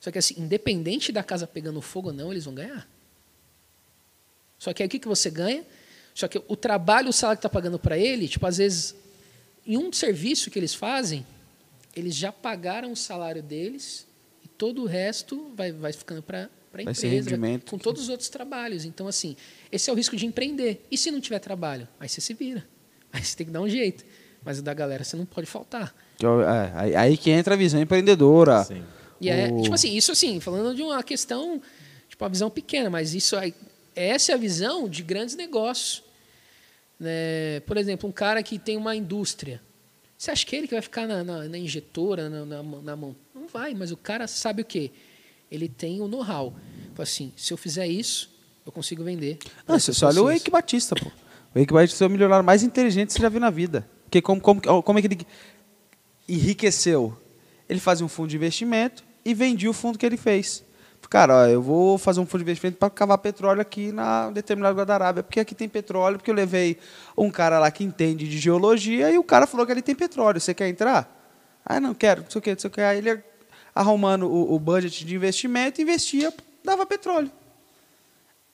[0.00, 2.88] Só que assim, independente da casa pegando fogo ou não, eles vão ganhar.
[4.58, 5.64] Só que aí o que, que você ganha?
[6.14, 8.94] Só que o trabalho, o salário que está pagando para ele, tipo, às vezes,
[9.66, 11.26] em um serviço que eles fazem,
[11.94, 14.06] eles já pagaram o salário deles
[14.44, 17.30] e todo o resto vai, vai ficando para a empresa,
[17.70, 18.84] com todos os outros trabalhos.
[18.84, 19.36] Então, assim,
[19.70, 20.86] esse é o risco de empreender.
[20.90, 21.86] E se não tiver trabalho?
[22.00, 22.66] Aí você se vira.
[23.12, 24.04] Aí você tem que dar um jeito.
[24.44, 25.94] Mas o da galera você não pode faltar.
[26.18, 28.64] Que eu- é, aí, aí que entra a visão empreendedora.
[28.64, 28.82] Sim.
[29.20, 31.60] E é, O- tipo assim, isso assim, falando de uma questão,
[32.08, 33.54] tipo, uma visão pequena, mas isso aí,
[33.94, 36.02] essa é a visão de grandes negócios.
[36.98, 37.60] Né?
[37.66, 39.60] Por exemplo, um cara que tem uma indústria.
[40.22, 43.16] Você acha que ele que vai ficar na, na- na injetora, na, na, na mão?
[43.34, 44.92] Não vai, mas o cara sabe o quê?
[45.50, 46.54] Ele tem o know-how.
[46.96, 48.30] Assim, se eu fizer isso,
[48.64, 49.38] eu consigo vender.
[49.66, 50.30] Não, você, você olha o.
[50.30, 51.10] Eike Batista, pô.
[51.52, 53.84] O Eike Batista é o milionário mais inteligente que você já viu na vida.
[54.04, 55.26] Porque como, como, como é que ele
[56.28, 57.18] enriqueceu?
[57.68, 60.62] Ele fazia um fundo de investimento e vendia o fundo que ele fez.
[61.12, 64.72] Cara, ó, eu vou fazer um fundo de investimento para cavar petróleo aqui na determinado
[64.72, 66.78] lugar da Arábia, porque aqui tem petróleo, porque eu levei
[67.14, 70.40] um cara lá que entende de geologia e o cara falou que ali tem petróleo.
[70.40, 71.14] Você quer entrar?
[71.66, 72.80] Ah, não quero, não sei o quê, não sei o quê.
[72.80, 73.22] Aí ele
[73.74, 76.32] arrumando o, o budget de investimento, investia,
[76.64, 77.30] dava petróleo.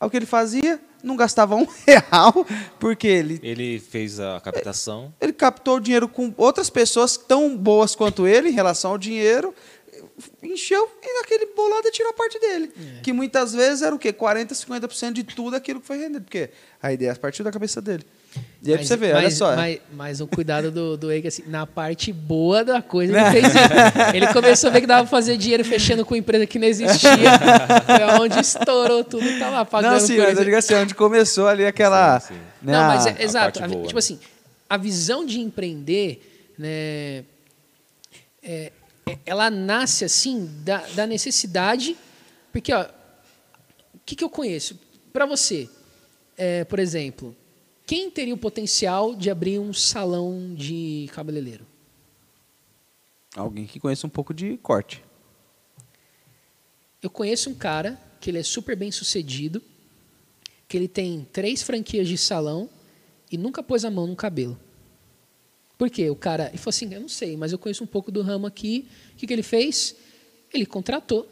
[0.01, 0.81] Aí o que ele fazia?
[1.01, 2.45] Não gastava um real,
[2.81, 5.15] porque ele, Ele fez a captação.
[5.21, 9.55] ele captou o dinheiro com outras pessoas tão boas quanto ele em relação ao dinheiro,
[10.43, 12.73] encheu e naquele bolado ele tirou a parte dele.
[13.03, 14.13] Que muitas vezes era o quê?
[14.13, 16.23] 40%, 50% de tudo aquilo que foi rendido.
[16.23, 16.51] Porque
[16.83, 18.05] a ideia partiu da cabeça dele.
[18.63, 19.57] E aí pra você ver, olha mas, só.
[19.57, 23.47] Mas, mas o cuidado do, do Eike, assim, na parte boa da coisa, ele fez
[23.47, 24.15] isso.
[24.15, 27.09] Ele começou a ver que dava pra fazer dinheiro fechando com empresa que não existia.
[27.87, 30.95] Foi onde estourou tudo e tá lá pagando não, sim, mas eu digo assim, onde
[30.95, 32.21] começou ali aquela.
[32.21, 32.41] Sim, sim.
[32.63, 33.61] né, Não, mas a- é, exato.
[33.61, 33.99] parte a boa, tipo né?
[33.99, 34.19] assim,
[34.69, 37.25] a visão de empreender, né, é-
[38.43, 38.73] é-
[39.25, 41.97] ela nasce assim da, da necessidade,
[42.53, 42.85] porque ó,
[43.95, 44.79] o que, que eu conheço?
[45.13, 45.69] Para você,
[46.37, 47.37] é, por exemplo,
[47.87, 51.67] quem teria o potencial de abrir um salão de cabeleireiro?
[53.35, 55.05] Alguém que conheça um pouco de corte.
[57.01, 59.63] Eu conheço um cara que ele é super bem sucedido,
[60.67, 62.69] que ele tem três franquias de salão
[63.31, 64.59] e nunca pôs a mão no cabelo.
[65.79, 66.11] Por quê?
[66.11, 66.49] O cara.
[66.49, 68.89] Ele falou assim: eu não sei, mas eu conheço um pouco do ramo aqui.
[69.15, 69.95] O que, que ele fez?
[70.53, 71.27] Ele contratou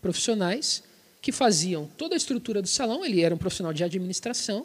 [0.00, 0.84] profissionais
[1.20, 3.04] que faziam toda a estrutura do salão.
[3.04, 4.64] Ele era um profissional de administração,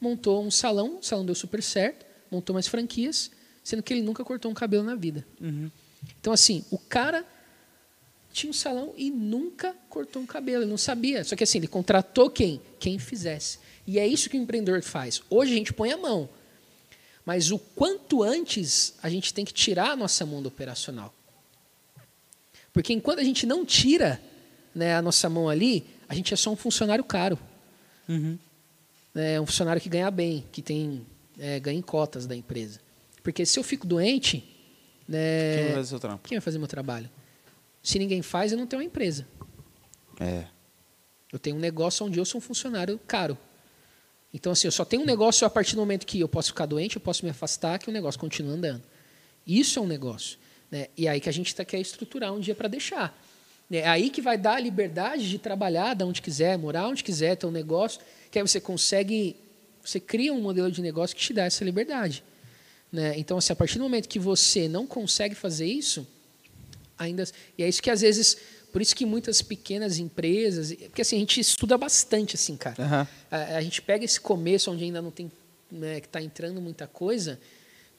[0.00, 3.30] montou um salão, o salão deu super certo, montou mais franquias,
[3.64, 5.26] sendo que ele nunca cortou um cabelo na vida.
[6.20, 7.26] Então, assim, o cara
[8.32, 11.24] tinha um salão e nunca cortou um cabelo, ele não sabia.
[11.24, 12.60] Só que assim, ele contratou quem?
[12.78, 13.58] Quem fizesse.
[13.84, 15.20] E é isso que o empreendedor faz.
[15.28, 16.28] Hoje a gente põe a mão.
[17.28, 21.12] Mas o quanto antes a gente tem que tirar a nossa mão do operacional.
[22.72, 24.18] Porque enquanto a gente não tira
[24.74, 27.38] né, a nossa mão ali, a gente é só um funcionário caro.
[29.14, 31.06] É um funcionário que ganha bem, que tem
[31.38, 32.80] é, ganha em cotas da empresa.
[33.22, 34.42] Porque se eu fico doente,
[35.06, 36.28] né, Quem vai fazer o seu trampo?
[36.30, 37.10] quem vai fazer meu trabalho?
[37.82, 39.28] Se ninguém faz, eu não tenho uma empresa.
[40.18, 40.46] É.
[41.30, 43.36] Eu tenho um negócio onde eu sou um funcionário caro.
[44.32, 46.66] Então, assim, eu só tenho um negócio a partir do momento que eu posso ficar
[46.66, 48.82] doente, eu posso me afastar, que o negócio continua andando.
[49.46, 50.38] Isso é um negócio.
[50.70, 50.88] Né?
[50.96, 53.18] E é aí que a gente tá, quer estruturar um dia para deixar.
[53.70, 57.36] É aí que vai dar a liberdade de trabalhar de onde quiser, morar onde quiser,
[57.36, 58.00] ter um negócio,
[58.30, 59.36] que aí você consegue,
[59.82, 62.22] você cria um modelo de negócio que te dá essa liberdade.
[62.90, 63.18] Né?
[63.18, 66.06] Então, assim, a partir do momento que você não consegue fazer isso,
[66.98, 67.24] ainda
[67.56, 68.38] e é isso que às vezes
[68.72, 73.08] por isso que muitas pequenas empresas porque assim a gente estuda bastante assim cara Aham.
[73.30, 75.30] a, a gente pega esse começo onde ainda não tem
[75.70, 77.38] né, que está entrando muita coisa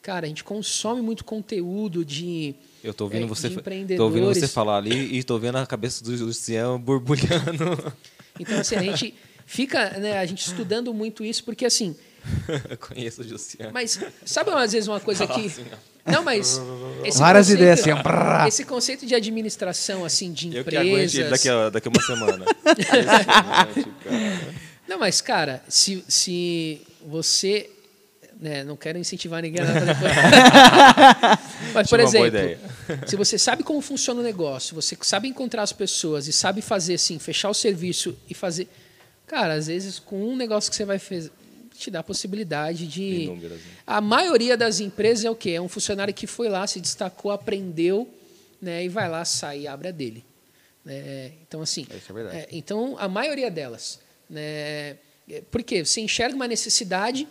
[0.02, 4.48] cara a gente consome muito conteúdo de Eu tô ouvindo é, você, tô ouvindo você
[4.48, 7.94] falar ali e tô vendo a cabeça do Luciano borbulhando.
[8.40, 9.14] então assim a gente
[9.46, 11.96] fica né, a gente estudando muito isso porque assim
[12.70, 13.72] Eu conheço o Luciano.
[13.74, 15.66] mas sabe às vezes uma coisa que Assim,
[16.12, 16.62] não mas
[17.04, 18.48] esse Várias conceito- ideias assim, brrr.
[18.48, 21.92] esse conceito de administração assim de Eu que aguente empresas ele daqui a, daqui a
[21.92, 22.46] uma semana.
[24.88, 27.70] Não, mas, cara, se, se você.
[28.42, 29.66] Né, não quero incentivar ninguém a.
[31.74, 32.58] Mas, por exemplo,
[33.06, 36.94] se você sabe como funciona o negócio, você sabe encontrar as pessoas e sabe fazer
[36.94, 38.70] assim, fechar o serviço e fazer.
[39.28, 41.30] Cara, às vezes com um negócio que você vai fazer,
[41.80, 43.24] te dá a possibilidade de.
[43.24, 43.72] Inúmeras, né?
[43.88, 45.52] A maioria das empresas é o quê?
[45.52, 48.08] É um funcionário que foi lá, se destacou, aprendeu,
[48.62, 50.24] né, e vai lá, sai e abre a dele.
[50.84, 51.34] né?
[51.42, 51.88] então, assim.
[51.96, 52.38] Isso é verdade.
[52.38, 54.00] é, então, a maioria delas.
[54.30, 54.98] Né,
[55.30, 55.84] é, por quê?
[55.84, 57.28] Você enxerga uma necessidade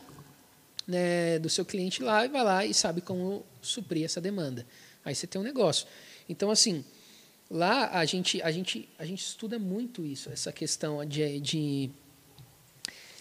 [0.86, 4.66] né, do seu cliente lá e vai lá e sabe como suprir essa demanda.
[5.04, 5.86] Aí você tem um negócio.
[6.28, 6.84] Então, assim,
[7.50, 11.90] lá a gente, a gente, a gente estuda muito isso, essa questão de, de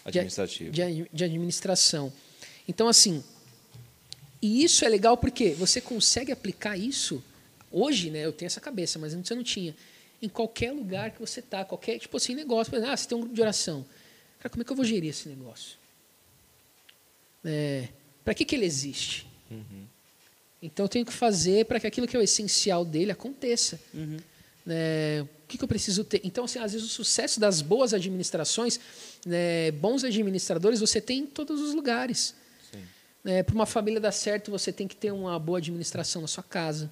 [0.08, 0.72] Administrativo.
[0.72, 2.12] de, de administração.
[2.68, 3.24] Então, assim,
[4.42, 7.24] e isso é legal porque você consegue aplicar isso.
[7.72, 9.76] Hoje, né, eu tenho essa cabeça, mas antes eu não tinha.
[10.22, 12.74] Em qualquer lugar que você está, qualquer, tipo assim, negócio.
[12.74, 13.86] Exemplo, ah, você tem um grupo de oração.
[14.40, 15.78] Cara, como é que eu vou gerir esse negócio?
[17.44, 17.90] É,
[18.24, 19.28] para que, que ele existe?
[20.62, 23.80] Então eu tenho que fazer para que aquilo que é o essencial dele aconteça.
[24.66, 26.20] Né, o que, que eu preciso ter?
[26.24, 28.80] Então, assim, às vezes o sucesso das boas administrações,
[29.26, 32.36] né, bons administradores, você tem em todos os lugares.
[33.24, 36.44] Né, para uma família dar certo, você tem que ter uma boa administração na sua
[36.44, 36.92] casa.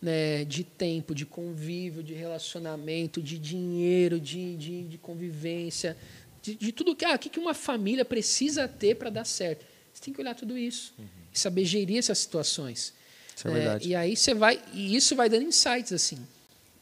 [0.00, 5.96] Né, de tempo, de convívio, de relacionamento, de dinheiro, de, de, de convivência,
[6.42, 9.64] de, de tudo que, ah, que uma família precisa ter para dar certo.
[9.94, 10.92] Você tem que olhar tudo isso
[11.32, 12.92] e saber gerir essas situações.
[13.36, 13.60] Isso é né?
[13.60, 13.88] verdade.
[13.88, 16.18] E aí você vai e isso vai dando insights assim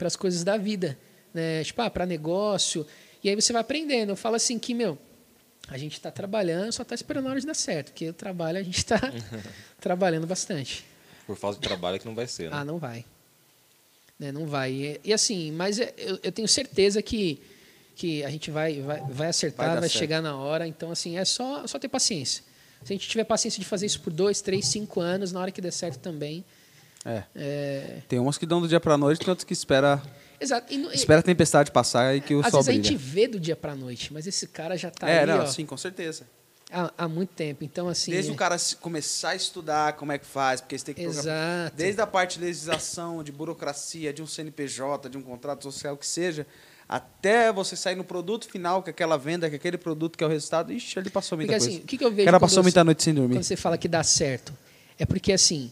[0.00, 0.98] para as coisas da vida,
[1.34, 1.62] né?
[1.62, 2.86] Tipo, ah, para negócio.
[3.22, 4.08] E aí você vai aprendendo.
[4.08, 4.98] Eu falo assim que meu,
[5.68, 8.56] a gente está trabalhando, só está esperando a hora de dar certo, porque o trabalho
[8.56, 8.98] a gente está
[9.78, 10.86] trabalhando bastante.
[11.26, 12.56] Por falta de trabalho que não vai ser, né?
[12.56, 13.04] Ah, não vai.
[14.18, 14.72] Né, não vai.
[14.72, 17.42] E, e assim, mas é- eu, eu tenho certeza que,
[17.94, 20.66] que a gente vai, vai, vai acertar, Vai vai, chegar na hora.
[20.66, 22.42] Então, assim, é só, só ter paciência.
[22.82, 25.50] Se a gente tiver paciência de fazer isso por dois, três, cinco anos, na hora
[25.50, 26.42] que der certo também.
[27.04, 27.22] É.
[27.34, 27.98] É...
[28.08, 30.02] Tem umas que dão do dia pra noite, tem outras que espera,
[30.38, 30.72] Exato.
[30.72, 32.84] E- espera a tempestade passar e que o às sol vezes a brilha.
[32.84, 35.46] gente vê do dia para noite, mas esse cara já está é, ali não, ó,
[35.46, 36.24] sim, com certeza.
[36.70, 37.64] há, há muito tempo.
[37.64, 38.10] Então, assim.
[38.10, 41.60] Desde o cara começar a estudar como é que faz, porque você tem que programar.
[41.62, 41.76] Exato.
[41.76, 46.06] Desde a parte de legislação, de burocracia, de um CNPJ, de um contrato social, que
[46.06, 46.46] seja,
[46.88, 50.30] até você sair no produto final, que aquela venda, que aquele produto que é o
[50.30, 51.76] resultado, ixi, ele passou muita Porque coisa.
[51.76, 52.22] assim, o que, que eu vejo.
[52.22, 53.34] o cara passou muita noite sem dormir.
[53.36, 54.52] Quando você fala que dá certo,
[54.98, 55.70] é porque assim,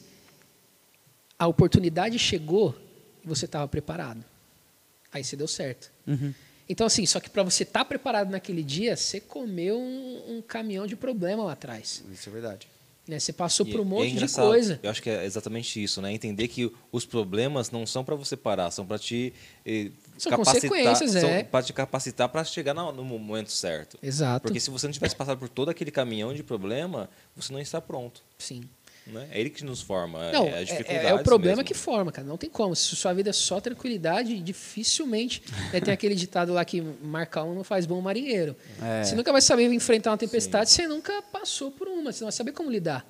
[1.39, 2.75] a oportunidade chegou
[3.25, 4.25] e você estava preparado.
[5.13, 5.91] Aí você deu certo.
[6.07, 6.35] Uhum.
[6.69, 10.87] Então, assim, só que para você estar preparado naquele dia, você comeu um, um caminhão
[10.87, 12.05] de problema lá atrás.
[12.13, 12.69] Isso é verdade.
[13.07, 13.19] Né?
[13.19, 14.79] Você passou E por um é monte de engraçado, coisa.
[14.83, 16.13] Eu acho que é exatamente isso, né?
[16.13, 19.33] Entender que os problemas não são para você parar, são para te
[19.65, 21.43] eh, São capacitar, consequências, é.
[21.43, 23.99] para te capacitar para chegar na- no momento certo.
[24.03, 24.43] Exato.
[24.43, 27.81] Porque se você não tivesse passado por todo aquele caminhão de problema, você não está
[27.81, 28.23] pronto.
[28.37, 28.69] Sim.
[29.13, 29.27] Né?
[29.31, 30.31] É ele que nos forma.
[30.31, 31.65] Não, é, é, as é- dificuldades é o problema mesmo.
[31.69, 32.27] que forma, cara.
[32.27, 32.77] Não tem como.
[32.77, 35.43] Se sua vida é só tranquilidade, dificilmente.
[35.73, 38.55] né, tem aquele ditado lá que marcar um não faz bom marinheiro.
[38.83, 39.05] É.
[39.05, 42.37] Você nunca vai saber enfrentar uma tempestade, você nunca passou por uma, você não vai
[42.37, 43.07] saber como lidar.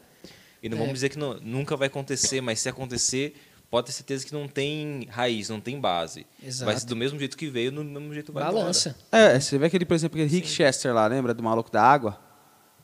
[0.62, 0.80] E não É.
[0.80, 3.34] vamos dizer que não- nunca vai acontecer, mas se acontecer,
[3.70, 6.26] pode ter certeza que não tem raiz, não tem base.
[6.42, 6.64] Exato.
[6.64, 8.96] Vai ser do mesmo jeito que veio, no mesmo jeito vai Balança.
[9.12, 12.18] É, você vê aquele, por exemplo, aquele Rick Chester lá, lembra do maluco da água?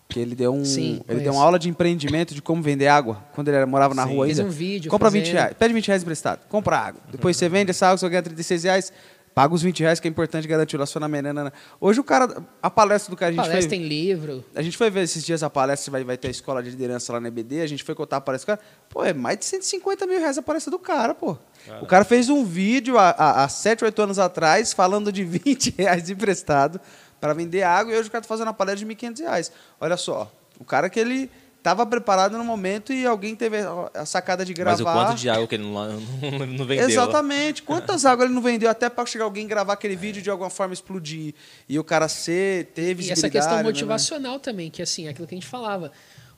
[0.09, 3.25] Que ele deu um, Sim, ele deu uma aula de empreendimento de como vender água
[3.35, 4.15] quando ele era- morava na Sim.
[4.15, 4.51] rua Fez ainda.
[4.51, 5.35] um vídeo Compra 20 fazendo.
[5.37, 7.01] reais, pede 20 reais emprestado, compra água.
[7.11, 8.93] Depois você vende essa água, você ganha 36 reais,
[9.35, 11.25] paga os 20 reais que é importante garantir o relacionamento.
[11.25, 11.53] nanana.
[11.81, 14.45] Hoje o cara, a palestra do cara, a gente Palestra foi, tem livro.
[14.55, 17.13] a gente foi ver esses dias a palestra, vai, vai ter a escola de liderança
[17.13, 18.69] lá na EBD, a gente foi contar a palestra do cara.
[18.91, 21.37] Pô, é mais de 150 mil reais a palestra do cara, pô.
[21.81, 25.75] O cara fez um vídeo há, há, há 7, 8 anos atrás falando de 20
[25.79, 26.79] reais emprestado
[27.21, 29.53] para vender água e hoje o cara tá fazendo uma palestra de 1.500 reais.
[29.81, 31.31] Olha só, o cara que ele
[31.65, 33.57] estava preparado no momento e alguém teve
[33.95, 34.73] a sacada de gravar.
[34.73, 36.91] Mas o quanto de água que ele não, não, não vendeu.
[36.91, 37.63] Exatamente.
[37.65, 40.51] Quantas águas ele não vendeu até para chegar alguém gravar aquele vídeo e de alguma
[40.51, 41.35] forma explodir
[41.67, 43.63] e o cara ser, ter E essa questão né, né?
[43.63, 45.91] motivacional também, que assim, é aquilo que a gente falava.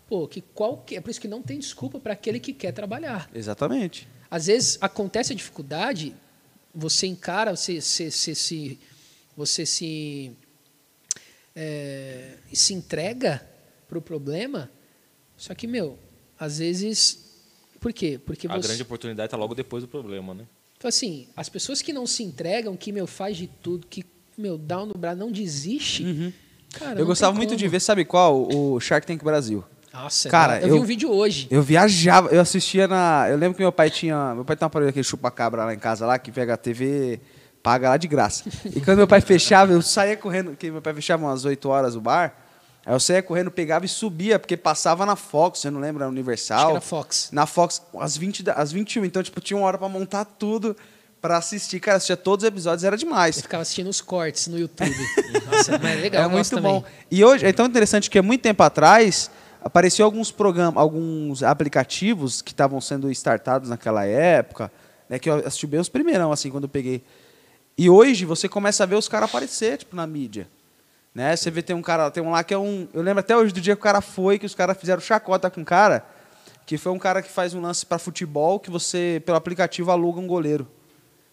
[0.08, 3.28] Pô, que qualquer, é por isso que não tem desculpa para aquele que quer trabalhar.
[3.34, 4.06] Exatamente.
[4.30, 6.14] Às vezes acontece a dificuldade,
[6.72, 8.78] você encara, você, você, você se,
[9.36, 10.36] você se,
[11.56, 13.44] é, se entrega
[13.88, 14.70] para o problema,
[15.36, 15.98] só que, meu,
[16.38, 17.24] às vezes.
[17.80, 18.20] Por quê?
[18.24, 18.68] Porque A você.
[18.68, 20.44] grande oportunidade está logo depois do problema, né?
[20.76, 24.04] Então, assim, as pessoas que não se entregam, que, meu, faz de tudo, que,
[24.36, 26.04] meu, dá um no braço, não desiste.
[26.74, 27.58] Cara, eu não gostava muito como.
[27.58, 28.46] de ver, sabe qual?
[28.54, 29.64] O Shark Tank Brasil.
[29.92, 31.48] Nossa, Cara, eu, vi eu- um vídeo hoje.
[31.50, 33.26] Eu viajava, eu assistia na.
[33.30, 34.34] Eu lembro que meu pai tinha.
[34.34, 37.18] Meu pai tem um aparelho aquele chupa-cabra lá em casa lá, que pega a TV,
[37.66, 38.44] paga lá de graça.
[38.64, 41.96] E quando meu pai fechava, eu saía correndo, porque meu pai fechava umas 8 horas
[41.96, 42.32] o bar.
[42.86, 46.04] Aí eu saía correndo, pegava e subia, porque passava na Fox, você não lembra?
[46.04, 46.58] Na Universal.
[46.58, 47.28] Acho que era Fox.
[47.32, 49.04] Na Fox, às, 20, da- às 21.
[49.04, 50.76] Então, tipo, tinha uma hora pra montar tudo
[51.20, 51.80] pra assistir.
[51.80, 53.36] Cara, assistia todos os episódios, era demais.
[53.38, 54.94] Eu ficava assistindo os cortes no YouTube.
[55.50, 56.80] Nossa, mas é legal, é eu muito bom.
[56.82, 56.84] também.
[57.10, 59.28] E hoje é tão interessante que há muito tempo atrás
[59.60, 64.70] apareceu alguns programas, alguns aplicativos que estavam sendo startados naquela época,
[65.08, 67.02] né, que eu assisti bem os primeirão assim quando eu peguei.
[67.78, 70.48] E hoje você começa a ver os caras aparecer tipo na mídia.
[71.14, 71.34] Né?
[71.36, 73.52] Você vê tem um cara, tem um lá que é um, eu lembro até hoje
[73.52, 76.04] do dia que o cara foi, que os caras fizeram chacota com o cara,
[76.66, 80.20] que foi um cara que faz um lance para futebol que você pelo aplicativo aluga
[80.20, 80.66] um goleiro.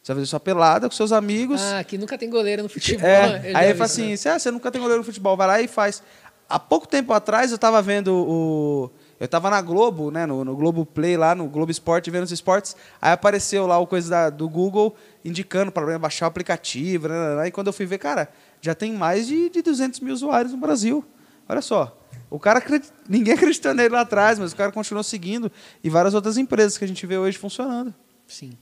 [0.01, 1.61] Você vai fazer sua pelada com seus amigos.
[1.61, 3.07] Ah, que nunca tem goleiro no futebol.
[3.09, 4.17] É, aí ele fala assim, né?
[4.17, 6.03] "Cê- ah, você nunca tem goleiro no futebol, vai lá e faz.
[6.49, 8.91] Há pouco tempo atrás eu estava vendo o...
[9.19, 12.31] Eu estava na Globo, né, no, no Globo Play, lá no Globo Esporte, vendo os
[12.31, 12.75] esportes.
[13.01, 17.07] Aí apareceu lá o coisa da- do Google indicando para baixar o aplicativo.
[17.07, 18.29] né, né, né, e quando eu fui ver, cara,
[18.61, 21.05] já tem mais de, de 200 mil usuários no Brasil.
[21.47, 21.97] Olha só.
[22.29, 22.61] O cara,
[23.07, 25.51] ninguém acreditou nele lá atrás, mas o cara continuou seguindo.
[25.83, 27.93] E várias outras empresas que a gente vê hoje funcionando.
[28.27, 28.57] Sim.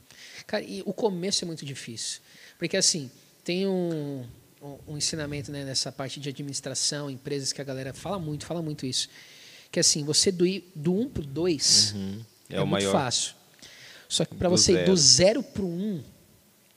[0.46, 2.20] Cara, e o começo é muito difícil.
[2.58, 3.10] Porque, assim,
[3.44, 4.24] tem um,
[4.60, 8.60] um, um ensinamento né, nessa parte de administração, empresas que a galera fala muito, fala
[8.60, 9.08] muito isso.
[9.72, 11.94] Que, assim, você do, i- do 1 para o 2
[12.50, 12.92] É é, o muito maior.
[12.92, 13.34] fácil.
[14.08, 16.02] Só que para você ir do 0 para o 1,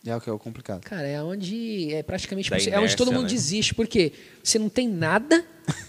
[0.06, 0.82] É o que é o complicado.
[0.82, 2.74] cara, é onde é praticamente impossível.
[2.74, 3.35] é onde todo inércia, mundo né?
[3.35, 3.74] desiste.
[3.75, 5.45] Porque você não tem nada,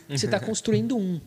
[0.09, 1.21] você está construindo um.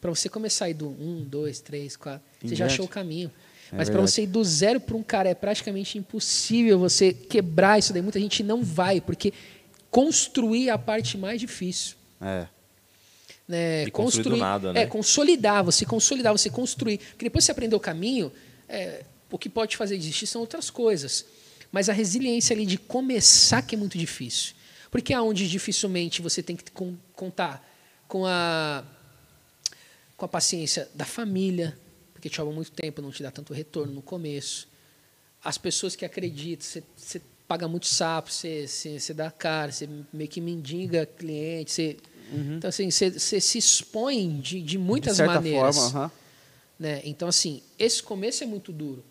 [0.00, 2.72] Para você começar a ir do 1, 2, 3, 4, Em você já diante.
[2.72, 3.30] achou o caminho.
[3.70, 7.78] É Mas para você ir do zero para um cara é praticamente impossível você quebrar
[7.78, 8.02] isso daí.
[8.02, 9.32] Muita gente não vai, porque
[9.90, 11.96] construir é a parte mais difícil.
[12.20, 12.46] É.
[13.52, 13.90] Né?
[13.90, 14.82] Construir do nada, né?
[14.82, 16.98] É, consolidar, você consolidar, você construir.
[16.98, 18.32] Porque depois que você aprender o caminho,
[18.68, 21.24] é, o que pode fazer desistir são outras coisas.
[21.70, 24.54] Mas a resiliência ali de começar que é muito difícil.
[24.90, 27.66] Porque é onde dificilmente você tem que con- contar
[28.08, 28.84] com a,
[30.16, 31.76] com a paciência da família,
[32.12, 34.68] porque te rouba muito tempo, não te dá tanto retorno no começo.
[35.42, 39.88] As pessoas que acreditam, você, você paga muito sapo, você, você, você dá cara, você
[40.12, 41.96] meio que mendiga cliente, você,
[42.56, 43.10] então assim, você,
[43.40, 45.76] se expõe de, de muitas de certa maneiras.
[45.76, 46.10] forma, aham.
[46.78, 47.00] né?
[47.04, 49.02] Então, assim, esse começo é muito duro.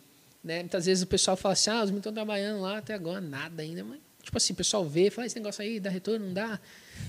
[0.44, 0.60] Né?
[0.60, 3.62] Muitas vezes o pessoal fala assim, ah, os meninos estão trabalhando lá até agora, nada
[3.62, 3.84] ainda.
[3.84, 6.60] Mas, tipo assim, o pessoal vê, fala, esse negócio aí dá retorno, não dá.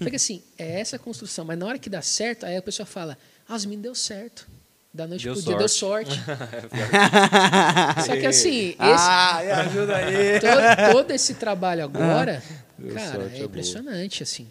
[0.03, 1.45] Só que assim, é essa construção.
[1.45, 3.17] Mas na hora que dá certo, aí a pessoa fala,
[3.49, 4.47] ah, os meninos deu certo.
[4.95, 6.15] Da noite Deu pro dia deu sorte.
[6.23, 8.05] sorte.
[8.07, 10.41] Só que assim, esse, Ah, me ajuda aí.
[10.41, 12.43] todo, todo esse trabalho agora,
[12.79, 13.45] Deu cara, sorte, é é boa.
[13.47, 14.47] impressionante, assim.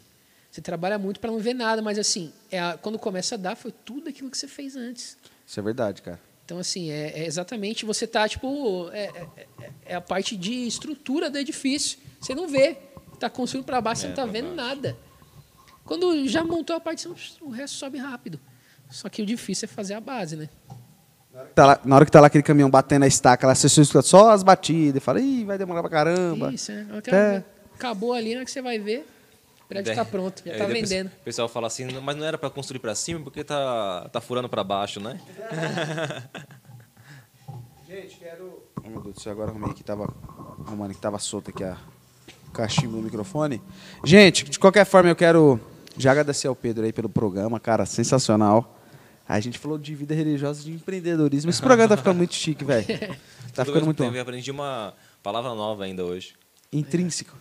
[0.51, 3.55] Você trabalha muito para não ver nada, mas assim, é a- quando começa a dar,
[3.55, 5.17] foi tudo aquilo que você fez antes.
[5.47, 6.19] Isso é verdade, cara.
[6.43, 9.27] Então, assim, é, é exatamente você tá, tipo, é, é-
[9.61, 11.97] é- é a parte de estrutura do edifício.
[12.19, 12.77] Você não vê.
[13.17, 14.55] Tá construindo para baixo, você É, não tá vendo baixo.
[14.75, 14.97] nada.
[15.85, 17.07] Quando já montou a parte,
[17.39, 18.39] o resto sobe rápido.
[18.89, 20.49] Só que o difícil é fazer a base, né?
[21.55, 23.81] Tá lá- na hora que tá lá aquele caminhão batendo a estaca, lá, você só
[23.81, 26.51] escuta só as batidas, e fala, ih, vai demorar pra caramba.
[26.51, 26.85] Isso, né?
[27.07, 27.43] É.
[27.75, 29.07] Acabou ali, na hora que você vai ver,
[29.73, 31.07] prédio tá pronto, já tá depois vendendo.
[31.07, 34.49] O pessoal fala assim, mas não era pra construir pra cima porque tá, tá furando
[34.49, 35.19] pra baixo, né?
[37.87, 38.63] Gente, quero.
[38.83, 40.13] Oh, meu Deus do céu, agora arrumei que tava.
[40.65, 41.77] Arrumando que tava solto aqui a
[42.47, 43.61] o cachimbo do microfone.
[44.03, 45.59] Gente, de qualquer forma, eu quero
[45.97, 48.77] já agradecer ao Pedro aí pelo programa, cara, sensacional.
[49.27, 51.49] A gente falou de vida religiosa, de empreendedorismo.
[51.49, 52.85] Esse programa tá ficando muito chique, velho.
[53.53, 54.09] Tá ficando muito bom.
[54.09, 56.35] Eu aprendi uma palavra nova ainda hoje.
[56.73, 57.35] Intrínseco.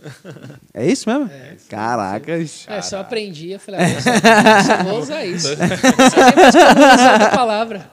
[0.75, 1.31] É isso mesmo?
[1.68, 2.33] Caraca.
[2.67, 5.49] É, só aprendi, eu falei, ah, só, só vou usar isso.
[5.57, 7.91] Como usar outra palavra.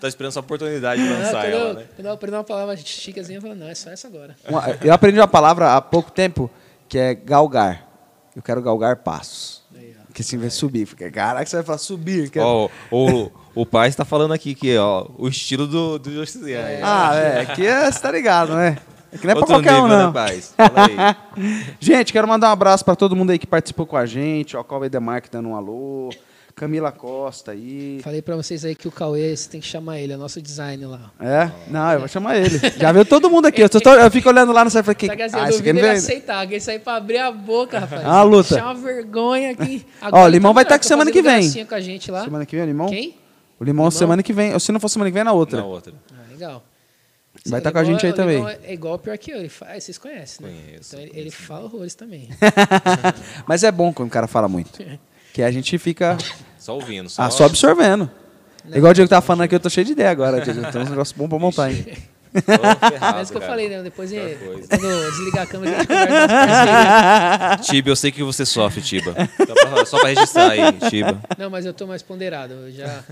[0.00, 1.84] Tá esperando essa oportunidade de Ah, lançar quando, ela, eu, né?
[1.94, 4.34] quando eu aprendi uma palavra chiquezinha, eu falei, não, é só essa agora.
[4.48, 6.50] Uma- eu aprendi uma palavra há pouco tempo
[6.88, 7.86] que é galgar.
[8.34, 9.62] Eu quero galgar passos.
[9.76, 9.94] Aí.
[10.14, 10.86] Que assim vai subir.
[10.86, 12.30] Porque, caraca, você vai falar subir.
[12.30, 16.80] quero- Ó, o, o pai está falando aqui que ó, o estilo do, do Josiane.
[16.82, 17.40] Ah, é.
[17.42, 18.78] Aqui é, você tá ligado, né?
[19.12, 20.06] Aqui não é pra Outro qualquer um, não.
[20.08, 20.54] né, paz?
[20.56, 21.74] Fala aí.
[21.80, 24.56] Gente, quero mandar um abraço pra todo mundo aí que participou com a gente.
[24.56, 26.10] Ó, Cauê Demarque dando um alô.
[26.54, 28.00] Camila Costa aí.
[28.02, 30.42] Falei pra vocês aí que o Cauê, você tem que chamar ele, é o nosso
[30.42, 31.12] design lá.
[31.20, 31.48] É?
[31.68, 32.58] Não, eu vou chamar ele.
[32.76, 33.60] Já veio todo mundo aqui.
[33.62, 35.60] Eu, tô- eu fico olhando lá no site e falei, que, Tá que ah, esse
[35.60, 38.02] aqui não aceitar, alguém sair pra abrir a boca, rapaz.
[38.02, 38.54] É uma luta.
[38.56, 39.86] Deixar uma vergonha aqui.
[40.10, 41.64] Ó, o Limão vai tá estar aqui semana que vem.
[41.64, 42.24] com a gente lá.
[42.24, 42.88] Semana que vem, o Limão?
[42.88, 43.14] Quem?
[43.60, 43.90] O Limão, Limão?
[43.92, 44.52] semana que vem.
[44.52, 45.60] Ou se não for semana que vem, é na outra.
[45.60, 45.92] Na outra.
[46.12, 46.64] Ah, legal.
[47.46, 48.58] Vai O tá com a gente aí Limão também.
[48.64, 50.52] É igual pior que eu, ele faz, vocês conhecem, né?
[50.52, 52.28] Conheço, Então ele, ele fala horrores também.
[53.46, 54.78] Mas é bom quando o cara fala muito.
[55.32, 56.16] Que a gente fica
[56.58, 57.08] Só ouvindo.
[57.08, 58.10] Só, ah, só absorvendo.
[58.74, 60.60] Igual o Diego tava falando aqui, eu tô cheio de ideia agora, Diego.
[60.70, 61.86] Tem uns negócios bons pra montar, hein?
[62.34, 63.52] Ferrado, Mas o que eu cara.
[63.52, 63.82] falei, né?
[63.82, 64.36] Depois, é,
[64.68, 67.56] quando eu desligar a câmera, a gente conversa.
[67.72, 69.14] Tiba, eu sei que você sofre, Tiba.
[69.86, 70.60] Só pra, registrar aí,
[70.90, 71.18] Tiba.
[71.38, 72.52] Não, mas eu tô mais ponderado.
[72.52, 73.02] Eu já...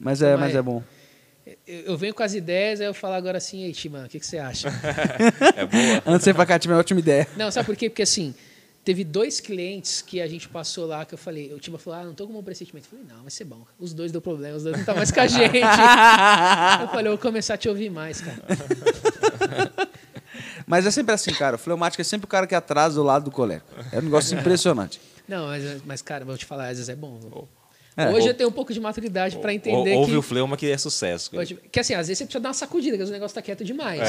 [0.00, 0.82] Mas é, Mas- mas é bom.
[1.66, 4.18] Eu, eu venho com as ideias, aí eu falo agora assim, ei, Tima, o que,
[4.20, 4.68] que você acha?
[5.56, 6.02] É boa?
[6.06, 7.26] Antes de ir pra cá, tive uma ótima ideia.
[7.36, 7.88] Não, sabe por quê?
[7.88, 8.34] Porque assim,
[8.84, 12.04] teve dois clientes que a gente passou lá que eu falei, o Tima falou, ah,
[12.04, 12.86] não tô com um bom pressentimento.
[12.86, 13.64] Eu falei, não, vai ser bom.
[13.78, 15.58] Os dois deu problema, os dois não tá mais com a gente.
[16.82, 18.42] eu falei, eu vou começar a te ouvir mais, cara.
[20.66, 21.56] Mas é sempre assim, cara.
[21.56, 23.62] O fleumático é sempre o cara que atrasa do lado do colega.
[23.92, 25.00] É um negócio impressionante.
[25.26, 27.48] Não, mas, mas cara, vou te falar, às vezes é bom.
[27.98, 28.10] É.
[28.10, 30.16] Hoje eu tenho um pouco de maturidade pra entender Ou- Ouve que...
[30.18, 31.30] o fleuma que é sucesso.
[31.72, 34.00] Que assim, às vezes você precisa dar uma sacudida, porque o negócio tá quieto demais.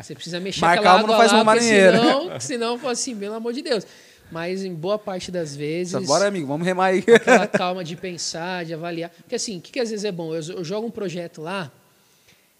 [0.00, 1.98] Você precisa mexer Mar aquela calmo não água faz lá, uma porque marinheira.
[1.98, 3.86] senão, senão fala assim, pelo amor de Deus.
[4.32, 7.04] Mas em boa parte das vezes, Só, Bora, amigo, vamos remar aí.
[7.14, 9.10] aquela calma de pensar, de avaliar.
[9.10, 10.34] Porque assim, o que, que às vezes é bom?
[10.34, 11.70] Eu, eu jogo um projeto lá,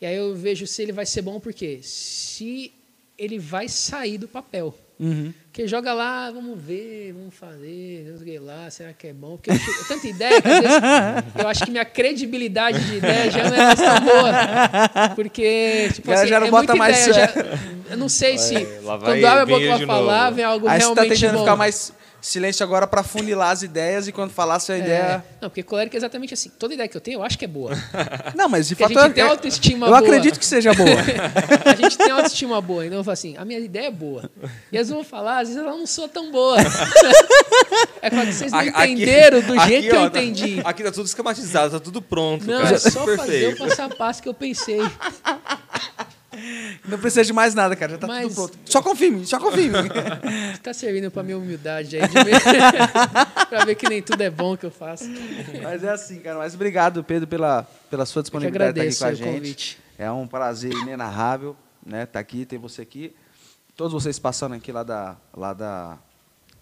[0.00, 2.72] e aí eu vejo se ele vai ser bom, porque se
[3.18, 4.74] ele vai sair do papel.
[4.98, 5.32] Uhum.
[5.52, 9.36] Porque joga lá, vamos ver, vamos fazer, não sei lá, será que é bom?
[9.36, 10.82] Porque eu chego- tanta ideia que às vezes
[11.38, 15.08] eu acho que minha credibilidade de ideia já não é mais tão boa.
[15.14, 17.58] Porque, tipo Já- assim, já não é bota muita mais ideia, já-
[17.90, 20.36] eu não sei se lá vai quando abre a boca pra falar, novo.
[20.36, 21.44] vem algo Aí você tá realmente tentando bom.
[21.44, 21.92] ficar mais
[22.26, 24.78] silêncio agora pra funilar as ideias e quando falar a sua É.
[24.78, 25.24] ideia.
[25.40, 26.50] Não, porque colérico é exatamente assim.
[26.58, 27.70] Toda ideia que eu tenho, eu acho que é boa.
[28.34, 29.06] Não, mas de Porque a fato.
[29.06, 29.98] gente tem é- autoestima Eu boa.
[30.00, 30.88] acredito que seja boa.
[31.64, 32.84] a gente tem autoestima boa.
[32.86, 34.28] Então eu falo assim, a minha ideia é boa.
[34.72, 36.56] E eles vão falar, às vezes ela não soa tão boa.
[38.02, 40.60] é quando vocês não Aqui- entenderam do aqui, jeito que eu ó, tá- entendi.
[40.64, 42.44] Aqui tá tudo esquematizado, tá tudo pronto.
[42.46, 42.76] Não, cara.
[42.76, 43.64] é só fazer Perfeito.
[43.64, 44.80] o passo a passo que eu pensei.
[46.86, 47.92] Não precisa de mais nada, cara.
[47.92, 48.58] Já tá Mas- tudo pronto.
[48.64, 49.70] Só mim, só mim.
[50.62, 52.40] Tá servindo pra minha humildade aí, de ver,
[53.48, 55.04] pra ver que nem tudo é bom que eu faço.
[55.62, 56.38] Mas é assim, cara.
[56.38, 59.38] Mas obrigado, Pedro, pela, pela sua disponibilidade de estar aqui o com a gente.
[59.40, 59.78] convite.
[59.98, 62.06] É um prazer inenarrável, né?
[62.06, 63.14] Tá aqui, ter você aqui.
[63.76, 65.98] Todos vocês passando aqui lá da, lá da,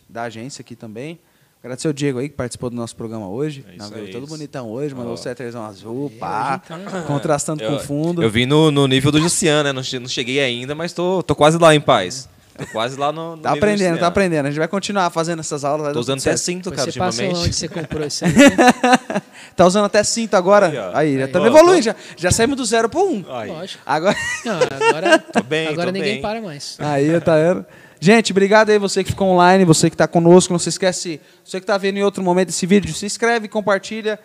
[0.09, 1.19] da agência aqui também.
[1.65, 3.65] Agradecer ao Diego aí que participou do nosso programa hoje.
[3.67, 4.31] É veio aí, todo isso.
[4.35, 5.15] bonitão hoje, mandou Ó.
[5.15, 8.23] o cetrizão azul, pá, então- contrastando com o fundo.
[8.23, 9.73] Eu vim no, no nível do Luciano, né?
[9.73, 12.29] Não, não cheguei ainda, mas tô, tô quase lá em paz.
[12.59, 13.35] Tô quase lá no.
[13.37, 14.45] no Tá aprendendo, tá aprendendo.
[14.45, 15.93] A gente vai continuar fazendo essas aulas.
[15.95, 17.57] Tô usando até cinto, cara, você passa onde ultimamente.
[17.57, 18.33] você comprou isso aí.
[18.33, 19.23] né?
[19.57, 20.67] Tá usando até cinto agora?
[20.69, 20.91] Aí, ó.
[20.95, 21.79] Aí, já estamos evoluindo.
[21.79, 23.25] tô- Já, já saímos do zero pro um.
[23.29, 23.49] Aí.
[23.51, 23.83] Lógico.
[23.87, 24.17] Agora.
[24.45, 26.23] Não, agora, Tô bem, agora tô ninguém bem.
[26.23, 26.77] para mais.
[26.79, 27.65] Aí, tá vendo?
[28.05, 30.53] Gente, obrigado aí você que ficou online, você que está conosco.
[30.53, 34.21] Não se esquece, você que está vendo em outro momento esse vídeo, se inscreve, compartilha,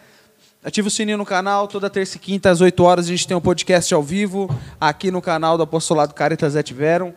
[0.61, 1.65] ativa o sininho no canal.
[1.65, 5.09] Toda terça e quinta às 8 horas a gente tem um podcast ao vivo aqui
[5.09, 7.13] no canal do Apostolado Caritas Et Verum.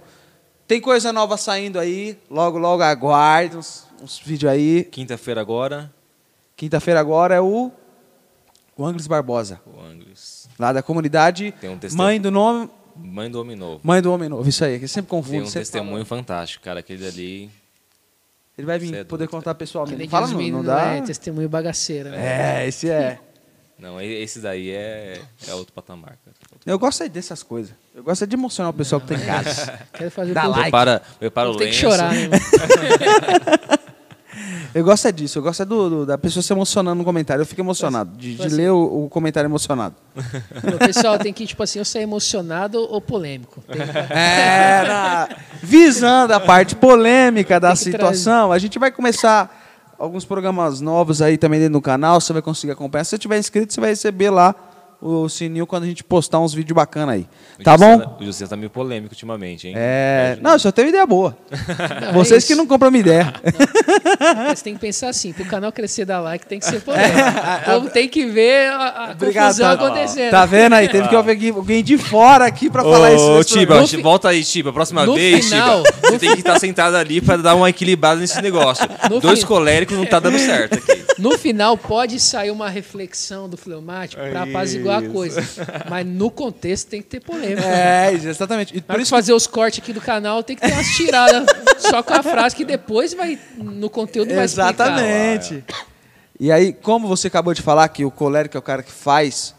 [0.69, 4.85] Tem coisa nova saindo aí, logo, logo aguarde uns, uns vídeos aí.
[4.85, 5.93] Quinta-feira agora,
[6.55, 7.73] Quinta-feira agora é o,
[8.77, 10.49] o Angles Barbosa, o Angles.
[10.57, 12.07] lá da comunidade Tem um testemunho.
[12.07, 12.71] Mãe do Nome,
[13.03, 13.81] Mãe do Homem Novo.
[13.83, 14.49] Mãe do Homem Novo.
[14.49, 15.43] Isso aí, que sempre Tem confundo.
[15.43, 16.81] um sempre testemunho fantástico, cara.
[16.81, 17.51] Aquele ali.
[18.57, 20.03] Ele vai vir é poder doido, contar pessoalmente.
[20.03, 20.95] Não fala, não, não dá.
[20.97, 22.11] É testemunho bagaceira.
[22.11, 22.63] né?
[22.65, 23.19] É, esse é.
[23.79, 26.37] Não, esse daí é, é outro patamar, cara.
[26.65, 27.75] Eu gosto é dessas coisas.
[27.93, 29.81] Eu gosto é de emocionar o pessoal que tá em casa.
[29.93, 30.51] Quero fazer Dá tudo.
[30.53, 30.63] like.
[30.65, 31.81] Prepara, prepara o Tem que lenço.
[31.81, 32.29] chorar, né?
[34.75, 35.39] Eu gosto é disso.
[35.39, 37.43] Eu gosto é do, do- da pessoa se emocionando no comentário.
[37.43, 38.57] Eu fico emocionado de, de Assim.
[38.57, 39.95] ler o, o comentário emocionado.
[40.75, 43.63] O pessoal tem que, tipo assim, eu ser emocionado ou polêmico.
[43.69, 43.81] Tem
[44.11, 45.29] É, na-
[45.63, 49.61] visando a parte polêmica da situação, a gente vai começar
[49.99, 52.21] alguns programas novos aí também dentro do canal.
[52.21, 53.05] Você vai conseguir acompanhar.
[53.05, 54.55] Se você tiver inscrito, você vai receber lá
[55.03, 57.27] o sininho quando a gente postar uns vídeos bacanas aí.
[57.59, 58.17] O Tá José- bom?
[58.21, 59.75] O José tá meio polêmico ultimamente, hein?
[59.77, 60.39] É.
[60.41, 61.37] Não, eu só tenho ideia boa.
[62.01, 62.61] Não, é Vocês que isso.
[62.61, 63.33] não compram minha ideia.
[64.55, 67.15] Você tem que pensar assim, pro canal crescer dar like tem que ser polêmico.
[67.65, 68.77] Povo tem que ver a,
[69.09, 70.31] a Obrigado, confusão tá- acontecendo.
[70.31, 70.89] Tá vendo aí?
[70.89, 73.25] Teve que haver alguém- de fora aqui pra falar isso.
[73.33, 74.73] Ô, Tiba, fi- volta aí, Tiba.
[74.73, 78.21] Próxima no vez, final- Tiba, você tem que estar sentado ali pra dar uma equilibrada
[78.21, 78.87] nesse negócio.
[79.11, 81.03] No Dois fin- coléricos não tá dando certo aqui.
[81.19, 85.13] No final pode sair uma reflexão do fleumático pra apaziguar a Isso.
[85.13, 85.43] coisa.
[85.89, 87.67] Mas no contexto tem que ter polêmica.
[87.67, 88.77] É, exatamente.
[88.77, 91.47] E Por isso fazer os cortes aqui do canal tem que ter umas tiradas
[91.79, 94.73] só com a frase que depois vai no conteúdo vai explicar.
[94.73, 95.65] Exatamente.
[96.41, 99.55] E aí, como você acabou de falar que o colérico é o cara que faz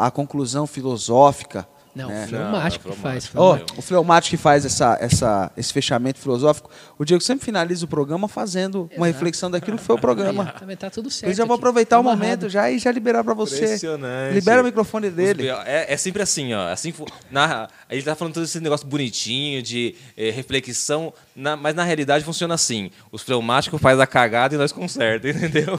[0.00, 1.66] a conclusão filosófica.
[1.94, 2.24] Não, né?
[2.24, 3.26] o fleumático que faz.
[3.26, 3.78] fleumático.
[3.78, 6.68] o fleumático que faz essa, essa, esse fechamento filosófico.
[6.98, 9.12] O Diego sempre finaliza o programa fazendo uma Exato.
[9.12, 10.46] reflexão daquilo que foi o programa.
[10.58, 11.30] Também tá tudo certo.
[11.30, 13.64] Eu já vou aproveitar Tá o momento já e já liberar para você.
[13.64, 14.34] Impressionante.
[14.34, 15.48] Libera o microfone dele.
[15.64, 16.68] É, é sempre assim, ó.
[16.72, 16.92] Assim,
[17.30, 22.24] na, ele tá falando todo esse negócio bonitinho, de eh, reflexão, na- mas na realidade
[22.24, 22.90] funciona assim.
[23.12, 25.78] Os fleumáticos faz a cagada e nós conserta, entendeu?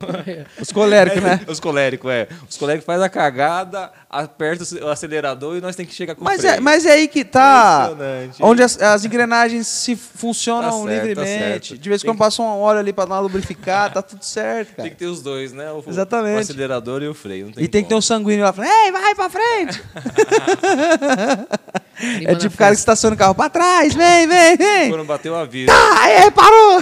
[0.61, 1.42] Os coléricos, né?
[1.48, 2.27] Os coléricos, é.
[2.50, 6.16] Os coléricos faz a cagada, aperta o ce- o acelerador e nós tem que chegar
[6.16, 6.56] com o Mas freio.
[6.56, 7.92] é, mas é aí que tá.
[8.40, 11.67] Onde as, as engrenagens se funcionam Tá certo, tá livremente.
[11.69, 11.82] certo.
[11.82, 14.24] De vez em Tem quando passa um óleo ali para dar uma lubrificar, tá tudo
[14.24, 14.90] certo, Tem cara.
[14.90, 15.72] que ter os dois, né?
[15.72, 16.38] O, Exatamente.
[16.38, 17.48] O acelerador e o freio.
[17.48, 19.84] Não tem E tem que ter um sanguíneo lá falando, ei, vai pra frente!
[22.25, 24.90] É tipo o cara que estaciona o carro pra trás, vem, vem, vem!
[24.90, 25.72] Quando bateu o aviso.
[25.72, 26.82] Aê, parou!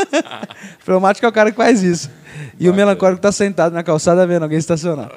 [0.80, 2.10] Fleumático é o cara que faz isso.
[2.58, 5.10] E o melancólico tá sentado na calçada vendo alguém estacionar.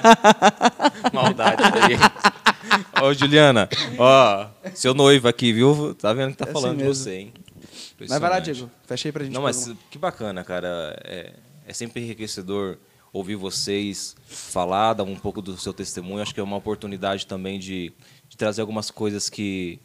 [1.12, 3.02] Maldade aí.
[3.02, 3.68] Ô, Juliana,
[3.98, 5.94] ó, seu noivo aqui, viu?
[5.94, 7.32] Tá vendo que tá É falando assim de você, hein?
[7.98, 8.38] Mas vai lá.
[8.38, 8.70] Diego.
[8.86, 9.34] Fecha aí pra gente.
[9.34, 10.98] Não, mas que bacana, cara.
[11.04, 11.32] É,
[11.66, 12.78] é sempre enriquecedor
[13.12, 16.22] ouvir vocês falar, dar um pouco do seu testemunho.
[16.22, 17.92] Acho que é uma oportunidade também de,
[18.28, 19.80] de trazer algumas coisas que,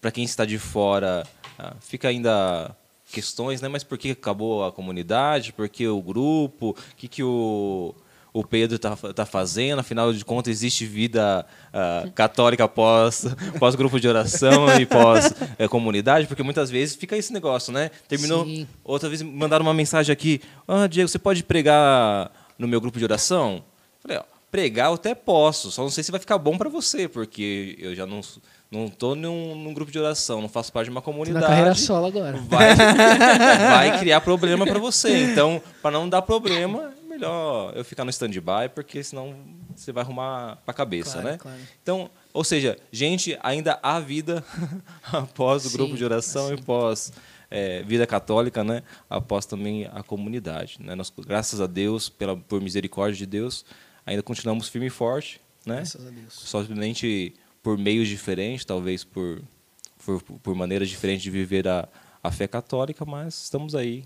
[0.00, 1.26] para quem está de fora,
[1.58, 2.74] ah, fica ainda
[3.10, 3.68] questões, né?
[3.68, 5.52] Mas por que acabou a comunidade?
[5.52, 6.70] Por que o grupo?
[6.70, 7.94] O que, que o,
[8.32, 9.80] o Pedro está tá fazendo?
[9.80, 13.26] Afinal de contas, existe vida ah, católica pós,
[13.58, 16.26] pós grupo de oração e pós eh, comunidade?
[16.26, 17.90] Porque muitas vezes fica esse negócio, né?
[18.08, 18.44] Terminou.
[18.44, 18.66] Sim.
[18.84, 22.98] Outra vez me mandaram uma mensagem aqui: Ah, Diego, você pode pregar no meu grupo
[22.98, 23.64] de oração?
[24.00, 27.08] Falei, ó, pregar eu até posso, só não sei se vai ficar bom para você,
[27.08, 28.20] porque eu já não
[28.70, 31.40] não tô num, num grupo de oração, não faço parte de uma Tô comunidade.
[31.42, 32.36] na carreira solo agora.
[32.38, 35.24] Vai, vai criar problema para você.
[35.24, 39.34] Então, para não dar problema, é melhor eu ficar no stand-by, porque senão
[39.74, 41.38] você vai arrumar para cabeça, Claro, né?
[41.38, 41.58] claro.
[41.82, 44.44] Então, ou seja, gente, ainda há vida
[45.12, 47.12] após o Sim, grupo de oração e pós
[47.50, 48.84] é, vida católica, né?
[49.08, 50.94] Após também a comunidade, né?
[50.94, 53.64] Nós, graças a Deus, pela por misericórdia de Deus,
[54.06, 55.76] ainda continuamos firme e forte, né?
[55.76, 56.34] Graças a Deus.
[56.34, 59.42] Somente por meios diferentes, talvez por
[60.04, 61.88] por, por maneiras diferentes de viver a,
[62.22, 64.04] a fé católica, mas estamos aí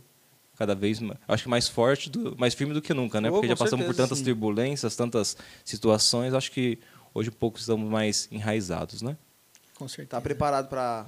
[0.57, 3.29] cada vez acho que mais forte, do, mais firme do que nunca, né?
[3.29, 4.25] Oh, Porque já passamos por certeza, tantas sim.
[4.25, 6.79] turbulências, tantas situações, acho que
[7.13, 9.17] hoje um pouco estamos mais enraizados, né?
[9.75, 10.11] Com certeza.
[10.11, 11.07] Tá preparado pra,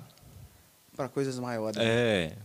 [0.96, 1.76] pra coisas maiores.
[1.76, 1.84] né?
[1.84, 2.36] É,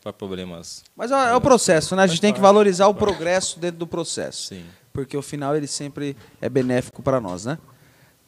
[0.00, 0.82] para problemas.
[0.96, 2.02] Mas ó, é o processo, né?
[2.02, 4.48] A gente tem que valorizar o progresso dentro do processo.
[4.48, 4.64] Sim.
[4.92, 7.58] Porque o final ele sempre é benéfico para nós, né?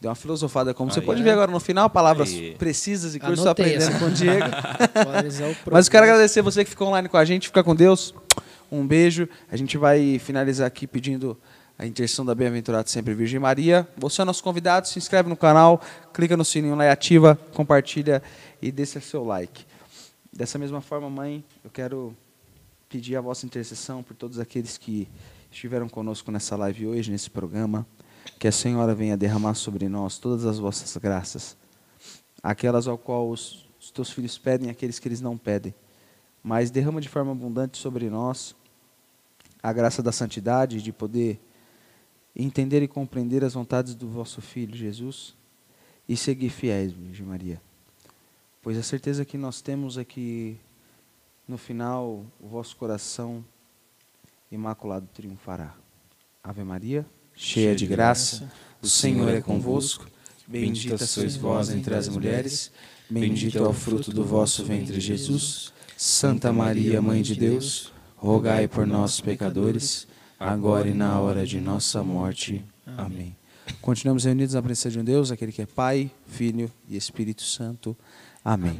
[0.03, 1.23] Deu uma filosofada, como você pode né?
[1.23, 2.55] ver agora no final, palavras Aí.
[2.55, 4.45] precisas e coisas que eu estou Anotei aprendendo com o Diego.
[5.71, 8.13] Mas eu quero agradecer você que ficou online com a gente, fica com Deus.
[8.69, 9.29] Um beijo.
[9.49, 11.37] A gente vai finalizar aqui pedindo
[11.79, 13.87] a intercessão da Bem-aventurada Sempre Virgem Maria.
[13.95, 15.79] Você é nosso convidado, se inscreve no canal,
[16.13, 18.21] clica no sininho lá e ativa, compartilha
[18.61, 19.63] e deixa seu like.
[20.33, 22.13] Dessa mesma forma, mãe, eu quero
[22.89, 25.07] pedir a vossa intercessão por todos aqueles que
[25.49, 27.87] estiveram conosco nessa live hoje, nesse programa.
[28.39, 31.55] Que a Senhora venha derramar sobre nós todas as vossas graças,
[32.41, 35.73] aquelas ao qual os, os teus filhos pedem, aqueles que eles não pedem.
[36.43, 38.55] Mas derrama de forma abundante sobre nós
[39.61, 41.39] a graça da santidade, de poder
[42.35, 45.35] entender e compreender as vontades do vosso Filho Jesus
[46.07, 47.61] e seguir fiéis, Virgem Maria.
[48.61, 50.57] Pois a certeza que nós temos é que
[51.47, 53.43] no final o vosso coração
[54.51, 55.75] imaculado triunfará.
[56.43, 57.05] Ave Maria,
[57.35, 58.49] cheia de graça,
[58.81, 60.07] o Senhor é convosco.
[60.47, 62.71] Bendita sois vós entre as mulheres,
[63.09, 65.71] bendito é o fruto do vosso ventre, Jesus.
[65.97, 70.05] Santa Maria, Mãe de Deus, rogai por nós, pecadores,
[70.39, 72.63] agora e na hora de nossa morte.
[72.97, 73.35] Amém.
[73.81, 77.95] Continuamos reunidos na presença de um Deus, aquele que é Pai, Filho e Espírito Santo.
[78.43, 78.79] Amém.